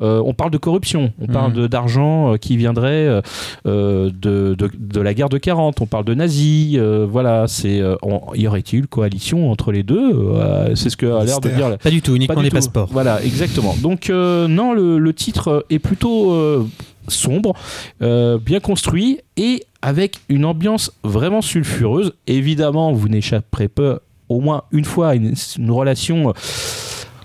Euh, 0.01 0.21
on 0.25 0.33
parle 0.33 0.51
de 0.51 0.57
corruption, 0.57 1.11
on 1.21 1.27
parle 1.27 1.51
Mhm. 1.51 1.57
de- 1.57 1.67
d'argent 1.67 2.33
euh, 2.33 2.37
qui 2.37 2.55
viendrait 2.55 3.21
euh, 3.65 4.09
de, 4.09 4.55
de, 4.55 4.69
de 4.77 5.01
la 5.01 5.13
guerre 5.13 5.27
de 5.29 5.37
40, 5.37 5.81
on 5.81 5.85
parle 5.85 6.05
de 6.05 6.13
nazis, 6.13 6.77
euh, 6.77 7.05
voilà, 7.09 7.47
c'est 7.47 7.81
euh, 7.81 7.95
on- 8.01 8.21
y 8.33 8.47
aurait-il 8.47 8.87
coalition 8.87 9.51
entre 9.51 9.71
les 9.71 9.83
deux 9.83 10.11
Euh, 10.13 10.73
C'est 10.75 10.89
ce 10.89 10.95
que 10.97 11.05
a 11.05 11.25
l'air 11.25 11.39
de 11.41 11.49
dire 11.49 11.77
Pas 11.77 11.89
du 11.89 12.01
tout, 12.01 12.11
pas 12.11 12.15
uniquement 12.15 12.37
du 12.37 12.43
les 12.43 12.49
tout. 12.49 12.55
passeports. 12.55 12.89
Voilà, 12.91 13.21
exactement. 13.23 13.75
Donc 13.81 14.09
euh, 14.09 14.47
non, 14.47 14.73
le, 14.73 14.99
le 14.99 15.13
titre 15.13 15.65
est 15.69 15.79
plutôt 15.79 16.31
euh, 16.31 16.65
sombre, 17.09 17.53
euh, 18.01 18.37
bien 18.37 18.59
construit 18.59 19.19
et 19.35 19.63
avec 19.81 20.17
une 20.29 20.45
ambiance 20.45 20.91
vraiment 21.03 21.41
sulfureuse. 21.41 22.13
Évidemment, 22.27 22.91
vous 22.93 23.09
n'échapperez 23.09 23.67
pas 23.67 23.99
au 24.29 24.39
moins 24.41 24.63
une 24.71 24.85
fois 24.85 25.09
à 25.09 25.15
une, 25.15 25.33
une 25.57 25.71
relation 25.71 26.33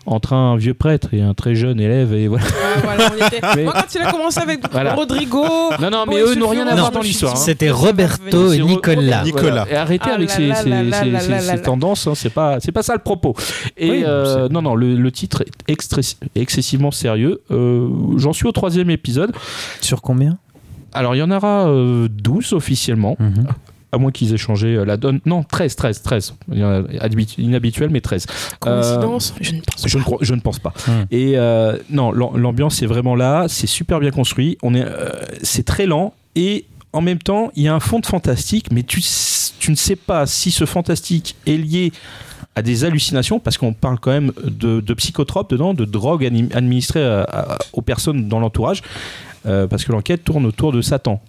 entre 0.06 0.32
un 0.34 0.56
vieux 0.56 0.74
prêtre 0.74 1.14
et 1.14 1.20
un 1.22 1.34
très 1.34 1.54
jeune 1.54 1.80
élève 1.80 2.12
et 2.14 2.28
voilà. 2.28 2.44
Voilà, 2.82 3.10
on 3.12 3.16
y 3.16 3.26
était. 3.26 3.40
Mais- 3.56 3.64
Moi, 3.64 3.72
quand 3.74 3.94
il 3.94 4.00
a 4.02 4.10
commencé 4.12 4.40
avec 4.40 4.60
Voilà. 4.70 4.94
Rodrigo. 4.94 5.44
Non, 5.80 5.90
non, 5.90 6.04
mais 6.08 6.22
Bon, 6.22 6.30
eux 6.30 6.34
n'ont 6.34 6.48
rien 6.48 6.66
à 6.66 6.74
voir 6.74 6.90
dans 6.90 7.00
l'histoire. 7.00 7.32
hein. 7.32 7.36
C'était 7.36 7.70
Roberto 7.70 8.52
et 8.52 8.56
C'est 8.56 8.62
Ro- 8.62 8.68
Nicolas. 8.68 9.22
Nicolas. 9.24 9.50
Voilà. 9.64 9.70
Et 9.70 9.76
arrêtez 9.76 10.10
Ah 10.10 10.14
avec 10.14 10.28
là 10.28 10.34
ces, 10.34 10.46
là 10.46 10.54
ces- 10.56 10.68
là 10.68 10.82
là 10.82 11.00
ces- 11.02 11.10
là 11.10 11.20
ces- 11.20 11.28
là 11.30 11.40
ces 11.40 11.46
là. 11.48 11.58
tendances, 11.58 12.06
hein, 12.06 12.14
c'est 12.14 12.30
pas, 12.30 12.58
c'est 12.60 12.72
pas 12.72 12.82
ça 12.82 12.92
le 12.94 13.00
propos. 13.00 13.34
Et 13.76 13.90
Oui, 13.90 14.02
euh, 14.06 14.48
non, 14.48 14.62
non, 14.62 14.74
le, 14.74 14.94
le 14.94 15.12
titre 15.12 15.42
est 15.42 15.72
extré- 15.72 16.16
excessivement 16.34 16.90
sérieux. 16.90 17.40
Euh, 17.50 17.88
J'en 18.16 18.32
suis 18.32 18.46
au 18.46 18.52
troisième 18.52 18.90
épisode. 18.90 19.32
Sur 19.80 20.02
combien? 20.02 20.38
Alors, 20.92 21.14
il 21.16 21.18
y 21.18 21.22
en 21.22 21.30
aura 21.30 21.66
euh, 21.68 22.08
12 22.08 22.52
officiellement, 22.52 23.16
Mhm. 23.18 23.46
À 23.94 23.98
moins 23.98 24.10
qu'ils 24.12 24.32
aient 24.34 24.38
changé 24.38 24.74
euh, 24.74 24.84
la 24.84 24.96
donne. 24.96 25.20
Non, 25.24 25.42
13, 25.42 25.76
13, 25.76 26.02
13. 26.02 26.34
Il 26.52 26.58
y 26.58 26.64
en 26.64 26.70
a 26.70 26.80
habitu- 27.00 27.40
Inhabituel, 27.40 27.90
mais 27.90 28.00
13. 28.00 28.26
Coïncidence 28.60 29.34
Je 29.40 29.52
ne 29.52 29.60
pense 29.60 29.86
Je 29.88 29.96
ne, 29.98 30.02
pas. 30.02 30.04
crois- 30.04 30.18
je 30.20 30.34
ne 30.34 30.40
pense 30.40 30.58
pas. 30.58 30.72
Et 31.10 31.32
euh, 31.36 31.76
non, 31.90 32.12
l'am- 32.12 32.36
l'ambiance 32.36 32.82
est 32.82 32.86
vraiment 32.86 33.14
là, 33.14 33.46
c'est 33.48 33.66
super 33.66 34.00
bien 34.00 34.10
construit, 34.10 34.58
on 34.62 34.74
est, 34.74 34.84
euh, 34.84 35.08
c'est 35.42 35.64
très 35.64 35.86
lent 35.86 36.14
et 36.34 36.66
en 36.92 37.00
même 37.00 37.18
temps, 37.18 37.50
il 37.56 37.64
y 37.64 37.68
a 37.68 37.74
un 37.74 37.80
fond 37.80 37.98
de 37.98 38.06
fantastique, 38.06 38.66
mais 38.70 38.82
tu, 38.84 39.00
ne 39.68 39.74
sais 39.74 39.96
pas 39.96 40.26
si 40.26 40.50
ce 40.52 40.64
fantastique 40.64 41.34
est 41.46 41.56
lié 41.56 41.92
à 42.54 42.62
des 42.62 42.84
hallucinations, 42.84 43.40
parce 43.40 43.58
qu'on 43.58 43.72
parle 43.72 43.98
quand 43.98 44.12
même 44.12 44.30
de, 44.44 44.78
de 44.80 44.94
psychotropes 44.94 45.50
dedans, 45.50 45.74
de 45.74 45.84
drogues 45.84 46.24
anim- 46.24 46.50
administrées 46.54 47.04
à- 47.04 47.22
à- 47.24 47.58
aux 47.72 47.82
personnes 47.82 48.28
dans 48.28 48.38
l'entourage, 48.38 48.82
euh, 49.46 49.66
parce 49.66 49.84
que 49.84 49.90
l'enquête 49.90 50.22
tourne 50.22 50.46
autour 50.46 50.70
de 50.70 50.80
Satan. 50.82 51.20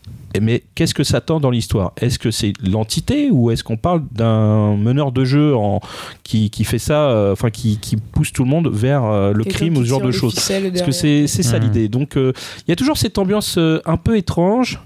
Mais 0.42 0.64
qu'est-ce 0.76 0.94
que 0.94 1.04
Satan 1.04 1.40
dans 1.40 1.50
l'histoire? 1.50 1.94
Est-ce 2.00 2.20
que 2.20 2.32
c'est 2.32 2.54
l'entité 2.64 3.30
ou 3.32 3.52
est-ce 3.52 3.64
qu'on 3.64 3.78
parle 3.78 4.04
d'un 4.12 4.76
meneur 4.76 5.12
de 5.12 5.26
jeu 5.26 5.56
en, 5.56 5.80
qui, 6.24 6.50
qui 6.50 6.64
fait 6.64 6.80
ça, 6.80 7.10
euh, 7.10 7.32
enfin 7.34 7.50
qui, 7.50 7.78
qui 7.78 7.96
pousse 7.98 8.32
tout 8.32 8.44
le 8.44 8.50
monde 8.50 8.68
vers 8.72 9.04
euh, 9.06 9.34
le 9.34 9.44
crime 9.44 9.78
ou 9.78 9.84
ce 9.84 9.90
genre 9.90 10.02
de 10.02 10.12
choses? 10.12 10.36
Parce 10.36 10.82
que 10.86 10.92
c'est 10.92 11.28
c'est 11.28 11.44
ça 11.44 11.58
Mhm. 11.60 11.64
l'idée. 11.66 11.88
Donc 11.88 12.18
euh, 12.18 12.34
il 12.68 12.72
y 12.72 12.74
a 12.74 12.76
toujours 12.76 12.98
cette 12.98 13.18
ambiance 13.18 13.56
euh, 13.58 13.80
un 13.86 13.98
peu 13.98 14.18
étrange. 14.18 14.80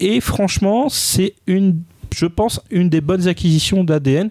Et 0.00 0.20
franchement 0.20 0.88
c'est 0.88 1.34
une, 1.46 1.80
je 2.14 2.26
pense, 2.26 2.60
une 2.70 2.88
des 2.88 3.00
bonnes 3.00 3.28
acquisitions 3.28 3.84
d'ADN 3.84 4.30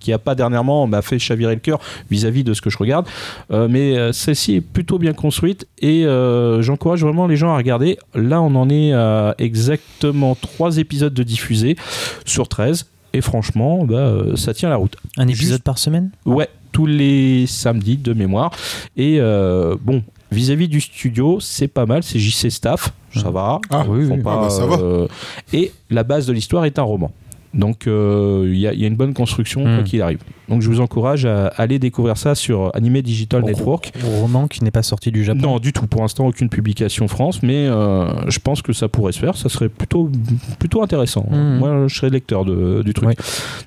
qui 0.00 0.12
a 0.12 0.18
pas 0.18 0.34
dernièrement 0.34 0.86
m'a 0.86 1.02
fait 1.02 1.18
chavirer 1.18 1.54
le 1.54 1.60
cœur 1.60 1.78
vis-à-vis 2.10 2.42
de 2.42 2.54
ce 2.54 2.60
que 2.60 2.70
je 2.70 2.78
regarde. 2.78 3.06
Euh, 3.52 3.68
mais 3.70 3.96
euh, 3.96 4.12
celle-ci 4.12 4.56
est 4.56 4.60
plutôt 4.60 4.98
bien 4.98 5.12
construite 5.12 5.66
et 5.80 6.04
euh, 6.06 6.62
j'encourage 6.62 7.02
vraiment 7.02 7.26
les 7.26 7.36
gens 7.36 7.52
à 7.52 7.56
regarder. 7.56 7.98
Là, 8.14 8.40
on 8.42 8.54
en 8.56 8.68
est 8.70 8.92
à 8.92 9.34
exactement 9.38 10.34
3 10.34 10.78
épisodes 10.78 11.14
de 11.14 11.22
diffusés 11.22 11.76
sur 12.24 12.48
13 12.48 12.86
et 13.12 13.20
franchement, 13.20 13.84
bah, 13.84 13.94
euh, 13.96 14.36
ça 14.36 14.54
tient 14.54 14.68
la 14.68 14.76
route. 14.76 14.96
Un 15.16 15.28
épisode 15.28 15.54
Juste- 15.54 15.64
par 15.64 15.78
semaine? 15.78 16.10
Ouais, 16.26 16.48
tous 16.72 16.86
les 16.86 17.46
samedis 17.46 17.96
de 17.96 18.12
mémoire. 18.12 18.52
Et 18.96 19.16
euh, 19.20 19.76
bon, 19.80 20.02
vis-à-vis 20.30 20.68
du 20.68 20.80
studio, 20.80 21.38
c'est 21.40 21.66
pas 21.68 21.86
mal, 21.86 22.02
c'est 22.04 22.18
JC 22.20 22.50
Staff, 22.50 22.92
ça 23.12 23.30
va. 23.30 23.58
Ah, 23.70 23.82
Ils 23.98 24.06
font 24.06 24.14
oui. 24.14 24.22
pas, 24.22 24.34
Ah 24.38 24.40
bah, 24.42 24.50
ça 24.50 24.64
va. 24.66 24.76
euh, 24.78 25.08
et 25.52 25.72
la 25.90 26.04
base 26.04 26.26
de 26.26 26.32
l'histoire 26.32 26.64
est 26.64 26.78
un 26.78 26.82
roman. 26.84 27.10
Donc 27.52 27.86
euh, 27.86 28.44
il 28.48 28.58
y, 28.58 28.66
a- 28.68 28.72
il 28.72 28.80
y 28.80 28.84
a 28.84 28.86
une 28.86 28.94
bonne 28.96 29.12
construction 29.14 29.62
Hmm. 29.64 29.74
quoi 29.76 29.82
qu'il 29.84 30.00
arrive. 30.02 30.18
Donc 30.48 30.62
je 30.62 30.68
vous 30.68 30.80
encourage 30.80 31.24
à 31.26 31.48
aller 31.48 31.78
découvrir 31.78 32.16
ça 32.16 32.34
sur 32.34 32.70
Anime 32.74 33.02
Digital 33.02 33.42
Network. 33.44 33.92
Roman 34.20 34.46
qui 34.48 34.62
n'est 34.64 34.70
pas 34.70 34.82
sorti 34.82 35.10
du 35.12 35.24
Japon. 35.24 35.40
Non, 35.42 35.58
du 35.58 35.72
tout. 35.72 35.86
Pour 35.86 36.02
l'instant, 36.02 36.26
aucune 36.26 36.48
publication 36.48 37.08
France, 37.08 37.42
mais 37.42 37.66
euh, 37.66 38.06
je 38.28 38.38
pense 38.38 38.62
que 38.62 38.72
ça 38.72 38.88
pourrait 38.88 39.12
se 39.12 39.18
faire. 39.18 39.36
Ça 39.36 39.48
serait 39.48 39.68
plutôt, 39.68 40.10
plutôt 40.58 40.82
intéressant. 40.82 41.26
Mhm. 41.30 41.58
Moi, 41.58 41.84
je 41.88 41.94
serais 41.94 42.10
lecteur 42.10 42.44
de- 42.44 42.82
du 42.84 42.94
truc. 42.94 43.08
Ouais. 43.08 43.16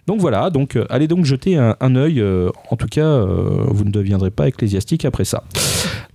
Donc 0.08 0.20
voilà. 0.22 0.50
Donc 0.50 0.76
euh, 0.78 0.86
allez 0.90 1.08
donc 1.08 1.26
jeter 1.26 1.58
un, 1.58 1.76
un 1.82 1.96
œil. 1.96 2.24
en 2.72 2.76
tout 2.78 2.88
cas, 2.88 3.20
vous 3.68 3.84
ne 3.84 3.92
deviendrez 3.92 4.32
pas 4.32 4.48
ecclésiastique 4.48 5.04
après 5.06 5.26
ça. 5.26 5.44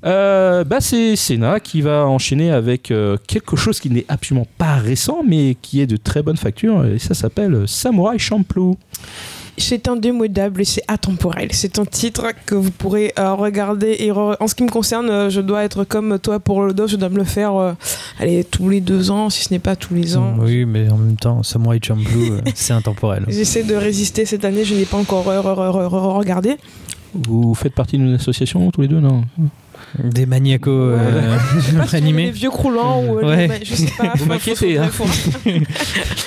Bah 0.03 0.81
c'est 0.81 1.17
Senna 1.17 1.61
qui 1.61 1.81
va 1.83 2.07
enchaîner 2.07 2.51
avec 2.51 2.93
quelque 3.27 3.57
chose 3.57 3.81
qui 3.81 3.91
n'est 3.91 4.05
absolument 4.09 4.47
pas 4.59 4.77
récent, 4.77 5.19
mais 5.27 5.57
qui 5.61 5.81
est 5.81 5.87
de 5.87 5.97
très 5.97 6.23
bonne 6.23 6.37
facture. 6.37 6.85
Et 6.87 6.99
ça 6.99 7.15
s'appelle 7.15 7.58
Samurai 7.67 8.19
Champloo. 8.19 8.77
C'est 9.61 9.89
indémodable 9.89 10.61
et 10.61 10.65
c'est 10.65 10.85
atemporel. 10.87 11.49
C'est 11.51 11.81
un 11.81 11.85
titre 11.85 12.27
que 12.47 12.55
vous 12.55 12.71
pourrez 12.71 13.13
euh, 13.19 13.35
regarder. 13.35 13.97
Et 13.99 14.11
re- 14.11 14.37
en 14.39 14.47
ce 14.47 14.55
qui 14.55 14.63
me 14.63 14.69
concerne, 14.69 15.11
euh, 15.11 15.31
je 15.31 15.41
dois 15.41 15.65
être 15.65 15.83
comme 15.83 16.21
toi 16.21 16.39
pour 16.39 16.63
le 16.63 16.73
dos. 16.73 16.87
Je 16.87 16.95
dois 16.95 17.09
me 17.09 17.17
le 17.17 17.25
faire 17.25 17.57
euh, 17.57 17.73
allez, 18.21 18.45
tous 18.45 18.69
les 18.69 18.81
deux 18.81 19.11
ans, 19.11 19.31
si 19.31 19.43
ce 19.43 19.53
n'est 19.53 19.59
pas 19.59 19.75
tous 19.75 19.95
les 19.95 20.17
ans. 20.17 20.37
Oui, 20.39 20.65
mais 20.65 20.89
en 20.89 20.97
même 20.97 21.17
temps, 21.17 21.43
Samurai 21.43 21.81
Champloo, 21.83 22.35
euh, 22.35 22.41
c'est 22.55 22.73
intemporel. 22.73 23.25
J'essaie 23.27 23.65
de 23.65 23.75
résister 23.75 24.27
cette 24.27 24.45
année. 24.45 24.65
Je 24.65 24.75
n'ai 24.77 24.85
pas 24.85 24.97
encore 24.97 25.27
re- 25.27 25.41
re- 25.43 25.57
re- 25.57 25.89
re- 25.89 26.17
regardé. 26.19 26.57
Vous 27.15 27.53
faites 27.57 27.75
partie 27.75 27.99
d'une 27.99 28.15
association 28.15 28.71
tous 28.71 28.83
les 28.83 28.89
deux, 28.89 29.01
non? 29.01 29.25
Des 30.03 30.27
maniacos 30.27 30.71
euh, 30.71 31.37
est 31.69 31.91
des 31.91 31.95
animés. 31.97 32.31
vieux 32.31 32.51
croulants 32.51 33.03
ou 33.05 33.19
euh, 33.19 33.25
Ouais. 33.29 33.49
des- 33.49 33.65
je 33.65 33.75
sais 33.75 33.93
pas. 33.97 34.13
Vous 34.15 34.19
Faut- 34.19 34.27
m'inquiétez, 34.27 34.79
faut- 34.91 35.05
hein. 35.05 35.09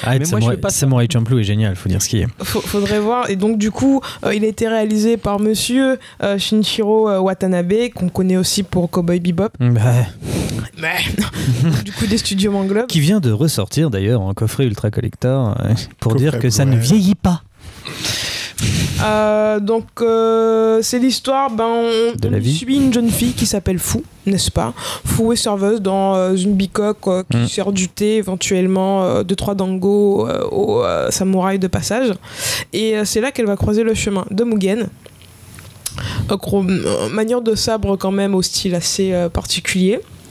Ah, 0.04 0.12
Mais 0.14 0.18
moi, 0.18 0.20
je 0.20 0.26
Samurai, 0.26 0.58
pas. 0.58 0.70
Samurai 0.70 1.08
Champloo 1.12 1.40
est 1.40 1.44
génial, 1.44 1.76
faut 1.76 1.90
dire 1.90 2.02
ce 2.02 2.10
qui 2.10 2.20
est. 2.20 2.28
Faut- 2.44 2.62
faudrait 2.62 3.00
voir. 3.00 3.30
Et 3.30 3.36
donc, 3.36 3.58
du 3.58 3.70
coup, 3.72 4.02
euh, 4.26 4.34
il 4.34 4.44
a 4.44 4.48
été 4.48 4.68
réalisé 4.68 5.18
par 5.18 5.40
monsieur 5.40 6.00
euh, 6.24 6.38
Shinichiro 6.40 7.08
euh, 7.10 7.20
Watanabe, 7.20 7.74
qu'on 7.96 8.10
connaît 8.10 8.38
aussi 8.38 8.64
pour 8.64 8.90
Cowboy 8.90 9.20
Bebop. 9.20 9.50
Bah, 9.60 9.80
Mais, 10.80 10.96
du 11.86 11.92
coup, 11.92 12.08
des 12.08 12.18
studios 12.18 12.52
Manglobe. 12.52 12.88
qui 12.88 13.00
vient 13.00 13.20
de 13.20 13.32
ressortir 13.32 13.90
d'ailleurs 13.92 14.22
en 14.22 14.34
coffret 14.34 14.66
ultra 14.66 14.90
collector 14.90 15.56
euh, 15.64 15.74
pour 16.00 16.14
Coffret 16.14 16.32
dire 16.32 16.40
que 16.40 16.50
ça 16.50 16.66
ne 16.66 16.76
vieillit 16.78 17.16
pas. 17.16 17.44
Euh, 19.04 19.60
donc, 19.60 19.86
euh, 20.02 20.80
c'est 20.82 21.00
l'histoire. 21.00 21.50
Ben, 21.50 21.66
on, 21.66 22.16
De 22.20 22.28
on 22.28 22.32
la 22.32 22.40
vie. 22.40 22.54
suit 22.56 22.76
une 22.76 22.94
jeune 22.94 23.10
fille 23.10 23.34
qui 23.34 23.46
s'appelle 23.46 23.80
Fou, 23.80 24.04
n'est-ce 24.26 24.52
pas? 24.52 24.74
Fou 25.06 25.34
est 25.34 25.36
serveuse 25.36 25.82
dans 25.82 26.16
euh, 26.16 26.36
une 26.36 26.54
bicoque 26.54 27.08
qui 27.30 27.38
Mm. 27.38 27.48
sert 27.48 27.72
du 27.72 27.88
thé, 27.90 28.18
éventuellement 28.18 29.24
deux 29.24 29.36
trois 29.36 29.56
dango 29.56 30.28
euh, 30.28 30.44
aux 30.52 30.84
samouraïs 31.12 31.60
de 31.60 31.68
passage. 31.68 32.14
Et 32.74 32.96
c'est 33.06 33.22
là 33.22 33.32
qu'elle 33.32 33.48
va 33.48 33.56
croiser 33.56 33.84
le 33.84 33.94
chemin 33.94 34.26
de 34.30 34.44
Mugen. 34.44 34.88
Gros- 36.30 36.64
manière 37.12 37.42
de 37.42 37.56
sabre 37.56 37.98
quand 37.98 38.12
même 38.12 38.34
au 38.36 38.42
style 38.42 38.76
assez 38.76 39.12
euh, 39.14 39.30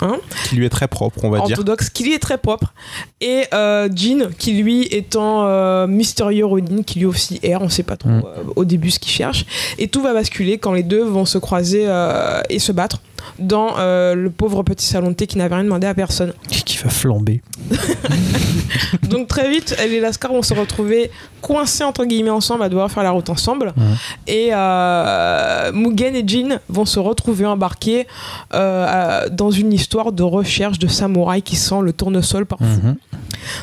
particulier. 0.09 0.49
Qui 0.49 0.57
lui 0.57 0.67
est 0.67 0.71
très 0.71 0.89
propre, 0.89 1.25
on 1.25 1.31
va 1.31 1.39
dire. 1.41 1.51
orthodoxe, 1.59 1.91
qui 1.91 2.05
lui 2.05 2.13
est 2.15 2.19
très 2.19 2.39
propre. 2.39 2.73
Et 3.21 3.45
euh, 3.55 3.89
Jean, 3.95 4.29
qui 4.39 4.53
lui 4.53 4.83
étant 4.91 5.47
euh, 5.47 5.87
mystérieux 5.87 6.47
Ronin, 6.47 6.83
qui 6.83 6.99
lui 6.99 7.07
aussi 7.07 7.39
erre, 7.43 7.63
on 7.63 7.69
sait 7.69 7.83
pas 7.83 7.97
trop 7.97 8.09
Mm. 8.11 8.23
euh, 8.25 8.43
au 8.57 8.65
début 8.65 8.91
ce 8.91 8.99
qu'il 8.99 9.13
cherche. 9.13 9.45
Et 9.79 9.89
tout 9.89 10.03
va 10.03 10.13
basculer 10.15 10.59
quand 10.59 10.73
les 10.73 10.83
deux 10.83 11.05
vont 11.05 11.25
se 11.27 11.39
croiser 11.39 11.85
euh, 11.87 12.41
et 12.49 12.59
se 12.59 12.73
battre 12.73 13.01
dans 13.39 13.75
euh, 13.79 14.15
le 14.15 14.31
pauvre 14.31 14.63
petit 14.63 14.87
salon 14.87 15.09
de 15.09 15.15
thé 15.15 15.27
qui 15.27 15.39
n'avait 15.39 15.55
rien 15.55 15.65
demandé 15.65 15.87
à 15.87 15.95
personne. 15.95 16.33
Qui 16.49 16.77
va 16.79 16.91
flamber. 16.91 17.43
Donc 19.11 19.29
très 19.29 19.51
vite, 19.51 19.75
elle 19.79 19.93
et 19.93 20.01
Lascar 20.01 20.33
vont 20.33 20.43
se 20.43 20.55
retrouver 20.55 21.11
coincés 21.41 21.85
entre 21.85 22.05
guillemets 22.05 22.31
ensemble 22.31 22.63
à 22.63 22.69
devoir 22.69 22.91
faire 22.91 23.03
la 23.03 23.11
route 23.11 23.31
ensemble. 23.31 23.73
Ouais. 23.77 23.83
Et 24.27 24.49
euh, 24.53 25.73
Mugen 25.73 26.15
et 26.15 26.25
Jin 26.27 26.61
vont 26.69 26.85
se 26.85 26.99
retrouver 26.99 27.47
embarqués 27.47 28.07
euh, 28.55 29.29
dans 29.31 29.51
une 29.51 29.73
histoire 29.73 30.13
de 30.13 30.23
recherche 30.23 30.79
de 30.79 30.87
samouraï 30.87 31.43
qui 31.43 31.57
sent 31.57 31.81
le 31.83 31.93
tournesol 31.93 32.47
parfois. 32.47 32.67
Mhm. 32.69 32.97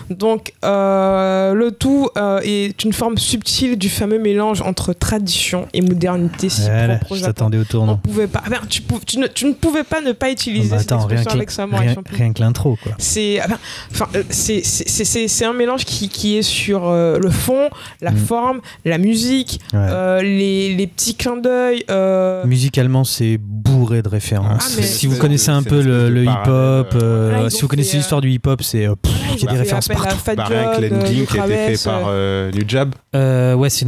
Donc, 0.10 0.54
euh, 0.66 1.54
le 1.54 1.72
tout 1.72 2.10
est 2.44 2.84
une 2.84 2.94
forme 2.94 3.18
subtile 3.18 3.78
du 3.78 3.90
fameux 3.90 4.20
mélange 4.20 4.62
entre 4.62 4.94
tradition 4.94 5.68
et 5.74 5.82
modernité 5.82 6.50
si 6.50 6.64
Voilà, 6.64 6.98
propre 6.98 7.14
au 7.14 7.16
je 7.16 7.24
au 7.58 7.62
On 7.62 7.64
tournant. 7.64 7.98
pouvait 7.98 8.28
pas, 8.28 8.44
tu, 8.70 9.20
ne, 9.20 9.28
tu 9.28 9.47
ne 9.48 9.54
pouvais 9.54 9.84
pas 9.84 10.02
ne 10.02 10.12
pas 10.12 10.32
utiliser 10.32 10.70
Bah, 10.70 10.80
cette 10.80 10.92
attends, 10.92 11.06
rien 11.08 11.18
expression 11.22 11.68
que, 11.70 11.76
avec 11.76 11.90
rien, 11.90 12.04
rien 12.12 12.34
que 12.34 12.40
l'intro, 12.42 12.78
quoi. 12.82 12.92
C'est 12.98 13.40
enfin, 13.42 13.58
enfin, 13.92 14.08
c'est- 14.30 14.64
c'est- 14.64 14.88
c'est- 14.88 15.06
c'est- 15.06 15.28
c'est 15.28 15.46
un 15.46 15.54
mélange 15.54 15.86
qui, 15.86 16.10
qui 16.10 16.38
est 16.38 16.42
sur 16.42 16.88
euh, 16.88 17.20
le 17.20 17.30
fond, 17.30 17.70
la 18.02 18.12
Mm. 18.12 18.18
forme, 18.18 18.62
la 18.86 18.98
musique, 18.98 19.60
Ouais. 19.74 19.80
euh, 19.80 20.22
les, 20.22 20.76
les 20.76 20.88
petits 20.88 21.16
clins 21.16 21.38
d'œil. 21.38 21.84
euh, 21.90 22.46
Musicalement, 22.46 23.04
c'est 23.04 23.38
bourré 23.40 24.02
de 24.02 24.10
références. 24.10 24.76
Ah, 24.80 24.82
si 24.84 25.08
vous 25.08 25.18
connaissez 25.18 25.50
un 25.50 25.64
peu 25.64 25.82
le, 25.82 26.10
hip-hop, 26.24 26.96
ils 26.96 27.50
si 27.50 27.62
vous 27.62 27.68
connaissez 27.68 27.98
l'histoire 27.98 28.22
du 28.22 28.30
hip-hop, 28.32 28.62
c'est 28.62 28.86
euh, 28.86 28.96
il 29.36 29.44
y 29.44 29.48
a 29.48 29.52
des 29.52 29.58
références 29.58 29.88
partout. 29.88 30.16
Bah, 30.36 30.46
rien 30.46 30.72
que 30.76 30.82
l'ending 30.94 31.26
qui 31.26 31.40
a 31.40 31.46
été 31.46 31.76
fait 31.78 31.84
par 31.90 32.10
Nujab. 32.54 32.96
Euh, 33.16 33.54
ouais, 33.56 33.70
c'est 33.70 33.86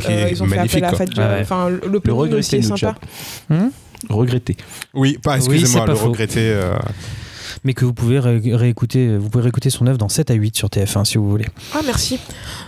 Ouais, 0.00 0.06
qui 0.06 0.12
euh, 0.12 0.26
est 0.26 0.30
ils 0.32 0.42
ont 0.42 0.46
fait 0.46 0.56
magnifique, 0.56 0.82
appel 0.82 0.94
à. 0.94 0.96
Fat 0.98 1.04
Joe. 1.10 1.24
Ouais, 1.24 1.30
ouais. 1.34 1.40
Enfin, 1.42 1.68
le, 1.68 2.00
planning 2.00 2.20
aussi 2.34 2.56
regretté, 2.56 2.56
est 2.58 2.62
sympa. 2.62 2.94
Hmm 4.08 4.12
Regretté. 4.14 4.56
Oui, 4.94 5.18
pas, 5.22 5.32
Oui, 5.38 5.56
excusez-moi, 5.56 5.86
pas 5.86 5.92
le 5.92 5.98
faux. 5.98 6.06
regretter. 6.08 6.40
euh, 6.40 6.74
Mais 7.64 7.74
que 7.74 7.84
vous 7.84 7.92
pouvez 7.94 8.18
ré- 8.20 8.40
réécouter, 8.54 9.16
vous 9.16 9.28
pouvez 9.30 9.42
réécouter 9.44 9.70
son 9.70 9.86
œuvre 9.88 9.98
dans 9.98 10.08
7 10.08 10.30
à 10.30 10.34
8 10.34 10.56
sur 10.56 10.68
TF1 10.68 11.04
si 11.04 11.18
vous 11.18 11.28
voulez. 11.28 11.46
Ah, 11.74 11.80
merci. 11.84 12.18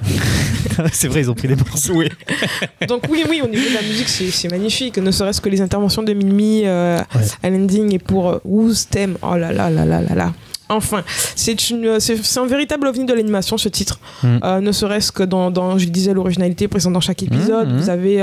c'est 0.92 1.08
vrai, 1.08 1.20
ils 1.20 1.30
ont 1.30 1.34
pris 1.34 1.48
des 1.48 1.56
morceaux. 1.56 1.94
Oui. 1.94 2.08
Donc 2.88 3.02
oui, 3.10 3.24
oui, 3.28 3.40
au 3.44 3.48
niveau 3.48 3.68
de 3.68 3.74
la 3.74 3.82
musique, 3.82 4.08
c'est 4.08 4.50
magnifique. 4.50 4.98
Ne 4.98 5.10
serait-ce 5.10 5.40
que 5.40 5.48
les 5.48 5.60
interventions 5.60 6.02
de 6.02 6.12
Mimi 6.12 6.62
euh, 6.64 6.98
Ouais. 7.14 7.20
à 7.42 7.50
l'ending 7.50 7.94
et 7.94 7.98
pour 7.98 8.30
euh, 8.30 8.38
Who's 8.44 8.88
Theme. 8.88 9.16
Oh 9.22 9.36
là 9.36 9.52
là 9.52 9.70
là 9.70 9.84
là 9.84 10.00
là 10.02 10.14
là. 10.14 10.32
Enfin, 10.68 11.02
c'est 11.34 11.70
une, 11.70 11.98
c'est 11.98 12.16
c'est 12.22 12.38
un 12.38 12.46
véritable 12.46 12.86
ovni 12.86 13.04
de 13.04 13.12
l'animation 13.12 13.58
ce 13.58 13.68
titre. 13.68 13.98
Mm. 14.22 14.38
Euh, 14.44 14.60
ne 14.60 14.70
serait-ce 14.72 15.10
que 15.10 15.24
dans, 15.24 15.50
dans, 15.50 15.78
je 15.78 15.84
le 15.84 15.90
disais, 15.90 16.14
l'originalité 16.14 16.68
présente 16.68 16.92
dans 16.92 17.00
chaque 17.00 17.22
épisode. 17.24 17.68
Mm, 17.68 17.72
mm. 17.74 17.78
Vous 17.80 17.90
avez 17.90 18.22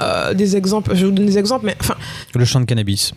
euh, 0.00 0.34
des 0.34 0.56
exemples. 0.56 0.90
Je 0.94 1.00
vais 1.00 1.06
vous 1.06 1.12
donner 1.12 1.28
des 1.28 1.38
exemples, 1.38 1.66
mais 1.66 1.76
enfin, 1.80 1.94
Le 2.34 2.44
chant 2.44 2.60
de 2.60 2.64
cannabis. 2.66 3.12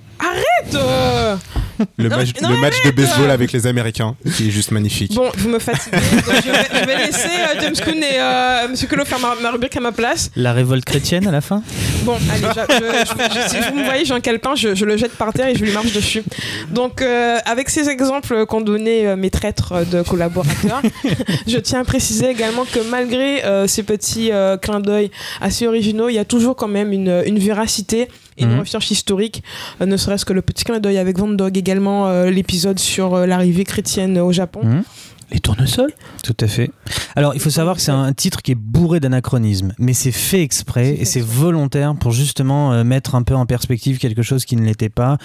euh, 0.75 1.35
Le, 1.97 2.09
match, 2.09 2.30
non, 2.41 2.49
le 2.49 2.57
match 2.57 2.75
de 2.86 2.91
baseball 2.91 3.30
avec 3.32 3.51
les 3.51 3.67
Américains, 3.67 4.15
qui 4.36 4.47
est 4.47 4.51
juste 4.51 4.71
magnifique. 4.71 5.13
bon, 5.13 5.30
vous 5.38 5.49
me 5.49 5.59
fatiguez. 5.59 5.97
donc 6.25 6.36
je, 6.45 6.51
vais, 6.51 6.82
je 6.82 6.86
vais 6.86 6.97
laisser 7.05 7.28
euh, 7.28 7.61
James 7.61 7.75
Coon 7.84 8.01
et 8.01 8.19
euh, 8.19 8.67
Monsieur 8.69 8.88
Colo 8.88 9.05
faire 9.05 9.19
ma, 9.19 9.36
ma 9.41 9.51
rubrique 9.51 9.75
à 9.78 9.80
ma 9.80 9.91
place. 9.91 10.32
La 10.36 10.53
révolte 10.53 10.86
chrétienne 10.86 11.28
à 11.28 11.32
la 11.32 11.41
fin 11.41 11.61
Bon, 12.03 12.17
allez, 12.32 12.47
je- 12.55 12.75
je- 12.75 13.41
je- 13.41 13.49
si 13.49 13.69
vous 13.69 13.78
me 13.80 13.84
voyez, 13.86 14.05
j'ai 14.05 14.13
un 14.13 14.19
calepin, 14.19 14.55
je, 14.55 14.75
je 14.75 14.86
le 14.86 14.97
jette 14.97 15.13
par 15.13 15.34
terre 15.34 15.47
et 15.47 15.55
je 15.55 15.63
lui 15.63 15.71
marche 15.71 15.91
dessus. 15.93 16.23
Donc, 16.71 17.01
euh, 17.01 17.38
avec 17.45 17.69
ces 17.69 17.89
exemples 17.89 18.45
qu'ont 18.45 18.61
donné 18.61 19.07
euh, 19.07 19.15
mes 19.15 19.30
traîtres 19.30 19.86
de 19.86 20.01
collaborateurs, 20.01 20.82
je 21.47 21.57
tiens 21.57 21.82
à 21.82 21.84
préciser 21.84 22.30
également 22.30 22.65
que 22.65 22.80
malgré 22.89 23.43
euh, 23.45 23.67
ces 23.67 23.84
petits 23.84 24.32
euh, 24.32 24.57
clins 24.57 24.80
d'œil 24.80 25.11
assez 25.41 25.67
originaux, 25.67 26.09
il 26.09 26.15
y 26.15 26.19
a 26.19 26.25
toujours 26.25 26.55
quand 26.55 26.67
même 26.67 26.91
une, 26.91 27.23
une 27.25 27.39
véracité 27.39 28.07
et 28.38 28.43
une 28.43 28.53
Mhm. 28.53 28.59
recherche 28.61 28.91
historique, 28.91 29.43
euh, 29.81 29.85
ne 29.85 29.97
serait-ce 29.97 30.25
que 30.25 30.33
le 30.33 30.41
petit 30.41 30.63
clin 30.63 30.79
d'œil 30.79 30.97
avec 30.97 31.17
Van 31.17 31.27
Dog, 31.27 31.57
également 31.57 32.07
euh, 32.07 32.29
l'épisode 32.29 32.79
sur 32.79 33.13
euh, 33.15 33.25
l'arrivée 33.25 33.63
chrétienne 33.63 34.17
au 34.19 34.31
Japon. 34.31 34.61
Mhm. 34.63 34.83
Les 35.32 35.39
tournesols 35.39 35.91
Tout 36.23 36.36
à 36.39 36.47
fait. 36.47 36.71
Alors, 37.15 37.34
il 37.34 37.41
faut 37.41 37.49
savoir 37.49 37.75
que 37.75 37.82
c'est 37.82 37.91
un 37.91 38.13
titre 38.13 38.41
qui 38.41 38.51
est 38.53 38.55
bourré 38.55 38.99
d'anachronismes, 39.01 39.73
mais 39.78 39.93
c'est 39.93 40.11
fait 40.13 40.41
exprès 40.41 40.95
et 40.99 41.03
c'est 41.05 41.19
volontaire 41.19 41.95
pour 41.95 42.11
justement 42.13 42.71
euh, 42.71 42.84
mettre 42.86 43.15
un 43.15 43.23
peu 43.23 43.36
en 43.36 43.45
perspective 43.45 43.97
quelque 43.97 44.21
chose 44.21 44.45
qui 44.45 44.55
ne 44.55 44.63
l'était 44.63 44.88
pas. 44.89 45.17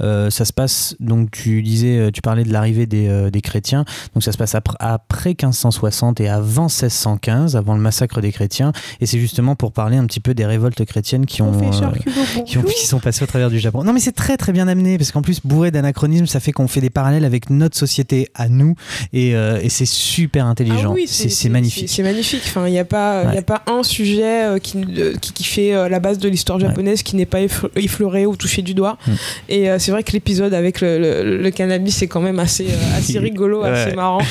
Euh, 0.00 0.30
ça 0.30 0.44
se 0.46 0.52
passe, 0.54 0.96
donc 0.98 1.30
tu 1.30 1.62
disais, 1.62 1.98
euh, 1.98 2.10
tu 2.10 2.22
parlais 2.22 2.44
de 2.44 2.52
l'arrivée 2.52 2.86
des, 2.86 3.08
euh, 3.08 3.30
des 3.30 3.42
chrétiens, 3.42 3.84
donc 4.14 4.22
ça 4.22 4.32
se 4.32 4.38
passe 4.38 4.54
après, 4.54 4.76
après 4.80 5.30
1560 5.30 6.20
et 6.20 6.28
avant 6.30 6.64
1615, 6.68 7.54
avant 7.56 7.74
le 7.74 7.80
massacre 7.80 8.20
des 8.22 8.32
chrétiens, 8.32 8.72
et 9.00 9.06
c'est 9.06 9.18
justement 9.18 9.56
pour 9.56 9.72
parler 9.72 9.98
un 9.98 10.06
petit 10.06 10.20
peu 10.20 10.32
des 10.32 10.46
révoltes 10.46 10.84
chrétiennes 10.86 11.26
qui 11.26 11.42
ont, 11.42 11.52
euh, 11.52 12.42
qui, 12.46 12.56
ont- 12.58 12.62
qui 12.62 12.86
sont 12.86 12.98
passés 13.00 13.24
au 13.24 13.26
travers 13.26 13.50
du 13.50 13.58
Japon. 13.58 13.84
Non, 13.84 13.92
mais 13.92 14.00
c'est 14.00 14.12
très 14.12 14.36
très 14.38 14.52
bien 14.52 14.68
amené 14.68 14.96
parce 14.96 15.12
qu'en 15.12 15.22
plus, 15.22 15.40
bourré 15.44 15.70
d'anachronismes, 15.70 16.26
ça 16.26 16.40
fait 16.40 16.52
qu'on 16.52 16.68
fait 16.68 16.80
des 16.80 16.88
parallèles 16.90 17.24
avec 17.26 17.50
notre 17.50 17.76
société 17.76 18.28
à 18.34 18.48
nous 18.48 18.74
et, 19.12 19.34
euh, 19.34 19.49
et 19.62 19.68
c'est 19.68 19.86
super 19.86 20.46
intelligent. 20.46 20.90
Ah 20.90 20.94
oui, 20.94 21.06
c'est 21.08 21.48
magnifique. 21.48 21.88
C'est 21.88 22.02
magnifique. 22.02 22.42
Enfin, 22.46 22.66
il 22.66 22.72
n'y 22.72 22.78
a 22.78 22.84
pas, 22.84 23.22
il 23.24 23.28
Ouais. 23.30 23.38
a 23.38 23.42
pas 23.42 23.62
un 23.66 23.82
sujet 23.82 24.44
euh, 24.44 24.58
qui, 24.58 24.78
euh, 24.98 25.14
qui, 25.20 25.32
qui 25.32 25.44
fait 25.44 25.74
euh, 25.74 25.88
la 25.88 25.98
base 26.00 26.18
de 26.18 26.28
l'histoire 26.28 26.58
japonaise 26.60 27.02
qui 27.02 27.16
n'est 27.16 27.26
pas 27.26 27.40
effle- 27.40 27.70
effleuré 27.76 28.26
ou 28.26 28.36
touché 28.36 28.62
du 28.62 28.74
doigt. 28.74 28.98
Mm. 29.06 29.12
Et 29.48 29.70
euh, 29.70 29.78
c'est 29.78 29.90
vrai 29.90 30.02
que 30.02 30.12
l'épisode 30.12 30.54
avec 30.54 30.80
le, 30.80 30.98
le- 30.98 31.36
le 31.38 31.50
cannabis 31.50 31.96
c'est 31.96 32.06
quand 32.08 32.20
même 32.20 32.38
assez, 32.38 32.66
euh, 32.70 32.98
assez 32.98 33.18
rigolo, 33.28 33.62
assez 33.64 33.94
marrant. 33.94 34.22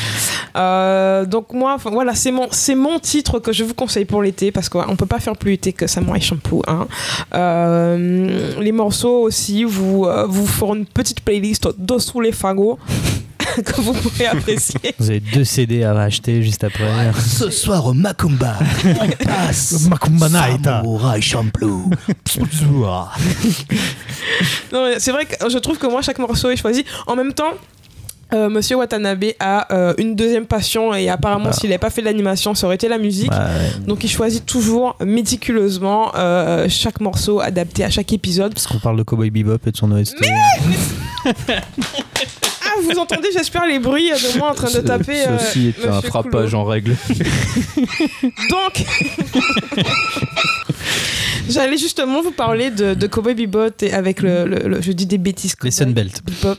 Euh, 0.56 1.26
donc 1.26 1.54
moi, 1.54 1.78
voilà, 1.92 2.16
c'est 2.16 2.32
mon, 2.32 2.48
c'est 2.52 2.76
mon 2.76 3.00
titre 3.00 3.40
que 3.40 3.52
je 3.54 3.64
vous 3.64 3.74
conseille 3.74 4.06
pour 4.06 4.22
l'été 4.22 4.52
parce 4.52 4.70
qu'on 4.70 4.96
peut 4.96 5.06
pas 5.06 5.20
faire 5.20 5.36
plus 5.38 5.54
été 5.54 5.74
que 5.74 5.88
Samurai 5.88 6.20
Shampoo. 6.22 6.62
Hein. 6.68 6.88
Euh, 7.36 8.60
les 8.60 8.72
morceaux 8.72 9.22
aussi, 9.22 9.64
vous, 9.64 10.06
euh, 10.06 10.26
vous 10.28 10.46
ferez 10.46 10.78
une 10.78 10.86
petite 10.86 11.22
playlist 11.22 11.68
dessous 11.78 12.22
les 12.22 12.32
fagots 12.32 12.78
que 13.66 13.82
vous 13.82 13.94
pourrez 13.94 14.26
apprécier. 14.32 14.80
Vous 14.98 15.10
avez 15.10 15.20
deux 15.20 15.44
CD 15.44 15.84
à 15.84 15.92
acheter 16.00 16.42
juste 16.44 16.64
après. 16.64 17.12
Ce 17.28 17.50
soir 17.50 17.86
au 17.86 17.94
Macumba, 17.94 18.58
on 18.86 19.24
passe 19.26 19.88
Macumba 19.88 20.30
Night. 20.30 20.64
Samurai 20.64 21.22
Champloo. 21.22 21.90
Non, 24.74 24.86
mais 24.86 25.00
c'est 25.00 25.12
vrai 25.12 25.26
que 25.26 25.50
je 25.50 25.58
trouve 25.58 25.78
que 25.78 25.88
moi, 25.88 26.02
chaque 26.02 26.20
morceau 26.20 26.50
est 26.50 26.58
choisi. 26.58 26.86
En 27.08 27.16
même 27.16 27.34
temps, 27.34 27.54
euh, 28.34 28.48
Monsieur 28.50 28.76
Watanabe 28.76 29.26
a 29.40 29.74
euh, 29.74 29.94
une 29.98 30.16
deuxième 30.16 30.46
passion 30.46 30.94
et 30.94 31.10
apparemment, 31.10 31.46
Bah. 31.46 31.54
s'il 31.54 31.70
n'avait 31.70 31.80
pas 31.80 31.90
fait 31.90 32.02
de 32.02 32.06
l'animation, 32.06 32.54
ça 32.54 32.68
aurait 32.68 32.76
été 32.76 32.88
la 32.88 33.00
musique. 33.00 33.32
Ouais, 33.32 33.86
Donc, 33.88 34.04
il 34.04 34.08
choisit 34.10 34.46
toujours 34.46 34.96
méticuleusement 35.04 36.12
euh, 36.16 36.68
chaque 36.70 37.00
morceau 37.02 37.40
adapté 37.40 37.84
à 37.84 37.90
chaque 37.90 38.14
épisode. 38.14 38.54
parce 38.54 38.68
qu'on 38.68 38.80
parle 38.80 38.98
de 38.98 39.04
Cowboy 39.04 39.32
Bebop 39.32 39.58
et 39.66 39.72
de 39.72 39.78
son 39.78 39.92
OST. 39.92 40.16
Ah, 42.72 42.80
vous 42.84 42.98
entendez, 43.00 43.30
j'espère, 43.34 43.66
les 43.66 43.80
bruits 43.80 44.10
de 44.12 44.38
moi 44.38 44.52
en 44.52 44.54
train 44.54 44.70
de 44.72 44.80
taper. 44.80 45.26
euh, 45.28 45.38
Ceci 45.40 45.70
est 45.78 45.86
un 45.88 46.02
frappage 46.02 46.54
en 46.54 46.64
règle. 46.66 46.96
Donc, 48.50 48.86
j'allais 51.50 51.78
justement 51.78 52.22
vous 52.22 52.32
parler 52.32 52.70
de, 52.72 52.94
de 52.94 53.08
Cowboy 53.08 53.34
Bebop 53.34 53.82
et 53.82 53.94
avec 53.94 54.22
le, 54.22 54.46
le- 54.46 54.68
le- 54.68 54.82
je 54.82 54.92
dis 54.92 55.06
des 55.06 55.18
bêtises. 55.18 55.56
Les 55.64 55.72
Sunbelt. 55.72 56.22
Bebop, 56.24 56.58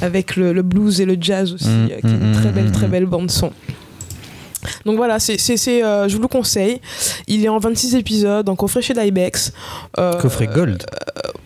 avec 0.00 0.36
le, 0.36 0.52
le 0.52 0.62
blues 0.62 1.00
et 1.00 1.04
le 1.04 1.16
jazz 1.20 1.52
aussi, 1.52 1.68
Mm, 1.68 1.88
euh, 1.90 2.00
qui 2.00 2.06
est 2.06 2.10
une 2.10 2.30
mm, 2.30 2.34
très 2.34 2.48
mm, 2.50 2.52
belle, 2.54 2.72
très 2.72 2.86
mm. 2.88 2.90
belle 2.90 3.06
bande 3.06 3.30
son. 3.30 3.52
Donc 4.86 4.96
voilà, 4.96 5.18
c'est, 5.18 5.38
c'est, 5.38 5.56
c'est, 5.56 5.82
euh, 5.84 6.08
je 6.08 6.16
vous 6.16 6.22
le 6.22 6.28
conseille. 6.28 6.80
Il 7.26 7.44
est 7.44 7.48
en 7.48 7.58
26 7.58 7.94
épisodes, 7.96 8.48
en 8.48 8.56
coffret 8.56 8.82
chez 8.82 8.94
Dybex. 8.94 9.52
Euh, 9.98 10.12
Coffret 10.20 10.46
Gold, 10.48 10.84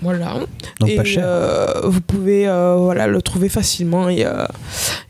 Voilà. 0.02 0.34
donc 0.80 0.88
et 0.90 0.96
pas 0.96 1.04
cher. 1.04 1.24
euh, 1.26 1.80
vous 1.84 2.00
pouvez 2.00 2.46
euh, 2.48 2.76
voilà, 2.76 3.06
le 3.06 3.22
trouver 3.22 3.48
facilement 3.48 4.08
et, 4.08 4.24
euh, 4.24 4.44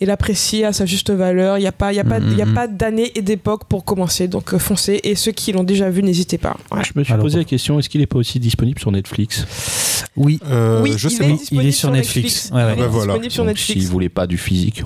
et 0.00 0.06
l'apprécier 0.06 0.64
à 0.64 0.72
sa 0.72 0.86
juste 0.86 1.10
valeur. 1.10 1.58
Il 1.58 1.62
n'y 1.62 1.66
a 1.66 1.72
pas, 1.72 1.92
il 1.92 1.96
y 1.96 2.00
a 2.00 2.04
pas, 2.04 2.18
il 2.18 2.36
y 2.36 2.42
a 2.42 2.46
Mhm. 2.46 2.54
pas 2.54 2.66
d'année 2.68 3.12
et 3.14 3.22
d'époque 3.22 3.64
pour 3.68 3.84
commencer. 3.84 4.28
Donc 4.28 4.54
euh, 4.54 4.58
foncez. 4.58 5.00
Et 5.04 5.14
ceux 5.14 5.32
qui 5.32 5.52
l'ont 5.52 5.64
déjà 5.64 5.90
vu, 5.90 6.02
n'hésitez 6.02 6.38
pas. 6.38 6.56
Je 6.82 6.92
me 6.94 7.04
suis 7.04 7.12
Alors, 7.12 7.24
posé 7.24 7.38
la 7.38 7.44
question 7.44 7.78
est-ce 7.78 7.88
qu'il 7.88 8.00
n'est 8.00 8.06
pas 8.06 8.18
aussi 8.18 8.38
disponible 8.40 8.78
sur 8.78 8.92
Netflix? 8.92 9.44
Oui, 10.16 10.40
Euh, 10.50 10.80
oui, 10.82 10.94
je 10.96 11.08
il 11.08 11.10
sais 11.10 11.24
est 11.24 11.28
pas. 11.36 11.42
Il 11.50 11.66
est 11.66 11.70
sur 11.72 11.90
Netflix. 11.90 12.50
Ouais, 12.52 12.62
ouais. 12.64 12.72
Il 12.76 12.78
est 12.78 12.82
Bah 12.82 12.88
voilà. 12.88 13.12
disponible 13.14 13.32
sur 13.32 13.42
Donc, 13.44 13.48
Netflix. 13.50 13.80
Si 13.80 13.86
vous 13.86 13.92
voulez 13.92 14.08
pas 14.08 14.26
du 14.26 14.38
physique, 14.38 14.82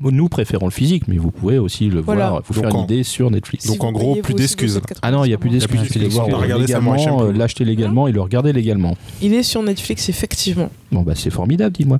nous 0.00 0.28
préférons 0.28 0.66
le 0.66 0.70
physique, 0.72 1.04
mais 1.08 1.16
vous 1.16 1.30
pouvez 1.30 1.58
aussi 1.58 1.86
le 1.88 2.00
Voilà. 2.00 2.28
voir, 2.30 2.42
vous 2.48 2.60
faire 2.68 2.74
une 2.76 2.82
en- 2.82 2.84
idée 2.84 3.02
sur 3.02 3.30
Netflix. 3.30 3.66
donc, 3.66 3.82
en 3.84 3.92
gros, 3.92 4.16
plus 4.16 4.34
d'excuses. 4.34 4.76
7,90 4.78 4.98
ah 5.02 5.10
non, 5.10 5.24
il 5.24 5.28
n'y 5.28 5.34
a 5.34 5.38
plus 5.38 5.50
d'excuses. 5.50 5.80
Il 5.94 6.10
faut 6.10 6.26
le 6.26 6.34
voir 6.34 6.58
légalement, 6.58 7.22
euh, 7.22 7.32
l'acheter 7.32 7.64
légalement 7.64 8.08
et 8.08 8.12
le 8.12 8.20
regarder 8.20 8.52
légalement. 8.52 8.96
Il 9.22 9.32
est 9.34 9.42
sur 9.42 9.62
Netflix, 9.62 10.08
effectivement. 10.08 10.70
Bon 10.92 11.02
bah 11.02 11.14
c'est 11.16 11.30
formidable, 11.30 11.74
dis-moi. 11.76 11.98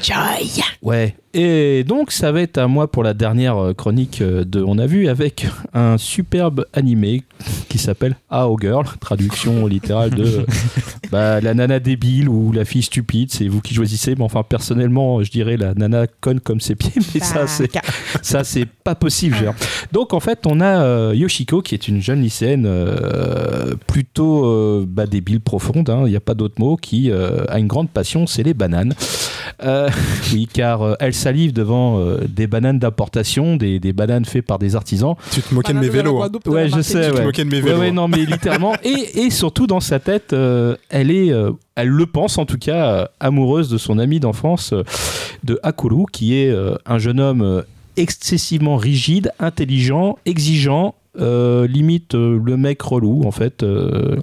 Enjoy 0.00 0.62
Ouais. 0.82 1.16
Et 1.34 1.84
donc 1.84 2.12
ça 2.12 2.30
va 2.32 2.40
être 2.40 2.58
à 2.58 2.68
moi 2.68 2.90
pour 2.90 3.02
la 3.02 3.12
dernière 3.12 3.56
euh, 3.58 3.74
chronique 3.74 4.20
euh, 4.22 4.44
de 4.44 4.62
On 4.62 4.78
a 4.78 4.86
vu 4.86 5.08
avec 5.08 5.46
un 5.74 5.98
superbe 5.98 6.64
animé 6.72 7.24
qui 7.68 7.78
s'appelle 7.78 8.16
How 8.30 8.56
Girl, 8.60 8.84
traduction 9.00 9.66
littérale 9.66 10.10
de 10.10 10.46
bah, 11.10 11.40
la 11.40 11.54
nana 11.54 11.80
débile 11.80 12.28
ou 12.28 12.52
la 12.52 12.64
fille 12.64 12.82
stupide, 12.82 13.30
c'est 13.32 13.48
vous 13.48 13.60
qui 13.60 13.74
choisissez. 13.74 14.14
Mais 14.16 14.24
enfin 14.24 14.42
personnellement, 14.42 15.22
je 15.22 15.30
dirais 15.30 15.56
la 15.56 15.74
nana 15.74 16.06
conne 16.20 16.40
comme 16.40 16.60
ses 16.60 16.74
pieds, 16.74 17.00
mais 17.14 17.20
ça 17.20 17.46
c'est 17.46 17.70
ça 18.22 18.44
c'est 18.44 18.66
pas 18.66 18.94
possible. 18.94 19.36
genre. 19.36 19.54
Donc 19.92 20.14
en 20.14 20.20
fait 20.20 20.46
on 20.46 20.60
a 20.60 20.82
euh, 20.82 21.14
Yoshiko 21.14 21.62
qui 21.62 21.74
est 21.74 21.88
une 21.88 22.00
jeune 22.00 22.22
lycéenne 22.22 22.64
euh, 22.66 23.74
plutôt 23.86 24.46
euh, 24.46 24.84
bah, 24.86 25.06
débile 25.06 25.40
profonde, 25.40 25.88
hein, 25.90 26.02
il 26.06 26.10
n'y 26.10 26.16
a 26.16 26.20
pas 26.20 26.34
d'autre 26.34 26.56
mot, 26.58 26.76
qui 26.76 27.10
a 27.12 27.58
une 27.58 27.66
grande 27.66 27.90
passion, 27.90 28.26
c'est 28.26 28.42
les 28.42 28.54
bananes. 28.54 28.94
Euh, 29.62 29.88
oui, 30.32 30.48
car 30.52 30.82
euh, 30.82 30.94
elle 31.00 31.14
salive 31.14 31.52
devant 31.52 31.98
euh, 32.00 32.20
des 32.28 32.46
bananes 32.46 32.78
d'importation, 32.78 33.56
des, 33.56 33.78
des 33.80 33.92
bananes 33.92 34.24
faites 34.24 34.46
par 34.46 34.58
des 34.58 34.76
artisans. 34.76 35.14
Tu 35.32 35.40
te 35.42 35.54
moquais 35.54 35.72
de 35.72 35.78
mes 35.78 35.88
vélos. 35.88 36.22
hein. 36.22 36.30
Ouais, 36.46 36.68
je 36.68 36.80
sais, 36.80 37.10
Tu 37.10 37.16
te 37.16 37.22
moquais 37.22 37.44
de 37.44 37.50
mes 37.50 37.60
vélos. 37.60 37.78
ouais, 37.78 37.92
non, 37.92 38.08
mais 38.08 38.24
littéralement. 38.24 38.74
et, 38.84 39.20
et 39.26 39.30
surtout, 39.30 39.66
dans 39.66 39.80
sa 39.80 39.98
tête, 39.98 40.32
euh, 40.32 40.76
elle 40.88 41.10
est, 41.10 41.32
euh, 41.32 41.52
elle 41.74 41.88
le 41.88 42.06
pense 42.06 42.38
en 42.38 42.46
tout 42.46 42.58
cas, 42.58 42.90
euh, 42.90 43.06
amoureuse 43.20 43.68
de 43.68 43.78
son 43.78 43.98
ami 43.98 44.20
d'enfance, 44.20 44.72
euh, 44.72 44.82
de 45.44 45.58
Hakuru, 45.62 46.04
qui 46.12 46.34
est 46.36 46.50
euh, 46.50 46.74
un 46.86 46.98
jeune 46.98 47.20
homme 47.20 47.62
excessivement 47.96 48.76
rigide, 48.76 49.32
intelligent, 49.40 50.18
exigeant. 50.26 50.94
Euh, 51.18 51.66
limite 51.66 52.14
euh, 52.14 52.38
le 52.42 52.56
mec 52.56 52.82
relou 52.82 53.22
en 53.24 53.30
fait 53.30 53.62
euh, 53.62 54.16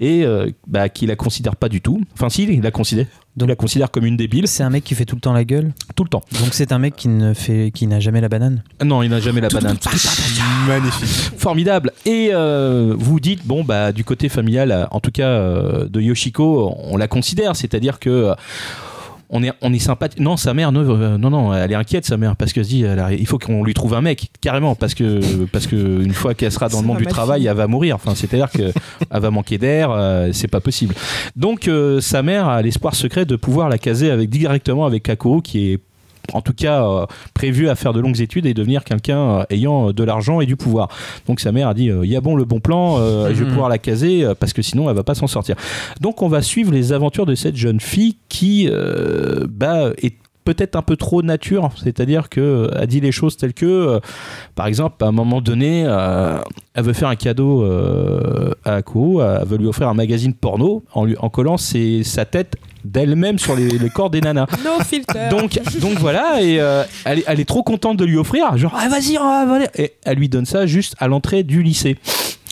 et 0.00 0.24
bah, 0.66 0.88
qui 0.88 1.06
la 1.06 1.16
considère 1.16 1.56
pas 1.56 1.68
du 1.68 1.80
tout 1.80 2.00
enfin 2.14 2.28
si 2.28 2.44
il 2.44 2.62
la 2.62 2.70
considère 2.70 3.06
il 3.40 3.46
la 3.46 3.56
considère 3.56 3.90
comme 3.90 4.04
une 4.04 4.16
débile 4.16 4.48
C'est 4.48 4.62
un 4.62 4.70
mec 4.70 4.84
qui 4.84 4.94
fait 4.94 5.06
tout 5.06 5.14
le 5.14 5.20
temps 5.20 5.32
la 5.32 5.44
gueule. 5.44 5.72
tout 5.94 6.04
le 6.04 6.10
temps 6.10 6.22
Donc 6.40 6.52
c'est 6.52 6.72
un 6.72 6.78
mec 6.78 6.94
qui 6.96 7.08
ne 7.08 7.32
fait, 7.32 7.70
qui 7.72 7.86
n'a 7.86 7.98
jamais 7.98 8.20
la 8.20 8.28
banane. 8.28 8.62
non 8.84 9.02
il 9.02 9.08
n'a 9.08 9.20
jamais 9.20 9.40
la 9.40 9.48
banane 9.48 9.78
Magnifique. 10.66 11.38
Formidable. 11.38 11.92
Et 12.04 12.32
vous 12.34 13.20
dites, 13.20 13.46
bon, 13.46 13.64
bah, 13.64 13.92
du 13.92 14.04
côté 14.04 14.28
familial, 14.28 14.88
en 14.90 15.00
tout 15.00 15.10
cas 15.10 15.38
de 15.88 16.00
Yoshiko, 16.00 16.74
on 16.76 16.96
la 16.96 17.08
considère, 17.08 17.56
c'est-à-dire 17.56 17.98
que. 17.98 18.34
On 19.32 19.42
est, 19.42 19.52
on 19.62 19.72
est 19.72 19.78
sympathique. 19.78 20.20
Non, 20.20 20.36
sa 20.36 20.54
mère, 20.54 20.72
non, 20.72 20.80
euh, 20.80 21.16
non, 21.16 21.30
non, 21.30 21.54
elle 21.54 21.70
est 21.70 21.76
inquiète, 21.76 22.04
sa 22.04 22.16
mère, 22.16 22.36
parce 22.36 22.52
qu'elle 22.52 22.64
se 22.64 22.70
dit, 22.70 22.82
elle 22.82 22.98
a- 22.98 23.12
il 23.12 23.26
faut 23.26 23.38
qu'on 23.38 23.62
lui 23.64 23.74
trouve 23.74 23.94
un 23.94 24.00
mec, 24.00 24.30
carrément, 24.40 24.74
parce 24.74 24.94
que, 24.94 25.20
parce 25.46 25.66
que 25.66 25.76
une 26.02 26.12
fois 26.12 26.34
qu'elle 26.34 26.50
sera 26.52 26.68
dans 26.68 26.80
le 26.80 26.86
monde 26.86 26.98
du 26.98 27.06
travail, 27.06 27.46
elle 27.46 27.56
va 27.56 27.66
mourir. 27.68 27.94
Enfin, 27.94 28.14
c'est-à-dire 28.14 28.50
qu'elle 28.50 28.72
va 29.10 29.30
manquer 29.30 29.56
d'air, 29.58 29.90
euh, 29.92 30.30
c'est 30.32 30.48
pas 30.48 30.60
possible. 30.60 30.94
Donc, 31.36 31.68
euh, 31.68 32.00
sa 32.00 32.22
mère 32.22 32.48
a 32.48 32.60
l'espoir 32.62 32.94
secret 32.94 33.24
de 33.24 33.36
pouvoir 33.36 33.68
la 33.68 33.78
caser 33.78 34.10
avec, 34.10 34.30
directement 34.30 34.84
avec 34.86 35.04
Kakuro, 35.04 35.40
qui 35.40 35.72
est 35.72 35.78
en 36.32 36.40
tout 36.42 36.52
cas 36.52 36.84
euh, 36.86 37.06
prévu 37.34 37.68
à 37.68 37.74
faire 37.74 37.92
de 37.92 38.00
longues 38.00 38.20
études 38.20 38.46
et 38.46 38.54
devenir 38.54 38.84
quelqu'un 38.84 39.18
euh, 39.40 39.44
ayant 39.50 39.88
euh, 39.88 39.92
de 39.92 40.04
l'argent 40.04 40.40
et 40.40 40.46
du 40.46 40.56
pouvoir. 40.56 40.88
Donc 41.26 41.40
sa 41.40 41.52
mère 41.52 41.68
a 41.68 41.74
dit 41.74 41.90
euh, 41.90 42.04
il 42.04 42.10
y 42.10 42.16
a 42.16 42.20
bon 42.20 42.36
le 42.36 42.44
bon 42.44 42.60
plan, 42.60 42.96
je 42.98 43.32
vais 43.32 43.44
Mhm. 43.44 43.48
pouvoir 43.48 43.68
la 43.68 43.78
caser 43.78 44.26
parce 44.38 44.52
que 44.52 44.62
sinon 44.62 44.88
elle 44.90 44.96
va 44.96 45.02
pas 45.04 45.14
s'en 45.14 45.26
sortir. 45.26 45.56
Donc 46.00 46.22
on 46.22 46.28
va 46.28 46.42
suivre 46.42 46.72
les 46.72 46.92
aventures 46.92 47.26
de 47.26 47.34
cette 47.34 47.56
jeune 47.56 47.80
fille 47.80 48.16
qui 48.28 48.68
bah, 49.48 49.90
est 50.02 50.14
peut-être 50.44 50.74
un 50.74 50.82
peu 50.82 50.96
trop 50.96 51.22
nature, 51.22 51.70
c'est-à-dire 51.76 52.28
que 52.28 52.70
a 52.74 52.86
dit 52.86 53.00
les 53.00 53.12
choses 53.12 53.36
telles 53.36 53.52
que, 53.52 53.66
euh, 53.66 54.00
par 54.54 54.66
exemple, 54.66 54.96
à 55.04 55.08
un 55.08 55.12
moment 55.12 55.40
donné, 55.42 55.84
euh, 55.86 56.38
elle 56.74 56.84
veut 56.84 56.94
faire 56.94 57.08
un 57.08 57.14
cadeau 57.14 57.62
euh, 57.62 58.50
à 58.64 58.76
Akuro, 58.76 59.20
elle 59.22 59.46
veut 59.46 59.58
lui 59.58 59.66
offrir 59.66 59.88
un 59.88 59.94
magazine 59.94 60.32
porno 60.32 60.82
en, 60.94 61.04
lui, 61.04 61.14
en 61.18 61.28
collant 61.28 61.56
ses- 61.58 62.02
sa 62.04 62.24
tête 62.24 62.56
d'elle-même 62.84 63.38
sur 63.38 63.56
les, 63.56 63.68
les 63.68 63.90
corps 63.90 64.10
des 64.10 64.20
nanas. 64.20 64.46
No 64.64 64.82
filter. 64.84 65.28
Donc, 65.30 65.58
donc 65.80 65.98
voilà, 65.98 66.42
et 66.42 66.60
euh, 66.60 66.82
elle, 67.04 67.20
est, 67.20 67.24
elle 67.26 67.40
est 67.40 67.44
trop 67.48 67.62
contente 67.62 67.96
de 67.96 68.04
lui 68.04 68.16
offrir, 68.16 68.56
genre 68.56 68.74
ah 68.76 68.88
vas-y, 68.88 69.16
ah, 69.18 69.44
voilà. 69.46 69.66
et 69.76 69.92
elle 70.04 70.18
lui 70.18 70.28
donne 70.28 70.46
ça 70.46 70.66
juste 70.66 70.94
à 70.98 71.08
l'entrée 71.08 71.42
du 71.42 71.62
lycée. 71.62 71.96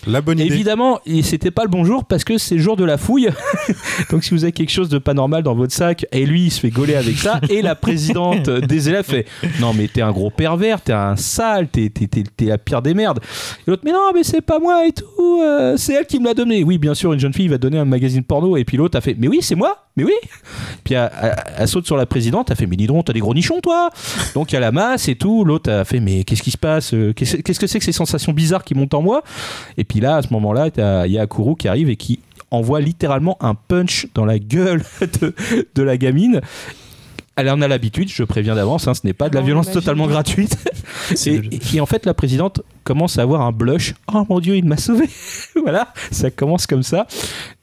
La 0.06 0.20
bonne 0.22 0.38
idée. 0.38 0.46
Évidemment, 0.54 1.00
et 1.04 1.22
c'était 1.22 1.50
pas 1.50 1.64
le 1.64 1.68
bon 1.68 1.84
jour 1.84 2.04
parce 2.04 2.24
que 2.24 2.38
c'est 2.38 2.54
le 2.54 2.62
jour 2.62 2.76
de 2.76 2.84
la 2.84 2.96
fouille. 2.96 3.28
Donc 4.10 4.24
si 4.24 4.30
vous 4.30 4.44
avez 4.44 4.52
quelque 4.52 4.70
chose 4.70 4.88
de 4.88 4.96
pas 4.98 5.12
normal 5.12 5.42
dans 5.42 5.54
votre 5.54 5.74
sac, 5.74 6.06
et 6.12 6.24
lui 6.24 6.44
il 6.46 6.50
se 6.50 6.60
fait 6.60 6.70
gauler 6.70 6.94
avec 6.94 7.16
ça, 7.18 7.40
et 7.50 7.60
la 7.62 7.74
présidente 7.74 8.48
des 8.48 8.88
élèves 8.88 9.04
fait 9.04 9.26
non 9.60 9.74
mais 9.74 9.88
t'es 9.88 10.00
un 10.00 10.12
gros 10.12 10.30
pervers, 10.30 10.80
t'es 10.80 10.92
un 10.94 11.16
sale, 11.16 11.68
t'es, 11.68 11.90
t'es, 11.90 12.06
t'es- 12.06 12.22
t'es 12.34 12.44
la 12.46 12.56
pire 12.58 12.80
des 12.80 12.94
merdes. 12.94 13.18
Et 13.66 13.70
l'autre 13.70 13.82
mais 13.84 13.92
non 13.92 14.12
mais 14.14 14.22
c'est 14.22 14.40
pas 14.40 14.60
moi 14.60 14.86
et 14.86 14.92
tout, 14.92 15.42
euh, 15.42 15.76
c'est 15.76 15.92
elle 15.94 16.06
qui 16.06 16.20
me 16.20 16.26
l'a 16.26 16.34
donné. 16.34 16.62
Oui 16.64 16.78
bien 16.78 16.94
sûr 16.94 17.12
une 17.12 17.20
jeune 17.20 17.34
fille 17.34 17.48
va 17.48 17.58
donner 17.58 17.78
un 17.78 17.84
magazine 17.84 18.22
porno 18.22 18.56
et 18.56 18.64
puis 18.64 18.76
l'autre 18.76 18.96
a 18.96 19.00
fait 19.02 19.16
mais 19.18 19.26
oui 19.28 19.40
c'est 19.42 19.56
moi, 19.56 19.87
mais 19.98 20.04
oui. 20.04 20.14
Puis 20.84 20.94
elle, 20.94 21.10
elle- 21.22 21.36
elle 21.58 21.68
saute 21.68 21.84
sur 21.86 21.96
la 21.96 22.06
présidente, 22.06 22.50
elle 22.50 22.56
fait 22.56 22.66
mais 22.66 22.76
dis 22.76 22.86
donc 22.86 23.04
t'as 23.04 23.12
des 23.12 23.20
gros 23.20 23.34
nichons 23.34 23.60
toi. 23.60 23.90
Donc 24.34 24.50
il 24.52 24.54
y 24.54 24.56
a 24.56 24.60
la 24.60 24.72
masse 24.72 25.08
et 25.08 25.14
tout, 25.16 25.44
l'autre 25.44 25.70
a 25.70 25.84
fait 25.84 26.00
mais 26.00 26.24
qu'est-ce 26.24 26.42
qui 26.42 26.50
se 26.50 26.56
passe, 26.58 26.94
Euh, 26.94 27.12
qu'est-ce, 27.12 27.36
que 27.36 27.66
c'est 27.66 27.78
que 27.78 27.84
ces 27.84 27.92
sensations 27.92 28.32
bizarres 28.32 28.64
qui 28.64 28.74
montent 28.74 28.94
en 28.94 29.02
moi? 29.02 29.22
Et 29.76 29.84
puis 29.84 30.00
là, 30.00 30.16
à 30.16 30.22
ce 30.22 30.32
moment-là, 30.32 30.68
il 31.06 31.12
y 31.12 31.18
a 31.18 31.22
Akuru 31.22 31.56
qui 31.56 31.68
arrive 31.68 31.90
et 31.90 31.96
qui 31.96 32.20
envoie 32.50 32.80
littéralement 32.80 33.36
un 33.40 33.54
punch 33.54 34.06
dans 34.14 34.24
la 34.24 34.38
gueule 34.38 34.82
de, 35.20 35.34
de 35.74 35.82
la 35.82 35.96
gamine. 35.98 36.40
Elle 37.36 37.50
en 37.50 37.60
a 37.60 37.68
l'habitude, 37.68 38.08
je 38.10 38.24
préviens 38.24 38.56
d'avance, 38.56 38.88
hein, 38.88 38.94
ce 38.94 39.02
n'est 39.04 39.12
pas 39.12 39.28
de 39.28 39.34
la 39.34 39.40
Non, 39.42 39.46
violence 39.46 39.70
totalement 39.70 40.06
gratuite. 40.08 40.56
Et- 41.26 41.40
et 41.74 41.80
en 41.80 41.86
fait, 41.86 42.04
la 42.04 42.12
présidente 42.14 42.62
commence 42.88 43.18
à 43.18 43.22
avoir 43.22 43.42
un 43.42 43.52
blush. 43.52 43.94
Oh 44.14 44.24
mon 44.30 44.40
Dieu, 44.40 44.56
il 44.56 44.64
m'a 44.64 44.78
sauvé. 44.78 45.04
voilà, 45.62 45.92
ça 46.10 46.30
commence 46.30 46.66
comme 46.66 46.82
ça. 46.82 47.06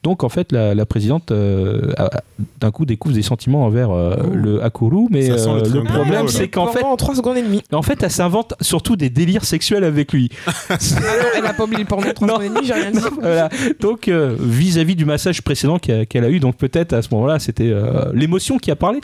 Donc 0.04 0.22
en 0.22 0.28
fait, 0.28 0.52
la, 0.52 0.72
la 0.74 0.86
présidente 0.86 1.32
euh, 1.32 1.92
a- 1.96 2.04
a- 2.18 2.20
d'un 2.60 2.70
coup 2.70 2.84
découvre 2.86 3.12
des 3.14 3.22
sentiments 3.22 3.64
envers 3.64 3.90
euh, 3.90 4.14
Oh. 4.24 4.30
le 4.32 4.62
Akuru, 4.62 5.08
mais 5.10 5.26
le 5.28 5.34
euh, 5.34 5.64
le 5.74 5.82
problème, 5.82 6.28
c'est 6.28 6.48
qu'en 6.48 6.68
fait, 6.68 6.84
en 6.84 6.96
3 6.96 7.16
secondes 7.16 7.36
et 7.36 7.42
demie. 7.42 7.62
en 7.72 7.82
fait, 7.82 8.00
elle 8.04 8.10
s'invente 8.10 8.54
surtout 8.60 8.94
des 8.94 9.10
délires 9.10 9.44
sexuels 9.44 9.82
avec 9.84 10.12
lui. 10.12 10.30
Ah 10.70 10.76
non, 11.00 11.28
elle 11.38 11.46
a 11.46 11.52
pas 11.54 11.64
oublié 11.64 11.82
le 11.82 11.88
porno 11.88 12.12
3 12.12 12.28
Non. 12.28 12.34
secondes 12.34 12.46
et 12.46 12.54
demie, 12.54 12.66
j'ai 12.66 12.72
rien 12.74 12.90
dit. 12.92 13.00
voilà. 13.20 13.48
Donc, 13.80 14.06
euh, 14.08 14.36
vis-à-vis 14.38 14.94
du 14.94 15.04
massage 15.04 15.42
précédent 15.42 15.78
qu'elle 15.78 16.24
a 16.24 16.30
eu, 16.30 16.38
donc 16.38 16.56
peut-être 16.56 16.92
à 16.92 17.02
ce 17.02 17.08
moment-là, 17.12 17.38
c'était 17.40 17.68
euh, 17.70 18.12
l'émotion 18.14 18.58
qui 18.58 18.70
a 18.70 18.76
parlé. 18.76 19.00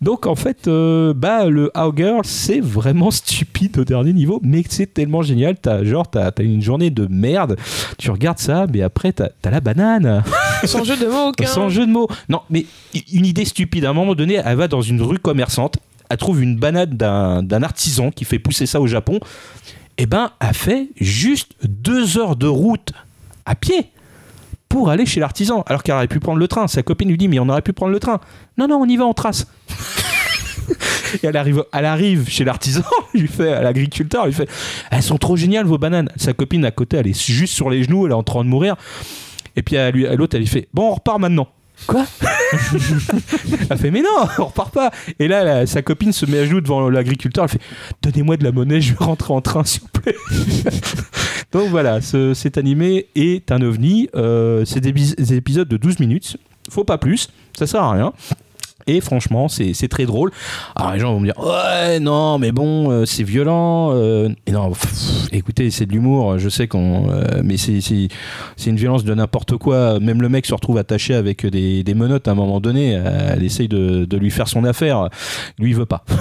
Donc, 0.00 0.26
en 0.26 0.34
fait, 0.36 0.68
euh, 0.68 1.12
bah, 1.14 1.46
le 1.46 1.70
How 1.76 1.92
Girl, 1.94 2.20
c'est 2.24 2.60
vraiment 2.60 3.10
stupide 3.10 3.78
au 3.78 3.84
dernier 3.84 4.12
niveau, 4.14 4.40
mais 4.42 4.62
c'est 4.68 4.92
tellement 4.92 5.22
génial. 5.22 5.56
T'as, 5.66 5.82
genre, 5.82 6.08
t'as, 6.08 6.30
t'as 6.30 6.44
une 6.44 6.62
journée 6.62 6.90
de 6.90 7.08
merde, 7.10 7.56
tu 7.98 8.12
regardes 8.12 8.38
ça, 8.38 8.66
mais 8.72 8.82
après, 8.82 9.10
t'as, 9.10 9.30
t'as 9.42 9.50
la 9.50 9.58
banane. 9.58 10.22
Sans 10.64 10.84
jeu 10.84 10.96
de 10.96 11.06
mots 11.06 11.30
aucun. 11.30 11.44
Sans 11.44 11.70
jeu 11.70 11.84
de 11.84 11.90
mots. 11.90 12.06
Non, 12.28 12.42
mais 12.50 12.66
une 13.12 13.26
idée 13.26 13.44
stupide. 13.44 13.84
À 13.84 13.90
un 13.90 13.92
moment 13.92 14.14
donné, 14.14 14.34
elle 14.34 14.56
va 14.56 14.68
dans 14.68 14.80
une 14.80 15.02
rue 15.02 15.18
commerçante, 15.18 15.78
elle 16.08 16.18
trouve 16.18 16.40
une 16.40 16.54
banane 16.54 16.90
d'un, 16.90 17.62
artisan 17.64 18.12
qui 18.12 18.24
fait 18.24 18.38
pousser 18.38 18.64
ça 18.66 18.80
au 18.80 18.86
Japon. 18.86 19.18
Et 19.98 20.06
ben, 20.06 20.30
elle 20.38 20.54
fait 20.54 20.86
juste 21.00 21.56
deux 21.64 22.16
heures 22.16 22.36
de 22.36 22.46
route 22.46 22.92
à 23.44 23.56
pied 23.56 23.90
pour 24.68 24.88
aller 24.88 25.04
chez 25.04 25.18
l'artisan. 25.18 25.64
Alors 25.66 25.82
qu'elle 25.82 25.96
aurait 25.96 26.06
pu 26.06 26.20
prendre 26.20 26.38
le 26.38 26.46
train. 26.46 26.68
Sa 26.68 26.84
copine 26.84 27.08
lui 27.08 27.18
dit 27.18 27.26
Mais 27.26 27.40
on 27.40 27.48
aurait 27.48 27.60
pu 27.60 27.72
prendre 27.72 27.90
le 27.90 27.98
train. 27.98 28.20
Non, 28.56 28.68
non, 28.68 28.76
on 28.76 28.86
y 28.86 28.96
va 28.96 29.04
en 29.04 29.14
trace. 29.14 29.48
Et 31.22 31.26
elle 31.26 31.36
arrive, 31.36 31.64
elle 31.72 31.84
arrive 31.84 32.28
chez 32.28 32.44
l'artisan, 32.44 32.82
il 33.14 33.22
lui 33.22 33.28
fait 33.28 33.52
à 33.52 33.62
l'agriculteur, 33.62 34.24
il 34.24 34.28
lui 34.28 34.34
fait 34.34 34.48
Elles 34.90 35.02
sont 35.02 35.18
trop 35.18 35.36
géniales 35.36 35.66
vos 35.66 35.78
bananes. 35.78 36.08
Sa 36.16 36.32
copine 36.32 36.64
à 36.64 36.70
côté, 36.70 36.96
elle 36.98 37.06
est 37.06 37.26
juste 37.26 37.54
sur 37.54 37.70
les 37.70 37.82
genoux, 37.84 38.06
elle 38.06 38.12
est 38.12 38.16
en 38.16 38.22
train 38.22 38.44
de 38.44 38.48
mourir. 38.48 38.76
Et 39.56 39.62
puis 39.62 39.76
à 39.76 39.90
lui- 39.90 40.06
à 40.06 40.14
l'autre, 40.14 40.34
elle 40.36 40.42
lui 40.42 40.48
fait 40.48 40.68
Bon, 40.74 40.90
on 40.90 40.94
repart 40.94 41.18
maintenant. 41.18 41.48
Quoi 41.86 42.04
Elle 43.70 43.76
fait 43.78 43.90
Mais 43.90 44.00
non, 44.02 44.08
on 44.38 44.44
repart 44.46 44.72
pas. 44.72 44.90
Et 45.18 45.28
là, 45.28 45.44
la- 45.44 45.66
sa 45.66 45.82
copine 45.82 46.12
se 46.12 46.24
met 46.26 46.38
à 46.38 46.46
genoux 46.46 46.60
devant 46.60 46.88
l'agriculteur, 46.88 47.44
elle 47.44 47.50
fait 47.50 47.60
Donnez-moi 48.02 48.36
de 48.36 48.44
la 48.44 48.52
monnaie, 48.52 48.80
je 48.80 48.92
vais 48.94 49.04
rentrer 49.04 49.32
en 49.34 49.40
train, 49.40 49.64
s'il 49.64 49.82
vous 49.82 49.88
plaît. 50.00 50.16
Donc 51.52 51.68
voilà, 51.70 52.00
ce- 52.00 52.34
cet 52.34 52.58
animé 52.58 53.06
est 53.14 53.50
un 53.52 53.60
ovni. 53.62 54.08
Euh, 54.14 54.64
c'est 54.64 54.80
des, 54.80 54.92
des 54.92 55.34
épisodes 55.34 55.68
de 55.68 55.76
12 55.76 55.98
minutes. 56.00 56.36
Faut 56.70 56.84
pas 56.84 56.98
plus, 56.98 57.28
ça 57.56 57.66
sert 57.66 57.82
à 57.82 57.92
rien. 57.92 58.12
Et 58.88 59.00
franchement, 59.00 59.48
c'est 59.48 59.88
très 59.88 60.06
drôle. 60.06 60.30
Alors 60.76 60.92
les 60.92 61.00
gens 61.00 61.12
vont 61.12 61.20
me 61.20 61.26
dire 61.26 61.38
ouais 61.38 61.98
non 61.98 62.38
mais 62.38 62.52
bon 62.52 62.90
euh, 62.90 63.04
c'est 63.04 63.24
violent. 63.24 63.90
euh, 63.92 64.28
non, 64.50 64.70
écoutez 65.32 65.70
c'est 65.70 65.86
de 65.86 65.92
l'humour. 65.92 66.38
Je 66.38 66.48
sais 66.48 66.68
qu'on 66.68 67.10
euh, 67.10 67.42
mais 67.42 67.56
c'est 67.56 67.72
une 68.66 68.76
violence 68.76 69.04
de 69.04 69.12
n'importe 69.14 69.56
quoi. 69.56 69.98
Même 70.00 70.22
le 70.22 70.28
mec 70.28 70.46
se 70.46 70.54
retrouve 70.54 70.78
attaché 70.78 71.14
avec 71.14 71.44
des, 71.46 71.82
des 71.82 71.94
menottes 71.94 72.28
à 72.28 72.30
un 72.30 72.34
moment 72.34 72.60
donné. 72.60 72.92
Elle 72.92 73.42
essaye 73.42 73.68
de, 73.68 74.04
de 74.04 74.16
lui 74.16 74.30
faire 74.30 74.48
son 74.48 74.64
affaire. 74.64 75.08
Lui 75.58 75.70
il 75.70 75.76
veut 75.76 75.86
pas. 75.86 76.04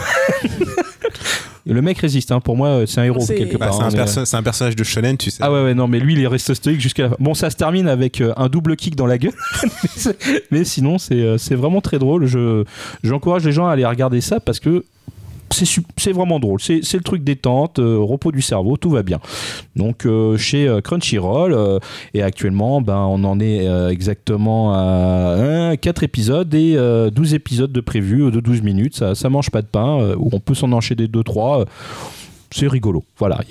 le 1.74 1.82
mec 1.82 1.98
résiste. 1.98 2.32
hein. 2.32 2.40
Pour 2.40 2.56
moi 2.56 2.84
c'est 2.86 3.02
un 3.02 3.06
héros 3.06 3.20
C'est- 3.22 3.36
quelque 3.36 3.58
Bah, 3.58 3.68
part. 3.68 3.76
c'est, 3.76 3.82
hein, 3.84 3.88
un 3.88 3.90
mais- 3.92 3.96
perso- 3.98 4.26
c'est 4.26 4.38
un 4.38 4.44
personnage 4.44 4.76
de 4.76 4.84
shonen, 4.84 5.18
tu 5.18 5.32
sais. 5.32 5.40
ah 5.42 5.52
ouais, 5.52 5.64
ouais, 5.64 5.74
non, 5.74 5.88
mais 5.88 6.00
lui, 6.00 6.14
il 6.14 6.22
est 6.22 6.28
resté 6.28 6.54
stoïque 6.54 6.80
jusqu'à 6.82 7.04
la 7.04 7.10
fin. 7.10 7.16
Bon, 7.20 7.34
ça 7.34 7.50
se 7.50 7.56
termine 7.56 7.88
avec 7.88 8.22
euh, 8.22 8.34
un 8.38 8.48
double 8.50 8.76
kick 8.76 8.96
dans 8.96 9.06
la 9.08 9.18
gueule. 9.18 9.34
mais, 10.52 10.64
sinon, 10.64 10.98
c'est 10.98 11.16
euh, 11.16 11.38
c'est 11.38 11.56
vraiment 11.56 11.82
très 11.82 12.00
drôle. 12.00 12.26
Je 12.26 12.64
J'encourage 13.04 13.44
les 13.46 13.52
gens 13.52 13.68
à 13.68 13.72
aller 13.74 13.86
regarder 13.86 14.22
ça 14.22 14.40
parce 14.40 14.60
que 14.60 14.84
c'est 15.52 16.12
vraiment 16.12 16.40
drôle. 16.40 16.60
C'est 16.62 16.94
le 16.94 17.04
truc 17.04 17.24
détente, 17.24 17.80
euh, 17.80 17.98
repos 18.00 18.32
du 18.32 18.42
cerveau, 18.42 18.78
tout 18.78 18.90
va 18.90 19.04
bien. 19.04 19.20
Donc, 19.76 20.06
euh, 20.06 20.38
chez 20.38 20.68
euh, 20.68 20.82
Crunchyroll, 20.82 21.80
et 22.14 22.22
actuellement, 22.22 22.82
ben, 22.82 22.98
on 22.98 23.24
en 23.24 23.40
est 23.40 23.66
exactement 23.90 24.74
à 24.74 25.76
4 25.80 26.04
épisodes 26.04 26.54
et 26.54 26.76
euh, 26.78 27.10
12 27.10 27.34
épisodes 27.34 27.72
de 27.72 27.82
prévu 27.82 28.32
de 28.32 28.40
12 28.40 28.62
minutes. 28.62 28.96
Ça, 28.96 29.16
ça 29.16 29.30
mange 29.30 29.50
pas 29.50 29.62
de 29.62 29.68
pain, 29.68 30.16
on 30.20 30.40
peut 30.40 30.56
s'en 30.56 30.72
enchaîner 30.72 31.06
2-3. 31.08 31.62
euh, 31.62 31.66
c'est 32.52 32.68
rigolo. 32.68 33.04
Voilà, 33.18 33.42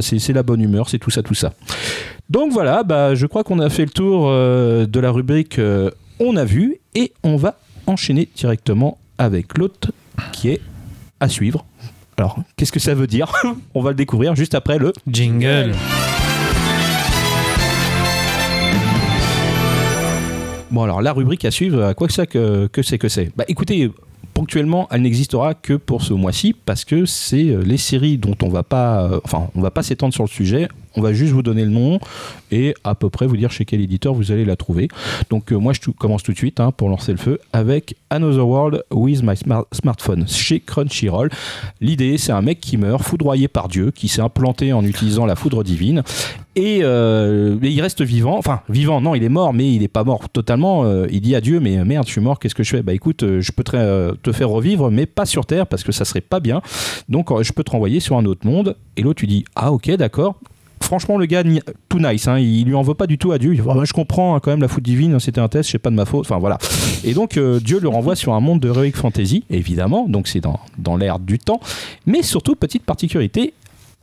c'est 0.00 0.32
la 0.32 0.42
bonne 0.42 0.60
humeur, 0.60 0.88
c'est 0.88 0.98
tout 0.98 1.10
ça, 1.10 1.22
tout 1.22 1.34
ça. 1.34 1.54
Donc 2.30 2.52
voilà, 2.52 2.82
bah, 2.84 3.14
je 3.14 3.26
crois 3.26 3.42
qu'on 3.42 3.58
a 3.58 3.68
fait 3.68 3.84
le 3.84 3.90
tour 3.90 4.30
de 4.30 5.00
la 5.00 5.10
rubrique 5.10 5.60
On 6.20 6.36
a 6.36 6.44
vu 6.44 6.78
et 6.94 7.12
on 7.24 7.36
va 7.36 7.58
enchaîner 7.86 8.28
directement 8.36 8.98
avec 9.18 9.58
l'autre 9.58 9.90
qui 10.32 10.50
est 10.50 10.60
à 11.20 11.28
suivre. 11.28 11.64
Alors, 12.16 12.38
qu'est-ce 12.56 12.72
que 12.72 12.80
ça 12.80 12.94
veut 12.94 13.06
dire 13.06 13.32
On 13.74 13.82
va 13.82 13.90
le 13.90 13.96
découvrir 13.96 14.36
juste 14.36 14.54
après 14.54 14.78
le. 14.78 14.92
Jingle. 15.06 15.74
Bon, 20.70 20.82
alors 20.82 21.02
la 21.02 21.12
rubrique 21.12 21.44
à 21.44 21.50
suivre, 21.50 21.84
à 21.84 21.94
quoi 21.94 22.08
que 22.08 22.12
ça 22.12 22.26
que, 22.26 22.66
que 22.66 22.82
c'est 22.82 22.98
que 22.98 23.08
c'est? 23.08 23.30
Bah 23.36 23.44
écoutez, 23.46 23.92
ponctuellement, 24.34 24.88
elle 24.90 25.02
n'existera 25.02 25.54
que 25.54 25.74
pour 25.74 26.02
ce 26.02 26.12
mois-ci 26.12 26.54
parce 26.66 26.84
que 26.84 27.06
c'est 27.06 27.48
euh, 27.50 27.62
les 27.62 27.76
séries 27.78 28.18
dont 28.18 28.36
on 28.42 28.48
va 28.48 28.62
pas, 28.62 29.04
euh, 29.04 29.20
enfin, 29.24 29.48
on 29.54 29.60
va 29.60 29.70
pas 29.70 29.82
s'étendre 29.82 30.12
sur 30.12 30.24
le 30.24 30.28
sujet. 30.28 30.68
On 30.96 31.00
va 31.00 31.12
juste 31.12 31.32
vous 31.32 31.42
donner 31.42 31.64
le 31.64 31.70
nom 31.70 31.98
et 32.52 32.74
à 32.84 32.94
peu 32.94 33.10
près 33.10 33.26
vous 33.26 33.36
dire 33.36 33.50
chez 33.50 33.64
quel 33.64 33.80
éditeur 33.80 34.14
vous 34.14 34.30
allez 34.30 34.44
la 34.44 34.54
trouver. 34.54 34.88
Donc 35.30 35.52
euh, 35.52 35.56
moi 35.56 35.72
je 35.72 35.90
commence 35.90 36.22
tout 36.22 36.32
de 36.32 36.36
suite 36.36 36.60
hein, 36.60 36.70
pour 36.70 36.88
lancer 36.88 37.10
le 37.10 37.18
feu 37.18 37.40
avec 37.52 37.96
Another 38.10 38.46
World 38.46 38.84
with 38.92 39.22
My 39.24 39.36
Smart- 39.36 39.66
Smartphone 39.72 40.28
chez 40.28 40.60
Crunchyroll. 40.60 41.30
L'idée 41.80 42.16
c'est 42.18 42.32
un 42.32 42.42
mec 42.42 42.60
qui 42.60 42.76
meurt 42.76 43.02
foudroyé 43.02 43.48
par 43.48 43.68
Dieu, 43.68 43.90
qui 43.90 44.06
s'est 44.06 44.20
implanté 44.22 44.72
en 44.72 44.84
utilisant 44.84 45.26
la 45.26 45.34
foudre 45.34 45.64
divine 45.64 46.02
et 46.56 46.80
euh, 46.82 47.56
il 47.62 47.80
reste 47.80 48.02
vivant. 48.02 48.36
Enfin 48.38 48.60
vivant, 48.68 49.00
non 49.00 49.14
il 49.14 49.24
est 49.24 49.28
mort 49.28 49.52
mais 49.52 49.72
il 49.72 49.80
n'est 49.80 49.88
pas 49.88 50.04
mort 50.04 50.28
totalement. 50.28 50.84
Euh, 50.84 51.06
il 51.10 51.20
dit 51.20 51.34
à 51.34 51.40
Dieu 51.40 51.60
mais 51.60 51.84
merde 51.84 52.06
je 52.06 52.12
suis 52.12 52.20
mort, 52.20 52.38
qu'est-ce 52.38 52.54
que 52.54 52.62
je 52.62 52.70
fais? 52.70 52.82
Bah 52.82 52.94
écoute 52.94 53.22
euh, 53.22 53.40
je 53.40 53.52
peux 53.52 53.64
te, 53.64 54.32
faire 54.32 54.48
revivre 54.48 54.90
mais 54.90 55.06
pas 55.06 55.26
sur 55.26 55.46
Terre 55.46 55.66
parce 55.66 55.82
que 55.82 55.92
ça 55.92 56.04
serait 56.04 56.20
pas 56.20 56.40
bien. 56.40 56.62
Donc 57.08 57.30
je 57.42 57.52
peux 57.52 57.64
te 57.64 57.70
renvoyer 57.70 58.00
sur 58.00 58.16
un 58.16 58.24
autre 58.24 58.46
monde. 58.46 58.76
Et 58.96 59.02
l'autre 59.02 59.20
tu 59.20 59.26
dis 59.26 59.44
ah 59.56 59.72
ok 59.72 59.90
d'accord 59.92 60.36
franchement, 60.80 61.16
le 61.16 61.24
gars, 61.24 61.42
tout 61.88 61.98
nice, 61.98 62.28
hein, 62.28 62.38
il 62.38 62.66
lui 62.66 62.74
en 62.74 62.82
veut 62.82 62.92
pas 62.92 63.06
du 63.06 63.16
tout 63.16 63.32
à 63.32 63.38
Dieu. 63.38 63.56
Ah 63.60 63.74
bah, 63.74 63.82
je 63.84 63.94
comprends 63.94 64.36
hein, 64.36 64.40
quand 64.40 64.50
même 64.50 64.60
la 64.60 64.68
foot 64.68 64.84
divine, 64.84 65.18
c'était 65.18 65.40
un 65.40 65.48
test, 65.48 65.70
c'est 65.70 65.78
pas 65.78 65.88
de 65.88 65.94
ma 65.94 66.04
faute. 66.04 66.26
Enfin 66.26 66.38
voilà. 66.38 66.58
Et 67.04 67.14
donc, 67.14 67.38
Dieu 67.38 67.80
le 67.80 67.88
renvoie 67.88 68.16
sur 68.16 68.34
un 68.34 68.40
monde 68.40 68.60
de 68.60 68.68
Heroic 68.68 68.92
Fantasy, 68.92 69.44
évidemment, 69.48 70.06
donc 70.06 70.28
c'est 70.28 70.40
dans, 70.40 70.60
dans 70.76 70.98
l'ère 70.98 71.18
du 71.18 71.38
temps. 71.38 71.58
Mais 72.04 72.22
surtout, 72.22 72.54
petite 72.54 72.84
particularité, 72.84 73.54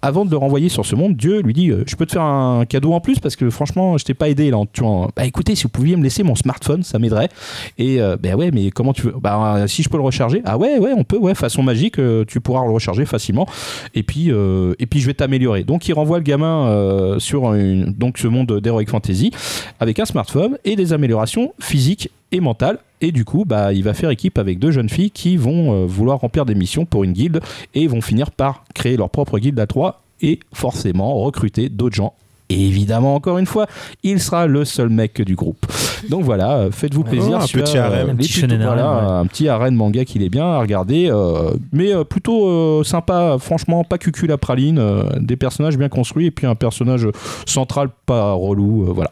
avant 0.02 0.26
de 0.26 0.32
le 0.32 0.38
renvoyer 0.38 0.69
sur 0.69 0.86
ce 0.86 0.95
monde, 0.95 1.15
Dieu 1.15 1.41
lui 1.41 1.53
dit 1.53 1.69
euh, 1.69 1.84
Je 1.86 1.95
peux 1.95 2.06
te 2.06 2.14
faire 2.14 2.23
un 2.23 2.65
cadeau 2.65 2.94
en 2.94 2.99
plus 2.99 3.19
parce 3.19 3.36
que 3.36 3.49
franchement, 3.49 3.98
je 3.98 4.06
t'ai 4.06 4.14
pas 4.14 4.30
aidé 4.30 4.49
là 4.49 4.57
en 4.57 4.65
tuant. 4.65 5.10
Bah 5.15 5.26
écoutez, 5.26 5.56
si 5.56 5.64
vous 5.64 5.69
pouviez 5.69 5.95
me 5.95 6.03
laisser 6.03 6.23
mon 6.23 6.36
smartphone, 6.36 6.84
ça 6.84 6.99
m'aiderait. 6.99 7.30
Et 7.78 8.02
euh, 8.02 8.18
bah 8.22 8.36
ouais, 8.36 8.52
mais 8.52 8.72
comment 8.72 8.94
tu 8.94 9.03
veux? 9.03 9.15
Bah 9.22 9.56
euh, 9.57 9.68
si 9.68 9.84
je 9.84 9.90
peux 9.90 9.98
le 9.98 10.03
recharger? 10.03 10.41
Ah 10.45 10.57
ouais, 10.57 10.80
ouais, 10.80 10.91
on 10.95 11.03
peut, 11.03 11.18
ouais, 11.18 11.36
façon 11.36 11.64
magique, 11.64 11.99
euh, 11.99 12.26
tu 12.28 12.40
pourras 12.40 12.65
le 12.65 12.72
recharger 12.72 13.06
facilement. 13.06 13.45
Et 13.94 14.03
puis, 14.03 14.30
et 14.30 14.86
puis 14.86 14.99
je 14.99 15.07
vais 15.07 15.14
t'améliorer. 15.14 15.64
Donc 15.64 15.88
il 15.88 15.94
renvoie 15.94 16.18
le 16.18 16.23
gamin 16.23 17.18
sur 17.19 17.53
donc 17.53 18.18
ce 18.18 18.28
monde 18.28 18.60
d'Heroic 18.60 18.86
Fantasy 18.88 19.32
avec 19.80 19.99
un 19.99 20.06
smartphone 20.06 20.57
et 20.64 20.76
des 20.76 20.94
améliorations 20.94 21.53
physiques 21.60 22.10
et 22.32 22.40
mentales. 22.40 22.80
Et 23.02 23.11
du 23.11 23.26
coup, 23.26 23.45
bah, 23.45 23.73
il 23.73 23.84
va 23.84 23.94
faire 23.94 24.10
équipe 24.11 24.38
avec 24.38 24.60
deux 24.60 24.72
jeunes 24.72 24.90
filles 24.90 25.11
qui 25.11 25.36
vont 25.38 25.73
euh, 25.73 25.86
vouloir 25.86 26.19
remplir 26.19 26.45
des 26.45 26.56
missions 26.56 26.86
pour 26.86 27.03
une 27.03 27.14
guilde 27.14 27.41
et 27.73 27.88
vont 27.88 28.02
finir 28.02 28.32
par 28.32 28.64
créer 28.76 28.95
leur 28.95 29.10
propre 29.10 29.40
guilde 29.40 29.60
à 29.60 29.68
trois 29.68 30.02
et 30.22 30.40
forcément 30.53 31.15
recruter 31.15 31.69
d'autres 31.69 31.95
gens. 31.95 32.14
Et 32.49 32.68
évidemment, 32.68 33.15
encore 33.15 33.38
une 33.38 33.45
fois, 33.45 33.65
il 34.03 34.19
sera 34.19 34.45
le 34.45 34.65
seul 34.65 34.90
mec 34.90 35.22
du 35.22 35.36
groupe. 35.36 35.65
Donc 36.10 36.23
voilà, 36.23 36.57
euh, 36.57 36.72
faites-vous 36.72 37.03
plaisir. 37.06 37.38
un 37.38 37.48
celui-là, 37.48 37.65
petit 37.65 37.78
euh, 37.78 38.11
Un 38.11 38.15
petit 38.15 38.41
les 38.41 38.48
tutos, 38.49 38.57
voilà, 38.57 38.86
harem, 38.88 39.15
un 39.22 39.26
petit 39.26 39.48
arène 39.48 39.76
manga 39.76 40.03
qu'il 40.03 40.22
est 40.22 40.30
bien 40.30 40.44
à 40.44 40.60
regarder, 40.60 41.10
euh, 41.10 41.52
mais 41.72 41.94
euh, 41.94 42.03
plutôt 42.03 42.48
euh, 42.48 42.84
sympa, 42.84 43.38
franchement, 43.40 43.86
pas 43.86 43.98
cucul 43.98 44.28
la 44.28 44.38
praline, 44.38 44.80
euh, 44.80 45.03
des 45.22 45.38
personnages 45.38 45.78
bien 45.78 45.88
construits 45.88 46.26
et 46.26 46.32
puis 46.32 46.45
un 46.45 46.56
personnage 46.56 47.07
central 47.45 47.88
pas 48.06 48.34
relou, 48.34 48.84
euh, 48.84 48.91
voilà. 48.91 49.11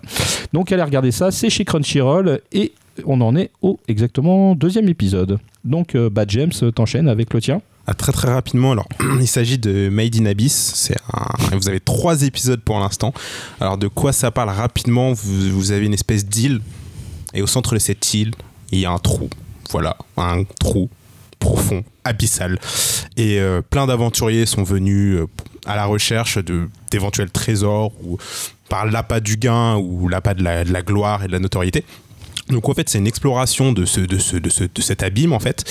Donc 0.52 0.74
allez 0.74 0.84
regarder 0.84 1.12
ça, 1.12 1.32
c'est 1.32 1.50
chez 1.50 1.64
Crunchyroll 1.64 2.42
et 2.52 2.74
on 3.06 3.22
en 3.22 3.36
est 3.36 3.52
au 3.62 3.80
exactement 3.88 4.56
deuxième 4.56 4.88
épisode. 4.88 5.40
Donc 5.64 5.96
euh, 5.96 6.10
bah 6.10 6.26
James, 6.28 6.52
t'enchaînes 6.74 7.10
avec 7.10 7.34
le 7.34 7.42
tien. 7.42 7.62
Ah, 7.88 7.94
très 7.96 8.12
très 8.12 8.32
rapidement, 8.32 8.74
alors 8.74 8.88
il 9.20 9.28
s'agit 9.28 9.58
de 9.58 9.90
Made 9.90 10.16
in 10.16 10.26
Abyss. 10.26 10.92
Vous 11.52 11.70
avez 11.70 11.80
trois 11.80 12.22
épisodes 12.24 12.62
pour 12.62 12.80
l'instant. 12.80 13.14
Alors 13.60 13.78
de 13.78 13.88
quoi 13.88 14.14
ça 14.14 14.30
parle 14.30 14.50
rapidement? 14.50 15.12
Vous, 15.14 15.72
avez 15.72 15.86
une 15.86 15.94
espèce 15.94 16.26
d'île 16.26 16.62
et 17.34 17.42
au 17.42 17.48
centre 17.48 17.74
de 17.74 17.80
cette 17.80 18.14
île, 18.14 18.32
il 18.72 18.80
y 18.80 18.86
a 18.86 18.92
un 18.92 19.00
trou. 19.00 19.30
Voilà, 19.72 19.98
un 20.18 20.44
trou 20.60 20.90
profond, 21.40 21.84
abyssal. 22.04 22.60
Et 23.18 23.40
euh, 23.40 23.62
plein 23.62 23.88
d'aventuriers 23.88 24.46
sont 24.46 24.64
venus 24.64 25.18
euh, 25.18 25.28
à 25.66 25.76
la 25.76 25.86
recherche 25.86 26.38
d'éventuels 26.92 27.32
trésors 27.32 27.92
ou 28.04 28.18
par 28.70 28.86
l'appât 28.86 29.20
du 29.20 29.38
gain 29.38 29.78
ou 29.78 30.08
l'appât 30.08 30.36
de 30.36 30.44
la, 30.44 30.64
de 30.64 30.72
la 30.72 30.82
gloire 30.82 31.24
et 31.24 31.28
de 31.28 31.32
la 31.32 31.40
notoriété. 31.40 31.84
Donc 32.50 32.68
en 32.68 32.74
fait, 32.74 32.90
c'est 32.90 32.98
une 32.98 33.08
exploration 33.08 33.72
de, 33.72 33.86
ce, 33.86 34.00
de, 34.00 34.18
ce, 34.18 34.36
de, 34.36 34.50
ce, 34.50 34.64
de 34.64 34.82
cet 34.82 35.04
abîme 35.04 35.34
en 35.34 35.40
fait. 35.40 35.64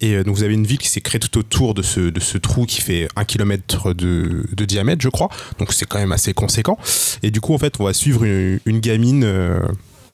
Et 0.00 0.14
euh, 0.14 0.24
donc 0.24 0.36
vous 0.36 0.42
avez 0.42 0.54
une 0.54 0.66
ville 0.66 0.78
qui 0.78 0.88
s'est 0.88 1.00
créée 1.00 1.18
tout 1.18 1.38
autour 1.38 1.74
de 1.74 1.82
ce, 1.82 2.00
de 2.00 2.20
ce 2.20 2.38
trou 2.38 2.66
qui 2.66 2.80
fait 2.80 3.08
un 3.16 3.24
kilomètre 3.24 3.94
de, 3.94 4.46
de 4.52 4.64
diamètre, 4.64 5.02
je 5.02 5.08
crois. 5.08 5.28
Donc 5.58 5.72
c'est 5.72 5.86
quand 5.86 5.98
même 5.98 6.12
assez 6.12 6.34
conséquent. 6.34 6.78
Et 7.22 7.30
du 7.30 7.40
coup, 7.40 7.54
en 7.54 7.58
fait, 7.58 7.74
on 7.80 7.84
va 7.84 7.94
suivre 7.94 8.24
une, 8.24 8.80
gamine 8.80 9.24
euh, 9.24 9.60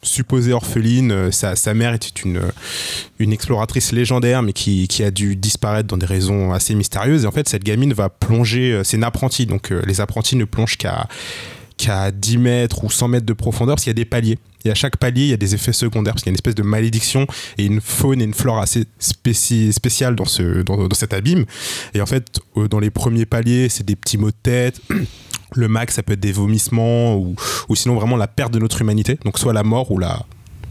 supposée 0.03 0.53
orpheline. 0.53 1.11
Euh, 1.11 1.31
Sa, 1.31 1.57
sa 1.57 1.75
mère 1.75 1.93
était 1.95 2.21
une, 2.25 2.41
une 3.19 3.33
exploratrice 3.33 3.93
légendaire, 3.93 4.43
mais 4.43 4.53
qui, 4.53 4.87
qui 4.87 5.03
a 5.03 5.11
dû 5.11 5.35
disparaître 5.37 5.89
dans 5.89 5.99
des 5.99 6.07
raisons 6.07 6.53
assez 6.53 6.75
mystérieuses. 6.75 7.25
Et 7.25 7.27
en 7.27 7.33
fait, 7.33 7.49
cette 7.49 7.65
gamine 7.65 7.93
va 7.93 8.09
plonger. 8.09 8.81
C'est 8.85 8.97
une 8.97 9.05
apprentie, 9.05 9.47
donc 9.47 9.71
les 9.71 10.01
apprentis 10.01 10.37
ne 10.37 10.45
plongent 10.45 10.77
qu'à 10.77 11.09
qu'à 11.85 12.11
10 12.11 12.39
mètres 12.39 12.83
ou 12.85 12.91
100 12.91 13.09
mètres 13.09 13.27
de 13.27 13.33
profondeur, 13.35 13.75
parce 13.75 13.85
qu'il 13.85 13.91
y 13.91 13.93
a 13.93 13.95
des 13.95 14.05
paliers. 14.07 14.39
Et 14.65 14.71
à 14.71 14.75
chaque 14.75 14.97
palier, 14.97 15.25
il 15.25 15.29
y 15.29 15.33
a 15.35 15.37
des 15.37 15.55
effets 15.55 15.75
secondaires, 15.75 16.15
parce 16.15 16.23
qu'il 16.23 16.31
y 16.31 16.33
a 16.33 16.35
une 16.35 16.37
espèce 16.37 16.55
de 16.55 16.63
malédiction 16.63 17.27
et 17.59 17.67
une 17.67 17.83
faune 17.83 18.23
et 18.23 18.25
une 18.25 18.33
flore 18.33 18.59
assez 18.59 18.87
spéci- 18.99 19.73
spéciales 19.73 20.17
dans, 20.17 20.25
ce, 20.25 20.63
dans, 20.63 20.89
dans 20.89 20.95
cet 20.95 21.13
abîme. 21.13 21.45
Et 21.93 22.01
en 22.01 22.07
fait, 22.07 22.41
euh, 22.57 22.69
dans 22.69 22.81
les 22.81 22.91
premiers 22.91 23.27
paliers, 23.27 23.69
c'est 23.69 23.85
des 23.85 23.97
petits 23.97 24.17
maux 24.17 24.31
de 24.31 24.37
tête. 24.43 24.81
Le 25.57 25.69
max, 25.69 25.95
ça 25.95 26.03
peut 26.03 26.15
être 26.15 26.21
des 26.21 26.33
vomissements 26.33 27.17
ou, 27.17 27.37
ou 27.69 27.77
sinon 27.77 27.95
vraiment 27.95 28.17
la 28.17 28.27
perte 28.27 28.53
de 28.53 28.59
notre 28.59 28.81
humanité. 28.81 29.19
Donc 29.25 29.39
soit 29.39 29.53
la 29.53 29.63
mort 29.63 29.93
ou 29.93 29.99
la 29.99 30.25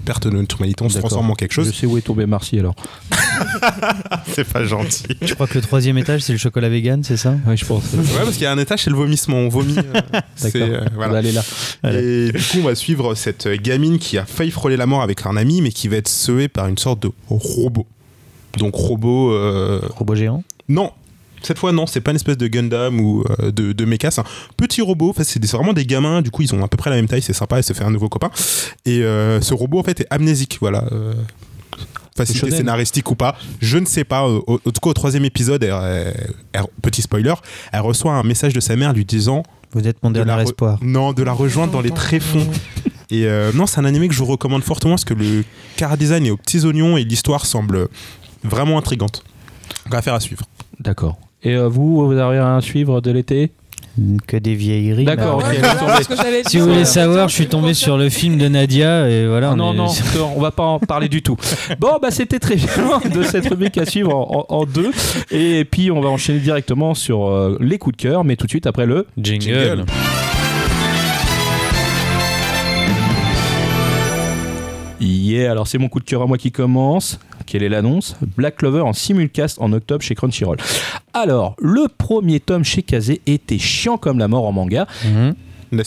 perte 0.04 0.28
de 0.28 0.32
notre 0.32 0.58
humanité, 0.58 0.84
on 0.84 0.90
se 0.90 1.00
transforme 1.00 1.32
en 1.32 1.36
quelque 1.36 1.52
Je 1.54 1.62
chose. 1.64 1.74
sais 1.74 1.86
où 1.88 1.98
est 1.98 2.02
tombé 2.02 2.26
Marcy 2.26 2.60
alors. 2.60 2.76
C'est 4.28 4.48
pas 4.52 4.64
gentil. 4.64 5.04
Je 5.22 5.34
crois 5.34 5.48
que 5.48 5.56
le 5.56 5.62
troisième 5.62 5.98
étage, 5.98 6.22
c'est 6.22 6.34
le 6.34 6.40
chocolat 6.40 6.70
vegan, 6.70 7.04
c'est 7.04 7.18
ça? 7.18 7.36
Oui, 7.48 7.58
je 7.58 7.66
pense. 7.66 7.84
Ouais, 7.94 8.00
parce 8.18 8.34
qu'il 8.34 8.44
y 8.44 8.46
a 8.46 8.52
un 8.52 8.58
étage, 8.58 8.84
c'est 8.84 8.90
le 8.90 8.96
vomissement. 8.96 9.38
On 9.38 9.50
vomit. 9.50 9.78
euh, 9.78 10.02
euh, 10.56 10.86
On 10.92 10.96
voilà. 10.96 11.12
va 11.14 11.18
aller 11.20 11.32
là. 11.32 11.44
Voilà. 11.84 12.00
Et 12.02 12.32
du 12.32 12.42
coup, 12.42 12.58
on 12.60 12.64
va 12.64 12.76
suivre 12.76 13.16
cette 13.16 13.48
gamine 13.48 14.00
qui 14.00 14.18
a 14.18 14.26
failli 14.26 14.52
frôler 14.52 14.78
la 14.78 14.86
mort 14.86 15.02
avec 15.02 15.26
un 15.26 15.36
ami, 15.38 15.62
mais 15.62 15.72
qui 15.72 15.88
va 15.88 15.98
être 15.98 16.08
sauvée 16.10 16.48
par 16.48 16.68
une 16.68 16.78
sorte 16.78 17.02
de 17.04 17.12
robot. 17.30 17.86
Donc 18.58 18.76
robot. 18.76 19.32
euh, 19.34 19.82
Robot 19.96 20.16
géant? 20.16 20.44
Non. 20.70 20.92
Cette 21.46 21.60
fois, 21.60 21.72
non, 21.72 21.86
c'est 21.86 22.02
pas 22.02 22.12
une 22.12 22.16
espèce 22.16 22.38
de 22.38 22.48
Gundam 22.48 23.00
ou 23.00 23.24
euh, 23.40 23.52
de, 23.52 23.74
de 23.74 23.86
mecha, 23.86 24.10
c'est 24.12 24.22
un 24.22 24.26
petit 24.58 24.82
robot. 24.82 25.10
Enfin, 25.10 25.24
c'est 25.24 25.44
vraiment 25.52 25.74
des 25.74 25.86
gamins, 25.86 26.22
du 26.22 26.32
coup, 26.32 26.42
ils 26.42 26.54
ont 26.56 26.64
à 26.64 26.68
peu 26.68 26.78
près 26.78 26.90
la 26.90 26.96
même 26.96 27.08
taille, 27.08 27.22
c'est 27.22 27.34
sympa, 27.34 27.60
et 27.60 27.62
se 27.62 27.74
fait 27.74 27.84
un 27.84 27.92
nouveau 27.92 28.10
copain. 28.10 28.32
Et 28.86 29.04
euh, 29.04 29.42
ce 29.42 29.54
robot, 29.54 29.80
en 29.80 29.84
fait, 29.84 30.00
est 30.02 30.08
amnésique, 30.10 30.58
voilà. 30.62 30.86
euh, 30.92 31.14
facilité 32.16 32.46
scénaristique 32.58 33.10
ou 33.10 33.16
pas, 33.16 33.36
je 33.60 33.78
ne 33.80 33.86
sais 33.86 34.04
pas. 34.04 34.28
Au, 34.28 34.44
au- 34.48 34.60
tout 34.60 34.80
cas, 34.82 34.90
au 34.90 34.94
troisième 34.94 35.26
épisode, 35.26 35.64
elle- 35.64 35.72
elle- 35.74 36.34
elle- 36.54 36.64
petit 36.82 37.02
spoiler, 37.02 37.34
elle 37.72 37.82
reçoit 37.82 38.14
un 38.14 38.24
message 38.24 38.54
de 38.54 38.60
sa 38.60 38.76
mère 38.76 38.94
lui 38.94 39.04
disant 39.04 39.42
Vous 39.72 39.88
êtes 39.88 39.98
mon 40.04 40.12
de 40.12 40.16
dernier 40.24 40.44
espoir. 40.44 40.78
Non, 40.84 41.12
de 41.14 41.24
la 41.24 41.34
rejoindre 41.34 41.74
dans 41.74 41.82
les 41.82 41.90
tréfonds. 41.92 42.48
Et 43.10 43.26
euh, 43.26 43.52
non, 43.54 43.66
c'est 43.66 43.80
un 43.80 43.86
animé 43.86 44.08
que 44.08 44.14
je 44.14 44.20
vous 44.20 44.26
recommande 44.28 44.64
fortement 44.64 44.94
parce 44.94 45.06
que 45.06 45.14
le 45.16 45.44
car 45.76 45.98
design 45.98 46.26
est 46.26 46.30
aux 46.32 46.38
petits 46.38 46.64
oignons 46.66 46.98
et 46.98 47.04
l'histoire 47.04 47.46
semble 47.48 47.88
vraiment 48.44 48.78
intrigante. 48.78 49.24
Donc, 49.86 49.96
affaire 49.96 50.14
à 50.14 50.20
suivre. 50.20 50.44
D'accord. 50.80 51.18
Et 51.44 51.56
euh, 51.56 51.68
vous, 51.68 52.06
vous 52.06 52.12
avez 52.14 52.38
rien 52.40 52.58
à 52.58 52.62
suivre 52.62 53.02
de 53.02 53.12
l'été? 53.12 53.52
Que 54.26 54.38
des 54.38 54.56
vieilleries. 54.56 55.04
D'accord, 55.06 55.40
là. 55.42 55.50
ok, 56.00 56.48
Si 56.48 56.58
vous 56.58 56.66
voulez 56.68 56.84
savoir, 56.86 57.30
je 57.30 57.36
suis 57.36 57.46
tombé 57.46 57.76
sur 57.76 57.96
le 57.96 58.10
film 58.10 58.40
de 58.40 58.48
Nadia 58.48 59.08
et 59.08 59.28
voilà. 59.28 59.50
Ah 59.50 59.54
on 59.54 59.58
non, 59.58 59.74
est- 59.74 59.78
non, 60.18 60.32
on 60.36 60.42
va 60.42 60.50
pas 60.50 60.64
en 60.64 60.80
parler 60.80 61.10
du 61.10 61.22
tout. 61.22 61.38
Bon, 61.80 62.00
bah 62.02 62.10
c'était 62.10 62.40
très 62.40 62.56
bien 62.56 62.68
de 63.14 63.22
cette 63.22 63.48
rubrique 63.48 63.78
à 63.78 63.86
suivre 63.86 64.16
en 64.52 64.66
deux. 64.66 64.90
Et 65.30 65.64
puis 65.66 65.92
on 65.92 66.02
va 66.02 66.10
enchaîner 66.10 66.40
directement 66.40 66.96
sur 66.96 67.28
euh, 67.28 67.56
les 67.62 67.78
coups 67.78 67.96
de 67.98 68.02
cœur, 68.02 68.24
mais 68.24 68.36
tout 68.36 68.48
de 68.48 68.52
suite 68.52 68.66
après 68.66 68.88
le. 68.88 69.06
Jingle. 69.16 69.44
Jingle. 69.46 69.86
Yeah, 75.00 75.52
alors 75.52 75.68
c'est 75.68 75.78
mon 75.78 75.90
coup 75.90 76.00
de 76.00 76.06
cœur 76.06 76.22
à 76.22 76.28
moi 76.28 76.38
qui 76.38 76.52
commence. 76.52 77.20
Quelle 77.46 77.64
est 77.64 77.70
l'annonce? 77.70 78.16
Black 78.38 78.58
Clover 78.58 78.82
en 78.82 78.94
simulcast 78.94 79.58
en 79.62 79.72
octobre 79.74 80.02
chez 80.04 80.16
Crunchyroll. 80.16 80.58
Alors, 81.14 81.56
le 81.60 81.88
premier 81.96 82.40
tome 82.40 82.64
chez 82.64 82.84
Kazé 82.84 83.22
était 83.26 83.60
chiant 83.60 83.98
comme 83.98 84.20
la 84.20 84.28
mort 84.28 84.46
en 84.46 84.52
manga. 84.52 84.88
Mhm. 85.06 85.36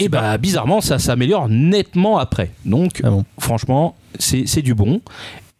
Et 0.00 0.08
pas 0.08 0.20
bah 0.20 0.38
bizarrement, 0.38 0.80
ça 0.80 0.98
s'améliore 0.98 1.48
nettement 1.48 2.18
après. 2.18 2.50
Donc, 2.64 3.00
Ah 3.04 3.10
bon. 3.10 3.24
franchement, 3.38 3.94
c'est 4.18 4.44
c'est 4.46 4.62
du 4.62 4.74
bon. 4.74 5.00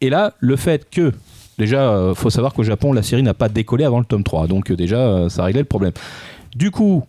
Et 0.00 0.10
là, 0.10 0.34
le 0.40 0.56
fait 0.56 0.88
que, 0.90 1.12
déjà, 1.58 1.90
euh, 1.90 2.14
faut 2.14 2.28
savoir 2.30 2.52
qu'au 2.52 2.64
Japon, 2.64 2.92
la 2.92 3.02
série 3.04 3.22
n'a 3.22 3.34
pas 3.34 3.48
décollé 3.48 3.84
avant 3.84 4.00
le 4.00 4.04
tome 4.04 4.24
3. 4.24 4.48
Donc, 4.48 4.70
euh, 4.70 4.76
déjà, 4.76 4.98
euh, 4.98 5.28
ça 5.28 5.44
réglait 5.44 5.60
le 5.62 5.66
problème. 5.66 5.92
Du 6.56 6.72
coup, 6.72 7.04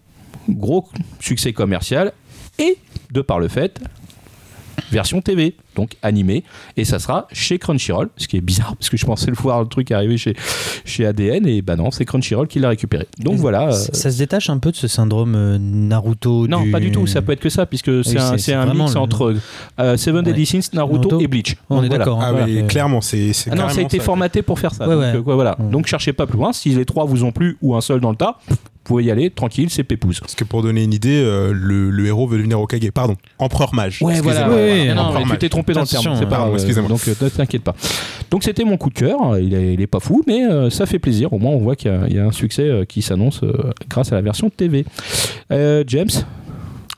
gros 0.48 0.88
succès 1.20 1.54
commercial. 1.54 2.14
Et, 2.60 2.78
de 3.12 3.22
par 3.22 3.40
le 3.40 3.48
fait, 3.48 3.80
version 4.92 5.22
TV, 5.22 5.56
donc 5.76 5.92
animée, 6.02 6.44
et 6.76 6.86
ça 6.86 7.00
sera 7.00 7.28
chez 7.32 7.60
Crunchyroll, 7.60 8.10
ce 8.18 8.28
qui 8.28 8.38
est 8.38 8.42
bizarre 8.42 8.76
parce 8.76 8.90
que 8.90 8.98
je 8.98 9.06
pensais 9.06 9.28
le 9.28 9.36
voir 9.36 9.62
le 9.62 9.68
truc 9.68 9.92
arriver 9.92 10.18
chez, 10.18 10.36
chez 10.86 11.06
ADN, 11.06 11.46
et 11.48 11.62
bah 11.62 11.76
non, 11.76 11.92
c'est 11.92 12.06
Crunchyroll 12.06 12.48
qui 12.48 12.60
l'a 12.60 12.70
récupéré. 12.70 13.08
Donc 13.20 13.36
Et 13.36 13.38
voilà. 13.38 13.68
euh, 13.70 13.72
Ça, 13.72 13.94
ça 13.94 14.12
se 14.12 14.18
détache 14.18 14.50
un 14.50 14.58
peu 14.58 14.72
de 14.72 14.76
ce 14.76 14.88
syndrome 14.88 15.36
euh, 15.36 15.58
Naruto. 15.60 16.48
non, 16.48 16.62
du- 16.64 16.72
pas 16.72 16.80
du 16.80 16.92
tout, 16.92 17.06
ça 17.08 17.22
peut 17.22 17.32
être 17.32 17.40
que 17.40 17.50
ça, 17.50 17.66
puisque 17.66 18.04
c'est 18.04 18.18
Oui, 18.18 18.54
un, 18.54 18.62
un 18.70 18.74
mix 18.74 18.94
le- 18.94 19.00
entre 19.00 19.36
euh, 19.80 19.98
Seven 19.98 20.18
Ouais. 20.26 20.32
Deadly 20.34 20.46
Sins, 20.46 20.70
Naruto, 20.74 20.98
Naruto. 21.10 21.20
et 21.22 21.28
Bleach. 21.28 21.56
On 21.70 21.84
est 21.84 21.88
voilà. 21.88 21.98
d'accord. 22.06 22.20
Ah 22.24 22.32
Voilà. 22.32 22.46
oui, 22.46 22.60
Euh, 22.60 22.68
clairement, 22.68 23.02
c'est 23.02 23.34
c'est 23.34 23.52
Ah 23.52 23.56
non, 23.56 23.70
ça 23.70 23.80
a 23.80 23.84
été 23.84 23.98
ça. 23.98 24.04
formaté 24.04 24.42
pour 24.42 24.60
faire 24.60 24.74
ça. 24.74 24.88
Ouais, 24.88 24.96
donc, 25.14 25.28
ouais. 25.28 25.32
euh, 25.32 25.36
voilà. 25.36 25.56
Mm. 25.60 25.70
donc 25.70 25.88
cherchez 25.88 26.14
pas 26.14 26.26
plus 26.26 26.38
loin. 26.38 26.54
Si 26.54 26.70
les 26.70 26.86
trois 26.86 27.06
vous 27.06 27.24
ont 27.24 27.32
plu 27.32 27.58
ou 27.62 27.76
un 27.76 27.82
seul 27.82 28.00
dans 28.00 28.10
le 28.12 28.16
tas, 28.16 28.38
pouvez 28.88 29.04
y 29.04 29.12
aller 29.12 29.30
tranquille, 29.30 29.70
c'est 29.70 29.84
pépouze. 29.84 30.20
Parce 30.20 30.36
que 30.36 30.44
pour 30.44 30.62
donner 30.64 30.84
une 30.84 30.94
idée, 30.94 31.22
euh, 31.24 31.52
le, 31.54 31.90
le 31.92 32.06
héros 32.08 32.28
veut 32.28 32.38
devenir 32.38 32.60
Okage. 32.60 32.80
Pardon, 32.92 33.16
empereur 33.40 33.74
mage. 33.74 34.02
Ouais, 34.02 34.20
voilà. 34.22 34.50
Ouais, 34.50 34.88
Non, 34.90 34.96
non, 34.96 35.02
Empereur 35.10 35.26
mais 35.28 35.32
tu 35.34 35.38
t'es 35.40 35.50
trompé 35.50 35.74
dans 35.74 35.82
le 35.82 35.88
terme. 35.88 36.16
C'est 36.16 36.24
pas 36.26 36.30
pardon, 36.32 36.46
grave. 36.48 36.56
excusez-moi. 36.56 36.90
Donc, 36.90 37.08
euh, 37.08 37.14
ne 37.22 37.30
t'inquiète 37.30 37.64
pas. 37.64 37.76
Donc, 38.32 38.44
c'était 38.44 38.64
mon 38.64 38.78
coup 38.78 38.90
de 38.90 38.96
cœur. 38.96 39.38
Il 39.38 39.54
est, 39.54 39.74
il 39.74 39.82
est 39.82 39.88
pas 39.88 40.00
fou, 40.00 40.24
mais 40.28 40.46
euh, 40.46 40.70
ça 40.70 40.86
fait 40.86 41.00
plaisir. 41.00 41.34
Au 41.34 41.40
moins, 41.40 41.52
on 41.52 41.60
voit 41.60 41.76
qu'il 41.76 41.92
y 41.92 41.94
a- 41.94 42.08
il 42.08 42.16
y, 42.16 42.20
a 42.20 42.26
un 42.26 42.32
succès 42.32 42.64
euh, 42.64 42.86
qui 42.86 43.02
s'annonce 43.02 43.42
euh, 43.44 43.54
grâce 43.90 44.12
à 44.12 44.16
la 44.16 44.22
version 44.22 44.50
TV. 44.50 44.86
Euh, 45.52 45.84
James? 45.88 46.10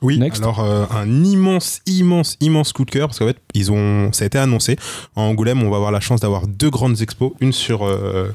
Oui, 0.02 0.18
Next. 0.18 0.42
alors 0.42 0.60
euh, 0.60 0.84
un 0.96 1.24
immense, 1.24 1.82
immense, 1.84 2.38
immense 2.40 2.72
coup 2.72 2.86
de 2.86 2.90
cœur 2.90 3.08
parce 3.08 3.18
qu'en 3.18 3.26
fait, 3.26 3.36
ils 3.52 3.70
ont, 3.70 4.10
ça 4.12 4.24
a 4.24 4.26
été 4.26 4.38
annoncé. 4.38 4.76
En 5.14 5.24
Angoulême, 5.24 5.62
on 5.62 5.68
va 5.68 5.76
avoir 5.76 5.92
la 5.92 6.00
chance 6.00 6.20
d'avoir 6.20 6.46
deux 6.46 6.70
grandes 6.70 7.02
expos, 7.02 7.32
une 7.40 7.52
sur 7.52 7.84
euh, 7.84 8.32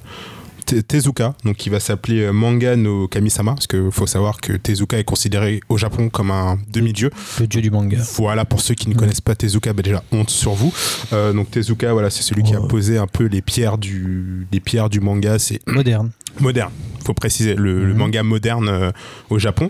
Tezuka, 0.66 1.36
donc 1.44 1.58
qui 1.58 1.70
va 1.70 1.80
s'appeler 1.80 2.22
euh, 2.22 2.32
Manga 2.34 2.76
no 2.76 3.08
Kamisama, 3.08 3.54
parce 3.54 3.68
qu'il 3.68 3.90
faut 3.92 4.08
savoir 4.08 4.42
que 4.42 4.54
Tezuka 4.54 4.98
est 5.00 5.04
considéré 5.04 5.60
au 5.70 5.78
Japon 5.78 6.10
comme 6.10 6.32
un 6.32 6.58
demi-dieu. 6.72 7.10
Le 7.40 7.48
dieu 7.48 7.62
du 7.62 7.72
manga. 7.72 7.98
Voilà, 8.16 8.46
pour 8.46 8.62
ceux 8.62 8.74
qui 8.74 8.90
ne 8.90 8.94
Mm. 8.94 8.98
connaissent 8.98 9.22
pas 9.22 9.36
Tezuka, 9.36 9.74
bah 9.74 9.82
déjà 9.84 10.04
honte 10.12 10.30
sur 10.30 10.54
vous. 10.54 10.74
Euh, 11.14 11.34
donc 11.34 11.52
Tezuka, 11.52 11.94
voilà, 11.94 12.10
c'est 12.10 12.24
celui 12.24 12.44
qui 12.44 12.54
a 12.56 12.62
Ouais. 12.62 12.68
posé 12.68 12.98
un 12.98 13.08
peu 13.08 13.26
les 13.26 13.42
pierres 13.42 13.78
du, 13.78 14.48
les 14.52 14.60
pierres 14.60 14.90
du 14.90 15.00
manga. 15.00 15.38
C'est 15.40 15.60
Moderne. 15.68 16.12
moderne. 16.40 16.72
Faut 17.06 17.14
préciser 17.14 17.54
le, 17.56 17.86
le 17.86 17.94
Mhm. 17.94 17.98
manga 18.00 18.24
moderne 18.24 18.68
euh, 18.70 18.92
au 19.30 19.38
Japon. 19.40 19.70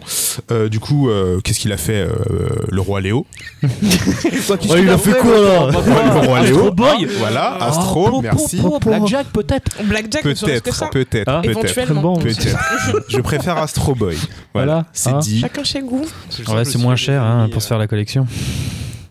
Euh, 0.51 0.69
du 0.69 0.79
coup, 0.79 1.09
euh, 1.09 1.39
qu'est-ce 1.43 1.59
qu'il 1.59 1.71
a 1.73 1.77
fait 1.77 2.07
euh, 2.07 2.09
le 2.69 2.81
roi 2.81 3.01
Léo? 3.01 3.25
Il 3.61 4.89
a 4.89 4.97
fait 4.97 5.17
quoi, 5.17 5.31
là? 5.39 5.69
Le 5.71 5.77
roi 6.27 6.37
Astro 6.39 6.61
Léo. 6.63 6.71
Boy? 6.71 6.87
hein, 7.05 7.07
voilà, 7.17 7.57
Ah, 7.59 7.67
Astro, 7.67 8.05
po, 8.05 8.11
po, 8.11 8.21
merci. 8.21 8.57
po, 8.57 8.79
Blackjack 8.79 9.27
peut-être? 9.27 9.83
Blackjack, 9.83 10.23
Peut-être, 10.23 10.89
peut-être, 10.91 11.29
Ah. 11.29 11.41
peut-être. 11.41 11.43
Éventuellement. 11.49 12.01
Bon. 12.01 12.15
Peut-être. 12.17 12.57
Je 13.09 13.19
préfère 13.19 13.57
Astro 13.57 13.95
Boy. 13.95 14.15
Voilà, 14.53 14.65
Voilà, 14.73 14.85
c'est 14.93 15.09
hein. 15.09 15.19
dit. 15.19 15.39
Chacun 15.41 15.63
chez 15.63 15.81
goût. 15.81 16.05
Ouais, 16.47 16.65
c'est 16.65 16.77
moins 16.77 16.95
cher 16.95 17.21
hein, 17.21 17.49
pour 17.51 17.61
se 17.61 17.67
faire 17.67 17.77
la 17.77 17.87
collection. 17.87 18.25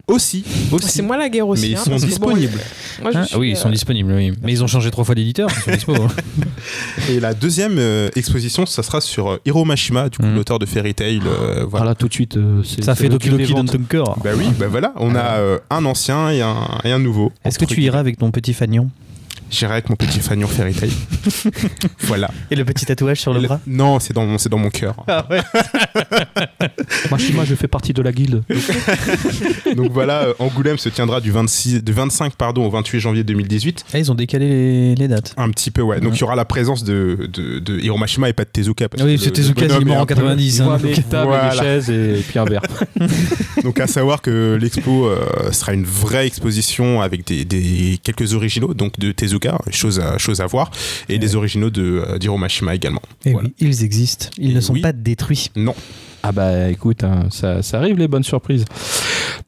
Aussi, 0.06 0.44
aussi. 0.70 0.88
C'est 0.88 1.02
moi 1.02 1.16
la 1.16 1.30
guerre 1.30 1.48
aussi. 1.48 1.62
Mais 1.62 1.68
ils 1.70 1.76
hein, 1.76 1.82
sont 1.84 1.90
bon, 1.92 1.96
disponibles. 1.96 2.60
moi, 3.02 3.10
Hein 3.14 3.24
Ah 3.32 3.38
oui, 3.38 3.50
ils 3.50 3.56
sont 3.56 3.68
euh, 3.68 3.72
disponibles, 3.72 4.12
oui. 4.12 4.32
Mais 4.42 4.52
ils 4.52 4.62
ont 4.62 4.66
changé 4.66 4.90
trois 4.90 5.02
fois 5.04 5.14
d'éditeur, 5.14 5.48
ils 5.50 5.62
sont 5.62 5.70
dispo. 5.94 5.94
Et 7.08 7.20
la 7.20 7.32
deuxième 7.32 7.78
euh, 7.78 8.10
exposition, 8.14 8.66
ça 8.66 8.82
sera 8.82 9.00
sur 9.00 9.30
euh, 9.30 9.40
Hiro 9.46 9.64
Mashima, 9.64 10.10
du 10.10 10.18
coup, 10.18 10.24
Mhm. 10.26 10.34
l'auteur 10.34 10.58
de 10.58 10.66
Fairy 10.66 10.94
Tail. 10.94 11.20
euh, 11.24 11.64
voilà. 11.64 11.66
Voilà, 11.84 11.94
tout 11.94 12.08
de 12.08 12.12
suite. 12.12 12.36
euh, 12.36 12.62
Ça 12.82 12.94
fait 12.94 13.08
Doki 13.08 13.30
Doki 13.30 13.52
dans 13.52 13.58
ventes. 13.60 13.72
ton 13.72 13.78
cœur. 13.84 14.18
Bah 14.22 14.30
oui, 14.36 14.44
bah 14.58 14.66
voilà, 14.68 14.92
on 14.96 15.14
a 15.14 15.38
euh, 15.38 15.58
un 15.70 15.84
ancien 15.86 16.28
et 16.30 16.42
un, 16.42 16.54
et 16.84 16.92
un 16.92 16.98
nouveau. 16.98 17.32
Est-ce 17.44 17.58
que 17.58 17.64
tu 17.64 17.80
iras 17.82 17.98
avec 17.98 18.18
ton 18.18 18.30
petit 18.30 18.52
fanion? 18.52 18.90
J'irai 19.54 19.74
avec 19.74 19.88
mon 19.88 19.94
petit 19.96 20.18
fanion 20.18 20.48
Fairy 20.48 20.74
Tail. 20.74 20.90
voilà. 22.00 22.28
Et 22.50 22.56
le 22.56 22.64
petit 22.64 22.84
tatouage 22.84 23.20
sur 23.20 23.32
le 23.32 23.38
Et 23.38 23.42
le- 23.42 23.48
bras 23.48 23.60
Non, 23.66 24.00
c'est 24.00 24.12
dans, 24.12 24.26
mon- 24.26 24.36
c'est 24.38 24.48
dans 24.48 24.58
mon 24.58 24.68
cœur. 24.70 24.96
Ah 25.06 25.24
ouais 25.30 25.40
Mashima, 27.10 27.44
je 27.44 27.54
fais 27.54 27.68
partie 27.68 27.92
de 27.92 28.02
la 28.02 28.12
guilde. 28.12 28.42
Donc 29.76 29.92
voilà, 29.92 30.22
euh, 30.24 30.34
Angoulême 30.38 30.78
se 30.78 30.88
tiendra 30.88 31.20
du, 31.20 31.30
26, 31.30 31.82
du 31.84 31.92
25 31.92 32.34
pardon, 32.34 32.66
au 32.66 32.70
28 32.70 33.00
janvier 33.00 33.24
2018. 33.24 33.84
Ah, 33.92 33.98
ils 33.98 34.10
ont 34.10 34.14
décalé 34.14 34.48
les, 34.48 34.94
les 34.94 35.08
dates. 35.08 35.34
Un 35.36 35.50
petit 35.50 35.70
peu, 35.70 35.82
ouais. 35.82 36.00
Donc 36.00 36.10
Ouais. 36.12 36.16
il 36.16 36.20
y 36.20 36.24
aura 36.24 36.34
la 36.36 36.44
présence 36.44 36.84
de, 36.84 37.28
de, 37.32 37.58
de 37.58 37.78
Hiro 37.80 37.96
Mashima 37.98 38.28
et 38.28 38.32
pas 38.32 38.44
de 38.44 38.50
Tezuka. 38.50 38.88
parce 38.88 39.02
Oui, 39.02 39.14
que 39.16 39.20
c'est 39.20 39.26
le- 39.26 39.32
Tezuka, 39.32 39.66
il 39.66 39.72
est 39.72 39.84
mort 39.84 39.98
en 39.98 40.02
un 40.02 40.06
peu- 40.06 40.14
90. 40.14 40.60
hein. 40.60 40.64
Voilà, 40.64 40.82
des 40.82 41.02
tables, 41.02 41.24
et 41.24 41.26
Voilà. 41.28 41.50
des 41.50 41.58
chaises 41.58 41.90
et 41.90 42.24
puis 42.28 42.38
un 42.38 42.44
verre. 42.44 42.62
Donc 43.62 43.78
à 43.80 43.86
savoir 43.86 44.20
que 44.22 44.58
l'expo 44.60 45.06
euh, 45.06 45.52
sera 45.52 45.72
une 45.74 45.84
vraie 45.84 46.26
exposition 46.26 47.00
avec 47.02 47.26
des, 47.26 47.44
des- 47.44 47.98
quelques 48.02 48.34
originaux, 48.34 48.74
donc 48.74 48.98
de 48.98 49.12
Tezuka, 49.12 49.43
chose 49.70 50.00
à, 50.00 50.18
chose 50.18 50.40
à 50.40 50.46
voir, 50.46 50.70
et 51.08 51.18
des 51.18 51.36
originaux 51.36 51.70
de 51.70 52.04
euh, 52.08 52.18
d'Hiro 52.18 52.36
Mashima 52.38 52.74
également. 52.74 53.02
Et 53.24 53.32
Voilà. 53.32 53.48
oui, 53.48 53.54
ils 53.60 53.84
existent. 53.84 54.26
Ils 54.38 54.52
Et 54.52 54.54
ne 54.54 54.60
sont 54.60 54.72
oui. 54.74 54.80
pas 54.80 54.92
détruits. 54.92 55.50
Non. 55.56 55.74
Ah 56.22 56.32
bah 56.32 56.70
écoute, 56.70 57.04
hein, 57.04 57.26
ça, 57.30 57.60
ça 57.62 57.76
arrive 57.78 57.98
les 57.98 58.08
bonnes 58.08 58.24
surprises. 58.24 58.64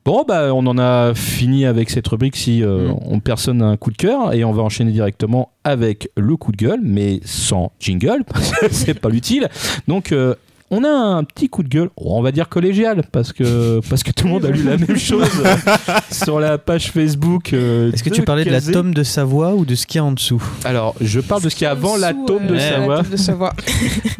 Bon 0.05 0.25
bah 0.29 0.53
on 0.55 0.67
en 0.67 0.79
a 0.79 1.15
fini 1.15 1.65
avec 1.65 1.91
cette 1.91 2.07
rubrique 2.07 2.37
si 2.37 2.63
euh, 2.63 2.89
Mm. 2.89 2.97
on 3.07 3.21
personne 3.21 3.63
un 3.63 3.77
coup 3.77 3.91
de 3.91 3.97
cœur 3.97 4.35
et 4.35 4.45
on 4.45 4.53
va 4.53 4.63
enchaîner 4.63 4.93
directement 4.93 5.53
avec 5.65 6.11
le 6.17 6.37
coup 6.37 6.53
de 6.53 6.57
gueule, 6.59 6.81
mais 6.83 7.21
sans 7.25 7.73
jingle, 7.81 8.25
parce 8.29 8.51
que 8.61 8.67
c'est 8.71 8.95
pas 8.95 9.09
l'utile. 9.09 9.49
Donc 9.89 10.13
euh, 10.13 10.35
on 10.71 10.83
a 10.85 10.89
un 10.89 11.23
petit 11.25 11.49
coup 11.49 11.63
de 11.63 11.69
gueule, 11.69 11.91
on 11.97 12.23
va 12.23 12.33
dire 12.33 12.49
collégial, 12.49 13.03
parce 13.13 13.33
que, 13.33 13.81
parce 13.89 14.03
que 14.03 14.11
tout 14.11 14.25
le 14.27 14.31
monde 14.33 14.45
a 14.45 14.51
lu 14.51 14.63
la 14.65 14.77
même 14.77 14.97
chose 14.99 15.29
sur 16.11 16.41
la 16.41 16.59
page 16.59 16.91
Facebook. 16.91 17.53
euh, 17.53 17.93
Est-ce 17.93 18.03
que 18.03 18.11
tu 18.11 18.23
parlais 18.23 18.45
de 18.45 18.51
la 18.51 18.57
Kazé. 18.57 18.73
tome 18.73 18.93
de 18.95 19.03
Savoie 19.03 19.55
ou 19.55 19.65
de 19.65 19.75
ce 19.75 19.87
qu'il 19.87 19.99
y 19.99 20.01
a 20.01 20.05
en 20.05 20.13
dessous 20.13 20.43
Alors, 20.65 20.95
je 21.01 21.21
parle 21.21 21.43
de 21.43 21.49
ce 21.49 21.55
qu'il 21.55 21.65
y 21.65 21.69
a 21.69 21.71
avant 21.73 21.97
la 21.97 22.13
Sous, 22.13 22.27
tome 22.27 22.47
de 22.49 22.59
Savoie. 22.59 23.03
de 23.03 23.17
Savoie. 23.17 23.53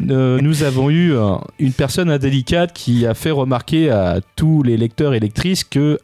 Euh, 0.09 0.39
nous 0.41 0.63
avons 0.63 0.89
eu 0.89 1.13
euh, 1.13 1.35
une 1.59 1.73
personne 1.73 2.09
indélicate 2.09 2.71
qui 2.73 3.05
a 3.05 3.13
fait 3.13 3.31
remarquer 3.31 3.89
à 3.89 4.19
tous 4.35 4.63
les 4.63 4.77
lecteurs 4.77 5.13
et 5.13 5.19
lectrices 5.19 5.63
que 5.63 5.99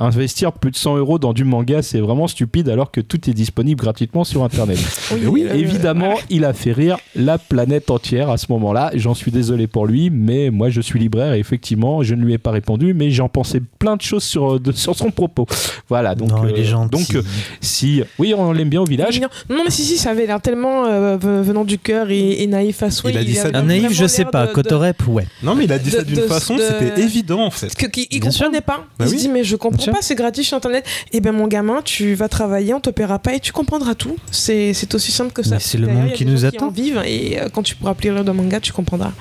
investir 0.00 0.52
plus 0.52 0.70
de 0.70 0.76
100 0.76 0.96
euros 0.96 1.18
dans 1.18 1.32
du 1.32 1.44
manga, 1.44 1.82
c'est 1.82 2.00
vraiment 2.00 2.26
stupide 2.26 2.68
alors 2.68 2.90
que 2.90 3.00
tout 3.00 3.28
est 3.30 3.34
disponible 3.34 3.80
gratuitement 3.80 4.24
sur 4.24 4.42
Internet. 4.42 4.78
Oui, 5.12 5.26
oui, 5.26 5.46
euh, 5.48 5.54
évidemment, 5.54 6.14
il 6.30 6.44
a 6.44 6.52
fait 6.52 6.72
rire 6.72 6.96
la 7.16 7.36
planète 7.36 7.90
entière 7.90 8.30
à 8.30 8.38
ce 8.38 8.46
moment-là. 8.50 8.92
J'en 8.94 9.14
suis 9.14 9.30
désolé 9.32 9.66
pour 9.66 9.86
lui, 9.86 10.08
mais 10.10 10.50
moi 10.50 10.70
je 10.70 10.80
suis 10.80 10.98
libraire 11.00 11.32
et 11.34 11.38
effectivement, 11.40 12.02
je 12.02 12.14
ne 12.14 12.24
lui 12.24 12.32
ai 12.34 12.38
pas 12.38 12.52
répondu, 12.52 12.94
mais 12.94 13.10
j'en 13.10 13.28
pensais 13.28 13.60
plein 13.78 13.96
de 13.96 14.02
choses 14.02 14.22
sur, 14.22 14.60
de- 14.60 14.72
sur 14.72 14.94
son 14.96 15.10
propos. 15.10 15.46
Voilà, 15.88 16.14
donc, 16.14 16.28
Non, 16.30 16.44
il 16.48 16.60
est 16.62 16.72
euh, 16.72 16.86
donc 16.90 17.14
euh, 17.14 17.22
si, 17.60 18.02
oui, 18.18 18.34
on 18.36 18.52
l'aime 18.52 18.68
bien 18.68 18.80
au 18.80 18.84
village. 18.84 19.20
Non, 19.48 19.62
mais 19.64 19.70
si, 19.70 19.82
si, 19.82 19.98
ça 19.98 20.10
avait 20.10 20.26
l'air 20.26 20.40
tellement 20.40 20.84
euh, 20.86 21.16
venant 21.18 21.64
du 21.64 21.78
cœur 21.78 22.10
et, 22.10 22.42
et 22.42 22.46
naïf 22.46 22.82
à 22.82 22.90
souhait. 22.90 23.10
Il 23.12 23.18
a 23.18 23.24
dit 23.24 23.34
ça 23.34 23.48
avait 23.48 23.56
Un 23.56 23.62
naïf, 23.64 23.92
je 23.92 24.06
sais 24.06 24.24
pas. 24.24 24.46
de- 24.46 24.52
Cotorep, 24.52 25.06
ouais. 25.08 25.26
Non, 25.42 25.54
mais 25.54 25.64
il 25.64 25.72
a 25.72 25.78
dit 25.78 25.90
De- 25.90 25.96
ça 25.96 26.02
d'une 26.04 26.20
façon, 26.20 26.56
de- 26.56 26.62
c'était 26.62 27.00
évident 27.02 27.40
en 27.44 27.50
fait. 27.50 27.74
Qu'il- 27.90 28.06
il 28.10 28.20
comprenait 28.20 28.60
pas. 28.60 28.86
Bah 28.98 29.06
il 29.06 29.08
se 29.08 29.14
oui. 29.14 29.20
dit, 29.22 29.28
mais 29.28 29.42
je 29.44 29.56
comprends 29.56 29.89
sûr. 29.90 29.98
pas, 29.98 30.02
c'est 30.02 30.14
gratuit 30.14 30.44
sur 30.44 30.56
Internet. 30.56 30.84
Eh 31.12 31.20
ben, 31.20 31.32
mon 31.32 31.46
gamin, 31.46 31.82
tu 31.82 32.14
vas 32.14 32.28
travailler, 32.28 32.72
on 32.74 32.80
te 32.80 32.90
paiera 32.90 33.18
pas 33.18 33.34
et 33.34 33.40
tu 33.40 33.52
comprendras 33.52 33.94
tout. 33.94 34.16
C'est 34.30 34.72
c'est 34.74 34.94
aussi 34.94 35.12
simple 35.12 35.32
que 35.32 35.42
ça. 35.42 35.56
Mais 35.56 35.60
c'est 35.60 35.78
le 35.78 35.86
monde 35.88 36.12
qui 36.12 36.24
nous 36.26 36.44
attend. 36.44 36.66
en 36.66 36.70
vivent 36.70 37.02
et 37.04 37.40
euh, 37.40 37.48
quand 37.52 37.62
tu 37.62 37.76
pourras 37.76 37.94
lire 38.12 38.24
de 38.24 38.30
manga, 38.32 38.60
tu 38.60 38.72
comprendras. 38.72 39.12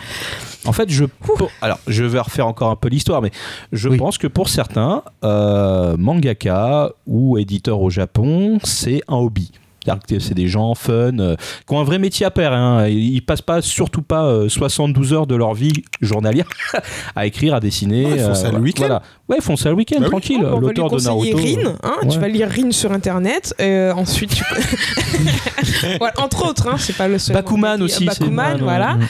En 0.66 0.74
fait, 0.74 0.90
je 0.90 1.06
pour- 1.06 1.50
alors 1.62 1.80
je 1.88 2.04
vais 2.04 2.20
refaire 2.20 2.46
encore 2.48 2.70
un 2.70 2.76
peu 2.76 2.90
l'histoire, 2.90 3.22
mais 3.22 3.32
je 3.72 3.88
Oui. 3.90 3.98
pense 3.98 4.18
que 4.18 4.28
pour 4.28 4.50
certains, 4.50 5.04
euh, 5.24 5.96
mangaka 5.98 6.90
ou 7.08 7.38
éditeur 7.38 7.80
au 7.82 7.90
Japon, 7.90 8.60
c'est 8.64 9.02
un 9.08 9.16
hobby. 9.16 9.52
C'est-à-dire 9.98 10.20
que 10.20 10.28
C'est 10.28 10.34
des 10.36 10.48
gens 10.48 10.76
fun, 10.76 11.20
euh, 11.20 11.36
qui 11.68 11.74
ont 11.74 11.80
un 11.80 11.84
vrai 11.84 11.99
métier 11.99 12.26
à 12.26 12.32
faire. 12.32 12.53
Hein. 12.53 12.88
Ils 12.88 13.22
passent 13.22 13.41
pas, 13.41 13.61
surtout 13.61 14.02
pas, 14.02 14.26
euh, 14.26 14.49
72 14.49 15.14
heures 15.14 15.28
de 15.28 15.36
leur 15.36 15.53
vie 15.53 15.84
journalière 16.02 16.48
à 17.16 17.26
écrire, 17.26 17.56
à 17.56 17.60
dessiner. 17.60 18.06
Ouais, 18.06 18.14
ils 18.18 18.20
font 18.24 18.36
ça 18.36 18.52
le 18.52 18.60
week-end. 18.60 18.82
Voilà. 18.82 19.02
Ouais, 19.28 19.38
ils 19.38 19.44
font 19.44 19.56
ça 19.56 19.70
le 19.70 19.76
week-end, 19.76 19.98
Bah 19.99 20.06
oui. 20.06 20.10
tranquille. 20.11 20.41
Oh, 20.44 20.60
L'auteur 20.60 20.90
de 20.90 20.99
Naruto. 20.99 21.38
Rin, 21.38 21.76
hein, 21.84 21.91
ouais. 22.02 22.07
tu 22.10 22.20
vas 22.20 22.28
lire 22.28 22.49
Rin 22.49 22.72
sur 22.72 22.91
internet, 22.91 23.53
euh, 23.61 23.94
ensuite 23.94 24.34
tu. 24.36 24.44
voilà, 25.99 26.14
entre 26.18 26.49
autres, 26.49 26.68
hein, 26.68 26.76
c'est 26.78 26.95
pas 26.98 27.07
le 27.07 27.20
seul. 27.20 27.36
Bakuman 27.36 27.82
aussi, 27.82 28.06
Bakuman, 28.06 28.57
voilà. 28.61 28.95
Mm. 28.95 29.07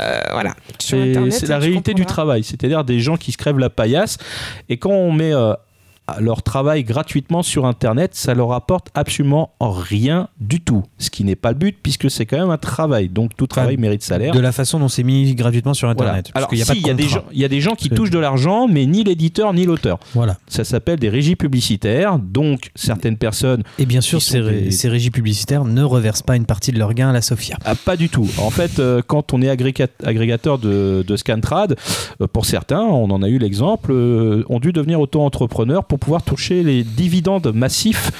Euh, 0.00 0.20
voilà. 0.32 0.54
C'est 0.78 1.48
la 1.48 1.58
réalité 1.58 1.94
du 1.94 2.06
travail, 2.06 2.44
c'est-à-dire 2.44 2.84
des 2.84 3.00
gens 3.00 3.16
qui 3.16 3.32
se 3.32 3.36
crèvent 3.36 3.58
la 3.58 3.70
paillasse. 3.70 4.18
Et 4.68 4.76
quand 4.76 4.90
on 4.90 5.12
met 5.12 5.32
euh, 5.32 5.54
leur 6.20 6.42
travail 6.42 6.84
gratuitement 6.84 7.42
sur 7.42 7.66
Internet, 7.66 8.14
ça 8.14 8.34
leur 8.34 8.52
apporte 8.52 8.88
absolument 8.94 9.50
rien 9.60 10.28
du 10.40 10.60
tout. 10.60 10.84
Ce 10.98 11.10
qui 11.10 11.24
n'est 11.24 11.34
pas 11.36 11.50
le 11.50 11.56
but, 11.58 11.76
puisque 11.82 12.10
c'est 12.10 12.26
quand 12.26 12.38
même 12.38 12.50
un 12.50 12.58
travail. 12.58 13.08
Donc 13.08 13.32
tout 13.36 13.46
travail 13.46 13.76
mérite 13.76 14.02
salaire. 14.02 14.32
De 14.32 14.40
la 14.40 14.52
façon 14.52 14.78
dont 14.78 14.88
c'est 14.88 15.02
mis 15.02 15.34
gratuitement 15.34 15.74
sur 15.74 15.86
Voilà. 15.92 16.12
Internet. 16.12 16.30
Parce 16.32 16.36
Alors, 16.42 16.48
qu'il 16.50 16.58
y 16.58 16.62
a 16.62 16.64
si, 16.64 16.70
pas 16.70 16.74
de 16.76 16.80
il 16.80 16.86
y, 16.86 16.90
a 16.90 16.94
des 16.94 17.08
gens- 17.08 17.24
il 17.32 17.38
y 17.40 17.44
a 17.44 17.48
des 17.48 17.60
gens 17.60 17.74
qui 17.74 17.90
touchent 17.90 18.10
de 18.10 18.18
l'argent, 18.18 18.68
mais 18.68 18.86
ni 18.86 19.02
l'éditeur 19.04 19.52
ni 19.52 19.64
l'auteur. 19.64 19.98
Voilà. 20.14 20.36
Ça 20.48 20.64
s'appelle 20.64 20.98
des 20.98 21.08
régies 21.08 21.36
publicitaires. 21.36 22.18
Donc, 22.18 22.70
certaines 22.74 23.16
personnes 23.16 23.62
Et 23.78 23.86
bien 23.86 24.00
sûr, 24.00 24.22
ces, 24.22 24.40
ré- 24.40 24.60
des- 24.62 24.70
ces 24.70 24.88
régies 24.88 25.10
publicitaires 25.10 25.64
ne 25.64 25.82
reversent 25.82 26.22
pas 26.22 26.36
une 26.36 26.46
partie 26.46 26.70
de 26.72 26.78
leur 26.78 26.94
gain 26.94 27.08
à 27.10 27.12
la 27.12 27.22
Sofia. 27.22 27.56
Ah, 27.64 27.74
pas 27.74 27.96
du 27.96 28.08
tout. 28.08 28.28
En 28.38 28.50
fait, 28.50 28.78
euh, 28.78 29.02
quand 29.06 29.32
on 29.32 29.42
est 29.42 29.48
agrégat- 29.48 29.88
agrégateur 30.04 30.58
de, 30.58 31.04
de 31.06 31.16
Scantrad, 31.16 31.76
euh, 32.20 32.26
pour 32.26 32.46
certains, 32.46 32.80
on 32.82 33.10
en 33.10 33.22
a 33.22 33.28
eu 33.28 33.38
l'exemple, 33.38 33.90
euh, 33.92 34.44
ont 34.48 34.60
dû 34.60 34.72
devenir 34.72 35.00
auto-entrepreneurs 35.00 35.84
pour 35.84 35.95
pour 35.98 36.06
pouvoir 36.06 36.22
toucher 36.22 36.62
les 36.62 36.84
dividendes 36.84 37.50
massifs 37.54 38.10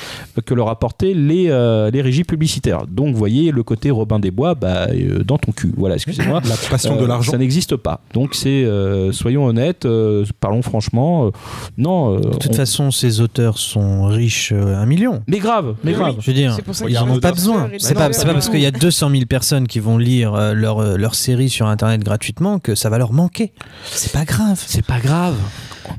que 0.44 0.54
leur 0.54 0.68
apportaient 0.68 1.14
les, 1.14 1.46
euh, 1.50 1.90
les 1.90 2.02
régies 2.02 2.24
publicitaires. 2.24 2.86
Donc, 2.86 3.12
vous 3.12 3.18
voyez, 3.18 3.52
le 3.52 3.62
côté 3.62 3.90
Robin 3.90 4.18
des 4.18 4.30
Bois, 4.30 4.54
bah, 4.54 4.88
euh, 4.90 5.22
dans 5.22 5.38
ton 5.38 5.52
cul. 5.52 5.72
Voilà, 5.76 5.94
excusez-moi. 5.94 6.40
La 6.48 6.56
passion 6.70 6.96
de 6.96 7.02
Euh, 7.02 7.06
l'argent. 7.06 7.32
Ça 7.32 7.38
n'existe 7.38 7.76
pas. 7.76 8.00
Donc, 8.14 8.34
c'est, 8.34 8.64
euh, 8.64 9.12
soyons 9.12 9.44
honnêtes, 9.46 9.84
euh, 9.86 10.24
parlons 10.40 10.62
franchement. 10.62 11.26
euh, 11.26 11.30
non. 11.78 12.14
euh, 12.14 12.18
De 12.20 12.30
toute 12.38 12.50
on- 12.50 12.54
façon, 12.54 12.90
ces 12.90 13.20
auteurs 13.20 13.58
sont 13.58 14.06
riches 14.06 14.52
euh, 14.52 14.76
un 14.76 14.86
million. 14.86 15.22
Mais 15.28 15.38
grave, 15.38 15.74
mais 15.84 15.92
Oui, 15.92 15.98
grave. 15.98 16.16
Je 16.20 16.26
veux 16.30 16.34
dire, 16.36 16.56
ils 16.88 16.94
n'en 16.94 17.08
ont 17.10 17.20
pas 17.20 17.32
besoin. 17.32 17.68
C'est 17.78 17.94
pas, 17.94 18.08
pas 18.10 18.32
parce 18.32 18.48
qu'il 18.48 18.60
y 18.60 18.66
a 18.66 18.70
200 18.70 19.10
000 19.10 19.24
personnes 19.26 19.66
qui 19.68 19.78
vont 19.80 19.98
lire 19.98 20.34
euh, 20.34 20.54
leur, 20.54 20.96
leur 20.98 21.14
série 21.14 21.48
sur 21.50 21.66
Internet 21.66 22.02
gratuitement 22.02 22.58
que 22.58 22.74
ça 22.74 22.88
va 22.90 22.98
leur 22.98 23.12
manquer. 23.12 23.52
C'est 23.84 24.12
pas 24.12 24.24
grave. 24.24 24.62
C'est 24.66 24.84
pas 24.84 24.98
grave. 25.00 25.34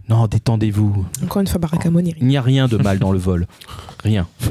Non, 0.09 0.27
détendez-vous. 0.27 1.05
Encore 1.23 1.41
une 1.41 1.47
fois, 1.47 1.59
Eric. 2.07 2.17
Il 2.21 2.27
n'y 2.27 2.37
a 2.37 2.41
rien 2.41 2.67
de 2.67 2.77
mal 2.77 2.99
dans 2.99 3.11
le 3.11 3.19
vol. 3.19 3.47
Rien. 4.07 4.25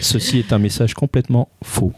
Ceci 0.00 0.40
est 0.40 0.52
un 0.52 0.58
message 0.58 0.94
complètement 0.94 1.48
faux. 1.62 1.92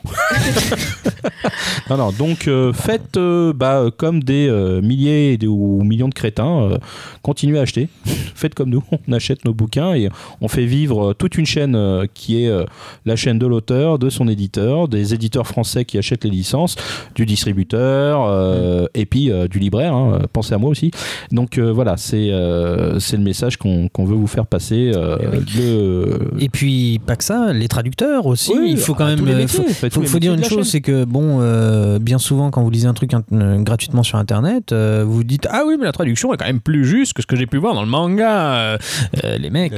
non, 1.88 1.96
non, 1.96 2.12
donc 2.12 2.48
euh, 2.48 2.74
faites 2.74 3.16
euh, 3.16 3.54
bah, 3.54 3.86
comme 3.96 4.22
des 4.22 4.46
euh, 4.46 4.82
milliers 4.82 5.38
ou 5.46 5.82
millions 5.82 6.08
de 6.10 6.14
crétins, 6.14 6.78
continuez 7.22 7.58
à 7.58 7.62
acheter. 7.62 7.88
faites 8.34 8.54
comme 8.54 8.68
nous, 8.68 8.82
on 9.08 9.12
achète 9.14 9.46
nos 9.46 9.54
bouquins 9.54 9.94
et 9.94 10.10
on 10.42 10.48
fait 10.48 10.66
vivre 10.66 11.14
toute 11.14 11.38
une 11.38 11.46
chaîne 11.46 11.78
qui 12.12 12.44
est 12.44 12.52
la 13.06 13.16
chaîne 13.16 13.38
de 13.38 13.46
l'auteur, 13.46 13.98
de 13.98 14.10
son 14.10 14.28
éditeur, 14.28 14.88
des 14.88 15.14
éditeurs 15.14 15.46
français 15.46 15.86
qui 15.86 15.96
achètent 15.96 16.24
les 16.24 16.30
licences, 16.30 16.76
du 17.14 17.24
distributeur 17.24 18.86
et 18.92 19.06
puis 19.06 19.30
du 19.48 19.58
libraire. 19.58 19.94
hein, 19.94 20.18
pensez 20.34 20.52
à 20.52 20.58
moi 20.58 20.68
aussi. 20.68 20.90
Donc 21.32 21.58
voilà, 21.58 21.96
c'est 21.96 22.30
c'est 22.98 23.16
le 23.16 23.22
message 23.22 23.56
qu'on 23.56 23.88
veut 24.04 24.14
vous 24.14 24.26
faire 24.26 24.46
passer. 24.46 24.92
euh, 24.94 25.40
le- 25.56 26.30
Et 26.38 26.48
puis, 26.48 27.00
pas 27.06 27.16
que 27.16 27.24
ça, 27.24 27.52
les 27.52 27.68
traducteurs 27.68 28.26
aussi. 28.26 28.52
Oui, 28.54 28.68
il 28.72 28.76
faut 28.78 28.94
quand 28.94 29.06
même. 29.06 29.18
euh, 29.20 29.38
métiers, 29.38 29.64
faut- 29.68 29.90
faut, 29.90 30.02
faut 30.02 30.18
dire 30.18 30.34
une 30.34 30.44
chose, 30.44 30.68
c'est 30.70 30.80
que 30.80 31.04
bon, 31.04 31.38
euh, 31.40 31.98
bien 31.98 32.18
souvent 32.18 32.50
quand 32.50 32.62
vous 32.62 32.70
lisez 32.70 32.86
un 32.86 32.94
truc 32.94 33.12
euh, 33.14 33.58
gratuitement 33.60 34.02
sur 34.02 34.18
Internet, 34.18 34.72
euh, 34.72 35.04
vous 35.06 35.24
dites 35.24 35.46
ah 35.50 35.62
oui 35.66 35.74
mais 35.78 35.84
la 35.84 35.92
traduction 35.92 36.32
est 36.34 36.36
quand 36.36 36.46
même 36.46 36.60
plus 36.60 36.84
juste 36.84 37.12
que 37.14 37.22
ce 37.22 37.26
que 37.26 37.36
j'ai 37.36 37.46
pu 37.46 37.56
voir 37.58 37.74
dans 37.74 37.82
le 37.82 37.88
manga. 37.88 38.78
Les 39.38 39.50
mecs, 39.50 39.72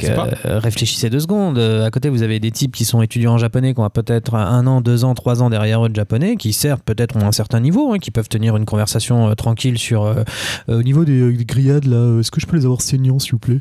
réfléchissez 0.44 1.10
deux 1.10 1.20
secondes. 1.20 1.58
À 1.58 1.90
côté 1.90 2.08
vous 2.08 2.22
avez 2.22 2.40
des 2.40 2.50
types 2.50 2.74
qui 2.74 2.84
sont 2.84 3.02
étudiants 3.02 3.34
en 3.34 3.38
japonais, 3.38 3.74
qui 3.74 3.80
ont 3.80 3.90
peut-être 3.90 4.34
un 4.34 4.66
an, 4.66 4.80
deux 4.80 5.04
ans, 5.04 5.14
trois 5.14 5.42
ans 5.42 5.50
derrière 5.50 5.84
eux 5.84 5.88
de 5.88 5.94
japonais, 5.96 6.36
qui 6.36 6.52
certes 6.52 6.82
peut-être 6.84 7.16
ont 7.16 7.26
un 7.26 7.32
certain 7.32 7.60
niveau, 7.60 7.92
hein, 7.92 7.98
qui 7.98 8.10
peuvent 8.10 8.28
tenir 8.28 8.56
une 8.56 8.64
conversation 8.64 9.34
tranquille 9.34 9.78
sur 9.78 10.14
au 10.68 10.82
niveau 10.82 11.04
des, 11.04 11.32
des 11.32 11.44
grillades 11.44 11.84
là. 11.86 12.18
Est-ce 12.20 12.30
que 12.30 12.40
je 12.40 12.46
peux 12.46 12.56
les 12.56 12.64
avoir 12.64 12.80
saignants 12.80 13.18
s'il 13.18 13.32
vous 13.32 13.38
plaît? 13.38 13.60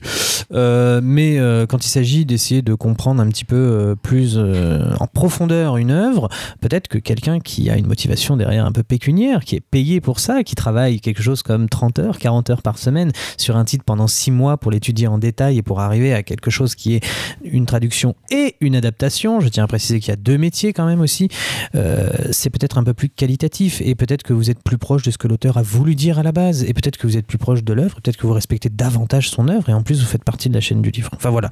Mais 1.02 1.38
quand 1.68 1.86
il 1.86 1.90
s'agit 1.95 2.26
d'essayer 2.26 2.61
de 2.61 2.73
comprendre 2.73 3.22
un 3.22 3.27
petit 3.30 3.45
peu 3.45 3.55
euh, 3.55 3.95
plus 3.95 4.34
euh, 4.35 4.93
en 4.99 5.07
profondeur 5.07 5.77
une 5.77 5.91
œuvre, 5.91 6.27
peut-être 6.59 6.89
que 6.89 6.97
quelqu'un 6.97 7.39
qui 7.39 7.69
a 7.69 7.77
une 7.77 7.88
motivation 7.88 8.35
derrière 8.35 8.65
un 8.65 8.73
peu 8.73 8.84
pécuniaire, 8.84 9.45
qui 9.45 9.55
est 9.55 9.61
payé 9.61 10.01
pour 10.01 10.19
ça, 10.19 10.43
qui 10.43 10.55
travaille 10.55 10.99
quelque 10.99 11.23
chose 11.23 11.41
comme 11.41 11.69
30 11.69 11.99
heures, 11.99 12.17
40 12.17 12.49
heures 12.49 12.61
par 12.61 12.77
semaine 12.77 13.13
sur 13.38 13.55
un 13.55 13.63
titre 13.63 13.85
pendant 13.85 14.07
6 14.07 14.31
mois 14.31 14.57
pour 14.57 14.72
l'étudier 14.72 15.07
en 15.07 15.17
détail 15.17 15.57
et 15.57 15.61
pour 15.61 15.80
arriver 15.80 16.13
à 16.13 16.22
quelque 16.22 16.51
chose 16.51 16.76
qui 16.76 16.95
est 16.95 17.05
une 17.45 17.65
traduction 17.65 18.13
et 18.30 18.57
une 18.59 18.76
adaptation, 18.76 19.39
je 19.39 19.47
tiens 19.47 19.63
à 19.63 19.67
préciser 19.67 20.01
qu'il 20.01 20.09
y 20.09 20.13
a 20.13 20.17
deux 20.17 20.38
métiers 20.38 20.73
quand 20.73 20.85
même 20.85 20.99
aussi, 20.99 21.30
euh, 21.76 22.09
c'est 22.31 22.49
peut-être 22.49 22.77
un 22.77 22.84
peu 22.84 22.93
plus 22.93 23.07
qualitatif 23.07 23.81
et 23.81 23.95
peut-être 23.95 24.23
que 24.23 24.34
vous 24.34 24.49
êtes 24.49 24.61
plus 24.61 24.77
proche 24.77 25.03
de 25.03 25.11
ce 25.11 25.17
que 25.17 25.30
l'auteur 25.30 25.57
a 25.57 25.61
voulu 25.61 25.95
dire 25.95 26.19
à 26.19 26.23
la 26.23 26.34
base 26.34 26.65
et 26.65 26.73
peut-être 26.73 26.97
que 26.97 27.07
vous 27.07 27.15
êtes 27.15 27.26
plus 27.26 27.38
proche 27.38 27.63
de 27.63 27.72
l'œuvre, 27.72 27.95
peut-être 28.01 28.17
que 28.17 28.27
vous 28.27 28.34
respectez 28.34 28.67
davantage 28.67 29.30
son 29.30 29.47
œuvre 29.47 29.69
et 29.69 29.73
en 29.73 29.81
plus 29.81 30.01
vous 30.01 30.07
faites 30.07 30.26
partie 30.26 30.49
de 30.49 30.53
la 30.53 30.61
chaîne 30.61 30.81
du 30.81 30.91
livre. 30.91 31.09
Enfin 31.15 31.30
voilà. 31.30 31.49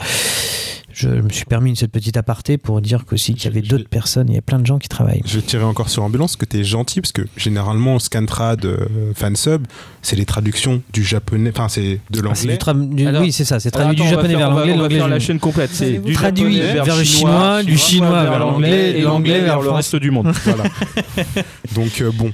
Je 0.96 1.10
me 1.10 1.30
suis 1.30 1.46
permis 1.46 1.76
cette 1.76 1.92
petite 1.92 2.18
aparté 2.18 2.60
pour 2.60 2.80
dire 2.80 3.04
qu'aussi 3.06 3.34
qu'il 3.34 3.46
y 3.46 3.48
avait 3.48 3.66
d'autres 3.68 3.90
personnes, 3.90 4.28
il 4.30 4.36
y 4.36 4.38
a 4.38 4.44
plein 4.44 4.60
de 4.60 4.66
gens 4.68 4.78
qui 4.78 4.88
travaillent. 4.88 5.24
Je 5.26 5.38
vais 5.38 5.42
tirer 5.42 5.64
encore 5.64 5.90
sur 5.90 6.04
ambulance 6.04 6.36
que 6.36 6.46
t'es 6.46 6.64
gentil 6.64 7.02
parce 7.02 7.12
que 7.12 7.24
généralement 7.36 7.98
Scantrad 7.98 8.64
euh, 8.64 8.78
fansub 9.16 9.66
c'est 10.04 10.16
les 10.16 10.26
traductions 10.26 10.84
du 10.94 11.04
japonais 11.04 11.50
enfin 11.50 11.68
c'est 11.68 12.00
de 12.12 12.20
Ah, 12.20 12.22
l'anglais 12.22 13.20
oui, 13.20 13.32
c'est 13.32 13.44
ça, 13.44 13.60
c'est 13.60 13.72
traduit 13.72 13.96
attends, 13.96 14.04
du 14.04 14.10
japonais 14.12 14.30
faire- 14.30 14.38
vers 14.38 14.50
l'anglais, 14.52 14.72
on 14.74 14.76
va 14.76 14.82
l'anglais 14.84 14.98
faire 14.98 15.08
la 15.08 15.18
vers- 15.18 15.26
chaîne 15.26 15.40
complète. 15.40 15.70
C'est 15.74 15.98
du 15.98 16.14
traduit 16.14 16.58
japonais 16.58 16.74
vers 16.84 16.96
le 16.98 17.04
chinois, 17.04 17.64
du 17.64 17.78
chinois 17.78 18.24
vers 18.26 18.40
l'anglais, 18.40 19.00
et 19.00 19.02
l'anglais 19.02 19.40
vers 19.42 19.62
le 19.62 19.72
reste 19.72 19.96
du 19.96 20.12
monde. 20.12 20.32
Voilà. 20.46 20.64
donc 21.74 22.02
euh, 22.02 22.12
bon 22.14 22.32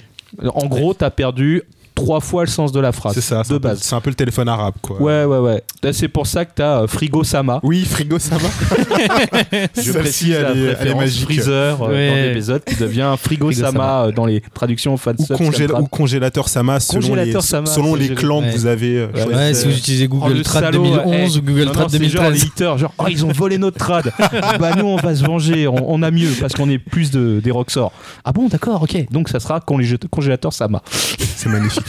En 0.53 0.67
gros, 0.67 0.93
t'as 0.93 1.09
perdu 1.11 1.61
trois 2.03 2.19
fois 2.19 2.43
le 2.43 2.49
sens 2.49 2.71
de 2.71 2.79
la 2.79 2.91
phrase. 2.91 3.13
c'est 3.15 3.21
ça 3.21 3.43
c'est 3.43 3.49
de 3.51 3.55
un 3.57 3.59
peu- 3.59 3.67
base. 3.69 3.79
c'est 3.81 3.95
un 3.95 4.01
peu 4.01 4.09
le 4.09 4.15
téléphone 4.15 4.47
arabe 4.49 4.73
quoi 4.81 5.01
Ouais, 5.01 5.23
ouais, 5.25 5.37
ouais. 5.39 5.63
Là, 5.83 5.93
C'est 5.93 6.07
pour 6.07 6.27
ça 6.27 6.45
que 6.45 6.51
t'as 6.55 6.81
euh, 6.83 6.87
Frigo 6.87 7.23
Sama. 7.23 7.59
oui 7.63 7.85
frigo 7.85 8.19
ça 8.19 8.37
va 8.37 8.49
Je 9.81 9.91
précise 9.91 10.31
la 10.33 10.51
elle 10.51 10.57
est- 10.57 10.77
elle 10.79 10.87
est 10.89 10.95
magique. 10.95 11.23
Freezer 11.25 11.81
euh, 11.81 11.87
Ouais. 11.89 12.09
dans 12.09 12.15
l'épisode 12.27 12.63
qui 12.65 12.75
devient 12.75 13.15
Frigo, 13.21 13.45
Frigo 13.47 13.51
Sama 13.51 13.71
Sama. 13.71 14.05
euh, 14.05 14.11
dans 14.11 14.25
les 14.25 14.41
traductions 14.53 14.95
fan 14.97 15.15
ou, 15.19 15.23
congéla- 15.35 15.81
ou 15.81 15.87
congélateur 15.87 16.47
Sama 16.49 16.79
selon 16.79 17.01
Congélateur 17.01 17.41
les, 17.41 17.47
Sama, 17.47 17.65
selon 17.67 17.95
les 17.95 18.09
clans 18.09 18.41
Ouais. 18.41 18.51
que 18.51 18.57
vous 18.57 18.65
avez 18.65 18.97
euh, 18.99 19.07
Ouais. 19.13 19.35
Ouais, 19.35 19.53
si 19.53 19.65
vous 19.67 19.77
utilisez 19.77 20.07
Oh, 20.11 20.15
Google 20.15 20.33
le 20.37 20.43
Trad 20.43 20.63
salaud, 20.63 20.83
2011 20.83 21.35
eh. 21.35 21.39
ou 21.39 21.41
Google 21.41 21.63
Non, 21.65 21.71
Trad 21.71 21.83
non, 21.83 21.89
c'est 21.89 21.97
genre 22.09 22.23
2013. 22.23 22.33
l'éditeur, 22.33 22.77
genre, 22.77 22.93
oh, 22.97 23.03
ils 23.09 23.25
ont 23.25 23.31
volé 23.31 23.57
notre 23.57 23.77
trad. 23.77 24.11
bah, 24.59 24.71
nous, 24.77 24.85
on 24.85 24.95
va 24.95 25.15
se 25.15 25.23
venger, 25.23 25.67
on, 25.67 25.91
on 25.93 26.01
a 26.03 26.11
mieux 26.11 26.29
parce 26.39 26.53
qu'on 26.53 26.69
est 26.69 26.77
plus 26.79 27.11
de, 27.11 27.39
des 27.43 27.51
Roxor. 27.51 27.91
Ah 28.25 28.31
bon, 28.31 28.47
d'accord, 28.47 28.81
ok. 28.83 29.05
Donc, 29.11 29.29
ça 29.29 29.39
sera 29.39 29.59
congé- 29.59 29.97
congélateur 30.09 30.53
Sama. 30.53 30.81
c'est 31.35 31.49
magnifique 31.49 31.88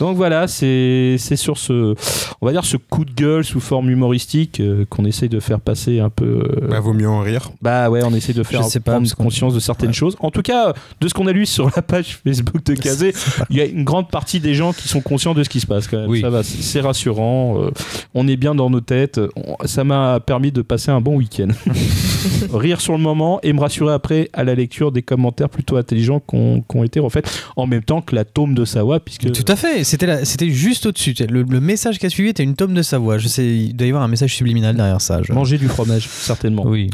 Donc, 0.00 0.16
voilà, 0.16 0.46
c'est 0.48 1.16
c'est 1.18 1.36
sur 1.36 1.58
ce, 1.58 1.94
on 2.40 2.46
va 2.46 2.52
dire, 2.52 2.64
ce 2.64 2.76
coup 2.76 3.04
de 3.04 3.12
gueule 3.12 3.44
sous 3.44 3.60
forme 3.60 3.90
humoristique 3.90 4.60
euh, 4.60 4.84
qu'on 4.88 5.04
essaye 5.04 5.28
de 5.28 5.40
faire 5.40 5.60
passer 5.60 6.00
un 6.00 6.10
peu. 6.10 6.24
euh, 6.62 6.68
bah 6.68 6.80
vaut 6.80 6.92
mieux 6.92 7.08
en 7.08 7.20
rire 7.20 7.50
Bah 7.62 7.90
ouais, 7.90 8.02
on 8.04 8.14
essaie 8.14 8.32
de 8.32 8.42
faire 8.42 8.60
pas, 8.84 8.92
prendre 8.92 9.14
conscience 9.16 9.54
de 9.54 9.60
certaines 9.60 9.88
Ouais. 9.88 9.94
choses. 9.94 10.16
En 10.20 10.30
tout 10.30 10.42
cas, 10.42 10.72
de 11.00 11.08
ce 11.08 11.14
qu'on 11.14 11.26
a 11.26 11.32
lu 11.32 11.46
sur 11.46 11.70
la 11.74 11.82
page 11.82 12.18
Facebook 12.24 12.64
de 12.64 12.74
Kazé, 12.80 13.12
il 13.50 13.56
y 13.56 13.60
a 13.60 13.64
une 13.64 13.84
grande 13.84 14.08
partie 14.10 14.40
des 14.40 14.54
gens 14.54 14.72
qui 14.72 14.88
sont 14.88 15.00
conscients 15.00 15.34
de 15.34 15.42
ce 15.42 15.48
qui 15.48 15.60
se 15.60 15.66
passe 15.66 15.88
quand 15.88 15.98
même. 15.98 16.08
Oui. 16.10 16.20
Ça 16.20 16.30
va, 16.30 16.42
c'est 16.42 16.80
rassurant. 16.80 17.60
euh, 17.62 17.70
on 18.14 18.28
est 18.28 18.36
bien 18.36 18.54
dans 18.54 18.70
nos 18.70 18.80
têtes. 18.80 19.20
On- 19.36 19.56
ça 19.66 19.84
m'a 19.84 20.20
permis 20.20 20.52
de 20.52 20.62
passer 20.62 20.90
un 20.90 21.00
bon 21.00 21.16
week-end. 21.16 21.48
Rire 22.52 22.80
sur 22.80 22.92
le 22.92 22.98
moment 23.02 23.40
et 23.42 23.52
me 23.52 23.60
rassurer 23.60 23.92
après 23.92 24.28
à 24.32 24.44
la 24.44 24.54
lecture 24.54 24.92
des 24.92 25.02
commentaires 25.02 25.48
plutôt 25.48 25.76
intelligents 25.76 26.20
qui 26.20 26.36
ont 26.36 26.60
qui 26.68 26.76
ont 26.76 26.84
été 26.84 27.00
refaits 27.00 27.26
en 27.56 27.66
même 27.66 27.82
temps 27.82 28.00
que 28.00 28.14
la 28.14 28.24
tome 28.24 28.54
de 28.54 28.64
Sawa, 28.64 29.00
puisque 29.00 29.30
Tout 29.32 29.44
à 29.52 29.56
fait, 29.56 29.84
c'était 29.88 30.06
la- 30.06 30.24
c'était 30.24 30.50
juste 30.50 30.86
au-dessus. 30.86 31.14
Le, 31.30 31.42
le 31.42 31.60
message 31.60 31.98
qui 31.98 32.06
a 32.06 32.10
suivi 32.10 32.28
était 32.30 32.42
une 32.42 32.54
tome 32.54 32.74
de 32.74 32.82
Savoie. 32.82 33.18
Je 33.18 33.28
sais, 33.28 33.46
il 33.46 33.74
doit 33.74 33.86
y 33.86 33.90
avoir 33.90 34.04
un 34.04 34.08
message 34.08 34.34
subliminal 34.34 34.76
derrière 34.76 35.00
ça. 35.00 35.20
je- 35.22 35.32
manger 35.32 35.58
du 35.58 35.68
fromage, 35.68 36.06
certainement. 36.08 36.64
Oui. 36.66 36.90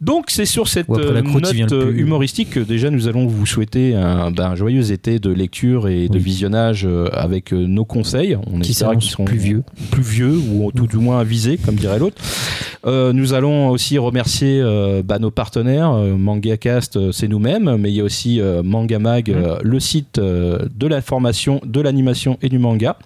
Donc 0.00 0.26
c'est 0.30 0.46
sur 0.46 0.66
cette 0.66 0.90
après 0.90 1.04
la 1.12 1.20
euh, 1.20 1.22
croûte, 1.22 1.54
note 1.54 1.72
euh, 1.72 1.92
humoristique 1.94 2.50
que 2.50 2.60
déjà 2.60 2.90
nous 2.90 3.06
allons 3.06 3.26
vous 3.26 3.46
souhaiter 3.46 3.94
un, 3.94 4.32
un 4.36 4.54
joyeux 4.56 4.90
été 4.90 5.18
de 5.20 5.30
lecture 5.30 5.86
et 5.88 6.08
de 6.08 6.14
Oui. 6.16 6.20
visionnage 6.24 6.84
euh, 6.84 7.08
avec 7.12 7.52
nos 7.52 7.84
conseils. 7.84 8.36
On 8.52 8.58
Qui 8.60 8.72
espère 8.72 8.96
qu'ils 8.98 9.10
seront 9.10 9.24
plus 9.26 9.38
vieux. 9.38 9.62
plus 9.92 10.02
vieux 10.02 10.36
ou 10.36 10.72
tout 10.74 10.86
du 10.88 10.96
moins 10.96 11.20
avisés, 11.20 11.56
comme 11.56 11.76
dirait 11.76 11.98
l'autre. 12.00 12.16
Euh, 12.84 13.12
nous 13.12 13.32
allons 13.32 13.68
aussi 13.68 13.96
remercier 13.98 14.60
euh, 14.60 15.02
bah, 15.04 15.20
nos 15.20 15.30
partenaires. 15.30 15.92
Euh, 15.92 16.16
MangaCast, 16.16 17.12
c'est 17.12 17.28
nous-mêmes, 17.28 17.76
mais 17.78 17.90
il 17.90 17.94
y 17.96 18.00
a 18.00 18.04
aussi 18.04 18.40
euh, 18.40 18.62
Manga 18.64 18.98
Mag, 18.98 19.30
Mmh. 19.32 19.58
le 19.62 19.80
site 19.80 20.18
de 20.18 20.86
l'information, 20.86 21.60
de 21.64 21.80
l'animation 21.80 22.21
et 22.42 22.48
du 22.48 22.58
manga. 22.58 22.96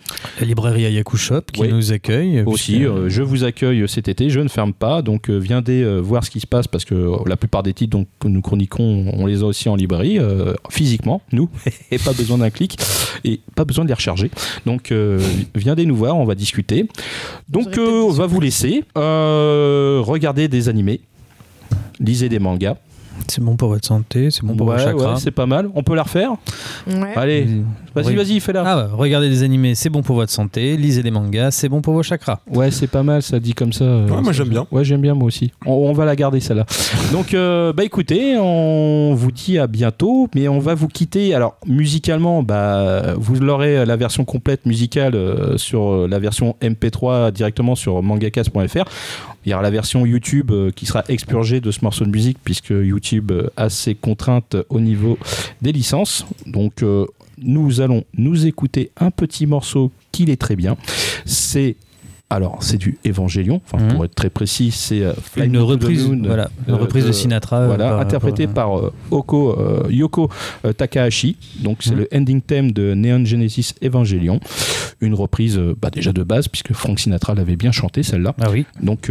La 0.40 0.47
librairie 0.47 0.86
Ayaku 0.86 1.16
Shop 1.16 1.43
qui 1.52 1.60
Oui. 1.62 1.68
nous 1.72 1.93
accueille. 1.93 2.43
Aussi, 2.47 2.72
puisque- 2.72 2.86
euh, 2.86 3.09
je 3.09 3.22
vous 3.22 3.44
accueille 3.44 3.88
cet 3.88 4.09
été, 4.09 4.30
je 4.30 4.40
ne 4.40 4.48
ferme 4.48 4.72
pas, 4.72 5.02
donc 5.02 5.28
euh, 5.30 5.36
viendez 5.38 5.82
euh, 5.82 5.98
voir 5.98 6.24
ce 6.24 6.30
qui 6.30 6.40
se 6.40 6.47
passe 6.47 6.66
parce 6.68 6.84
que 6.84 6.94
euh, 6.94 7.16
la 7.26 7.36
plupart 7.36 7.62
des 7.62 7.72
titres 7.72 7.90
donc, 7.97 8.06
que 8.20 8.28
nous 8.28 8.40
chroniquons, 8.40 9.10
on 9.12 9.26
les 9.26 9.43
a 9.43 9.47
aussi 9.47 9.68
en 9.68 9.76
librairie, 9.76 10.18
euh, 10.18 10.55
physiquement, 10.70 11.22
nous, 11.32 11.48
et 11.90 11.98
pas 11.98 12.12
besoin 12.12 12.38
d'un 12.38 12.51
clic, 12.51 12.76
et 13.24 13.40
pas 13.55 13.64
besoin 13.64 13.84
de 13.84 13.88
les 13.88 13.94
recharger. 13.94 14.30
Donc 14.66 14.93
euh, 14.93 15.20
viendez 15.55 15.86
nous 15.86 15.97
voir, 15.97 16.16
on 16.16 16.24
va 16.24 16.34
discuter. 16.34 16.86
Donc 17.48 17.78
euh, 17.78 18.02
on 18.02 18.10
va 18.10 18.26
vous 18.26 18.40
laisser, 18.40 18.84
euh, 18.98 20.01
regarder 20.05 20.48
des 20.48 20.68
animés, 20.68 21.01
lisez 22.01 22.28
des 22.28 22.38
mangas. 22.38 22.76
C'est 23.28 23.42
bon 23.42 23.56
pour 23.56 23.68
votre 23.68 23.86
santé, 23.86 24.30
c'est 24.30 24.44
bon 24.44 24.54
pour 24.56 24.66
ouais, 24.68 24.76
vos 24.76 24.82
chakras. 24.82 25.14
ouais, 25.14 25.20
c'est 25.20 25.30
pas 25.30 25.46
mal. 25.46 25.68
On 25.74 25.82
peut 25.82 25.94
la 25.94 26.02
refaire 26.04 26.32
Ouais. 26.86 27.12
Allez, 27.16 27.46
vas-y, 27.94 28.14
vas-y, 28.14 28.40
fais-la. 28.40 28.62
Ah 28.66 28.76
ouais, 28.78 28.84
regardez 28.92 29.28
des 29.28 29.42
animés, 29.42 29.74
c'est 29.74 29.90
bon 29.90 30.02
pour 30.02 30.16
votre 30.16 30.32
santé. 30.32 30.76
Lisez 30.76 31.02
des 31.02 31.10
mangas, 31.10 31.50
c'est 31.52 31.68
bon 31.68 31.80
pour 31.80 31.94
vos 31.94 32.02
chakras. 32.02 32.40
Ouais, 32.50 32.70
c'est 32.70 32.86
pas 32.86 33.02
mal, 33.02 33.22
ça 33.22 33.38
dit 33.40 33.54
comme 33.54 33.72
ça. 33.72 33.84
euh, 33.84 34.08
Ouais, 34.08 34.22
moi, 34.22 34.32
j'aime 34.32 34.48
bien. 34.48 34.66
Ouais, 34.70 34.84
j'aime 34.84 35.00
bien 35.00 35.14
moi 35.14 35.26
aussi. 35.26 35.52
On, 35.64 35.72
on 35.72 35.92
va 35.92 36.04
la 36.04 36.16
garder 36.16 36.40
celle-là. 36.40 36.66
Donc, 37.12 37.34
euh, 37.34 37.72
bah 37.72 37.84
écoutez, 37.84 38.36
on 38.38 39.14
vous 39.14 39.32
dit 39.32 39.58
à 39.58 39.66
bientôt, 39.66 40.28
mais 40.34 40.48
on 40.48 40.58
va 40.58 40.74
vous 40.74 40.88
quitter. 40.88 41.34
Alors, 41.34 41.56
musicalement, 41.66 42.42
bah, 42.42 43.14
vous 43.16 43.34
l'aurez 43.36 43.78
euh, 43.78 43.84
la 43.84 43.96
version 43.96 44.24
complète 44.24 44.66
musicale 44.66 45.14
euh, 45.14 45.56
sur 45.58 46.06
la 46.08 46.18
version 46.18 46.56
MP3 46.62 47.30
directement 47.32 47.74
sur 47.74 48.02
mangakas.fr. 48.02 48.84
Il 49.44 49.50
y 49.50 49.54
aura 49.54 49.62
la 49.62 49.70
version 49.70 50.04
YouTube 50.04 50.50
euh, 50.50 50.70
qui 50.74 50.86
sera 50.86 51.04
expurgée 51.08 51.60
de 51.60 51.70
ce 51.70 51.78
morceau 51.82 52.04
de 52.04 52.10
musique 52.10 52.38
puisque 52.42 52.70
YouTube 52.70 53.15
euh, 53.30 53.51
a 53.56 53.68
ses 53.70 53.94
contraintes 53.94 54.56
au 54.68 54.80
niveau 54.80 55.18
des 55.62 55.72
licences. 55.72 56.26
Donc, 56.47 56.82
euh, 56.82 57.05
nous 57.38 57.80
allons 57.80 58.05
nous 58.16 58.47
écouter 58.47 58.90
un 58.98 59.10
petit 59.10 59.47
morceau 59.47 59.93
qui 60.12 60.24
est 60.30 60.40
très 60.40 60.56
bien. 60.56 60.76
C'est 61.24 61.76
Alors, 62.28 62.59
c'est 62.60 62.76
du 62.76 62.98
Evangelion. 63.06 63.60
Enfin, 63.64 63.84
Mhm. 63.84 63.93
pour 63.94 64.05
être 64.05 64.14
très 64.16 64.30
précis, 64.30 64.72
c'est 64.72 65.01
euh, 65.02 65.12
Une 65.36 65.52
Me 65.52 65.59
to 65.60 65.64
the 65.66 65.68
reprise, 65.68 66.09
Moon, 66.09 66.22
voilà, 66.24 66.51
une 66.66 66.74
euh, 66.74 66.76
reprise 66.78 67.05
de, 67.05 67.09
de- 67.10 67.12
Sinatra. 67.12 67.60
euh, 67.60 67.66
voilà, 67.68 67.90
par- 67.90 68.01
interprété 68.01 68.48
par 68.48 68.90
Oko, 69.12 69.56
Yoko 69.90 70.28
Takahashi. 70.76 71.36
Donc 71.62 71.78
c'est 71.84 71.93
Mhm. 71.93 71.98
le 71.98 72.09
ending 72.12 72.40
theme 72.40 72.72
de 72.72 72.94
Neon 72.94 73.24
Genesis 73.24 73.74
Evangelion. 73.80 74.40
Une 75.01 75.14
reprise 75.14 75.56
bah, 75.80 75.90
déjà 75.90 76.12
de 76.12 76.24
base, 76.24 76.48
puisque 76.48 76.72
Frank 76.72 76.98
Sinatra 76.98 77.32
l'avait 77.34 77.55
bien 77.55 77.70
chanté 77.70 78.02
celle-là. 78.02 78.34
Ah 78.40 78.51
oui. 78.51 78.66
Donc 78.82 79.09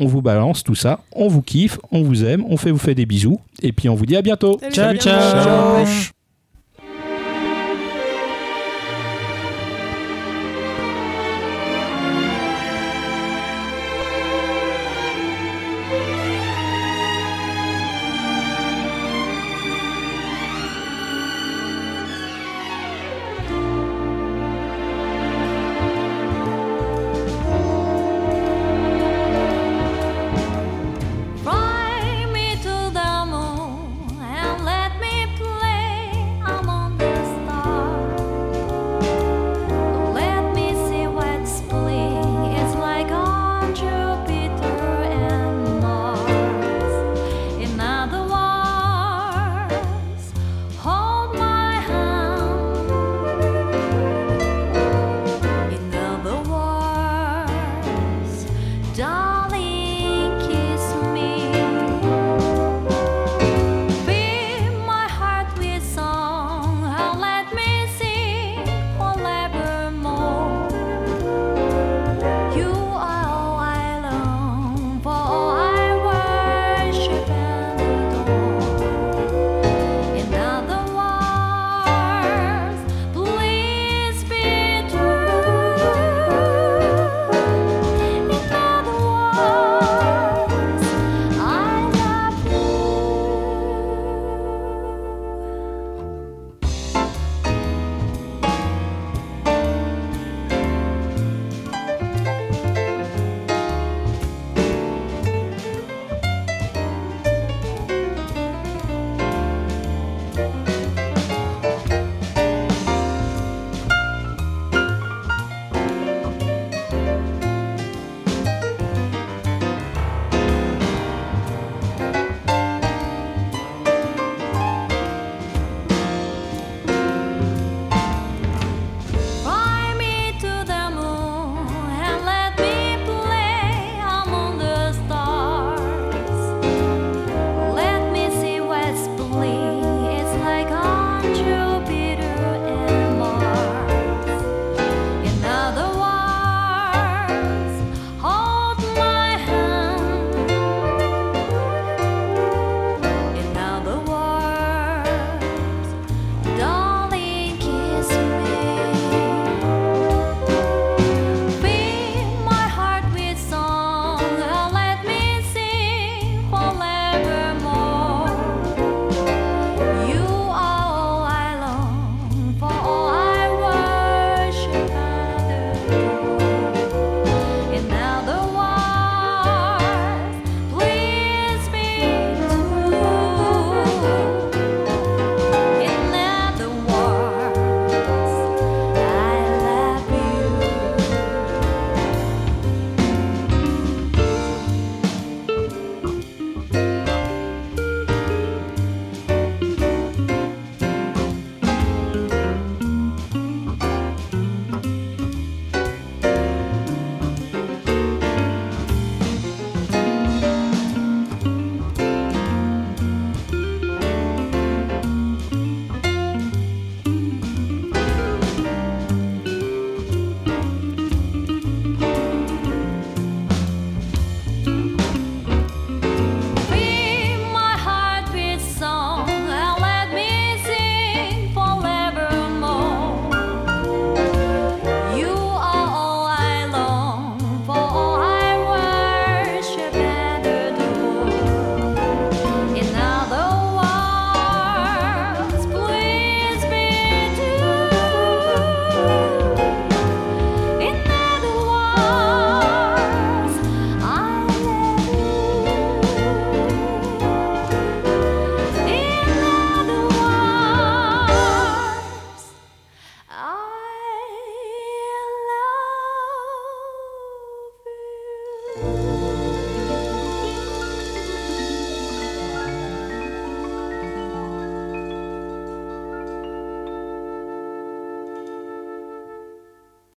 on 0.00 0.06
vous 0.06 0.22
balance 0.22 0.64
tout 0.64 0.74
ça, 0.74 1.00
on 1.12 1.28
vous 1.28 1.42
kiffe, 1.42 1.78
on 1.92 2.02
vous 2.02 2.24
aime, 2.24 2.44
on 2.48 2.56
fait 2.56 2.70
vous 2.70 2.78
fait 2.78 2.94
des 2.94 3.06
bisous, 3.06 3.40
et 3.62 3.72
puis 3.72 3.88
on 3.88 3.94
vous 3.94 4.06
dit 4.06 4.16
à 4.16 4.22
bientôt. 4.22 4.58
Salut, 4.60 4.74
Ciao, 4.74 4.88
à 4.88 4.92
bientôt. 4.92 5.04
ciao. 5.08 5.84
Ciao. 5.84 6.19